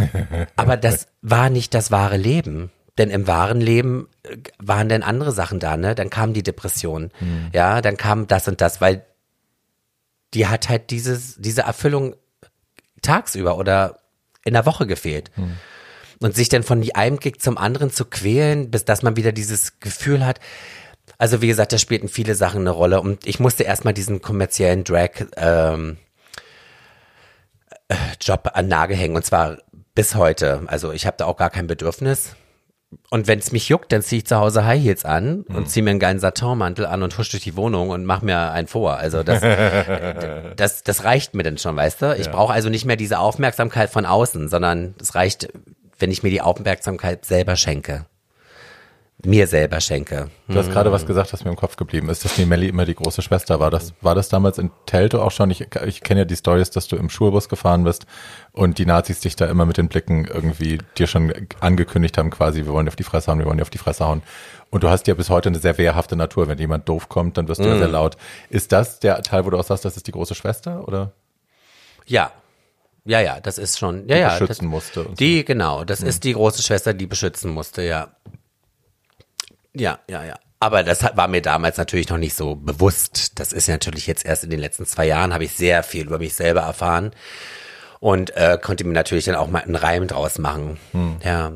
aber 0.57 0.79
das 0.79 1.07
war 1.21 1.51
nicht 1.51 1.75
das 1.75 1.91
wahre 1.91 2.17
Leben. 2.17 2.71
Denn 2.99 3.11
im 3.11 3.27
wahren 3.27 3.61
Leben 3.61 4.09
äh, 4.23 4.37
waren 4.59 4.89
dann 4.89 5.03
andere 5.03 5.33
Sachen 5.33 5.59
da, 5.59 5.77
ne? 5.77 5.95
Dann 5.95 6.11
kam 6.11 6.33
die 6.33 6.43
Depression. 6.43 7.11
Hm. 7.19 7.51
Ja, 7.53 7.81
dann 7.81 7.97
kam 7.97 8.27
das 8.27 8.47
und 8.49 8.61
das, 8.61 8.81
weil 8.81 9.05
die 10.35 10.47
hat 10.47 10.69
halt 10.69 10.91
dieses, 10.91 11.37
diese 11.39 11.63
Erfüllung 11.63 12.17
tagsüber 13.03 13.57
oder 13.57 14.01
in 14.45 14.55
der 14.55 14.67
Woche 14.67 14.87
gefehlt. 14.87 15.31
Und 16.21 16.35
sich 16.35 16.49
dann 16.49 16.63
von 16.63 16.89
einem 16.95 17.19
Gig 17.19 17.41
zum 17.41 17.59
anderen 17.59 17.91
zu 17.91 18.05
quälen, 18.05 18.71
bis 18.71 18.85
dass 18.85 19.03
man 19.03 19.17
wieder 19.17 19.33
dieses 19.33 19.81
Gefühl 19.81 20.25
hat. 20.25 20.41
Also 21.19 21.43
wie 21.43 21.49
gesagt, 21.49 21.73
da 21.73 21.79
spielten 21.79 22.09
viele 22.09 22.35
Sachen 22.35 22.61
eine 22.61 22.71
Rolle 22.71 23.01
und 23.01 23.27
ich 23.27 23.41
musste 23.41 23.65
erstmal 23.65 23.95
diesen 23.95 24.23
kommerziellen 24.23 24.85
Drag 24.85 25.11
ähm, 25.37 25.99
äh, 27.89 27.97
Job 28.21 28.51
an 28.55 28.69
Nagel 28.69 28.97
hängen 28.97 29.17
und 29.17 29.25
zwar 29.25 29.59
bis 29.95 30.15
heute. 30.15 30.63
Also 30.67 30.93
ich 30.93 31.07
habe 31.07 31.17
da 31.19 31.27
auch 31.27 31.37
gar 31.37 31.51
kein 31.51 31.67
Bedürfnis. 31.67 32.35
Und 33.11 33.27
wenn 33.27 33.39
es 33.39 33.53
mich 33.53 33.69
juckt, 33.69 33.93
dann 33.93 34.03
ziehe 34.03 34.19
ich 34.19 34.27
zu 34.27 34.37
Hause 34.37 34.65
High 34.65 34.83
Heels 34.83 35.05
an 35.05 35.43
und 35.43 35.69
ziehe 35.69 35.83
mir 35.83 35.91
einen 35.91 36.01
geilen 36.01 36.19
Satinmantel 36.19 36.87
an 36.87 37.03
und 37.03 37.17
husch 37.17 37.31
durch 37.31 37.43
die 37.43 37.57
Wohnung 37.57 37.91
und 37.91 38.05
mach 38.05 38.23
mir 38.23 38.53
einen 38.53 38.69
vor. 38.69 38.97
Also 38.97 39.23
das, 39.23 39.41
das, 40.57 40.83
das 40.83 41.05
reicht 41.05 41.35
mir 41.35 41.43
dann 41.43 41.59
schon, 41.59 41.77
weißt 41.77 42.03
du? 42.03 42.17
Ich 42.17 42.31
brauche 42.31 42.53
also 42.53 42.69
nicht 42.69 42.85
mehr 42.85 42.97
diese 42.97 43.19
Aufmerksamkeit 43.19 43.91
von 43.91 44.07
außen, 44.07 44.49
sondern 44.49 44.95
es 45.01 45.15
reicht, 45.15 45.49
wenn 45.99 46.11
ich 46.11 46.23
mir 46.23 46.31
die 46.31 46.41
Aufmerksamkeit 46.41 47.25
selber 47.25 47.57
schenke. 47.57 48.07
Mir 49.25 49.47
selber 49.47 49.81
schenke. 49.81 50.29
Du 50.49 50.59
hast 50.59 50.71
gerade 50.71 50.93
was 50.93 51.07
gesagt, 51.07 51.33
was 51.33 51.45
mir 51.45 51.51
im 51.51 51.57
Kopf 51.57 51.77
geblieben 51.77 52.11
ist, 52.11 52.25
dass 52.25 52.35
die 52.35 52.45
Melli 52.45 52.69
immer 52.69 52.85
die 52.85 52.95
große 52.95 53.23
Schwester 53.23 53.59
war. 53.59 53.71
Das, 53.71 53.95
war 54.03 54.15
das 54.15 54.29
damals 54.29 54.59
in 54.59 54.71
Telto 54.85 55.23
auch 55.23 55.31
schon? 55.31 55.51
Ich, 55.51 55.67
ich 55.87 56.03
kenne 56.03 56.21
ja 56.21 56.25
die 56.25 56.37
Stories, 56.37 56.71
dass 56.71 56.89
du 56.89 56.97
im 56.97 57.09
Schulbus 57.09 57.49
gefahren 57.49 57.85
bist 57.85 58.07
und 58.53 58.79
die 58.79 58.85
Nazis 58.85 59.21
dich 59.21 59.35
da 59.35 59.47
immer 59.47 59.65
mit 59.65 59.79
den 59.79 59.89
Blicken 59.89 60.27
irgendwie 60.27 60.79
dir 60.99 61.07
schon 61.07 61.33
angekündigt 61.61 62.19
haben, 62.19 62.31
quasi, 62.31 62.67
wir 62.67 62.73
wollen 62.73 62.87
dir 62.87 62.91
auf 62.91 62.97
die 62.97 63.03
Fresse 63.03 63.31
hauen, 63.31 63.39
wir 63.39 63.47
wollen 63.47 63.57
dir 63.57 63.63
auf 63.63 63.71
die 63.71 63.79
Fresse 63.79 64.05
hauen. 64.05 64.23
Und 64.71 64.83
du 64.83 64.91
hast 64.91 65.07
ja 65.07 65.15
bis 65.15 65.31
heute 65.31 65.49
eine 65.49 65.59
sehr 65.59 65.79
wehrhafte 65.79 66.17
Natur. 66.17 66.49
Wenn 66.49 66.59
jemand 66.59 66.89
doof 66.89 67.09
kommt, 67.09 67.39
dann 67.39 67.49
wirst 67.49 67.61
du 67.61 67.69
ja 67.69 67.79
sehr 67.79 67.89
laut. 67.89 68.17
Ist 68.51 68.73
das 68.73 69.01
der 69.01 69.23
Teil, 69.23 69.47
wo 69.47 69.51
du 69.51 69.59
auch 69.59 69.65
sagst, 69.65 69.85
das 69.85 69.97
ist 69.97 70.07
die 70.07 70.13
große 70.13 70.35
Schwester, 70.35 70.87
oder? 70.87 71.13
Ja. 72.07 72.33
Ja, 73.07 73.21
ja, 73.21 73.39
das 73.39 73.59
ist 73.59 73.79
schon, 73.79 74.09
ja, 74.09 74.17
ja. 74.17 74.29
Das, 74.31 74.41
beschützen 74.41 74.67
musste 74.67 75.01
und 75.01 75.09
so. 75.11 75.15
die, 75.15 75.45
genau, 75.45 75.85
das 75.85 76.01
ist 76.01 76.25
die 76.25 76.33
große 76.33 76.63
Schwester, 76.63 76.95
die 76.95 77.07
beschützen 77.07 77.51
musste, 77.51 77.83
ja. 77.83 78.17
Ja, 79.75 79.99
ja, 80.09 80.25
ja. 80.25 80.35
Aber 80.61 80.83
das 80.83 81.03
war 81.17 81.29
mir 81.29 81.43
damals 81.43 81.77
natürlich 81.77 82.09
noch 82.09 82.17
nicht 82.17 82.35
so 82.35 82.55
bewusst. 82.55 83.39
Das 83.39 83.53
ist 83.53 83.69
natürlich 83.69 84.07
jetzt 84.07 84.25
erst 84.25 84.45
in 84.45 84.51
den 84.51 84.61
letzten 84.61 84.87
zwei 84.87 85.07
Jahren, 85.07 85.35
habe 85.35 85.45
ich 85.45 85.53
sehr 85.53 85.83
viel 85.83 86.07
über 86.07 86.19
mich 86.19 86.35
selber 86.35 86.63
erfahren 86.63 87.11
und 88.01 88.35
äh, 88.37 88.59
konnte 88.61 88.85
mir 88.85 88.95
natürlich 88.95 89.27
dann 89.27 89.35
auch 89.35 89.49
mal 89.49 89.63
einen 89.63 89.75
Reim 89.77 90.07
draus 90.07 90.39
machen. 90.39 90.79
Ja, 91.23 91.53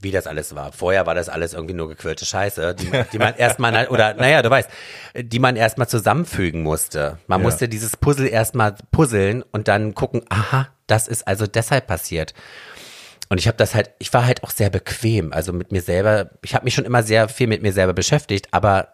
wie 0.00 0.10
das 0.12 0.26
alles 0.26 0.54
war. 0.54 0.72
Vorher 0.72 1.06
war 1.06 1.14
das 1.14 1.28
alles 1.28 1.54
irgendwie 1.54 1.74
nur 1.74 1.88
gequirlte 1.88 2.24
Scheiße, 2.24 2.74
die, 2.74 2.90
die 3.12 3.18
man 3.18 3.34
erstmal, 3.36 3.88
oder 3.88 4.14
naja, 4.14 4.42
du 4.42 4.50
weißt, 4.50 4.70
die 5.16 5.38
man 5.40 5.56
erstmal 5.56 5.88
zusammenfügen 5.88 6.62
musste. 6.62 7.18
Man 7.26 7.40
Ja. 7.40 7.44
musste 7.44 7.68
dieses 7.68 7.96
Puzzle 7.96 8.28
erstmal 8.28 8.74
puzzeln 8.92 9.42
und 9.52 9.66
dann 9.68 9.94
gucken, 9.94 10.22
aha, 10.30 10.68
das 10.86 11.06
ist 11.08 11.26
also 11.28 11.46
deshalb 11.46 11.86
passiert. 11.88 12.32
Und 13.28 13.38
ich 13.38 13.46
habe 13.46 13.56
das 13.58 13.74
halt, 13.74 13.90
ich 13.98 14.12
war 14.12 14.24
halt 14.24 14.42
auch 14.42 14.50
sehr 14.50 14.70
bequem, 14.70 15.32
also 15.32 15.52
mit 15.52 15.70
mir 15.70 15.82
selber. 15.82 16.30
Ich 16.42 16.54
habe 16.54 16.64
mich 16.64 16.74
schon 16.74 16.86
immer 16.86 17.02
sehr 17.02 17.28
viel 17.28 17.46
mit 17.46 17.62
mir 17.62 17.72
selber 17.72 17.92
beschäftigt, 17.92 18.48
aber 18.52 18.92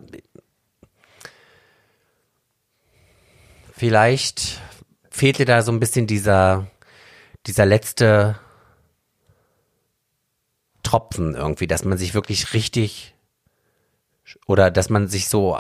vielleicht 3.77 4.61
fehlte 5.11 5.45
da 5.45 5.63
so 5.63 5.71
ein 5.71 5.81
bisschen 5.81 6.07
dieser, 6.07 6.67
dieser 7.47 7.67
letzte 7.67 8.39
Tropfen 10.83 11.35
irgendwie, 11.35 11.67
dass 11.67 11.85
man 11.85 11.97
sich 11.97 12.15
wirklich 12.15 12.53
richtig 12.55 13.15
oder 14.47 14.71
dass 14.71 14.91
man 14.91 15.09
sich 15.09 15.29
so 15.29 15.59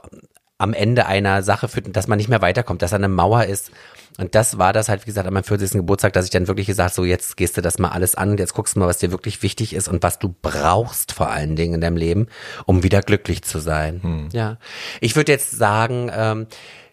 am 0.58 0.72
Ende 0.72 1.06
einer 1.06 1.42
Sache 1.42 1.68
fühlt, 1.68 1.94
dass 1.96 2.06
man 2.08 2.16
nicht 2.18 2.28
mehr 2.28 2.42
weiterkommt, 2.42 2.82
dass 2.82 2.90
da 2.90 2.96
eine 2.96 3.08
Mauer 3.08 3.44
ist. 3.44 3.70
Und 4.18 4.36
das 4.36 4.58
war 4.58 4.72
das 4.72 4.88
halt, 4.88 5.02
wie 5.02 5.06
gesagt, 5.06 5.26
an 5.26 5.34
meinem 5.34 5.42
40. 5.42 5.72
Geburtstag, 5.72 6.12
dass 6.12 6.24
ich 6.24 6.30
dann 6.30 6.46
wirklich 6.46 6.68
gesagt, 6.68 6.94
so 6.94 7.04
jetzt 7.04 7.36
gehst 7.36 7.56
du 7.56 7.60
das 7.62 7.80
mal 7.80 7.88
alles 7.88 8.14
an, 8.14 8.38
jetzt 8.38 8.54
guckst 8.54 8.76
du 8.76 8.80
mal, 8.80 8.86
was 8.86 8.98
dir 8.98 9.10
wirklich 9.10 9.42
wichtig 9.42 9.74
ist 9.74 9.88
und 9.88 10.04
was 10.04 10.20
du 10.20 10.32
brauchst 10.40 11.10
vor 11.12 11.30
allen 11.30 11.56
Dingen 11.56 11.74
in 11.74 11.80
deinem 11.80 11.96
Leben, 11.96 12.28
um 12.66 12.84
wieder 12.84 13.00
glücklich 13.00 13.42
zu 13.42 13.58
sein. 13.58 14.28
Ja. 14.32 14.58
Ich 15.00 15.16
würde 15.16 15.32
jetzt 15.32 15.50
sagen, 15.50 16.12
ähm, 16.14 16.46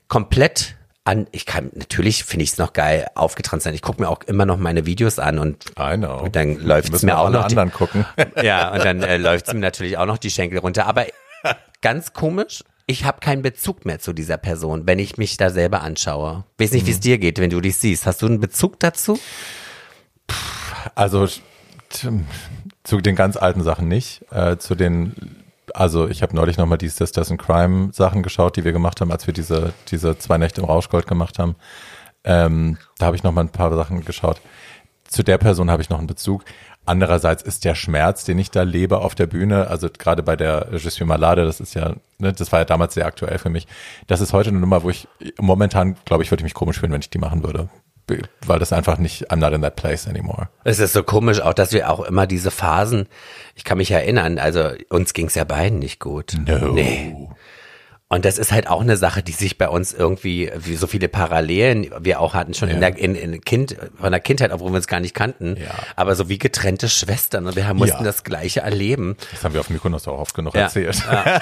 komplett 0.07 0.75
an, 1.03 1.27
ich 1.31 1.45
kann, 1.45 1.69
natürlich 1.75 2.23
finde 2.23 2.43
ich 2.43 2.51
es 2.53 2.57
noch 2.57 2.73
geil, 2.73 3.07
aufgetrannt 3.15 3.61
sein. 3.61 3.73
Ich 3.75 3.81
gucke 3.83 4.01
mir 4.01 4.09
auch 4.09 4.21
immer 4.25 4.45
noch 4.47 4.57
meine 4.57 4.87
Videos 4.87 5.19
an 5.19 5.37
und 5.37 5.65
I 5.79 5.97
know. 5.97 6.21
Und 6.23 6.35
dann 6.35 6.55
läuft's 6.59 6.91
Müssen 6.91 7.05
mir 7.07 7.17
auch 7.19 7.29
noch 7.29 7.47
die- 7.47 7.57
anderen 7.57 7.71
gucken. 7.71 8.05
ja, 8.41 8.71
und 8.71 8.83
dann 8.83 9.03
äh, 9.03 9.17
läuft 9.17 9.53
mir 9.53 9.59
natürlich 9.59 9.97
auch 9.99 10.05
noch 10.07 10.17
die 10.17 10.31
Schenkel 10.31 10.57
runter. 10.59 10.87
Aber 10.87 11.05
ganz 11.81 12.13
komisch. 12.13 12.63
Ich 12.91 13.05
habe 13.05 13.21
keinen 13.21 13.41
Bezug 13.41 13.85
mehr 13.85 13.99
zu 13.99 14.11
dieser 14.11 14.35
Person, 14.35 14.85
wenn 14.85 14.99
ich 14.99 15.17
mich 15.17 15.37
da 15.37 15.49
selber 15.49 15.81
anschaue. 15.81 16.43
Weiß 16.59 16.73
nicht, 16.73 16.87
wie 16.87 16.91
es 16.91 16.99
dir 16.99 17.19
geht, 17.19 17.39
wenn 17.39 17.49
du 17.49 17.61
dich 17.61 17.77
siehst. 17.77 18.05
Hast 18.05 18.21
du 18.21 18.25
einen 18.25 18.41
Bezug 18.41 18.81
dazu? 18.81 19.17
Also 20.93 21.25
zu 22.83 22.99
den 22.99 23.15
ganz 23.15 23.37
alten 23.37 23.63
Sachen 23.63 23.87
nicht. 23.87 24.25
Äh, 24.29 24.57
zu 24.57 24.75
den, 24.75 25.15
also 25.73 26.09
ich 26.09 26.21
habe 26.21 26.35
neulich 26.35 26.57
nochmal 26.57 26.77
die 26.77 26.89
Sisters 26.89 27.31
in 27.31 27.37
Crime 27.37 27.93
Sachen 27.93 28.23
geschaut, 28.23 28.57
die 28.57 28.65
wir 28.65 28.73
gemacht 28.73 28.99
haben, 28.99 29.11
als 29.13 29.25
wir 29.25 29.33
diese, 29.33 29.73
diese 29.87 30.17
zwei 30.17 30.37
Nächte 30.37 30.59
im 30.59 30.67
Rauschgold 30.67 31.07
gemacht 31.07 31.39
haben. 31.39 31.55
Ähm, 32.25 32.77
da 32.97 33.05
habe 33.05 33.15
ich 33.15 33.23
nochmal 33.23 33.45
ein 33.45 33.53
paar 33.53 33.73
Sachen 33.73 34.03
geschaut. 34.03 34.41
Zu 35.07 35.23
der 35.23 35.37
Person 35.37 35.71
habe 35.71 35.81
ich 35.81 35.89
noch 35.89 35.99
einen 35.99 36.07
Bezug. 36.07 36.43
Andererseits 36.85 37.43
ist 37.43 37.63
der 37.63 37.75
Schmerz, 37.75 38.23
den 38.23 38.39
ich 38.39 38.49
da 38.49 38.63
lebe 38.63 38.99
auf 38.99 39.13
der 39.13 39.27
Bühne, 39.27 39.67
also 39.67 39.87
gerade 39.95 40.23
bei 40.23 40.35
der 40.35 40.67
Je 40.71 40.89
suis 40.89 40.99
malade, 41.01 41.45
das 41.45 41.59
ist 41.59 41.75
ja, 41.75 41.93
ne, 42.17 42.33
das 42.33 42.51
war 42.51 42.59
ja 42.59 42.65
damals 42.65 42.95
sehr 42.95 43.05
aktuell 43.05 43.37
für 43.37 43.49
mich. 43.49 43.67
Das 44.07 44.19
ist 44.19 44.33
heute 44.33 44.49
eine 44.49 44.59
Nummer, 44.59 44.83
wo 44.83 44.89
ich 44.89 45.07
momentan, 45.39 45.95
glaube 46.05 46.23
ich, 46.23 46.31
würde 46.31 46.41
ich 46.41 46.45
mich 46.45 46.53
komisch 46.55 46.79
fühlen, 46.79 46.91
wenn 46.91 47.01
ich 47.01 47.09
die 47.09 47.19
machen 47.19 47.43
würde. 47.43 47.69
Weil 48.45 48.59
das 48.59 48.73
einfach 48.73 48.97
nicht, 48.97 49.31
I'm 49.31 49.37
not 49.37 49.53
in 49.53 49.61
that 49.61 49.75
place 49.75 50.07
anymore. 50.07 50.49
Es 50.63 50.79
ist 50.79 50.93
so 50.93 51.03
komisch, 51.03 51.39
auch 51.39 51.53
dass 51.53 51.71
wir 51.71 51.89
auch 51.89 52.01
immer 52.01 52.27
diese 52.27 52.51
Phasen, 52.51 53.07
ich 53.55 53.63
kann 53.63 53.77
mich 53.77 53.91
erinnern, 53.91 54.37
also 54.37 54.71
uns 54.89 55.13
ging's 55.13 55.35
ja 55.35 55.43
beiden 55.43 55.79
nicht 55.79 55.99
gut. 55.99 56.33
No. 56.45 56.73
Nee. 56.73 57.15
Und 58.13 58.25
das 58.25 58.37
ist 58.37 58.51
halt 58.51 58.67
auch 58.67 58.81
eine 58.81 58.97
Sache, 58.97 59.23
die 59.23 59.31
sich 59.31 59.57
bei 59.57 59.69
uns 59.69 59.93
irgendwie, 59.93 60.51
wie 60.57 60.75
so 60.75 60.85
viele 60.85 61.07
Parallelen 61.07 61.89
wir 62.01 62.19
auch 62.19 62.33
hatten, 62.33 62.53
schon 62.53 62.67
in 62.67 62.81
Ja. 62.81 62.89
der 62.91 62.99
in, 62.99 63.15
in 63.15 63.39
Kind, 63.39 63.77
von 63.97 64.11
der 64.11 64.19
Kindheit, 64.19 64.51
obwohl 64.51 64.69
wir 64.71 64.75
uns 64.75 64.87
gar 64.87 64.99
nicht 64.99 65.15
kannten. 65.15 65.55
Ja. 65.55 65.71
Aber 65.95 66.13
so 66.15 66.27
wie 66.27 66.37
getrennte 66.37 66.89
Schwestern 66.89 67.47
und 67.47 67.55
wir 67.55 67.65
haben, 67.69 67.77
mussten 67.79 67.99
Ja. 67.99 68.03
das 68.03 68.25
Gleiche 68.25 68.59
erleben. 68.59 69.15
Das 69.31 69.45
haben 69.45 69.53
wir 69.53 69.61
auf 69.61 69.69
Mykonos 69.69 70.09
auch 70.09 70.19
oft 70.19 70.35
genug 70.35 70.53
erzählt. 70.55 71.01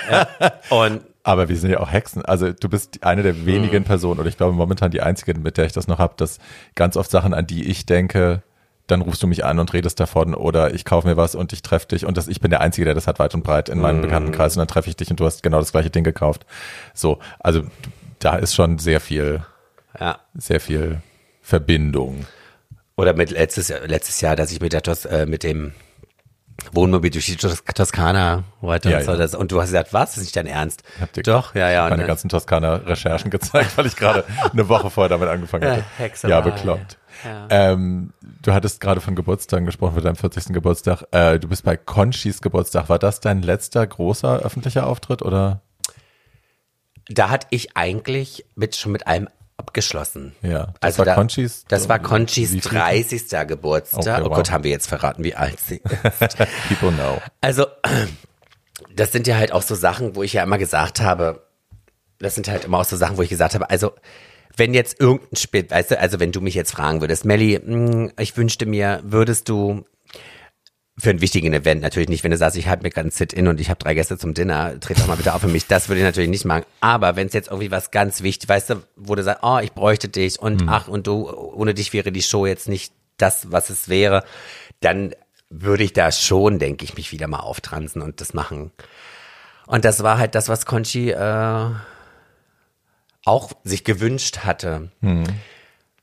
Und 0.69 1.01
Aber 1.23 1.49
wir 1.49 1.55
sind 1.57 1.71
ja 1.71 1.79
auch 1.79 1.91
Hexen. 1.91 2.23
Also 2.23 2.53
du 2.53 2.69
bist 2.69 3.03
eine 3.03 3.23
der 3.23 3.33
Mhm. 3.33 3.45
wenigen 3.45 3.83
Personen, 3.83 4.19
oder 4.19 4.29
ich 4.29 4.37
glaube 4.37 4.53
momentan 4.53 4.91
die 4.91 5.01
einzige, 5.01 5.33
mit 5.37 5.57
der 5.57 5.65
ich 5.65 5.71
das 5.73 5.87
noch 5.87 5.97
habe, 5.99 6.13
dass 6.17 6.37
ganz 6.75 6.95
oft 6.97 7.09
Sachen, 7.11 7.33
an 7.33 7.45
die 7.47 7.67
ich 7.69 7.85
denke, 7.85 8.41
dann 8.91 9.01
rufst 9.01 9.21
du 9.23 9.27
mich 9.27 9.45
an 9.45 9.59
und 9.59 9.73
redest 9.73 9.99
davon 9.99 10.33
oder 10.33 10.73
ich 10.73 10.85
kaufe 10.85 11.07
mir 11.07 11.17
was 11.17 11.35
und 11.35 11.53
ich 11.53 11.61
treffe 11.61 11.87
dich 11.87 12.05
und 12.05 12.17
das, 12.17 12.27
ich 12.27 12.41
bin 12.41 12.49
der 12.49 12.61
Einzige, 12.61 12.85
der 12.85 12.93
das 12.95 13.07
hat 13.07 13.19
weit 13.19 13.33
und 13.35 13.43
breit 13.43 13.69
in 13.69 13.79
meinem 13.79 14.01
Bekanntenkreis 14.01 14.55
und 14.55 14.59
dann 14.59 14.67
treffe 14.67 14.89
ich 14.89 14.95
dich 14.95 15.09
und 15.09 15.19
du 15.19 15.25
hast 15.25 15.43
genau 15.43 15.59
das 15.59 15.71
gleiche 15.71 15.89
Ding 15.89 16.03
gekauft. 16.03 16.45
So, 16.93 17.19
also 17.39 17.63
da 18.19 18.35
ist 18.35 18.55
schon 18.55 18.79
sehr 18.79 18.99
viel, 18.99 19.43
ja. 19.99 20.19
sehr 20.33 20.59
viel 20.59 21.01
Verbindung. 21.41 22.25
Oder 22.95 23.13
mit 23.13 23.31
letztes, 23.31 23.69
Jahr- 23.69 23.87
letztes 23.87 24.19
Jahr, 24.21 24.35
dass 24.35 24.51
ich 24.51 24.59
mit 24.59 24.73
der 24.73 24.81
äh, 25.09 25.25
mit 25.25 25.43
dem 25.43 25.73
Wohnmobil 26.73 27.11
durch 27.11 27.25
die 27.25 27.35
Tos 27.35 27.63
Toskana 27.73 28.43
wollte 28.61 28.89
Ja, 28.89 28.99
und 28.99 29.05
so. 29.05 29.13
ja. 29.13 29.37
Und 29.37 29.51
du 29.51 29.59
hast 29.59 29.67
gesagt, 29.69 29.93
was? 29.93 30.09
Das 30.11 30.17
ist 30.17 30.23
nicht 30.23 30.35
dein 30.35 30.47
Ernst? 30.47 30.83
Doch, 31.23 31.55
ja, 31.55 31.69
ja. 31.69 31.89
Meine 31.89 32.05
ganzen 32.05 32.29
Toskana-Recherchen 32.29 33.31
gezeigt, 33.31 33.77
weil 33.77 33.85
ich 33.85 33.95
gerade 33.95 34.23
eine 34.51 34.69
Woche 34.69 34.89
vorher 34.89 35.09
damit 35.09 35.29
angefangen 35.29 35.69
hatte. 35.69 35.83
Hexerei. 35.97 36.31
Ja, 36.31 36.41
bekloppt. 36.41 36.97
Ja. 37.25 37.47
Ähm, 37.49 38.13
du 38.41 38.53
hattest 38.53 38.79
gerade 38.79 39.01
von 39.01 39.15
Geburtstagen 39.15 39.65
gesprochen, 39.65 39.95
für 39.95 40.01
deinem 40.01 40.15
40. 40.15 40.53
Geburtstag. 40.53 41.03
Äh, 41.11 41.39
du 41.39 41.47
bist 41.47 41.63
bei 41.63 41.75
Conchis 41.75 42.41
Geburtstag. 42.41 42.87
War 42.89 42.99
das 42.99 43.19
dein 43.19 43.41
letzter 43.41 43.85
großer 43.85 44.39
öffentlicher 44.39 44.87
Auftritt 44.87 45.21
oder? 45.21 45.61
da 47.11 47.29
hatte 47.29 47.47
ich 47.49 47.75
eigentlich 47.75 48.45
mit, 48.55 48.75
schon 48.75 48.91
mit 48.91 49.07
allem 49.07 49.27
abgeschlossen. 49.59 50.35
Ja, 50.41 50.73
das 50.81 50.97
also 50.97 50.97
war 50.99 51.05
da, 51.05 51.15
Conchis- 51.15 51.63
Das 51.67 51.87
war 51.89 51.99
Conchis 51.99 52.53
wie 52.53 52.61
viel? 52.61 52.71
30. 52.71 53.47
Geburtstag. 53.47 53.99
Okay, 54.19 54.21
Oh 54.25 54.29
wow. 54.29 54.37
Gott, 54.37 54.51
haben 54.51 54.63
wir 54.63 54.71
jetzt 54.71 54.87
verraten, 54.87 55.23
wie 55.23 55.35
alt 55.35 55.59
sie 55.59 55.77
ist. 55.83 56.37
People 56.69 56.91
know. 56.91 57.21
Also, 57.41 57.65
das 58.95 59.11
sind 59.11 59.27
ja 59.27 59.35
halt 59.37 59.51
auch 59.51 59.61
so 59.61 59.75
Sachen, 59.75 60.15
wo 60.15 60.23
ich 60.23 60.33
ja 60.33 60.43
immer 60.43 60.57
gesagt 60.57 61.01
habe, 61.01 61.45
das 62.19 62.35
sind 62.35 62.47
halt 62.47 62.65
immer 62.65 62.79
auch 62.79 62.85
so 62.85 62.95
Sachen, 62.97 63.17
wo 63.17 63.21
ich 63.21 63.29
gesagt 63.29 63.53
habe, 63.53 63.69
also, 63.69 63.91
wenn 64.57 64.73
jetzt 64.73 64.99
irgendein 64.99 65.35
Spiel, 65.37 65.69
weißt 65.69 65.91
du, 65.91 65.99
also 65.99 66.19
wenn 66.19 66.31
du 66.31 66.41
mich 66.41 66.53
jetzt 66.55 66.71
fragen 66.71 67.01
würdest, 67.01 67.23
Melli, 67.23 67.59
mh, 67.63 68.11
ich 68.19 68.35
wünschte 68.35 68.65
mir, 68.65 68.99
würdest 69.03 69.47
du 69.47 69.85
für 70.99 71.09
einen 71.09 71.21
wichtigen 71.21 71.53
Event 71.53 71.81
natürlich 71.81 72.09
nicht, 72.09 72.23
wenn 72.23 72.31
du 72.31 72.37
sagst, 72.37 72.57
ich 72.57 72.67
halte 72.67 72.83
mir 72.83 72.89
gerade 72.89 73.07
ein 73.07 73.11
Sit-In 73.11 73.47
und 73.47 73.59
ich 73.59 73.69
habe 73.69 73.79
drei 73.79 73.93
Gäste 73.93 74.17
zum 74.17 74.33
Dinner, 74.33 74.79
tritt 74.79 74.99
doch 74.99 75.07
mal 75.07 75.15
bitte 75.15 75.33
auf 75.33 75.41
für 75.41 75.47
mich, 75.47 75.65
das 75.67 75.87
würde 75.87 75.99
ich 75.99 76.05
natürlich 76.05 76.29
nicht 76.29 76.45
machen. 76.45 76.65
Aber 76.81 77.15
wenn 77.15 77.27
es 77.27 77.33
jetzt 77.33 77.47
irgendwie 77.47 77.71
was 77.71 77.91
ganz 77.91 78.21
wichtig, 78.21 78.49
weißt 78.49 78.71
du, 78.71 78.83
wo 78.95 79.15
du 79.15 79.23
sagst, 79.23 79.43
oh, 79.43 79.59
ich 79.61 79.71
bräuchte 79.71 80.09
dich 80.09 80.39
und 80.39 80.67
ach, 80.67 80.87
und 80.87 81.07
du, 81.07 81.29
ohne 81.29 81.73
dich 81.73 81.93
wäre 81.93 82.11
die 82.11 82.21
Show 82.21 82.45
jetzt 82.45 82.67
nicht 82.67 82.93
das, 83.17 83.51
was 83.51 83.69
es 83.69 83.89
wäre, 83.89 84.23
dann 84.81 85.13
würde 85.49 85.83
ich 85.83 85.93
da 85.93 86.11
schon, 86.11 86.59
denke 86.59 86.85
ich, 86.85 86.95
mich 86.95 87.11
wieder 87.11 87.27
mal 87.27 87.39
auftransen 87.39 88.01
und 88.01 88.21
das 88.21 88.33
machen. 88.33 88.71
Und 89.67 89.85
das 89.85 90.03
war 90.03 90.17
halt 90.17 90.35
das, 90.35 90.49
was 90.49 90.65
Conchi 90.65 91.11
äh, 91.11 91.69
auch 93.25 93.51
sich 93.63 93.83
gewünscht 93.83 94.39
hatte. 94.39 94.91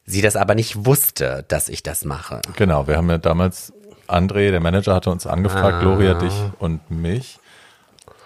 Sie 0.05 0.22
das 0.22 0.36
aber 0.36 0.55
nicht 0.55 0.86
wusste, 0.86 1.44
dass 1.49 1.68
ich 1.68 1.82
das 1.82 2.05
mache. 2.05 2.40
Genau, 2.57 2.86
wir 2.86 2.97
haben 2.97 3.11
ja 3.11 3.18
damals, 3.18 3.72
André, 4.09 4.50
der 4.50 4.61
Manager, 4.61 4.94
hatte 4.94 5.11
uns 5.11 5.26
angefragt, 5.26 5.80
Gloria, 5.80 6.14
dich 6.14 6.34
und 6.59 6.90
mich, 6.90 7.38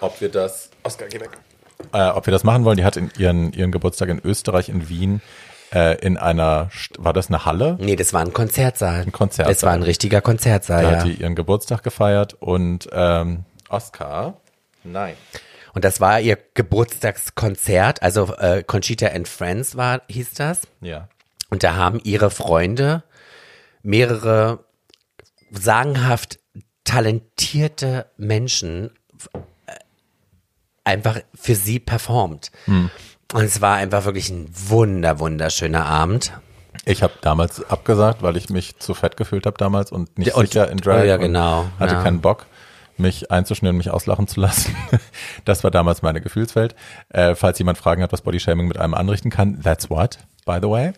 ob 0.01 0.21
wir 0.21 0.31
das, 0.31 0.71
Oskar, 0.83 1.09
geh 1.09 1.21
weg, 1.21 1.31
äh, 1.93 2.09
ob 2.09 2.27
wir 2.27 2.33
das 2.33 2.45
machen 2.45 2.65
wollen. 2.65 2.77
Die 2.77 2.85
hat 2.85 2.97
in 2.97 3.11
ihren, 3.19 3.53
ihren 3.53 3.73
Geburtstag 3.73 4.09
in 4.09 4.21
Österreich, 4.25 4.69
in 4.69 4.89
Wien, 4.89 5.21
äh, 5.73 5.99
in 6.05 6.17
einer, 6.17 6.71
war 6.99 7.13
das 7.13 7.29
eine 7.29 7.45
Halle? 7.45 7.77
Nee, 7.81 7.97
das 7.97 8.13
war 8.13 8.23
ein 8.23 8.33
Konzertsaal. 8.33 9.03
Ein 9.03 9.13
Konzertsaal. 9.13 9.55
Das 9.55 9.63
war 9.63 9.73
ein 9.73 9.83
richtiger 9.83 10.21
Konzertsaal, 10.21 10.83
Da 10.83 10.91
ja. 10.91 10.99
hat 10.99 11.07
die 11.07 11.15
ihren 11.15 11.35
Geburtstag 11.35 11.83
gefeiert 11.83 12.35
und 12.41 12.89
ähm, 12.93 13.45
Oskar, 13.69 14.35
nein. 14.85 15.15
Und 15.75 15.85
das 15.85 16.01
war 16.01 16.21
ihr 16.21 16.37
Geburtstagskonzert, 16.55 18.03
also 18.03 18.35
äh, 18.37 18.65
Conchita 18.65 19.07
and 19.09 19.29
Friends 19.29 19.77
war, 19.77 20.03
hieß 20.09 20.35
das. 20.35 20.63
Ja. 20.81 21.09
Und 21.51 21.63
da 21.63 21.77
haben 21.77 22.01
ihre 22.03 22.31
Freunde 22.31 23.05
mehrere 23.83 24.65
sagenhaft 25.51 26.39
talentierte 26.85 28.07
Menschen 28.17 28.91
äh, 29.67 29.73
einfach 30.85 31.21
für 31.35 31.55
sie 31.55 31.79
performt. 31.79 32.51
Hm. 32.65 32.91
Und 33.33 33.45
es 33.45 33.61
war 33.61 33.77
einfach 33.77 34.05
wirklich 34.05 34.31
ein 34.31 34.49
wunder, 34.53 35.21
wunderschöner 35.21 35.87
Abend. 35.87 36.33
Ich 36.85 37.03
habe 37.03 37.13
damals 37.21 37.63
abgesagt, 37.71 38.23
weil 38.23 38.37
ich 38.37 38.49
mich 38.51 38.79
zu 38.79 38.95
fett 38.95 39.17
gefühlt 39.17 39.47
habe 39.47 39.57
damals 39.59 39.93
und 39.93 40.19
nicht 40.19 40.35
und- 40.35 40.47
sicher 40.47 40.71
in 40.71 40.79
Drag. 40.79 41.03
oh 41.03 41.05
ja, 41.05 41.17
genau, 41.17 41.67
Hatte 41.79 41.95
ja. 41.95 42.03
keinen 42.03 42.21
Bock, 42.21 42.47
mich 42.97 43.31
einzuschnüren, 43.31 43.77
mich 43.77 43.91
auslachen 43.91 44.27
zu 44.27 44.41
lassen. 44.41 44.75
Das 45.45 45.65
war 45.65 45.71
damals 45.71 46.03
meine 46.03 46.21
Gefühlswelt. 46.21 46.75
Äh, 47.09 47.35
falls 47.35 47.59
jemand 47.59 47.79
Fragen 47.79 48.03
hat, 48.03 48.13
was 48.13 48.23
Bodyshaming 48.23 48.69
mit 48.69 48.79
einem 48.79 48.95
anrichten 48.95 49.31
kann, 49.31 49.63
that's 49.63 49.89
what, 49.91 50.19
by 50.51 50.59
the 50.61 50.71
way. 50.71 50.93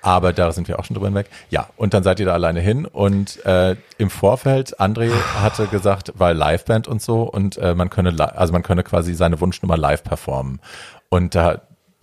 Aber 0.00 0.32
da 0.32 0.52
sind 0.52 0.68
wir 0.68 0.78
auch 0.78 0.84
schon 0.84 0.94
drüber 0.94 1.08
hinweg. 1.08 1.26
Ja, 1.50 1.68
und 1.76 1.92
dann 1.92 2.02
seid 2.02 2.20
ihr 2.20 2.26
da 2.26 2.32
alleine 2.32 2.60
hin 2.60 2.86
und 2.86 3.44
äh, 3.44 3.76
im 3.98 4.10
Vorfeld, 4.10 4.80
André 4.80 5.10
hatte 5.40 5.66
gesagt, 5.66 6.12
weil 6.16 6.36
Liveband 6.36 6.86
und 6.86 7.02
so 7.02 7.22
und 7.22 7.56
äh, 7.58 7.74
man 7.74 7.90
könne, 7.90 8.14
also 8.36 8.52
man 8.52 8.62
könne 8.62 8.84
quasi 8.84 9.14
seine 9.14 9.40
Wunschnummer 9.40 9.76
live 9.76 10.04
performen. 10.04 10.60
Und 11.08 11.34
da 11.34 11.62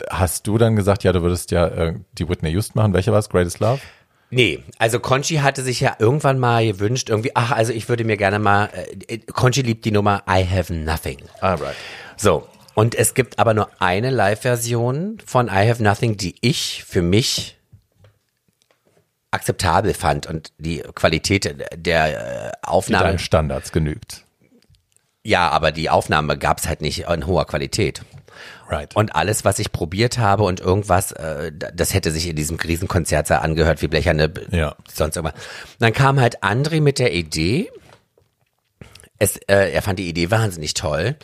hast 0.10 0.46
du 0.48 0.58
dann 0.58 0.76
gesagt, 0.76 1.04
ja, 1.04 1.14
du 1.14 1.22
würdest 1.22 1.52
ja 1.52 1.68
äh, 1.68 1.94
die 2.18 2.28
Whitney 2.28 2.50
Houston 2.52 2.80
machen. 2.80 2.94
Welche 2.94 3.12
war 3.12 3.20
es? 3.20 3.30
Greatest 3.30 3.60
Love? 3.60 3.80
Nee, 4.30 4.64
also 4.80 5.00
Conchi 5.00 5.38
hatte 5.38 5.62
sich 5.62 5.80
ja 5.80 5.96
irgendwann 6.00 6.40
mal 6.40 6.66
gewünscht, 6.66 7.10
irgendwie, 7.10 7.32
ach, 7.36 7.52
also 7.52 7.72
ich 7.72 7.88
würde 7.88 8.04
mir 8.04 8.18
gerne 8.18 8.40
mal, 8.40 8.70
äh, 9.08 9.20
Conchi 9.20 9.62
liebt 9.62 9.86
die 9.86 9.92
Nummer 9.92 10.24
I 10.30 10.46
Have 10.46 10.74
Nothing. 10.74 11.20
Ah, 11.40 11.54
right. 11.54 11.76
So, 12.18 12.48
und 12.76 12.94
es 12.94 13.14
gibt 13.16 13.40
aber 13.40 13.54
nur 13.54 13.70
eine 13.82 14.12
Live-Version 14.12 15.18
von 15.26 15.48
I 15.48 15.68
Have 15.70 15.82
Nothing, 15.82 16.18
die 16.18 16.36
ich 16.42 16.84
für 16.84 17.02
mich 17.02 17.58
akzeptabel 19.32 19.94
fand 19.94 20.28
und 20.28 20.54
die 20.58 20.80
Qualität 20.94 21.56
der 21.76 22.48
äh, 22.48 22.52
Aufnahme. 22.62 23.06
Deinen 23.06 23.20
Standards 23.20 23.72
genügt. 23.72 24.24
Ja, 25.24 25.50
aber 25.50 25.72
die 25.72 25.90
Aufnahme 25.90 26.38
gab's 26.38 26.68
halt 26.68 26.82
nicht 26.82 27.00
in 27.10 27.26
hoher 27.26 27.46
Qualität. 27.46 28.04
Right. 28.70 28.96
Und 28.96 29.16
alles, 29.16 29.44
was 29.46 29.60
ich 29.60 29.72
probiert 29.72 30.18
habe 30.18 30.44
und 30.44 30.60
irgendwas, 30.60 31.12
äh, 31.14 31.52
das 31.52 31.94
hätte 31.94 32.12
sich 32.12 32.28
in 32.28 32.36
diesem 32.36 32.58
Riesenkonzertsaal 32.58 33.40
angehört 33.40 33.82
wie 33.82 33.88
blecherne, 33.88 34.32
Ja. 34.52 34.76
sonst 34.92 35.16
irgendwas. 35.18 35.40
Und 35.40 35.82
dann 35.82 35.94
kam 35.94 36.20
halt 36.20 36.44
André 36.44 36.82
mit 36.82 37.00
der 37.00 37.14
Idee, 37.14 37.72
es, 39.20 39.38
äh, 39.48 39.72
er 39.72 39.82
fand 39.82 40.00
die 40.00 40.08
Idee 40.10 40.32
wahnsinnig 40.32 40.74
toll, 40.74 41.16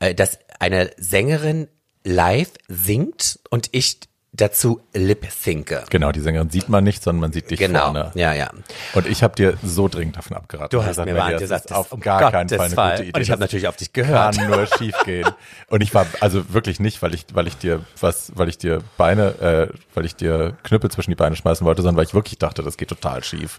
äh, 0.00 0.14
dass 0.14 0.38
eine 0.58 0.90
Sängerin 0.96 1.68
live 2.04 2.50
singt 2.68 3.38
und 3.50 3.68
ich 3.72 4.00
dazu 4.32 4.80
lip-synke. 4.94 5.84
Genau, 5.90 6.12
die 6.12 6.20
Sängerin 6.20 6.50
sieht 6.50 6.68
man 6.68 6.84
nicht, 6.84 7.02
sondern 7.02 7.20
man 7.22 7.32
sieht 7.32 7.50
dich 7.50 7.58
Genau, 7.58 7.86
vorne. 7.86 8.12
ja, 8.14 8.34
ja. 8.34 8.50
Und 8.92 9.06
ich 9.06 9.22
habe 9.22 9.34
dir 9.34 9.56
so 9.64 9.88
dringend 9.88 10.16
davon 10.16 10.36
abgeraten. 10.36 10.78
Du 10.78 10.84
hast 10.84 10.98
hab 10.98 11.06
mir 11.06 11.14
Melli, 11.14 11.24
mal 11.24 11.32
das 11.32 11.40
gesagt, 11.40 11.64
ist 11.66 11.72
auf 11.72 11.92
um 11.92 12.00
gar 12.00 12.30
keinen 12.30 12.46
Gottes 12.46 12.56
Fall 12.58 12.66
eine 12.66 12.74
Fall. 12.74 12.90
gute 12.98 13.02
Idee. 13.08 13.16
Und 13.16 13.22
ich 13.22 13.30
hab 13.30 13.38
Das 13.40 13.46
natürlich 13.48 13.66
auf 13.68 13.76
dich 13.76 13.92
gehört. 13.92 14.36
Kann 14.36 14.46
nur 14.48 14.66
schief 14.66 14.94
gehen. 15.04 15.28
Und 15.68 15.80
ich 15.82 15.92
war 15.94 16.06
also 16.20 16.52
wirklich 16.52 16.78
nicht, 16.78 17.02
weil 17.02 17.14
ich, 17.14 17.24
weil 17.32 17.48
ich 17.48 17.56
dir 17.56 17.84
was, 18.00 18.30
weil 18.36 18.48
ich 18.48 18.58
dir 18.58 18.80
Beine, 18.96 19.70
äh, 19.72 19.78
weil 19.94 20.04
ich 20.04 20.14
dir 20.14 20.56
Knüppel 20.62 20.90
zwischen 20.90 21.10
die 21.10 21.16
Beine 21.16 21.34
schmeißen 21.34 21.66
wollte, 21.66 21.82
sondern 21.82 21.96
weil 21.96 22.04
ich 22.04 22.14
wirklich 22.14 22.38
dachte, 22.38 22.62
das 22.62 22.76
geht 22.76 22.88
total 22.90 23.24
schief. 23.24 23.58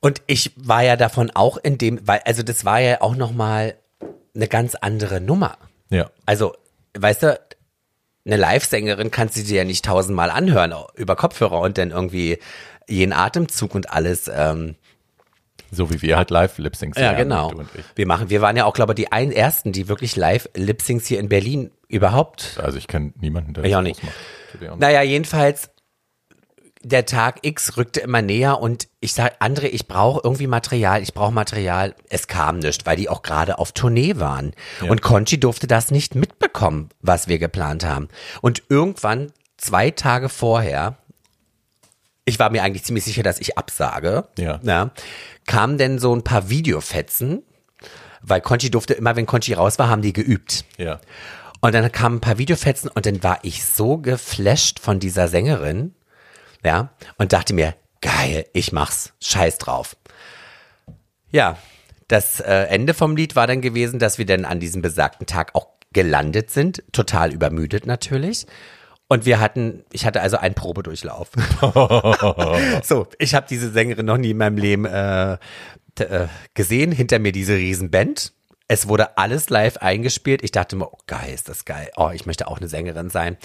Und 0.00 0.20
ich 0.26 0.52
war 0.56 0.82
ja 0.82 0.96
davon 0.96 1.30
auch 1.34 1.56
in 1.56 1.78
dem, 1.78 1.98
weil, 2.06 2.20
also 2.24 2.42
das 2.42 2.64
war 2.64 2.78
ja 2.80 3.00
auch 3.00 3.16
nochmal 3.16 3.74
eine 4.34 4.48
ganz 4.48 4.74
andere 4.74 5.20
Nummer. 5.20 5.58
Ja. 5.90 6.10
Also, 6.26 6.54
weißt 6.98 7.22
du, 7.24 7.40
eine 8.24 8.36
Live-Sängerin 8.36 9.10
kannst 9.10 9.36
du 9.36 9.42
dir 9.42 9.58
ja 9.58 9.64
nicht 9.64 9.84
tausendmal 9.84 10.30
anhören 10.30 10.74
über 10.94 11.16
Kopfhörer 11.16 11.60
und 11.60 11.76
dann 11.78 11.90
irgendwie 11.90 12.38
jeden 12.88 13.12
Atemzug 13.12 13.74
und 13.74 13.92
alles. 13.92 14.30
Ähm, 14.32 14.76
So 15.70 15.90
wie 15.90 16.02
wir 16.02 16.16
halt 16.16 16.30
live 16.30 16.58
lip 16.58 16.76
syncs 16.76 16.98
ja, 16.98 17.14
genau. 17.14 17.52
Wir 17.94 18.06
machen, 18.06 18.30
wir 18.30 18.40
waren 18.40 18.56
ja 18.56 18.64
auch, 18.64 18.74
glaube 18.74 18.92
ich, 18.92 18.96
die 18.96 19.12
ein, 19.12 19.32
ersten, 19.32 19.72
die 19.72 19.88
wirklich 19.88 20.16
live 20.16 20.48
Lip-Syncs 20.54 21.06
hier 21.06 21.18
in 21.18 21.28
Berlin 21.28 21.70
überhaupt. 21.88 22.58
Also 22.62 22.78
ich 22.78 22.86
kenne 22.86 23.12
niemanden, 23.20 23.54
der 23.54 23.64
Ich 23.64 23.70
das 23.70 23.78
auch 23.78 23.82
nicht. 23.82 24.00
Naja, 24.78 25.02
jedenfalls, 25.02 25.70
der 26.84 27.06
Tag 27.06 27.38
X 27.42 27.76
rückte 27.76 28.00
immer 28.00 28.22
näher 28.22 28.60
und 28.60 28.88
ich 29.00 29.14
sag, 29.14 29.40
André, 29.40 29.64
ich 29.66 29.86
brauche 29.86 30.20
irgendwie 30.24 30.46
Material, 30.46 31.02
ich 31.02 31.14
brauche 31.14 31.32
Material. 31.32 31.94
Es 32.08 32.26
kam 32.26 32.58
nicht, 32.58 32.86
weil 32.86 32.96
die 32.96 33.08
auch 33.08 33.22
gerade 33.22 33.58
auf 33.58 33.72
Tournee 33.72 34.16
waren. 34.16 34.52
Und 34.88 35.02
Conchi 35.02 35.38
durfte 35.38 35.66
das 35.66 35.90
nicht 35.90 36.14
mitbekommen, 36.14 36.88
was 37.00 37.28
wir 37.28 37.38
geplant 37.38 37.84
haben. 37.84 38.08
Und 38.40 38.62
irgendwann, 38.68 39.32
zwei 39.58 39.90
Tage 39.90 40.28
vorher, 40.28 40.96
ich 42.24 42.38
war 42.38 42.50
mir 42.50 42.62
eigentlich 42.62 42.84
ziemlich 42.84 43.04
sicher, 43.04 43.22
dass 43.22 43.40
ich 43.40 43.58
absage, 43.58 44.28
Ja. 44.38 44.60
na, 44.62 44.90
kamen 45.46 45.78
denn 45.78 45.98
so 45.98 46.14
ein 46.14 46.22
paar 46.22 46.48
Videofetzen, 46.48 47.42
weil 48.22 48.40
Conchi 48.40 48.70
durfte 48.70 48.94
immer, 48.94 49.16
wenn 49.16 49.26
Conchi 49.26 49.52
raus 49.54 49.78
war, 49.78 49.88
haben 49.88 50.02
die 50.02 50.12
geübt. 50.12 50.64
Ja. 50.78 51.00
Und 51.60 51.74
dann 51.74 51.90
kamen 51.92 52.16
ein 52.16 52.20
paar 52.20 52.38
Videofetzen 52.38 52.90
und 52.90 53.06
dann 53.06 53.22
war 53.22 53.38
ich 53.42 53.64
so 53.64 53.98
geflasht 53.98 54.80
von 54.80 54.98
dieser 55.00 55.28
Sängerin, 55.28 55.94
ja, 56.64 56.92
und 57.18 57.32
dachte 57.32 57.54
mir, 57.54 57.74
geil, 58.00 58.46
ich 58.52 58.72
mach's, 58.72 59.12
scheiß 59.20 59.58
drauf. 59.58 59.96
Ja, 61.30 61.56
das 62.08 62.40
äh, 62.40 62.64
Ende 62.64 62.94
vom 62.94 63.16
Lied 63.16 63.36
war 63.36 63.46
dann 63.46 63.60
gewesen, 63.60 63.98
dass 63.98 64.18
wir 64.18 64.26
dann 64.26 64.44
an 64.44 64.60
diesem 64.60 64.82
besagten 64.82 65.26
Tag 65.26 65.54
auch 65.54 65.68
gelandet 65.92 66.50
sind, 66.50 66.82
total 66.92 67.32
übermüdet 67.32 67.86
natürlich. 67.86 68.46
Und 69.08 69.26
wir 69.26 69.40
hatten, 69.40 69.84
ich 69.92 70.06
hatte 70.06 70.22
also 70.22 70.38
einen 70.38 70.54
Probedurchlauf. 70.54 71.28
so, 72.82 73.06
ich 73.18 73.34
habe 73.34 73.46
diese 73.48 73.70
Sängerin 73.70 74.06
noch 74.06 74.16
nie 74.16 74.30
in 74.30 74.38
meinem 74.38 74.56
Leben 74.56 74.86
äh, 74.86 75.34
äh, 75.98 76.28
gesehen. 76.54 76.92
Hinter 76.92 77.18
mir 77.18 77.32
diese 77.32 77.54
Riesenband. 77.54 78.32
Es 78.68 78.88
wurde 78.88 79.18
alles 79.18 79.50
live 79.50 79.76
eingespielt. 79.78 80.42
Ich 80.42 80.50
dachte 80.50 80.76
mir, 80.76 80.86
oh 80.86 80.98
geil, 81.06 81.30
ist 81.34 81.50
das 81.50 81.66
geil. 81.66 81.90
Oh, 81.96 82.10
ich 82.14 82.24
möchte 82.24 82.48
auch 82.48 82.56
eine 82.56 82.68
Sängerin 82.68 83.10
sein. 83.10 83.36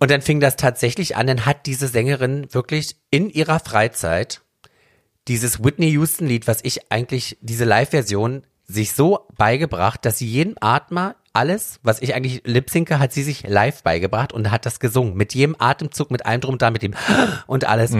Und 0.00 0.10
dann 0.10 0.22
fing 0.22 0.40
das 0.40 0.56
tatsächlich 0.56 1.16
an. 1.16 1.26
Dann 1.28 1.46
hat 1.46 1.66
diese 1.66 1.86
Sängerin 1.86 2.52
wirklich 2.52 2.96
in 3.10 3.30
ihrer 3.30 3.60
Freizeit 3.60 4.40
dieses 5.28 5.62
Whitney 5.62 5.90
Houston 5.90 6.26
Lied, 6.26 6.46
was 6.46 6.60
ich 6.64 6.90
eigentlich, 6.90 7.38
diese 7.42 7.64
Live-Version, 7.64 8.42
sich 8.66 8.92
so 8.94 9.26
beigebracht, 9.36 10.04
dass 10.04 10.18
sie 10.18 10.26
jeden 10.26 10.56
Atmer, 10.60 11.16
alles, 11.32 11.78
was 11.82 12.02
ich 12.02 12.14
eigentlich 12.14 12.42
lipsinke, 12.44 12.98
hat 12.98 13.12
sie 13.12 13.22
sich 13.22 13.46
live 13.46 13.82
beigebracht 13.82 14.32
und 14.32 14.50
hat 14.50 14.66
das 14.66 14.80
gesungen. 14.80 15.14
Mit 15.14 15.34
jedem 15.34 15.54
Atemzug, 15.58 16.10
mit 16.10 16.26
allem 16.26 16.40
drum 16.40 16.54
und 16.54 16.62
dran, 16.62 16.72
mit 16.72 16.82
dem 16.82 16.94
und 17.46 17.68
alles. 17.68 17.92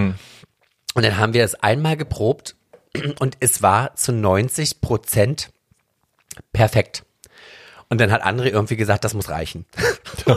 Und 0.95 1.05
dann 1.05 1.19
haben 1.19 1.35
wir 1.35 1.43
das 1.43 1.55
einmal 1.55 1.97
geprobt 1.97 2.57
und 3.21 3.37
es 3.41 3.63
war 3.63 3.95
zu 3.95 4.13
90 4.13 4.81
Prozent 4.81 5.53
perfekt. 6.53 7.05
Und 7.91 8.01
dann 8.01 8.13
hat 8.13 8.25
André 8.25 8.47
irgendwie 8.47 8.77
gesagt, 8.77 9.05
das 9.05 9.15
muss 9.15 9.29
reichen. 9.29 9.67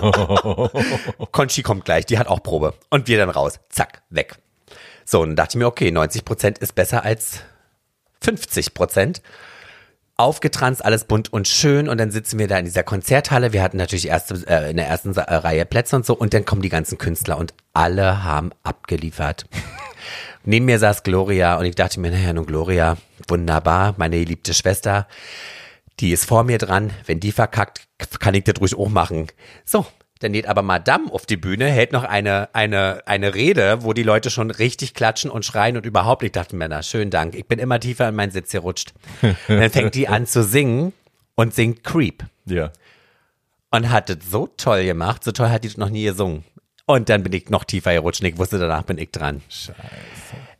Conchi 1.31 1.61
kommt 1.61 1.85
gleich, 1.85 2.07
die 2.07 2.17
hat 2.17 2.27
auch 2.27 2.41
Probe. 2.41 2.73
Und 2.89 3.07
wir 3.07 3.19
dann 3.19 3.29
raus. 3.29 3.59
Zack, 3.69 4.01
weg. 4.09 4.37
So, 5.05 5.21
und 5.21 5.29
dann 5.29 5.35
dachte 5.35 5.51
ich 5.51 5.59
mir, 5.59 5.67
okay, 5.67 5.91
90 5.91 6.25
Prozent 6.25 6.57
ist 6.57 6.73
besser 6.73 7.03
als 7.03 7.41
50 8.21 8.73
Prozent. 8.73 9.21
Aufgetranst, 10.15 10.83
alles 10.83 11.05
bunt 11.05 11.31
und 11.31 11.47
schön 11.47 11.89
und 11.89 11.99
dann 11.99 12.11
sitzen 12.11 12.39
wir 12.39 12.47
da 12.47 12.57
in 12.57 12.65
dieser 12.65 12.83
Konzerthalle. 12.83 13.53
Wir 13.53 13.61
hatten 13.61 13.77
natürlich 13.77 14.07
erste, 14.07 14.35
äh, 14.47 14.71
in 14.71 14.77
der 14.77 14.87
ersten 14.87 15.15
äh, 15.15 15.21
Reihe 15.21 15.65
Plätze 15.65 15.95
und 15.95 16.05
so 16.05 16.15
und 16.15 16.33
dann 16.33 16.45
kommen 16.45 16.61
die 16.61 16.69
ganzen 16.69 16.97
Künstler 16.97 17.37
und 17.37 17.53
alle 17.73 18.23
haben 18.23 18.51
abgeliefert. 18.63 19.45
Neben 20.43 20.65
mir 20.65 20.77
saß 20.77 21.03
Gloria 21.03 21.57
und 21.57 21.65
ich 21.65 21.75
dachte 21.75 21.99
mir, 21.99 22.11
naja, 22.11 22.33
nun 22.33 22.45
Gloria, 22.45 22.97
wunderbar, 23.27 23.95
meine 23.97 24.19
geliebte 24.19 24.53
Schwester, 24.53 25.07
die 25.99 26.11
ist 26.11 26.25
vor 26.25 26.43
mir 26.43 26.57
dran. 26.57 26.91
Wenn 27.05 27.19
die 27.19 27.31
verkackt, 27.31 27.87
kann 28.19 28.33
ich 28.33 28.43
das 28.43 28.59
ruhig 28.59 28.75
auch 28.75 28.89
machen. 28.89 29.27
So, 29.65 29.85
dann 30.19 30.33
geht 30.33 30.47
aber 30.47 30.61
Madame 30.61 31.11
auf 31.11 31.25
die 31.25 31.37
Bühne, 31.37 31.65
hält 31.65 31.91
noch 31.91 32.03
eine, 32.03 32.49
eine, 32.53 33.03
eine 33.05 33.35
Rede, 33.35 33.83
wo 33.83 33.93
die 33.93 34.03
Leute 34.03 34.29
schon 34.29 34.51
richtig 34.51 34.93
klatschen 34.93 35.29
und 35.29 35.45
schreien 35.45 35.75
und 35.75 35.85
überhaupt. 35.85 36.23
Ich 36.23 36.31
dachte 36.31 36.55
mir, 36.55 36.69
na, 36.69 36.81
schönen 36.81 37.11
Dank. 37.11 37.35
Ich 37.35 37.45
bin 37.45 37.59
immer 37.59 37.79
tiefer 37.79 38.07
in 38.09 38.15
meinen 38.15 38.31
Sitz 38.31 38.51
gerutscht. 38.51 38.93
dann 39.47 39.69
fängt 39.69 39.95
die 39.95 40.07
an 40.07 40.25
zu 40.25 40.43
singen 40.43 40.93
und 41.35 41.53
singt 41.53 41.83
Creep. 41.83 42.23
Ja. 42.45 42.71
Und 43.71 43.89
hat 43.89 44.09
es 44.09 44.17
so 44.29 44.47
toll 44.55 44.85
gemacht. 44.85 45.23
So 45.23 45.31
toll 45.31 45.49
hat 45.49 45.63
die 45.63 45.67
das 45.67 45.77
noch 45.77 45.89
nie 45.89 46.05
gesungen. 46.05 46.43
Und 46.85 47.09
dann 47.09 47.23
bin 47.23 47.33
ich 47.33 47.49
noch 47.49 47.63
tiefer 47.63 47.93
gerutscht 47.93 48.21
und 48.21 48.27
ich 48.27 48.37
wusste, 48.37 48.59
danach 48.59 48.83
bin 48.83 48.97
ich 48.97 49.11
dran. 49.11 49.41
Scheiße. 49.49 49.73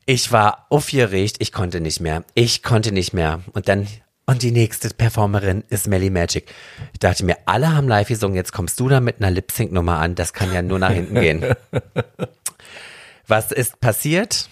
Ich 0.06 0.32
war 0.32 0.66
aufgeregt, 0.70 1.38
ich 1.40 1.52
konnte 1.54 1.80
nicht 1.80 2.02
mehr. 2.02 2.26
Ich 2.34 2.64
konnte 2.64 2.92
nicht 2.92 3.14
mehr. 3.14 3.42
Und 3.54 3.70
dann, 3.70 3.88
und 4.26 4.42
die 4.42 4.52
nächste 4.52 4.90
Performerin 4.90 5.64
ist 5.70 5.88
Melly 5.88 6.10
Magic. 6.10 6.52
Ich 6.94 7.00
dachte 7.00 7.26
mir, 7.26 7.38
alle 7.46 7.76
haben 7.76 7.88
live 7.88 8.08
gesungen, 8.08 8.36
jetzt 8.36 8.54
kommst 8.54 8.80
du 8.80 8.88
da 8.90 9.00
mit 9.00 9.18
einer 9.18 9.32
Lip-Sync-Nummer 9.32 10.00
an, 10.00 10.16
das 10.16 10.34
kann 10.34 10.54
ja 10.54 10.62
nur 10.62 10.80
nach 10.80 10.92
hinten 10.92 11.16
gehen. 11.16 11.56
Was 13.28 13.52
ist 13.52 13.80
passiert? 13.80 14.50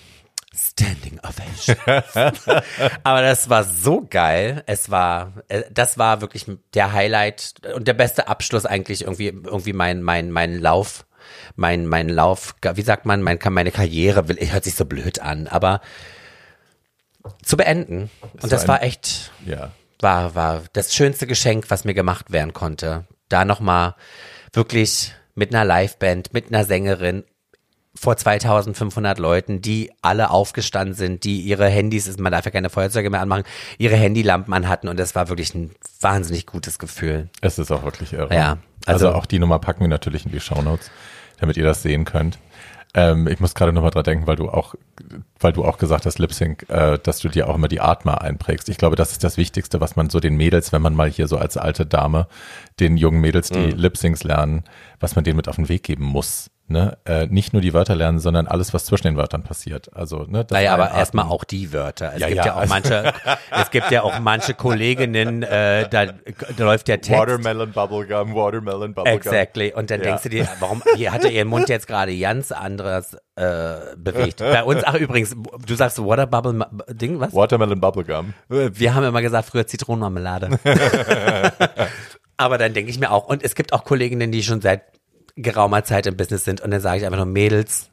Standing 0.54 1.20
Ovation. 1.20 1.78
Aber 3.04 3.22
das 3.22 3.50
war 3.50 3.64
so 3.64 4.06
geil. 4.10 4.64
Es 4.66 4.92
war, 4.92 5.34
äh, 5.48 5.64
das 5.72 5.98
war 5.98 6.20
wirklich 6.20 6.46
der 6.74 6.92
Highlight 6.92 7.54
und 7.76 7.88
der 7.88 7.94
beste 7.94 8.28
Abschluss 8.28 8.66
eigentlich 8.66 9.04
irgendwie, 9.04 9.28
irgendwie 9.28 9.74
mein, 9.74 10.02
mein, 10.02 10.32
mein 10.32 10.60
Lauf, 10.60 11.06
mein, 11.56 11.86
mein 11.86 12.10
Lauf, 12.10 12.56
wie 12.74 12.82
sagt 12.82 13.06
man, 13.06 13.22
mein, 13.22 13.40
meine 13.50 13.72
Karriere, 13.72 14.28
will, 14.28 14.38
hört 14.52 14.66
sich 14.66 14.76
so 14.76 14.84
blöd 14.84 15.22
an, 15.22 15.48
aber 15.48 15.80
zu 17.44 17.58
beenden. 17.58 18.10
Und 18.42 18.52
das 18.52 18.64
ein- 18.64 18.68
war 18.68 18.84
echt, 18.84 19.32
Ja. 19.46 19.72
war, 20.00 20.36
war 20.36 20.64
das 20.74 20.94
schönste 20.94 21.28
Geschenk, 21.28 21.66
was 21.70 21.84
mir 21.86 21.94
gemacht 21.94 22.32
werden 22.32 22.54
konnte. 22.54 23.06
Da 23.30 23.46
nochmal 23.46 23.96
wirklich 24.54 25.14
mit 25.36 25.54
einer 25.54 25.66
Liveband, 25.66 26.34
mit 26.34 26.48
einer 26.48 26.66
Sängerin 26.66 27.24
vor 27.94 28.16
2500 28.16 29.20
Leuten, 29.20 29.62
die 29.62 29.92
alle 30.02 30.30
aufgestanden 30.32 30.96
sind, 30.96 31.24
die 31.26 31.42
ihre 31.42 31.68
Handys, 31.68 32.18
man 32.18 32.32
darf 32.32 32.46
ja 32.46 32.52
keine 32.52 32.70
Feuerzeuge 32.70 33.10
mehr 33.10 33.20
anmachen, 33.22 33.44
ihre 33.78 33.96
Handylampen 33.96 34.54
anhatten 34.54 34.88
und 34.88 34.98
das 34.98 35.14
war 35.14 35.28
wirklich 35.30 35.54
ein 35.54 35.72
wahnsinnig 36.00 36.46
gutes 36.46 36.80
Gefühl. 36.80 37.30
Es 37.42 37.60
ist 37.60 37.70
auch 37.70 37.84
wirklich 37.84 38.14
irre. 38.14 38.34
Ja, 38.34 38.58
Also, 38.86 39.08
also- 39.08 39.18
auch 39.20 39.26
die 39.26 39.40
Nummer 39.40 39.60
packen 39.60 39.82
wir 39.82 39.88
natürlich 39.90 40.26
in 40.26 40.32
die 40.32 40.40
Shownotes, 40.40 40.90
damit 41.40 41.58
ihr 41.58 41.66
das 41.66 41.84
sehen 41.84 42.06
könnt. 42.06 42.40
Ähm, 42.94 43.28
ich 43.28 43.40
muss 43.40 43.56
gerade 43.56 43.72
nochmal 43.72 43.92
dran 43.92 44.04
denken, 44.04 44.28
weil 44.28 44.36
du 44.36 44.50
auch, 44.50 44.76
weil 45.40 45.54
du 45.54 45.64
auch 45.64 45.78
gesagt 45.78 46.06
hast, 46.06 46.20
Lip 46.20 46.34
Sync, 46.34 46.70
äh, 46.70 47.00
dass 47.02 47.20
du 47.20 47.30
dir 47.30 47.48
auch 47.48 47.56
immer 47.56 47.70
die 47.70 47.80
Atma 47.80 48.16
einprägst. 48.16 48.68
Ich 48.68 48.78
glaube, 48.78 48.96
das 48.98 49.12
ist 49.14 49.24
das 49.24 49.38
Wichtigste, 49.38 49.80
was 49.80 49.96
man 49.96 50.10
so 50.10 50.20
den 50.20 50.36
Mädels, 50.36 50.74
wenn 50.74 50.82
man 50.82 50.94
mal 50.94 51.10
hier 51.10 51.28
so 51.28 51.38
als 51.38 51.56
alte 51.56 51.86
Dame 51.86 52.28
den 52.80 52.98
jungen 52.98 53.22
Mädels, 53.22 53.50
die 53.50 53.60
Mhm. 53.60 53.78
Lip 53.78 53.98
Syncs 53.98 54.24
lernen, 54.24 54.64
was 55.00 55.16
man 55.16 55.24
denen 55.24 55.38
mit 55.38 55.48
auf 55.48 55.56
den 55.56 55.70
Weg 55.70 55.84
geben 55.84 56.04
muss. 56.04 56.50
Ne? 56.72 56.98
Äh, 57.06 57.28
nicht 57.28 57.54
nur 57.54 57.62
die 57.62 57.74
Wörter 57.74 57.96
lernen, 57.96 58.20
sondern 58.20 58.48
alles, 58.48 58.74
was 58.74 58.86
zwischen 58.86 59.08
den 59.08 59.18
Wörtern 59.18 59.44
passiert. 59.44 59.94
Also, 59.96 60.24
ne, 60.24 60.46
das 60.46 60.56
Naja, 60.56 60.74
aber 60.74 60.92
erstmal 60.92 61.26
auch 61.26 61.44
die 61.44 61.74
Wörter. 61.74 62.14
Es 62.16 62.22
Ja, 62.22 62.28
gibt 62.28 62.38
ja, 62.38 62.46
ja, 62.46 62.54
auch 62.54 62.58
also- 62.62 62.74
manche, 62.74 63.14
es 63.52 63.72
gibt 63.72 63.92
ja 63.92 64.02
auch 64.04 64.20
manche 64.20 64.54
Kolleginnen, 64.54 65.44
äh, 65.44 65.88
da, 65.90 66.06
da 66.08 66.64
läuft 66.64 66.88
der 66.88 67.02
Text. 67.02 67.20
Watermelon 67.20 67.72
Bubblegum, 67.72 68.34
Watermelon 68.36 68.94
Bubblegum. 68.94 69.18
Exactly. 69.18 69.74
Und 69.74 69.92
dann 69.92 70.00
Ja. 70.00 70.06
denkst 70.08 70.24
du 70.24 70.30
dir, 70.30 70.48
warum 70.60 70.82
hier 70.96 71.12
hat 71.12 71.24
er 71.24 71.32
ihren 71.32 71.48
Mund 71.48 71.70
jetzt 71.70 71.88
gerade 71.88 72.18
ganz 72.18 72.52
anderes 72.52 73.16
äh, 73.36 73.96
bewegt. 73.98 74.38
Bei 74.40 74.64
uns, 74.64 74.84
ach 74.84 74.96
übrigens, 74.96 75.36
du 75.66 75.76
sagst 75.76 75.98
Waterbubble 76.04 76.54
Ma- 76.54 76.70
Ding, 76.90 77.20
was? 77.20 77.34
Watermelon 77.34 77.80
Bubblegum. 77.80 78.34
Wir 78.50 78.94
haben 78.94 79.04
immer 79.06 79.22
gesagt, 79.22 79.48
früher 79.50 79.66
Zitronenmarmelade. 79.66 80.60
Aber 82.38 82.58
dann 82.58 82.74
denke 82.74 82.90
ich 82.92 83.00
mir 83.00 83.12
auch, 83.12 83.28
und 83.28 83.44
es 83.44 83.56
gibt 83.56 83.74
auch 83.74 83.84
Kolleginnen, 83.84 84.32
die 84.32 84.42
schon 84.44 84.62
seit 84.62 84.82
geraumer 85.36 85.84
Zeit 85.84 86.08
im 86.08 86.18
Business 86.18 86.44
sind, 86.44 86.62
und 86.62 86.72
dann 86.72 86.82
sage 86.82 86.98
ich 87.00 87.06
einfach 87.06 87.18
nur, 87.18 87.26
Mädels, 87.26 87.90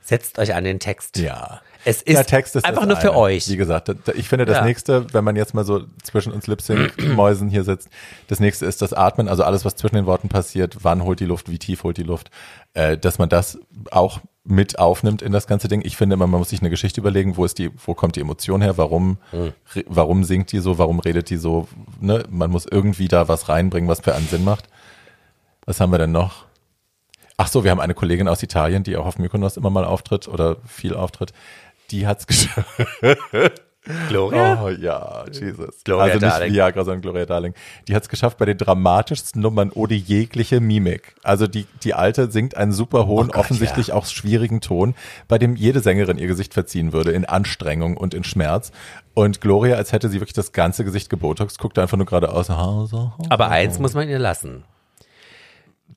setzt 0.00 0.38
euch 0.38 0.54
an 0.54 0.64
den 0.64 0.80
Text. 0.80 1.18
Ja. 1.18 1.60
Es 1.84 2.02
ist 2.02 2.16
Der 2.16 2.26
Text 2.26 2.56
ist 2.56 2.64
einfach 2.64 2.86
nur 2.86 2.96
für 2.96 3.10
eine. 3.10 3.18
euch. 3.18 3.48
Wie 3.48 3.56
gesagt, 3.56 3.90
ich 4.14 4.28
finde 4.28 4.46
das 4.46 4.56
Ja. 4.58 4.64
nächste, 4.64 5.12
wenn 5.14 5.22
man 5.22 5.36
jetzt 5.36 5.54
mal 5.54 5.64
so 5.64 5.82
zwischen 6.02 6.32
uns 6.32 6.46
Lip-Sync-Mäusen 6.46 7.48
hier 7.48 7.62
sitzt, 7.62 7.88
das 8.26 8.40
nächste 8.40 8.66
ist 8.66 8.82
das 8.82 8.92
Atmen, 8.92 9.28
also 9.28 9.44
alles, 9.44 9.64
was 9.64 9.76
zwischen 9.76 9.94
den 9.96 10.06
Worten 10.06 10.28
passiert, 10.28 10.78
wann 10.82 11.04
holt 11.04 11.20
die 11.20 11.24
Luft, 11.24 11.50
wie 11.50 11.58
tief 11.58 11.84
holt 11.84 11.96
die 11.96 12.02
Luft, 12.02 12.30
äh, 12.74 12.98
dass 12.98 13.18
man 13.18 13.28
das 13.28 13.58
auch 13.90 14.20
mit 14.44 14.78
aufnimmt 14.78 15.22
in 15.22 15.30
das 15.30 15.46
ganze 15.46 15.68
Ding. 15.68 15.82
Ich 15.84 15.96
finde 15.96 16.14
immer, 16.14 16.26
man 16.26 16.40
muss 16.40 16.48
sich 16.50 16.60
eine 16.60 16.70
Geschichte 16.70 17.00
überlegen, 17.00 17.36
wo 17.36 17.44
ist 17.44 17.58
die, 17.58 17.70
wo 17.86 17.94
kommt 17.94 18.16
die 18.16 18.20
Emotion 18.22 18.60
her, 18.62 18.76
warum, 18.78 19.18
Hm. 19.30 19.52
re- 19.74 19.84
warum 19.86 20.24
singt 20.24 20.52
die 20.52 20.58
so, 20.58 20.78
warum 20.78 21.00
redet 21.00 21.30
die 21.30 21.36
so, 21.36 21.68
ne? 22.00 22.24
Man 22.30 22.50
muss 22.50 22.66
irgendwie 22.66 23.08
da 23.08 23.28
was 23.28 23.48
reinbringen, 23.48 23.88
was 23.88 24.00
für 24.00 24.14
einen 24.14 24.26
Sinn 24.26 24.44
macht. 24.44 24.68
Was 25.64 25.80
haben 25.80 25.92
wir 25.92 25.98
denn 25.98 26.12
noch? 26.12 26.46
Ach 27.40 27.46
so, 27.46 27.62
wir 27.62 27.70
haben 27.70 27.80
eine 27.80 27.94
Kollegin 27.94 28.26
aus 28.26 28.42
Italien, 28.42 28.82
die 28.82 28.96
auch 28.96 29.06
auf 29.06 29.18
Mykonos 29.18 29.56
immer 29.56 29.70
mal 29.70 29.84
auftritt 29.84 30.26
oder 30.26 30.56
viel 30.66 30.94
auftritt. 30.94 31.32
Die 31.92 32.04
hat's 32.06 32.26
geschafft. 32.26 32.68
Gloria? 34.08 34.62
Oh 34.62 34.68
ja, 34.68 35.24
Jesus. 35.30 35.82
Gloria 35.84 36.14
also 36.14 36.18
nicht 36.18 36.34
Darling. 36.34 36.52
Viagra, 36.52 36.84
sondern 36.84 37.00
Gloria 37.00 37.26
Darling. 37.26 37.54
Die 37.86 37.94
hat 37.94 38.02
es 38.02 38.08
geschafft 38.08 38.38
bei 38.38 38.44
den 38.44 38.58
dramatischsten 38.58 39.40
Nummern 39.40 39.70
ohne 39.72 39.94
jegliche 39.94 40.60
Mimik. 40.60 41.14
Also 41.22 41.46
die, 41.46 41.66
die 41.84 41.94
Alte 41.94 42.30
singt 42.30 42.56
einen 42.56 42.72
super 42.72 43.06
hohen, 43.06 43.28
Oh 43.28 43.32
Gott, 43.32 43.36
offensichtlich 43.36 43.92
auch 43.92 44.04
schwierigen 44.06 44.60
Ton, 44.60 44.94
bei 45.28 45.38
dem 45.38 45.54
jede 45.56 45.78
Sängerin 45.80 46.18
ihr 46.18 46.26
Gesicht 46.26 46.54
verziehen 46.54 46.92
würde 46.92 47.12
in 47.12 47.24
Anstrengung 47.24 47.96
und 47.96 48.14
in 48.14 48.24
Schmerz. 48.24 48.72
Und 49.14 49.40
Gloria, 49.40 49.76
als 49.76 49.92
hätte 49.92 50.08
sie 50.08 50.20
wirklich 50.20 50.34
das 50.34 50.52
ganze 50.52 50.84
Gesicht 50.84 51.08
gebotox, 51.08 51.56
guckt 51.56 51.78
einfach 51.78 51.96
nur 51.96 52.06
geradeaus. 52.06 52.50
Aber 52.50 53.48
eins 53.48 53.78
muss 53.78 53.94
man 53.94 54.08
ihr 54.08 54.18
lassen. 54.18 54.64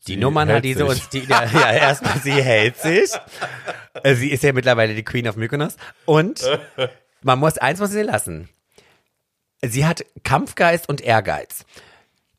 Die 0.07 0.13
Sie 0.13 0.17
Nummern 0.17 0.49
hat 0.49 0.63
die 0.63 0.73
so 0.73 0.87
uns, 0.87 1.09
die, 1.09 1.19
ja, 1.19 1.45
ja, 1.45 1.71
erstmal, 1.73 2.17
sie 2.19 2.31
hält 2.31 2.77
sich. 2.77 3.11
Äh, 4.03 4.15
Sie 4.15 4.31
ist 4.31 4.43
ja 4.43 4.51
mittlerweile 4.51 4.95
die 4.95 5.03
Queen 5.03 5.27
of 5.27 5.35
Mykonos. 5.35 5.75
Und 6.05 6.41
man 7.21 7.37
muss, 7.39 7.57
eins 7.59 7.79
muss 7.79 7.91
sie 7.91 8.01
lassen. 8.01 8.49
Sie 9.61 9.85
hat 9.85 10.03
Kampfgeist 10.23 10.89
und 10.89 11.01
Ehrgeiz. 11.01 11.65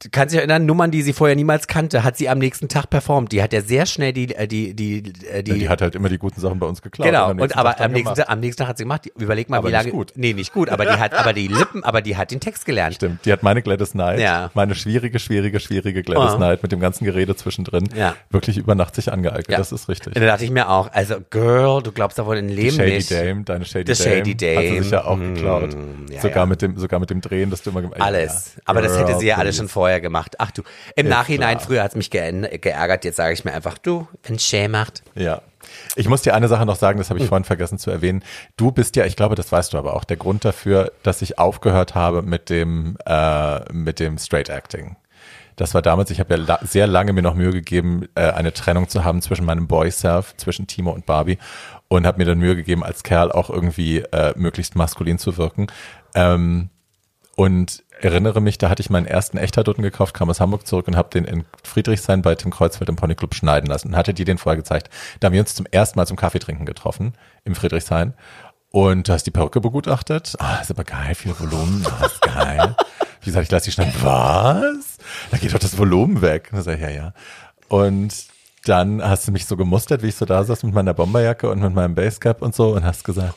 Du 0.03 0.09
kannst 0.11 0.33
dich 0.33 0.39
erinnern, 0.39 0.67
Nummern, 0.67 0.91
die 0.91 1.03
sie 1.03 1.13
vorher 1.13 1.37
niemals 1.37 1.69
kannte, 1.69 2.03
hat 2.03 2.17
sie 2.17 2.29
am 2.29 2.39
nächsten 2.39 2.69
Tag 2.69 2.91
performt. 2.91 3.31
Die 3.31 3.41
hat 3.43 3.53
ja 3.53 3.61
sehr 3.61 3.87
schnell 3.87 4.13
die, 4.13 4.35
äh, 4.35 4.49
die, 4.49 4.75
die, 4.75 5.13
äh, 5.31 5.43
die, 5.45 5.53
Die 5.61 5.69
hat 5.69 5.81
halt 5.81 5.95
immer 5.95 6.09
die 6.09 6.19
guten 6.19 6.41
Sachen 6.41 6.59
bei 6.59 6.67
uns 6.67 6.83
geklaut. 6.83 7.07
Genau, 7.07 7.31
und 7.31 7.37
nächsten 7.37 7.59
aber 7.59 7.71
Tag 7.77 7.81
am 7.83 7.93
nächsten, 7.93 8.15
gemacht. 8.15 8.29
am 8.29 8.41
nächsten 8.41 8.59
Tag 8.63 8.69
hat 8.69 8.79
sie 8.79 8.85
gemacht. 8.85 9.05
Die- 9.05 9.13
Überleg 9.23 9.49
mal, 9.49 9.59
Aber 9.59 9.69
wie 9.69 9.73
nicht 9.73 9.81
lange. 9.81 9.93
gut. 9.93 10.13
Nee, 10.17 10.33
nicht 10.33 10.53
gut, 10.53 10.71
aber 10.71 10.85
die 10.87 10.93
hat, 10.99 11.15
aber 11.15 11.33
die 11.33 11.47
Lippen, 11.47 11.85
aber 11.85 12.03
die 12.03 12.17
hat 12.17 12.31
den 12.33 12.41
Text 12.41 12.67
gelernt. 12.67 12.97
Stimmt, 12.97 13.25
die 13.25 13.33
hat 13.33 13.43
meine 13.45 13.63
Gladys 13.63 13.93
Knight, 13.93 14.19
Ja. 14.19 14.51
meine 14.55 14.75
schwierige, 14.75 15.19
schwierige, 15.21 15.61
schwierige 15.61 16.03
Gladys 16.03 16.33
Oh. 16.35 16.37
Knight 16.37 16.63
mit 16.65 16.73
dem 16.73 16.81
ganzen 16.81 17.05
Gerede 17.05 17.37
zwischendrin, 17.37 17.89
Ja. 17.95 18.17
wirklich 18.31 18.59
über 18.59 18.75
Nacht 18.75 18.97
sich 18.97 19.13
angeeignet. 19.13 19.49
Ja. 19.51 19.59
Das 19.59 19.71
ist 19.71 19.89
richtig. 19.89 20.17
Und 20.17 20.21
da 20.21 20.27
dachte 20.27 20.45
ich 20.45 20.51
mir 20.51 20.69
auch, 20.69 20.91
also 20.93 21.17
Girl, 21.31 21.81
du 21.83 21.93
glaubst 21.93 22.19
da 22.19 22.27
wohl 22.27 22.39
in 22.39 22.49
Die 22.49 22.55
Leben 22.55 22.77
Shady 22.77 22.91
nicht. 22.95 23.11
Dame, 23.11 23.45
deine 23.45 23.65
Shady 23.65 23.95
The 23.95 24.03
Dame, 24.03 24.17
Shady 24.17 24.31
hat 24.33 24.41
sie 24.41 24.55
Dame. 24.71 24.83
sich 24.83 24.91
ja 24.91 25.05
auch 25.05 25.19
geklaut. 25.19 25.77
ja, 26.11 26.21
sogar 26.21 26.37
ja. 26.39 26.47
mit 26.47 26.61
dem, 26.63 26.77
sogar 26.77 26.99
mit 26.99 27.11
dem 27.11 27.21
Drehen, 27.21 27.51
dass 27.51 27.63
du 27.63 27.71
immer 27.71 27.83
gem- 27.83 27.93
Alles. 28.01 28.53
Ja. 28.57 28.63
Aber 28.65 28.83
das 28.83 28.99
hätte 28.99 29.17
sie 29.19 29.27
ja 29.29 29.37
alles 29.37 29.57
schon 29.57 29.69
vorher 29.69 29.92
gemacht. 30.01 30.37
Ach 30.39 30.51
du, 30.51 30.63
im 30.97 31.07
Ist 31.07 31.11
Nachhinein, 31.11 31.57
klar. 31.59 31.67
früher 31.67 31.83
hat's 31.83 31.95
mich 31.97 32.11
ge 32.11 32.59
geärgert, 32.59 33.05
jetzt 33.05 33.17
sage 33.17 33.35
ich 33.35 33.45
mir 33.45 33.53
einfach, 33.53 33.79
du, 33.79 34.09
wenn 34.25 34.39
Shay 34.39 34.69
macht. 34.69 35.03
Ja. 35.15 35.43
Ich 35.95 36.09
muss 36.09 36.23
dir 36.23 36.35
eine 36.35 36.49
Sache 36.49 36.67
noch 36.67 36.77
sagen, 36.77 36.99
das 36.99 37.09
habe 37.11 37.19
ich 37.19 37.25
Hm. 37.25 37.29
vorhin 37.29 37.45
vergessen 37.45 37.79
zu 37.79 37.91
erwähnen. 37.91 38.25
Du 38.57 38.73
bist 38.73 38.97
ja, 38.97 39.05
ich 39.07 39.17
glaube, 39.17 39.35
das 39.37 39.51
weißt 39.53 39.73
du 39.73 39.79
aber 39.79 39.95
auch, 39.95 40.05
der 40.05 40.17
Grund 40.17 40.45
dafür, 40.45 40.93
dass 41.03 41.23
ich 41.23 41.39
aufgehört 41.39 41.95
habe 41.95 42.23
mit 42.23 42.51
dem, 42.51 42.97
äh, 43.07 43.73
mit 43.73 44.01
dem 44.01 44.19
Straight 44.19 44.49
Acting. 44.49 44.97
Das 45.57 45.75
war 45.75 45.83
damals, 45.83 46.11
ich 46.11 46.19
habe 46.19 46.35
ja 46.35 46.41
la 46.41 46.59
sehr 46.63 46.87
lange 46.87 47.13
mir 47.13 47.23
noch 47.23 47.35
Mühe 47.35 47.53
gegeben, 47.53 48.09
äh, 48.15 48.23
eine 48.31 48.53
Trennung 48.53 48.89
zu 48.89 49.05
haben 49.05 49.21
zwischen 49.23 49.45
meinem 49.45 49.69
Boy-Self, 49.69 50.35
zwischen 50.37 50.67
Timo 50.67 50.91
und 50.91 51.07
Barbie 51.07 51.39
und 51.89 52.07
habe 52.07 52.19
mir 52.19 52.25
dann 52.25 52.39
Mühe 52.39 52.57
gegeben, 52.57 52.83
als 52.83 53.03
Kerl 53.03 53.31
auch 53.31 53.51
irgendwie 53.51 53.99
äh, 53.99 54.33
möglichst 54.37 54.75
maskulin 54.77 55.19
zu 55.19 55.37
wirken. 55.37 55.67
Ähm, 56.15 56.71
und 57.37 57.85
erinnere 58.05 58.41
mich, 58.41 58.59
da 58.59 58.69
hatte 58.69 58.83
ich 58.83 58.91
meinen 58.91 59.07
ersten 59.07 59.37
Echthaardutten 59.37 59.83
gekauft, 59.83 60.15
kam 60.15 60.31
aus 60.31 60.41
Hamburg 60.41 60.67
zurück 60.67 60.89
und 60.89 60.97
habe 60.97 61.11
den 61.11 61.25
in 61.25 61.45
Friedrichshain 61.63 62.23
bei 62.23 62.35
Tim 62.35 62.51
Kreuzfeld 62.51 62.89
im 62.89 62.97
Ponyclub 62.97 63.35
schneiden 63.35 63.69
lassen. 63.69 63.89
Und 63.89 63.97
hatte 63.97 64.15
die 64.15 64.25
den 64.25 64.39
vorher 64.39 64.57
gezeigt. 64.57 64.91
Da 65.21 65.27
haben 65.27 65.35
wir 65.35 65.41
uns 65.41 65.55
zum 65.55 65.67
ersten 65.71 65.99
Mal 65.99 66.07
zum 66.07 66.17
Kaffee 66.17 66.39
trinken 66.39 66.67
getroffen 66.67 67.15
im 67.45 67.55
Friedrichshain. 67.55 68.15
Und 68.71 69.09
du 69.09 69.13
hast 69.13 69.25
die 69.25 69.31
Perücke 69.31 69.61
begutachtet. 69.61 70.35
Ah, 70.39 70.59
ist 70.61 70.71
aber 70.71 70.85
geil, 70.85 71.15
viel 71.15 71.39
Volumen. 71.39 71.87
Ah, 71.87 72.07
ist 72.07 72.23
geil. 72.23 72.77
Wie 73.21 73.27
gesagt, 73.27 73.45
ich 73.45 73.51
lasse 73.51 73.67
die 73.67 73.73
schneiden. 73.73 73.93
Was? 74.03 74.99
Da 75.31 75.37
geht 75.37 75.53
doch 75.53 75.59
das 75.59 75.77
Volumen 75.77 76.23
weg. 76.23 76.49
Und 76.51 76.57
dann 76.57 76.65
sag 76.65 76.75
ich, 76.77 76.81
ja, 76.81 76.91
ja. 76.91 77.15
Und 77.69 78.15
dann 78.65 79.03
hast 79.03 79.29
du 79.29 79.33
mich 79.33 79.47
so 79.47 79.57
gemustert, 79.57 80.03
wie 80.03 80.09
ich 80.09 80.17
so 80.17 80.25
da 80.25 80.43
saß 80.43 80.63
mit 80.63 80.75
meiner 80.75 80.95
Bomberjacke 80.95 81.51
und 81.51 81.61
mit 81.61 81.75
meinem 81.75 81.95
Basecap 81.95 82.43
und 82.43 82.55
so 82.55 82.75
und 82.75 82.85
hast 82.85 83.05
gesagt, 83.05 83.35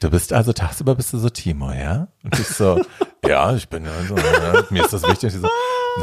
Du 0.00 0.08
bist 0.10 0.32
also 0.32 0.52
tagsüber 0.52 0.94
bist 0.94 1.12
du 1.12 1.18
so 1.18 1.28
Timo, 1.28 1.70
ja? 1.72 2.08
Und 2.24 2.38
ich 2.38 2.48
so, 2.48 2.80
ja, 3.26 3.54
ich 3.54 3.68
bin 3.68 3.86
also, 3.86 4.16
ja, 4.16 4.64
mir 4.70 4.84
ist 4.84 4.92
das 4.94 5.02
wichtig. 5.06 5.30
Sie 5.32 5.38
so, 5.38 5.48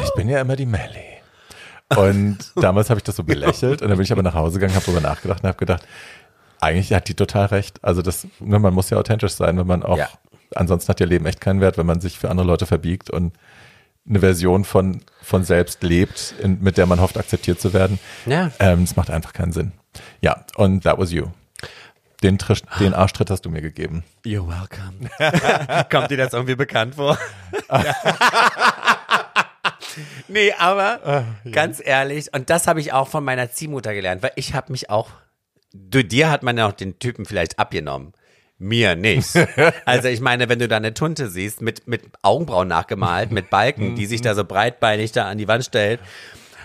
ich 0.04 0.14
bin 0.14 0.30
ja 0.30 0.40
immer 0.40 0.56
die 0.56 0.68
Melly. 0.68 1.18
Und 1.96 2.38
damals 2.56 2.90
habe 2.90 3.00
ich 3.00 3.04
das 3.04 3.16
so 3.16 3.24
belächelt 3.24 3.82
und 3.82 3.90
dann 3.90 3.98
bin 3.98 4.04
ich 4.04 4.12
aber 4.12 4.22
nach 4.24 4.36
Hause 4.36 4.60
gegangen, 4.60 4.76
habe 4.76 4.86
darüber 4.86 5.02
nachgedacht 5.02 5.42
und 5.44 5.48
habe 5.48 5.58
gedacht, 5.58 5.86
eigentlich 6.60 6.94
hat 6.94 7.08
die 7.08 7.16
total 7.16 7.48
recht. 7.48 7.84
Also 7.84 8.02
das, 8.02 8.28
ne, 8.40 8.60
man 8.60 8.74
muss 8.74 8.90
ja 8.92 8.98
authentisch 8.98 9.34
sein, 9.34 9.58
wenn 9.58 9.68
man 9.68 9.84
auch, 9.84 9.98
Ja. 9.98 10.10
ansonsten 10.56 10.90
hat 10.90 11.00
ihr 11.00 11.08
Leben 11.08 11.26
echt 11.26 11.42
keinen 11.42 11.62
Wert, 11.62 11.78
wenn 11.78 11.86
man 11.86 12.00
sich 12.00 12.20
für 12.20 12.30
andere 12.30 12.46
Leute 12.46 12.66
verbiegt 12.68 13.10
und 13.10 13.34
eine 14.08 14.20
Version 14.20 14.64
von, 14.64 15.02
von 15.22 15.44
selbst 15.44 15.82
lebt, 15.84 16.36
in, 16.42 16.62
mit 16.62 16.78
der 16.78 16.86
man 16.86 17.02
hofft, 17.02 17.18
akzeptiert 17.18 17.60
zu 17.60 17.74
werden. 17.74 18.00
Ja. 18.26 18.52
Ähm, 18.60 18.86
das 18.86 18.96
macht 18.96 19.10
einfach 19.10 19.34
keinen 19.34 19.52
Sinn. 19.52 19.72
Ja, 20.22 20.46
und 20.56 20.84
that 20.84 20.98
was 21.00 21.12
you. 21.12 21.28
Den, 22.24 22.40
Trisch, 22.40 22.64
den 22.80 22.94
Arschtritt 22.96 23.30
hast 23.30 23.46
du 23.46 23.50
mir 23.50 23.62
gegeben. 23.62 24.04
You're 24.26 24.48
welcome. 24.48 25.08
Kommt 25.92 26.10
dir 26.10 26.18
das 26.18 26.34
irgendwie 26.34 26.56
bekannt 26.56 26.96
vor? 26.96 27.18
nee, 30.28 30.52
aber 30.58 31.26
ganz 31.52 31.80
ehrlich, 31.84 32.34
und 32.34 32.50
das 32.50 32.66
habe 32.66 32.80
ich 32.80 32.92
auch 32.92 33.08
von 33.08 33.24
meiner 33.24 33.52
Ziehmutter 33.52 33.94
gelernt, 33.94 34.24
weil 34.24 34.32
ich 34.36 34.56
habe 34.56 34.72
mich 34.72 34.90
auch, 34.90 35.10
du, 35.74 36.04
dir 36.04 36.32
hat 36.32 36.42
man 36.42 36.58
ja 36.58 36.68
auch 36.68 36.74
den 36.74 36.98
Typen 36.98 37.26
vielleicht 37.26 37.60
abgenommen. 37.60 38.14
Mir 38.60 38.96
nicht. 38.96 39.30
Also 39.86 40.08
ich 40.08 40.20
meine, 40.20 40.50
wenn 40.50 40.60
du 40.60 40.68
da 40.68 40.78
eine 40.78 40.94
Tunte 40.94 41.30
siehst, 41.30 41.62
mit, 41.62 41.88
mit 41.88 42.02
Augenbrauen 42.24 42.68
nachgemalt, 42.68 43.32
mit 43.32 43.50
Balken, 43.50 43.96
die 43.96 44.06
sich 44.06 44.22
da 44.22 44.36
so 44.36 44.44
breitbeinig 44.44 45.12
da 45.12 45.28
an 45.28 45.38
die 45.38 45.48
Wand 45.48 45.66
stellt. 45.66 46.00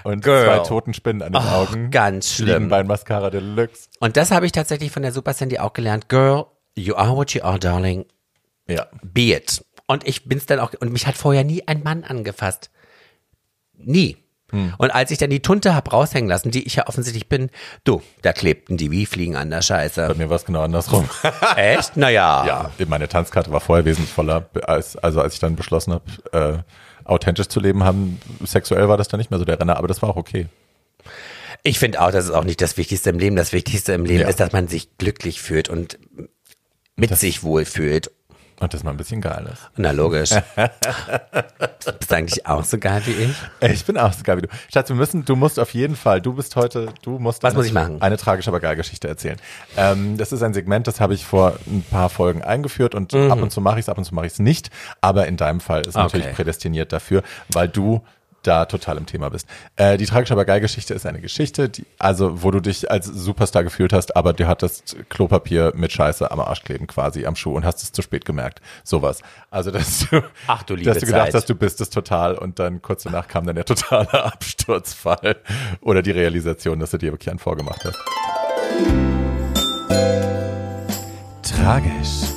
Und 0.05 0.23
Girl. 0.25 0.45
zwei 0.45 0.59
toten 0.61 0.95
Spinnen 0.95 1.23
an 1.23 1.33
den 1.33 1.43
Oh, 1.43 1.49
Augen. 1.49 1.91
ganz 1.91 2.33
schlimm. 2.35 2.49
Fliegenbein 2.49 2.87
Mascara 2.87 3.31
Deluxe. 3.31 3.89
Und 4.01 4.17
das 4.17 4.31
habe 4.31 4.47
ich 4.47 4.53
tatsächlich 4.53 4.91
von 4.91 5.03
der 5.03 5.13
Super 5.13 5.33
Sandy 5.33 5.59
auch 5.59 5.73
gelernt. 5.73 6.09
Girl, 6.09 6.47
you 6.75 6.95
are 6.95 7.17
what 7.17 7.33
you 7.33 7.43
are, 7.43 7.59
darling. 7.59 8.05
Ja. 8.69 8.87
be 9.03 9.35
it. 9.35 9.65
Und 9.87 10.07
ich 10.07 10.25
bin's 10.29 10.47
dann 10.47 10.61
auch, 10.61 10.73
und 10.81 10.93
mich 10.93 11.07
hat 11.07 11.17
vorher 11.17 11.45
nie 11.45 11.67
ein 11.67 11.83
Mann 11.83 12.05
angefasst. 12.05 12.71
Nie. 13.77 14.17
Und 14.77 14.91
als 14.91 15.11
ich 15.11 15.17
dann 15.17 15.31
die 15.31 15.41
Tunte 15.41 15.75
hab 15.75 15.91
raushängen 15.95 16.29
lassen, 16.29 16.51
die 16.51 16.67
ich 16.67 16.75
ja 16.77 16.87
offensichtlich 16.87 17.27
bin, 17.27 17.49
du, 17.85 18.03
da 18.21 18.35
klebten 18.35 18.77
die 18.77 18.91
wie 18.91 19.07
Fliegen 19.07 19.35
an 19.35 19.49
der 19.49 19.57
Bei 19.59 19.63
Scheiße. 19.63 20.15
mir 20.19 20.29
war 20.29 20.37
es 20.37 20.45
genau 20.45 20.61
andersrum. 20.63 21.09
Echt? 21.57 21.97
Naja. 21.97 22.45
ja, 22.79 22.87
meine 22.87 23.09
Tanzkarte 23.09 23.51
war 23.51 23.61
vorher 23.61 23.87
wesentlich 23.87 24.13
voller. 24.13 24.51
Als, 24.67 24.99
also 24.99 25.23
als 25.23 25.33
ich 25.33 25.41
dann 25.41 25.57
beschlossen 25.57 25.95
habe, 25.95 26.05
äh, 26.33 26.59
authentisch 27.05 27.49
zu 27.49 27.61
leben 27.61 27.85
haben, 27.85 28.21
sexuell 28.45 28.89
war 28.89 28.97
das 28.97 29.09
dann 29.09 29.19
nicht 29.19 29.31
mehr 29.31 29.39
so 29.39 29.45
der 29.45 29.59
Renner, 29.61 29.77
aber 29.77 29.89
das 29.89 30.03
war 30.03 30.11
auch 30.11 30.17
okay. 30.17 30.47
Ich 31.63 31.79
finde 31.79 32.01
auch, 32.01 32.11
das 32.11 32.25
ist 32.25 32.31
auch 32.33 32.45
nicht 32.45 32.61
das 32.61 32.77
Wichtigste 32.77 33.11
im 33.11 33.19
Leben. 33.19 33.37
Das 33.37 33.53
Wichtigste 33.53 33.93
im 33.93 34.05
Leben 34.05 34.23
Ja. 34.23 34.29
ist, 34.29 34.41
dass 34.41 34.53
man 34.53 34.67
sich 34.69 34.97
glücklich 34.99 35.41
fühlt 35.41 35.69
und 35.69 35.99
mit 36.97 37.17
sich 37.17 37.43
wohl 37.43 37.65
fühlt. 37.65 38.11
Und 38.63 38.73
das 38.73 38.85
mal 38.85 38.93
ein 38.93 38.97
bisschen 38.97 39.21
geil 39.21 39.45
ist. 39.53 39.69
Na 39.77 39.91
logisch. 39.91 40.31
du 41.85 41.93
bist 41.99 42.13
eigentlich 42.13 42.47
auch 42.47 42.65
so 42.65 42.79
geil 42.79 43.03
wie 43.07 43.11
ich. 43.11 43.73
Ich 43.73 43.85
bin 43.85 43.99
auch 43.99 44.13
so 44.13 44.23
geil 44.23 44.37
wie 44.39 44.43
du. 44.43 44.49
Schatz, 44.73 44.89
wir 44.89 44.97
müssen, 44.97 45.25
du 45.25 45.35
musst 45.37 45.59
auf 45.59 45.75
jeden 45.75 45.97
Fall, 45.97 46.21
du 46.21 46.33
bist 46.33 46.55
heute, 46.57 46.87
du 47.03 47.19
musst 47.19 47.43
Was 47.43 47.51
eine, 47.51 47.59
muss 47.59 47.67
ich 47.67 47.73
machen? 47.73 48.01
eine 48.01 48.17
tragische, 48.17 48.49
aber 48.51 48.61
geile 48.61 48.77
Geschichte 48.77 49.09
erzählen. 49.09 49.37
Ähm, 49.77 50.17
das 50.17 50.33
ist 50.33 50.43
ein 50.43 50.55
Segment, 50.55 50.87
das 50.87 51.01
habe 51.01 51.15
ich 51.15 51.25
vor 51.25 51.55
ein 51.67 51.85
paar 51.91 52.09
Folgen 52.09 52.43
eingeführt 52.43 52.95
und 52.95 53.13
ab 53.15 53.43
und 53.43 53.51
zu 53.51 53.61
mache 53.61 53.79
ich 53.81 53.85
es, 53.87 53.89
ab 53.89 53.99
und 53.99 54.05
zu 54.05 54.15
mache 54.15 54.27
ich 54.27 54.33
es 54.35 54.39
nicht. 54.39 54.71
Aber 55.01 55.27
in 55.27 55.37
deinem 55.37 55.61
Fall 55.61 55.81
ist 55.83 55.89
es 55.89 55.95
Mhm. 55.97 56.01
Okay. 56.03 56.17
natürlich 56.19 56.37
prädestiniert 56.37 56.93
dafür, 56.93 57.23
weil 57.53 57.69
du 57.69 58.01
da 58.43 58.65
total 58.67 58.99
im 58.99 59.07
Thema 59.07 59.29
bist. 59.31 59.47
Äh, 59.77 59.97
die 59.97 60.07
tragische, 60.07 60.33
aber 60.35 60.45
geil 60.45 60.61
Geschichte 60.61 60.95
ist 60.95 61.07
eine 61.07 61.21
Geschichte, 61.21 61.69
die, 61.69 61.85
also 61.99 62.43
wo 62.43 62.51
du 62.51 62.61
dich 62.61 62.91
als 62.91 63.07
Superstar 63.07 63.65
gefühlt 63.65 63.93
hast, 63.93 64.17
aber 64.17 64.33
du 64.33 64.47
hattest 64.47 64.97
Klopapier 65.09 65.73
mit 65.75 65.93
Scheiße 65.93 66.31
am 66.31 66.41
Arsch 66.41 66.63
kleben 66.63 66.87
quasi 66.87 67.27
am 67.27 67.37
Schuh 67.37 67.55
und 67.55 67.65
hast 67.65 67.83
es 67.83 67.93
zu 67.93 68.03
spät 68.03 68.25
gemerkt. 68.25 68.61
Sowas. 68.85 69.21
Also 69.51 69.71
dass 69.71 70.07
du, 70.11 70.23
Ach, 70.47 70.63
du 70.63 70.75
liebe 70.75 70.91
dass 70.91 71.01
du 71.01 71.07
gedacht 71.07 71.27
Zeit. 71.27 71.35
hast, 71.35 71.49
du 71.49 71.55
bist 71.55 71.81
es 71.81 71.91
total 71.91 72.37
und 72.37 72.59
dann 72.59 72.83
kurz 72.83 73.05
danach 73.05 73.29
kam 73.29 73.47
dann 73.47 73.57
der 73.57 73.65
totale 73.65 74.25
Absturzfall 74.25 75.37
oder 75.81 76.03
die 76.03 76.11
Realisation, 76.11 76.79
dass 76.81 76.91
du 76.91 76.99
dir 76.99 77.13
wirklich 77.13 77.31
einen 77.31 77.39
vorgemacht 77.39 77.85
hast. 77.85 77.99
Tragisch, 81.43 82.33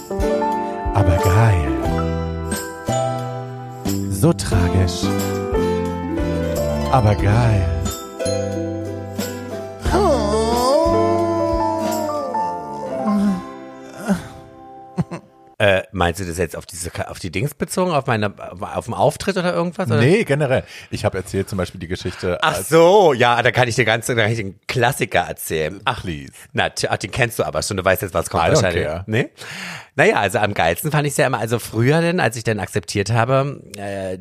aber 0.93 1.17
geil. 1.17 1.67
So 4.11 4.33
tragisch, 4.33 5.03
aber 6.95 7.13
geil. 7.15 7.61
Äh, 15.57 15.83
meinst 15.93 16.19
du 16.19 16.25
das 16.25 16.37
jetzt 16.37 16.57
auf 16.57 16.65
diese, 16.65 16.91
auf 17.09 17.19
die 17.19 17.31
Dings 17.31 17.53
bezogen, 17.53 17.91
auf 17.91 18.07
meine, 18.07 18.33
auf 18.59 18.85
den 18.85 18.93
Auftritt 18.93 19.37
oder 19.37 19.53
irgendwas? 19.53 19.87
Oder? 19.87 20.01
Nee, 20.01 20.25
generell. 20.25 20.63
Ich 20.91 21.05
habe 21.05 21.17
erzählt 21.17 21.47
zum 21.47 21.57
Beispiel 21.57 21.79
die 21.79 21.87
Geschichte. 21.87 22.37
Ach 22.41 22.57
so, 22.57 23.13
ja, 23.13 23.41
da 23.41 23.51
kann 23.51 23.67
ich 23.69 23.75
dir 23.75 23.85
ganz, 23.85 24.05
da 24.07 24.15
kann 24.15 24.29
ich 24.29 24.37
den 24.37 24.59
Klassiker 24.67 25.21
erzählen. 25.21 25.79
Ach, 25.85 26.01
Please. 26.01 26.33
na, 26.51 26.69
ach, 26.89 26.97
den 26.97 27.11
kennst 27.11 27.39
du 27.39 27.45
aber 27.45 27.63
schon, 27.63 27.77
du 27.77 27.85
weißt 27.85 28.01
jetzt, 28.01 28.13
was 28.13 28.29
kommt 28.29 28.43
I 28.43 28.49
wahrscheinlich. 28.49 28.83
care. 28.83 29.03
Nee? 29.07 29.29
Naja, 29.95 30.15
also 30.15 30.39
am 30.39 30.53
geilsten 30.53 30.91
fand 30.91 31.07
ich 31.07 31.11
es 31.11 31.17
ja 31.17 31.27
immer, 31.27 31.39
also 31.39 31.57
früher 31.57 32.01
denn, 32.01 32.19
als 32.19 32.35
ich 32.35 32.43
dann 32.43 32.59
akzeptiert 32.59 33.11
habe, 33.11 33.61
äh, 33.77 34.17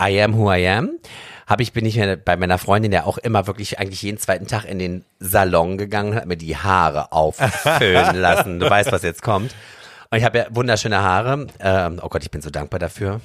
I 0.00 0.22
am 0.22 0.38
who 0.38 0.50
I 0.50 0.66
am, 0.68 0.90
habe 1.46 1.62
ich, 1.62 1.72
bin 1.72 1.84
ich 1.84 1.96
mir 1.96 2.16
bei 2.16 2.36
meiner 2.36 2.58
Freundin 2.58 2.92
ja 2.92 3.04
auch 3.04 3.18
immer 3.18 3.46
wirklich 3.46 3.78
eigentlich 3.78 4.02
jeden 4.02 4.18
zweiten 4.18 4.46
Tag 4.46 4.64
in 4.64 4.78
den 4.78 5.04
Salon 5.18 5.78
gegangen, 5.78 6.14
hat 6.14 6.26
mir 6.26 6.36
die 6.36 6.56
Haare 6.56 7.12
auffüllen 7.12 8.16
lassen. 8.20 8.60
Du 8.60 8.68
weißt, 8.68 8.92
was 8.92 9.02
jetzt 9.02 9.22
kommt. 9.22 9.54
Und 10.10 10.18
ich 10.18 10.24
habe 10.24 10.38
ja 10.38 10.46
wunderschöne 10.50 11.02
Haare. 11.02 11.46
Ähm, 11.60 12.00
oh 12.02 12.08
Gott, 12.08 12.22
ich 12.22 12.30
bin 12.30 12.42
so 12.42 12.50
dankbar 12.50 12.78
dafür. 12.78 13.20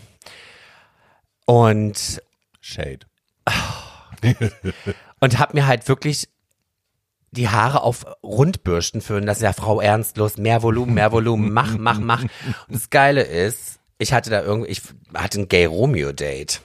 Und, 1.45 2.21
Shade. 2.59 2.99
und 5.19 5.39
habe 5.39 5.53
mir 5.53 5.67
halt 5.67 5.87
wirklich 5.87 6.27
die 7.31 7.49
Haare 7.49 7.83
auf 7.83 8.05
Rundbürsten 8.23 9.01
führen. 9.01 9.25
Das 9.25 9.37
ist 9.37 9.43
ja 9.43 9.53
Frau 9.53 9.81
ernstlos. 9.81 10.37
Mehr 10.37 10.63
Volumen, 10.63 10.93
mehr 10.93 11.11
Volumen. 11.11 11.51
Mach, 11.51 11.77
mach, 11.77 11.99
mach. 11.99 12.21
Und 12.21 12.31
das 12.69 12.89
Geile 12.89 13.21
ist, 13.21 13.79
ich 13.97 14.13
hatte 14.13 14.29
da 14.29 14.41
irgendwie, 14.41 14.71
ich 14.71 14.81
hatte 15.13 15.41
ein 15.41 15.49
Gay-Romeo-Date. 15.49 16.61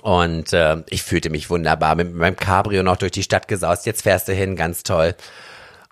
Und 0.00 0.52
äh, 0.52 0.82
ich 0.88 1.02
fühlte 1.02 1.28
mich 1.28 1.50
wunderbar 1.50 1.94
mit 1.94 2.14
meinem 2.14 2.36
Cabrio 2.36 2.82
noch 2.82 2.96
durch 2.96 3.12
die 3.12 3.22
Stadt 3.22 3.46
gesaust. 3.48 3.84
Jetzt 3.84 4.02
fährst 4.02 4.28
du 4.28 4.32
hin, 4.32 4.56
ganz 4.56 4.82
toll. 4.82 5.14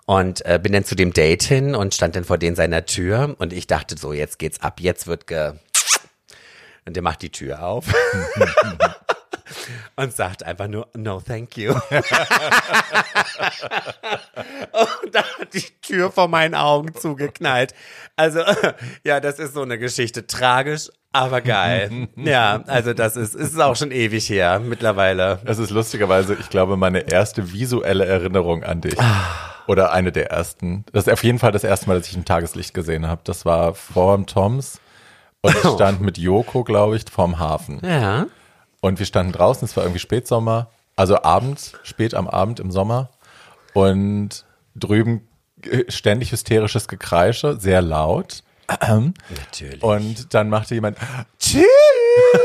Und 0.05 0.43
äh, 0.45 0.59
bin 0.61 0.73
dann 0.73 0.83
zu 0.83 0.95
dem 0.95 1.13
Date 1.13 1.43
hin 1.43 1.75
und 1.75 1.93
stand 1.93 2.15
dann 2.15 2.23
vor 2.23 2.37
denen 2.39 2.55
seiner 2.55 2.85
Tür 2.85 3.35
und 3.37 3.53
ich 3.53 3.67
dachte 3.67 3.95
so, 3.97 4.13
jetzt 4.13 4.39
geht's 4.39 4.61
ab, 4.61 4.79
jetzt 4.79 5.07
wird 5.07 5.27
ge... 5.27 5.53
Und 6.83 6.95
der 6.95 7.03
macht 7.03 7.21
die 7.21 7.29
Tür 7.29 7.61
auf 7.61 7.85
und 9.95 10.13
sagt 10.13 10.43
einfach 10.43 10.67
nur, 10.67 10.89
no 10.95 11.21
thank 11.21 11.57
you. 11.57 11.73
und 11.91 11.95
da 15.11 15.23
hat 15.23 15.53
die 15.53 15.63
Tür 15.81 16.11
vor 16.11 16.27
meinen 16.27 16.55
Augen 16.55 16.95
zugeknallt. 16.95 17.73
Also, 18.15 18.43
ja, 19.03 19.19
das 19.19 19.37
ist 19.39 19.53
so 19.53 19.61
eine 19.61 19.77
Geschichte. 19.77 20.25
Tragisch, 20.27 20.89
aber 21.11 21.41
geil. 21.41 22.07
ja, 22.15 22.63
also 22.67 22.93
das 22.93 23.15
ist, 23.15 23.35
ist 23.35 23.59
auch 23.59 23.75
schon 23.75 23.91
ewig 23.91 24.29
her 24.29 24.59
mittlerweile. 24.59 25.39
Es 25.45 25.57
ist 25.57 25.69
lustigerweise, 25.69 26.35
ich 26.35 26.49
glaube, 26.49 26.77
meine 26.77 27.11
erste 27.11 27.51
visuelle 27.51 28.05
Erinnerung 28.05 28.63
an 28.63 28.81
dich. 28.81 28.97
Oder 29.67 29.91
eine 29.93 30.11
der 30.11 30.31
ersten. 30.31 30.85
Das 30.91 31.07
ist 31.07 31.13
auf 31.13 31.23
jeden 31.23 31.39
Fall 31.39 31.51
das 31.51 31.63
erste 31.63 31.87
Mal, 31.87 31.97
dass 31.97 32.07
ich 32.07 32.17
ein 32.17 32.25
Tageslicht 32.25 32.73
gesehen 32.73 33.07
habe. 33.07 33.21
Das 33.23 33.45
war 33.45 33.73
vorm 33.73 34.25
Toms 34.25 34.79
und 35.41 35.55
ich 35.55 35.69
stand 35.69 36.01
mit 36.01 36.17
Joko, 36.17 36.63
glaube 36.63 36.95
ich, 36.95 37.05
vorm 37.09 37.39
Hafen. 37.39 37.79
Ja. 37.83 38.27
Und 38.79 38.99
wir 38.99 39.05
standen 39.05 39.31
draußen, 39.31 39.65
es 39.65 39.77
war 39.77 39.83
irgendwie 39.83 39.99
Spätsommer, 39.99 40.69
also 40.95 41.21
abends, 41.21 41.73
spät 41.83 42.15
am 42.15 42.27
Abend 42.27 42.59
im 42.59 42.71
Sommer. 42.71 43.09
Und 43.73 44.45
drüben 44.75 45.27
äh, 45.63 45.89
ständig 45.89 46.31
hysterisches 46.31 46.87
Gekreische, 46.87 47.59
sehr 47.59 47.81
laut. 47.81 48.43
Natürlich. 48.79 49.83
Und 49.83 50.33
dann 50.33 50.49
machte 50.49 50.73
jemand 50.75 50.97
Tschüss! 51.39 51.65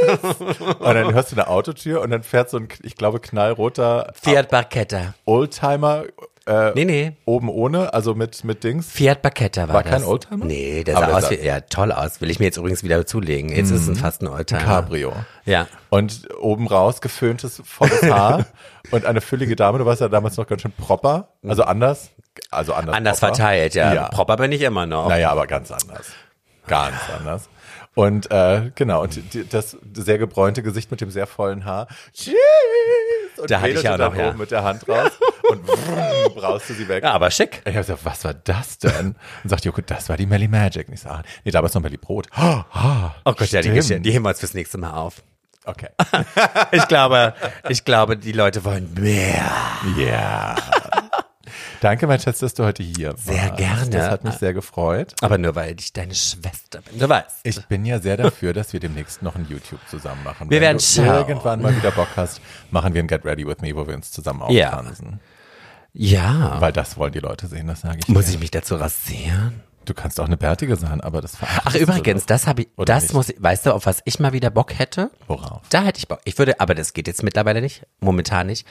und 0.79 0.81
dann 0.83 1.13
hörst 1.15 1.33
du 1.33 1.37
eine 1.37 1.49
Autotür 1.49 2.01
und 2.01 2.11
dann 2.11 2.23
fährt 2.23 2.51
so 2.51 2.59
ein, 2.59 2.69
ich 2.83 2.97
glaube, 2.97 3.21
knallroter 3.21 4.13
Fiat 4.21 4.49
Barchetta. 4.51 5.15
Oldtimer 5.25 6.05
äh, 6.47 6.71
Nee, 6.75 6.85
nee. 6.85 7.13
oben 7.25 7.49
ohne, 7.49 7.93
also 7.93 8.15
mit, 8.15 8.45
mit 8.45 8.63
Dings. 8.63 8.89
Fiat 8.89 9.21
Barchetta 9.21 9.67
war, 9.67 9.75
War 9.75 9.83
das. 9.83 9.93
kein 9.93 10.05
Oldtimer? 10.05 10.45
Nee, 10.45 10.85
der 10.85 10.97
sah 10.97 11.09
aus 11.09 11.31
wie, 11.31 11.45
ja, 11.45 11.61
toll 11.61 11.91
aus. 11.91 12.21
Will 12.21 12.31
ich 12.31 12.39
mir 12.39 12.45
jetzt 12.47 12.57
übrigens 12.57 12.85
wieder 12.85 13.05
zulegen. 13.05 13.51
Jetzt 13.51 13.71
ist 13.73 13.89
es 13.89 13.99
fast 13.99 14.23
ein 14.23 14.29
Oldtimer. 14.29 14.61
Cabrio. 14.61 15.13
Ja. 15.45 15.67
Und 15.91 16.29
oben 16.41 16.69
raus 16.69 17.01
geföhntes, 17.01 17.61
volles 17.65 18.03
Haar 18.03 18.47
und 18.93 19.05
eine 19.05 19.21
füllige 19.21 19.57
Dame. 19.57 19.79
Du 19.79 19.87
warst 19.87 20.01
ja 20.01 20.09
damals 20.09 20.37
noch 20.37 20.47
ganz 20.47 20.63
schön 20.63 20.73
proper. 20.73 21.29
Also 21.47 21.65
anders. 21.65 22.11
Also 22.51 22.75
anders. 22.75 22.97
Anders 22.97 23.21
proper. 23.21 23.35
verteilt, 23.35 23.75
ja. 23.75 23.95
Ja. 23.95 24.09
Proper 24.09 24.37
bin 24.37 24.53
ich 24.53 24.63
immer 24.63 24.87
noch. 24.87 25.09
Naja, 25.09 25.31
aber 25.31 25.47
ganz 25.47 25.71
anders. 25.71 26.07
Ganz 26.67 26.97
anders. 27.17 27.49
Und 27.95 28.31
äh, 28.31 28.73
genau, 28.75 29.03
und 29.03 29.33
die, 29.33 29.49
das 29.49 29.75
sehr 29.95 30.19
gebräunte 30.19 30.63
Gesicht 30.63 30.91
mit 30.91 31.01
dem 31.01 31.11
sehr 31.11 31.27
vollen 31.27 31.65
Haar. 31.65 31.87
Tschüss! 32.13 32.35
Und 33.39 33.51
Da 33.51 33.61
hatte 33.61 33.71
ich 33.71 33.83
ja 33.83 33.97
noch, 33.97 34.15
ja. 34.15 34.33
mit 34.35 34.51
der 34.51 34.65
Hand 34.65 34.87
raus 34.87 35.13
und 35.51 35.67
vrrr, 35.67 36.29
brauste 36.35 36.75
sie 36.75 36.89
weg. 36.89 37.03
Ja, 37.05 37.13
aber 37.13 37.31
schick. 37.31 37.63
Ich 37.65 37.69
habe 37.75 37.79
gesagt, 37.79 38.05
was 38.05 38.25
war 38.25 38.35
das 38.35 38.79
denn? 38.79 39.15
Und 39.43 39.51
sagt 39.51 39.65
Joko, 39.65 39.81
das 39.81 40.11
war 40.11 40.19
die 40.19 40.27
Melly 40.27 40.47
Magic. 40.49 40.89
Und 40.89 40.95
ich 40.95 41.01
sage, 41.01 41.23
nee, 41.45 41.51
damals 41.51 41.73
noch 41.73 41.81
Melly 41.83 41.97
Brot. 41.97 42.27
Oh, 42.39 42.61
Oh 43.25 43.33
Gott, 43.33 43.49
ja, 43.49 43.63
die, 43.63 43.71
die 44.01 44.11
heben 44.13 44.25
wir 44.25 44.29
uns 44.31 44.41
fürs 44.41 44.53
nächste 44.55 44.77
Mal 44.77 44.93
auf. 44.93 45.23
Okay. 45.65 45.89
Ich 46.73 46.87
glaube, 46.89 47.35
ich 47.69 47.85
glaube, 47.85 48.17
die 48.17 48.33
Leute 48.33 48.65
wollen 48.65 48.93
mehr. 48.95 49.51
Ja. 49.97 50.55
Danke, 51.87 52.09
mein 52.09 52.19
Schatz, 52.19 52.41
dass 52.41 52.53
du 52.53 52.65
heute 52.65 52.83
hier 52.83 53.13
warst. 53.13 53.27
Sehr 53.27 53.51
gerne. 53.51 53.91
Das 53.91 54.11
hat 54.11 54.25
mich 54.25 54.35
sehr 54.35 54.53
gefreut. 54.53 55.15
Aber 55.21 55.39
nur 55.39 55.55
weil 55.55 55.77
ich 55.79 55.93
deine 55.93 56.17
Schwester 56.17 56.81
bin. 56.83 56.99
Du 56.99 57.09
weißt. 57.09 57.43
Ich 57.45 57.65
bin 57.67 57.87
ja 57.87 58.01
sehr 58.01 58.17
dafür, 58.17 58.53
dass 58.53 58.73
wir 58.73 58.81
demnächst 58.81 59.23
noch 59.23 59.37
ein 59.37 59.47
YouTube 59.49 59.79
zusammen 59.89 60.25
machen. 60.25 60.51
Wir 60.51 60.57
Wenn 60.57 60.63
werden 60.63 60.79
du 60.79 60.83
schauen. 60.85 61.07
irgendwann 61.29 61.63
mal 61.63 61.77
wieder 61.77 61.93
Bock 61.93 62.09
hast, 62.17 62.41
machen 62.73 62.93
wir 62.93 63.01
ein 63.05 63.07
Get 63.07 63.25
Ready 63.25 63.47
With 63.47 63.59
Me, 63.61 63.73
wo 63.77 63.87
wir 63.87 63.95
uns 63.95 64.11
zusammen 64.11 64.43
Ja. 64.51 64.71
auftanzen. 64.71 65.21
Ja. 65.93 66.61
Weil 66.61 66.73
das 66.73 66.97
wollen 66.97 67.13
die 67.13 67.21
Leute 67.21 67.47
sehen, 67.47 67.69
das 67.69 67.83
sage 67.83 67.99
ich 68.01 68.09
Muss 68.09 68.25
dir. 68.27 68.33
ich 68.33 68.41
mich 68.41 68.51
dazu 68.51 68.75
rasieren? 68.75 69.63
Du 69.85 69.95
kannst 69.95 70.19
auch 70.19 70.27
eine 70.27 70.37
bärtige 70.37 70.75
sein, 70.75 71.01
aber 71.01 71.21
das 71.21 71.35
Ach, 71.41 71.73
du 71.73 71.79
übrigens, 71.79 72.27
das 72.27 72.49
habe 72.49 72.63
ich, 72.63 72.69
Oder 72.77 72.95
das 72.95 73.05
nicht? 73.05 73.15
muss 73.15 73.29
ich, 73.29 73.37
weißt 73.41 73.65
du, 73.67 73.73
auf 73.73 73.87
was 73.87 74.03
ich 74.07 74.19
mal 74.19 74.33
wieder 74.33 74.51
Bock 74.51 74.77
hätte? 74.77 75.13
Worauf? 75.29 75.63
Da 75.71 75.83
hätte 75.85 76.01
ich 76.01 76.09
Bock. 76.09 76.19
Ich 76.25 76.37
würde, 76.37 76.59
aber 76.59 76.75
das 76.75 76.95
geht 76.95 77.07
jetzt 77.07 77.23
mittlerweile 77.23 77.61
nicht, 77.61 77.87
momentan 78.01 78.49
nicht. 78.49 78.67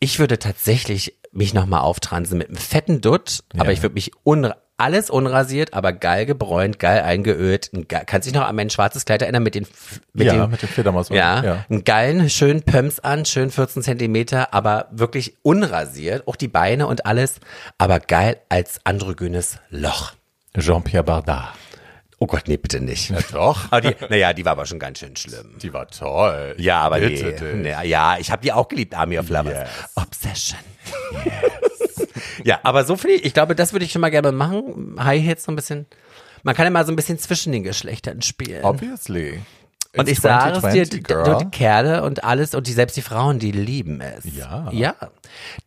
Ich 0.00 0.18
würde 0.20 0.38
tatsächlich 0.38 1.17
mich 1.32 1.54
nochmal 1.54 1.80
auftransen 1.80 2.38
mit 2.38 2.48
einem 2.48 2.56
fetten 2.56 3.00
Dutt, 3.00 3.40
aber 3.56 3.72
ich 3.72 3.82
würde 3.82 3.94
mich 3.94 4.12
un, 4.24 4.52
alles 4.76 5.10
unrasiert, 5.10 5.74
aber 5.74 5.92
geil 5.92 6.24
gebräunt, 6.24 6.78
geil 6.78 7.02
eingeölt. 7.02 7.70
Ein, 7.74 7.88
ge- 7.88 8.02
kannst 8.06 8.26
dich 8.28 8.34
noch 8.34 8.46
an 8.46 8.54
mein 8.54 8.70
schwarzes 8.70 9.04
Kleid 9.04 9.22
erinnern 9.22 9.42
mit 9.42 9.54
den, 9.56 9.66
mit 10.12 10.26
ja, 10.28 10.34
den, 10.34 10.50
mit 10.50 10.62
dem 10.62 10.68
Fledermaus. 10.68 11.08
ja, 11.08 11.42
ja. 11.44 11.64
einen 11.68 11.84
geilen, 11.84 12.30
schönen 12.30 12.62
Pumps 12.62 13.00
an, 13.00 13.24
schön 13.24 13.50
14 13.50 13.82
Zentimeter, 13.82 14.54
aber 14.54 14.86
wirklich 14.92 15.34
unrasiert, 15.42 16.26
auch 16.28 16.36
die 16.36 16.48
Beine 16.48 16.86
und 16.86 17.06
alles, 17.06 17.40
aber 17.76 17.98
geil 18.00 18.36
als 18.48 18.80
androgynes 18.84 19.58
Loch. 19.70 20.12
Jean-Pierre 20.56 21.04
Barda. 21.04 21.52
Oh 22.20 22.26
Gott, 22.26 22.44
nee, 22.48 22.56
bitte 22.56 22.80
nicht. 22.80 23.10
Ja, 23.10 23.18
doch. 23.32 23.70
Aber 23.70 23.80
die, 23.80 23.94
naja, 24.08 24.32
die 24.32 24.44
war 24.44 24.52
aber 24.52 24.66
schon 24.66 24.80
ganz 24.80 24.98
schön 24.98 25.14
schlimm. 25.14 25.56
Die 25.62 25.72
war 25.72 25.86
toll. 25.86 26.56
Ja, 26.58 26.80
aber 26.80 26.98
Bitte 26.98 27.36
nee. 27.54 27.72
nee. 27.74 27.88
Ja, 27.88 28.16
ich 28.18 28.32
habe 28.32 28.42
die 28.42 28.52
auch 28.52 28.66
geliebt, 28.66 28.94
Army 28.96 29.18
of 29.20 29.28
Lovers. 29.28 29.52
Yes. 29.54 29.68
Obsession. 29.94 30.58
ja, 32.44 32.60
aber 32.62 32.84
so 32.84 32.96
viel, 32.96 33.20
ich 33.24 33.34
glaube, 33.34 33.54
das 33.54 33.72
würde 33.72 33.84
ich 33.84 33.92
schon 33.92 34.00
mal 34.00 34.10
gerne 34.10 34.32
machen. 34.32 34.96
High 34.98 35.22
Hits 35.22 35.44
so 35.44 35.52
ein 35.52 35.56
bisschen. 35.56 35.86
Man 36.42 36.54
kann 36.54 36.64
ja 36.64 36.70
mal 36.70 36.86
so 36.86 36.92
ein 36.92 36.96
bisschen 36.96 37.18
zwischen 37.18 37.52
den 37.52 37.64
Geschlechtern 37.64 38.22
spielen. 38.22 38.64
Obviously. 38.64 39.40
und 39.96 40.08
It's 40.08 40.18
ich 40.18 40.20
sage 40.20 40.52
es 40.52 40.60
dir, 40.60 40.84
2020, 40.86 40.90
die, 40.90 41.44
die 41.44 41.50
Kerle 41.50 42.02
und 42.04 42.24
alles 42.24 42.54
und 42.54 42.66
die 42.66 42.72
selbst 42.72 42.96
die 42.96 43.02
Frauen, 43.02 43.38
die 43.38 43.50
lieben 43.52 44.00
es. 44.00 44.24
Ja. 44.36 44.68
Ja. 44.70 44.94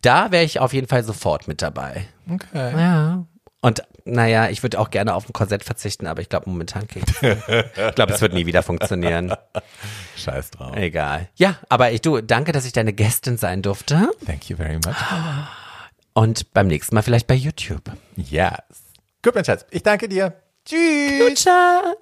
Da 0.02 0.32
wäre 0.32 0.44
ich 0.44 0.60
auf 0.60 0.74
jeden 0.74 0.88
Fall 0.88 1.04
sofort 1.04 1.48
mit 1.48 1.62
dabei. 1.62 2.06
Okay. 2.30 2.72
Ja. 2.78 3.26
Und 3.62 3.84
naja, 4.06 4.50
ich 4.50 4.64
würde 4.64 4.80
auch 4.80 4.90
gerne 4.90 5.14
auf 5.14 5.30
ein 5.30 5.34
Korsett 5.34 5.64
verzichten, 5.64 6.08
aber 6.08 6.22
ich 6.22 6.30
glaube 6.30 6.50
momentan 6.50 6.88
kriege 6.88 7.06
ich 7.08 7.22
Ich 7.22 7.96
glaube, 7.96 8.14
es 8.14 8.22
wird 8.22 8.34
nie 8.34 8.48
wieder 8.48 8.64
funktionieren. 8.64 9.34
Scheiß 10.18 10.50
drauf. 10.52 10.76
Egal. 10.76 11.30
Ja, 11.36 11.58
aber 11.70 11.92
ich, 11.92 12.02
du, 12.02 12.22
danke, 12.22 12.52
dass 12.52 12.66
ich 12.66 12.74
deine 12.74 12.92
Gästin 12.92 13.38
sein 13.38 13.62
durfte. 13.62 14.10
Thank 14.26 14.50
you 14.50 14.58
very 14.58 14.78
much. 14.84 14.96
Und 16.14 16.52
beim 16.54 16.68
nächsten 16.68 16.96
Mal 16.96 17.04
vielleicht 17.04 17.28
bei 17.28 17.36
YouTube. 17.36 17.84
Yes. 18.16 18.52
Gut, 19.24 19.36
mein 19.36 19.46
Schatz. 19.46 19.66
Ich 19.70 19.84
danke 19.84 20.10
dir. 20.10 20.34
Tschüss. 20.66 21.36
Ciao. 21.44 21.96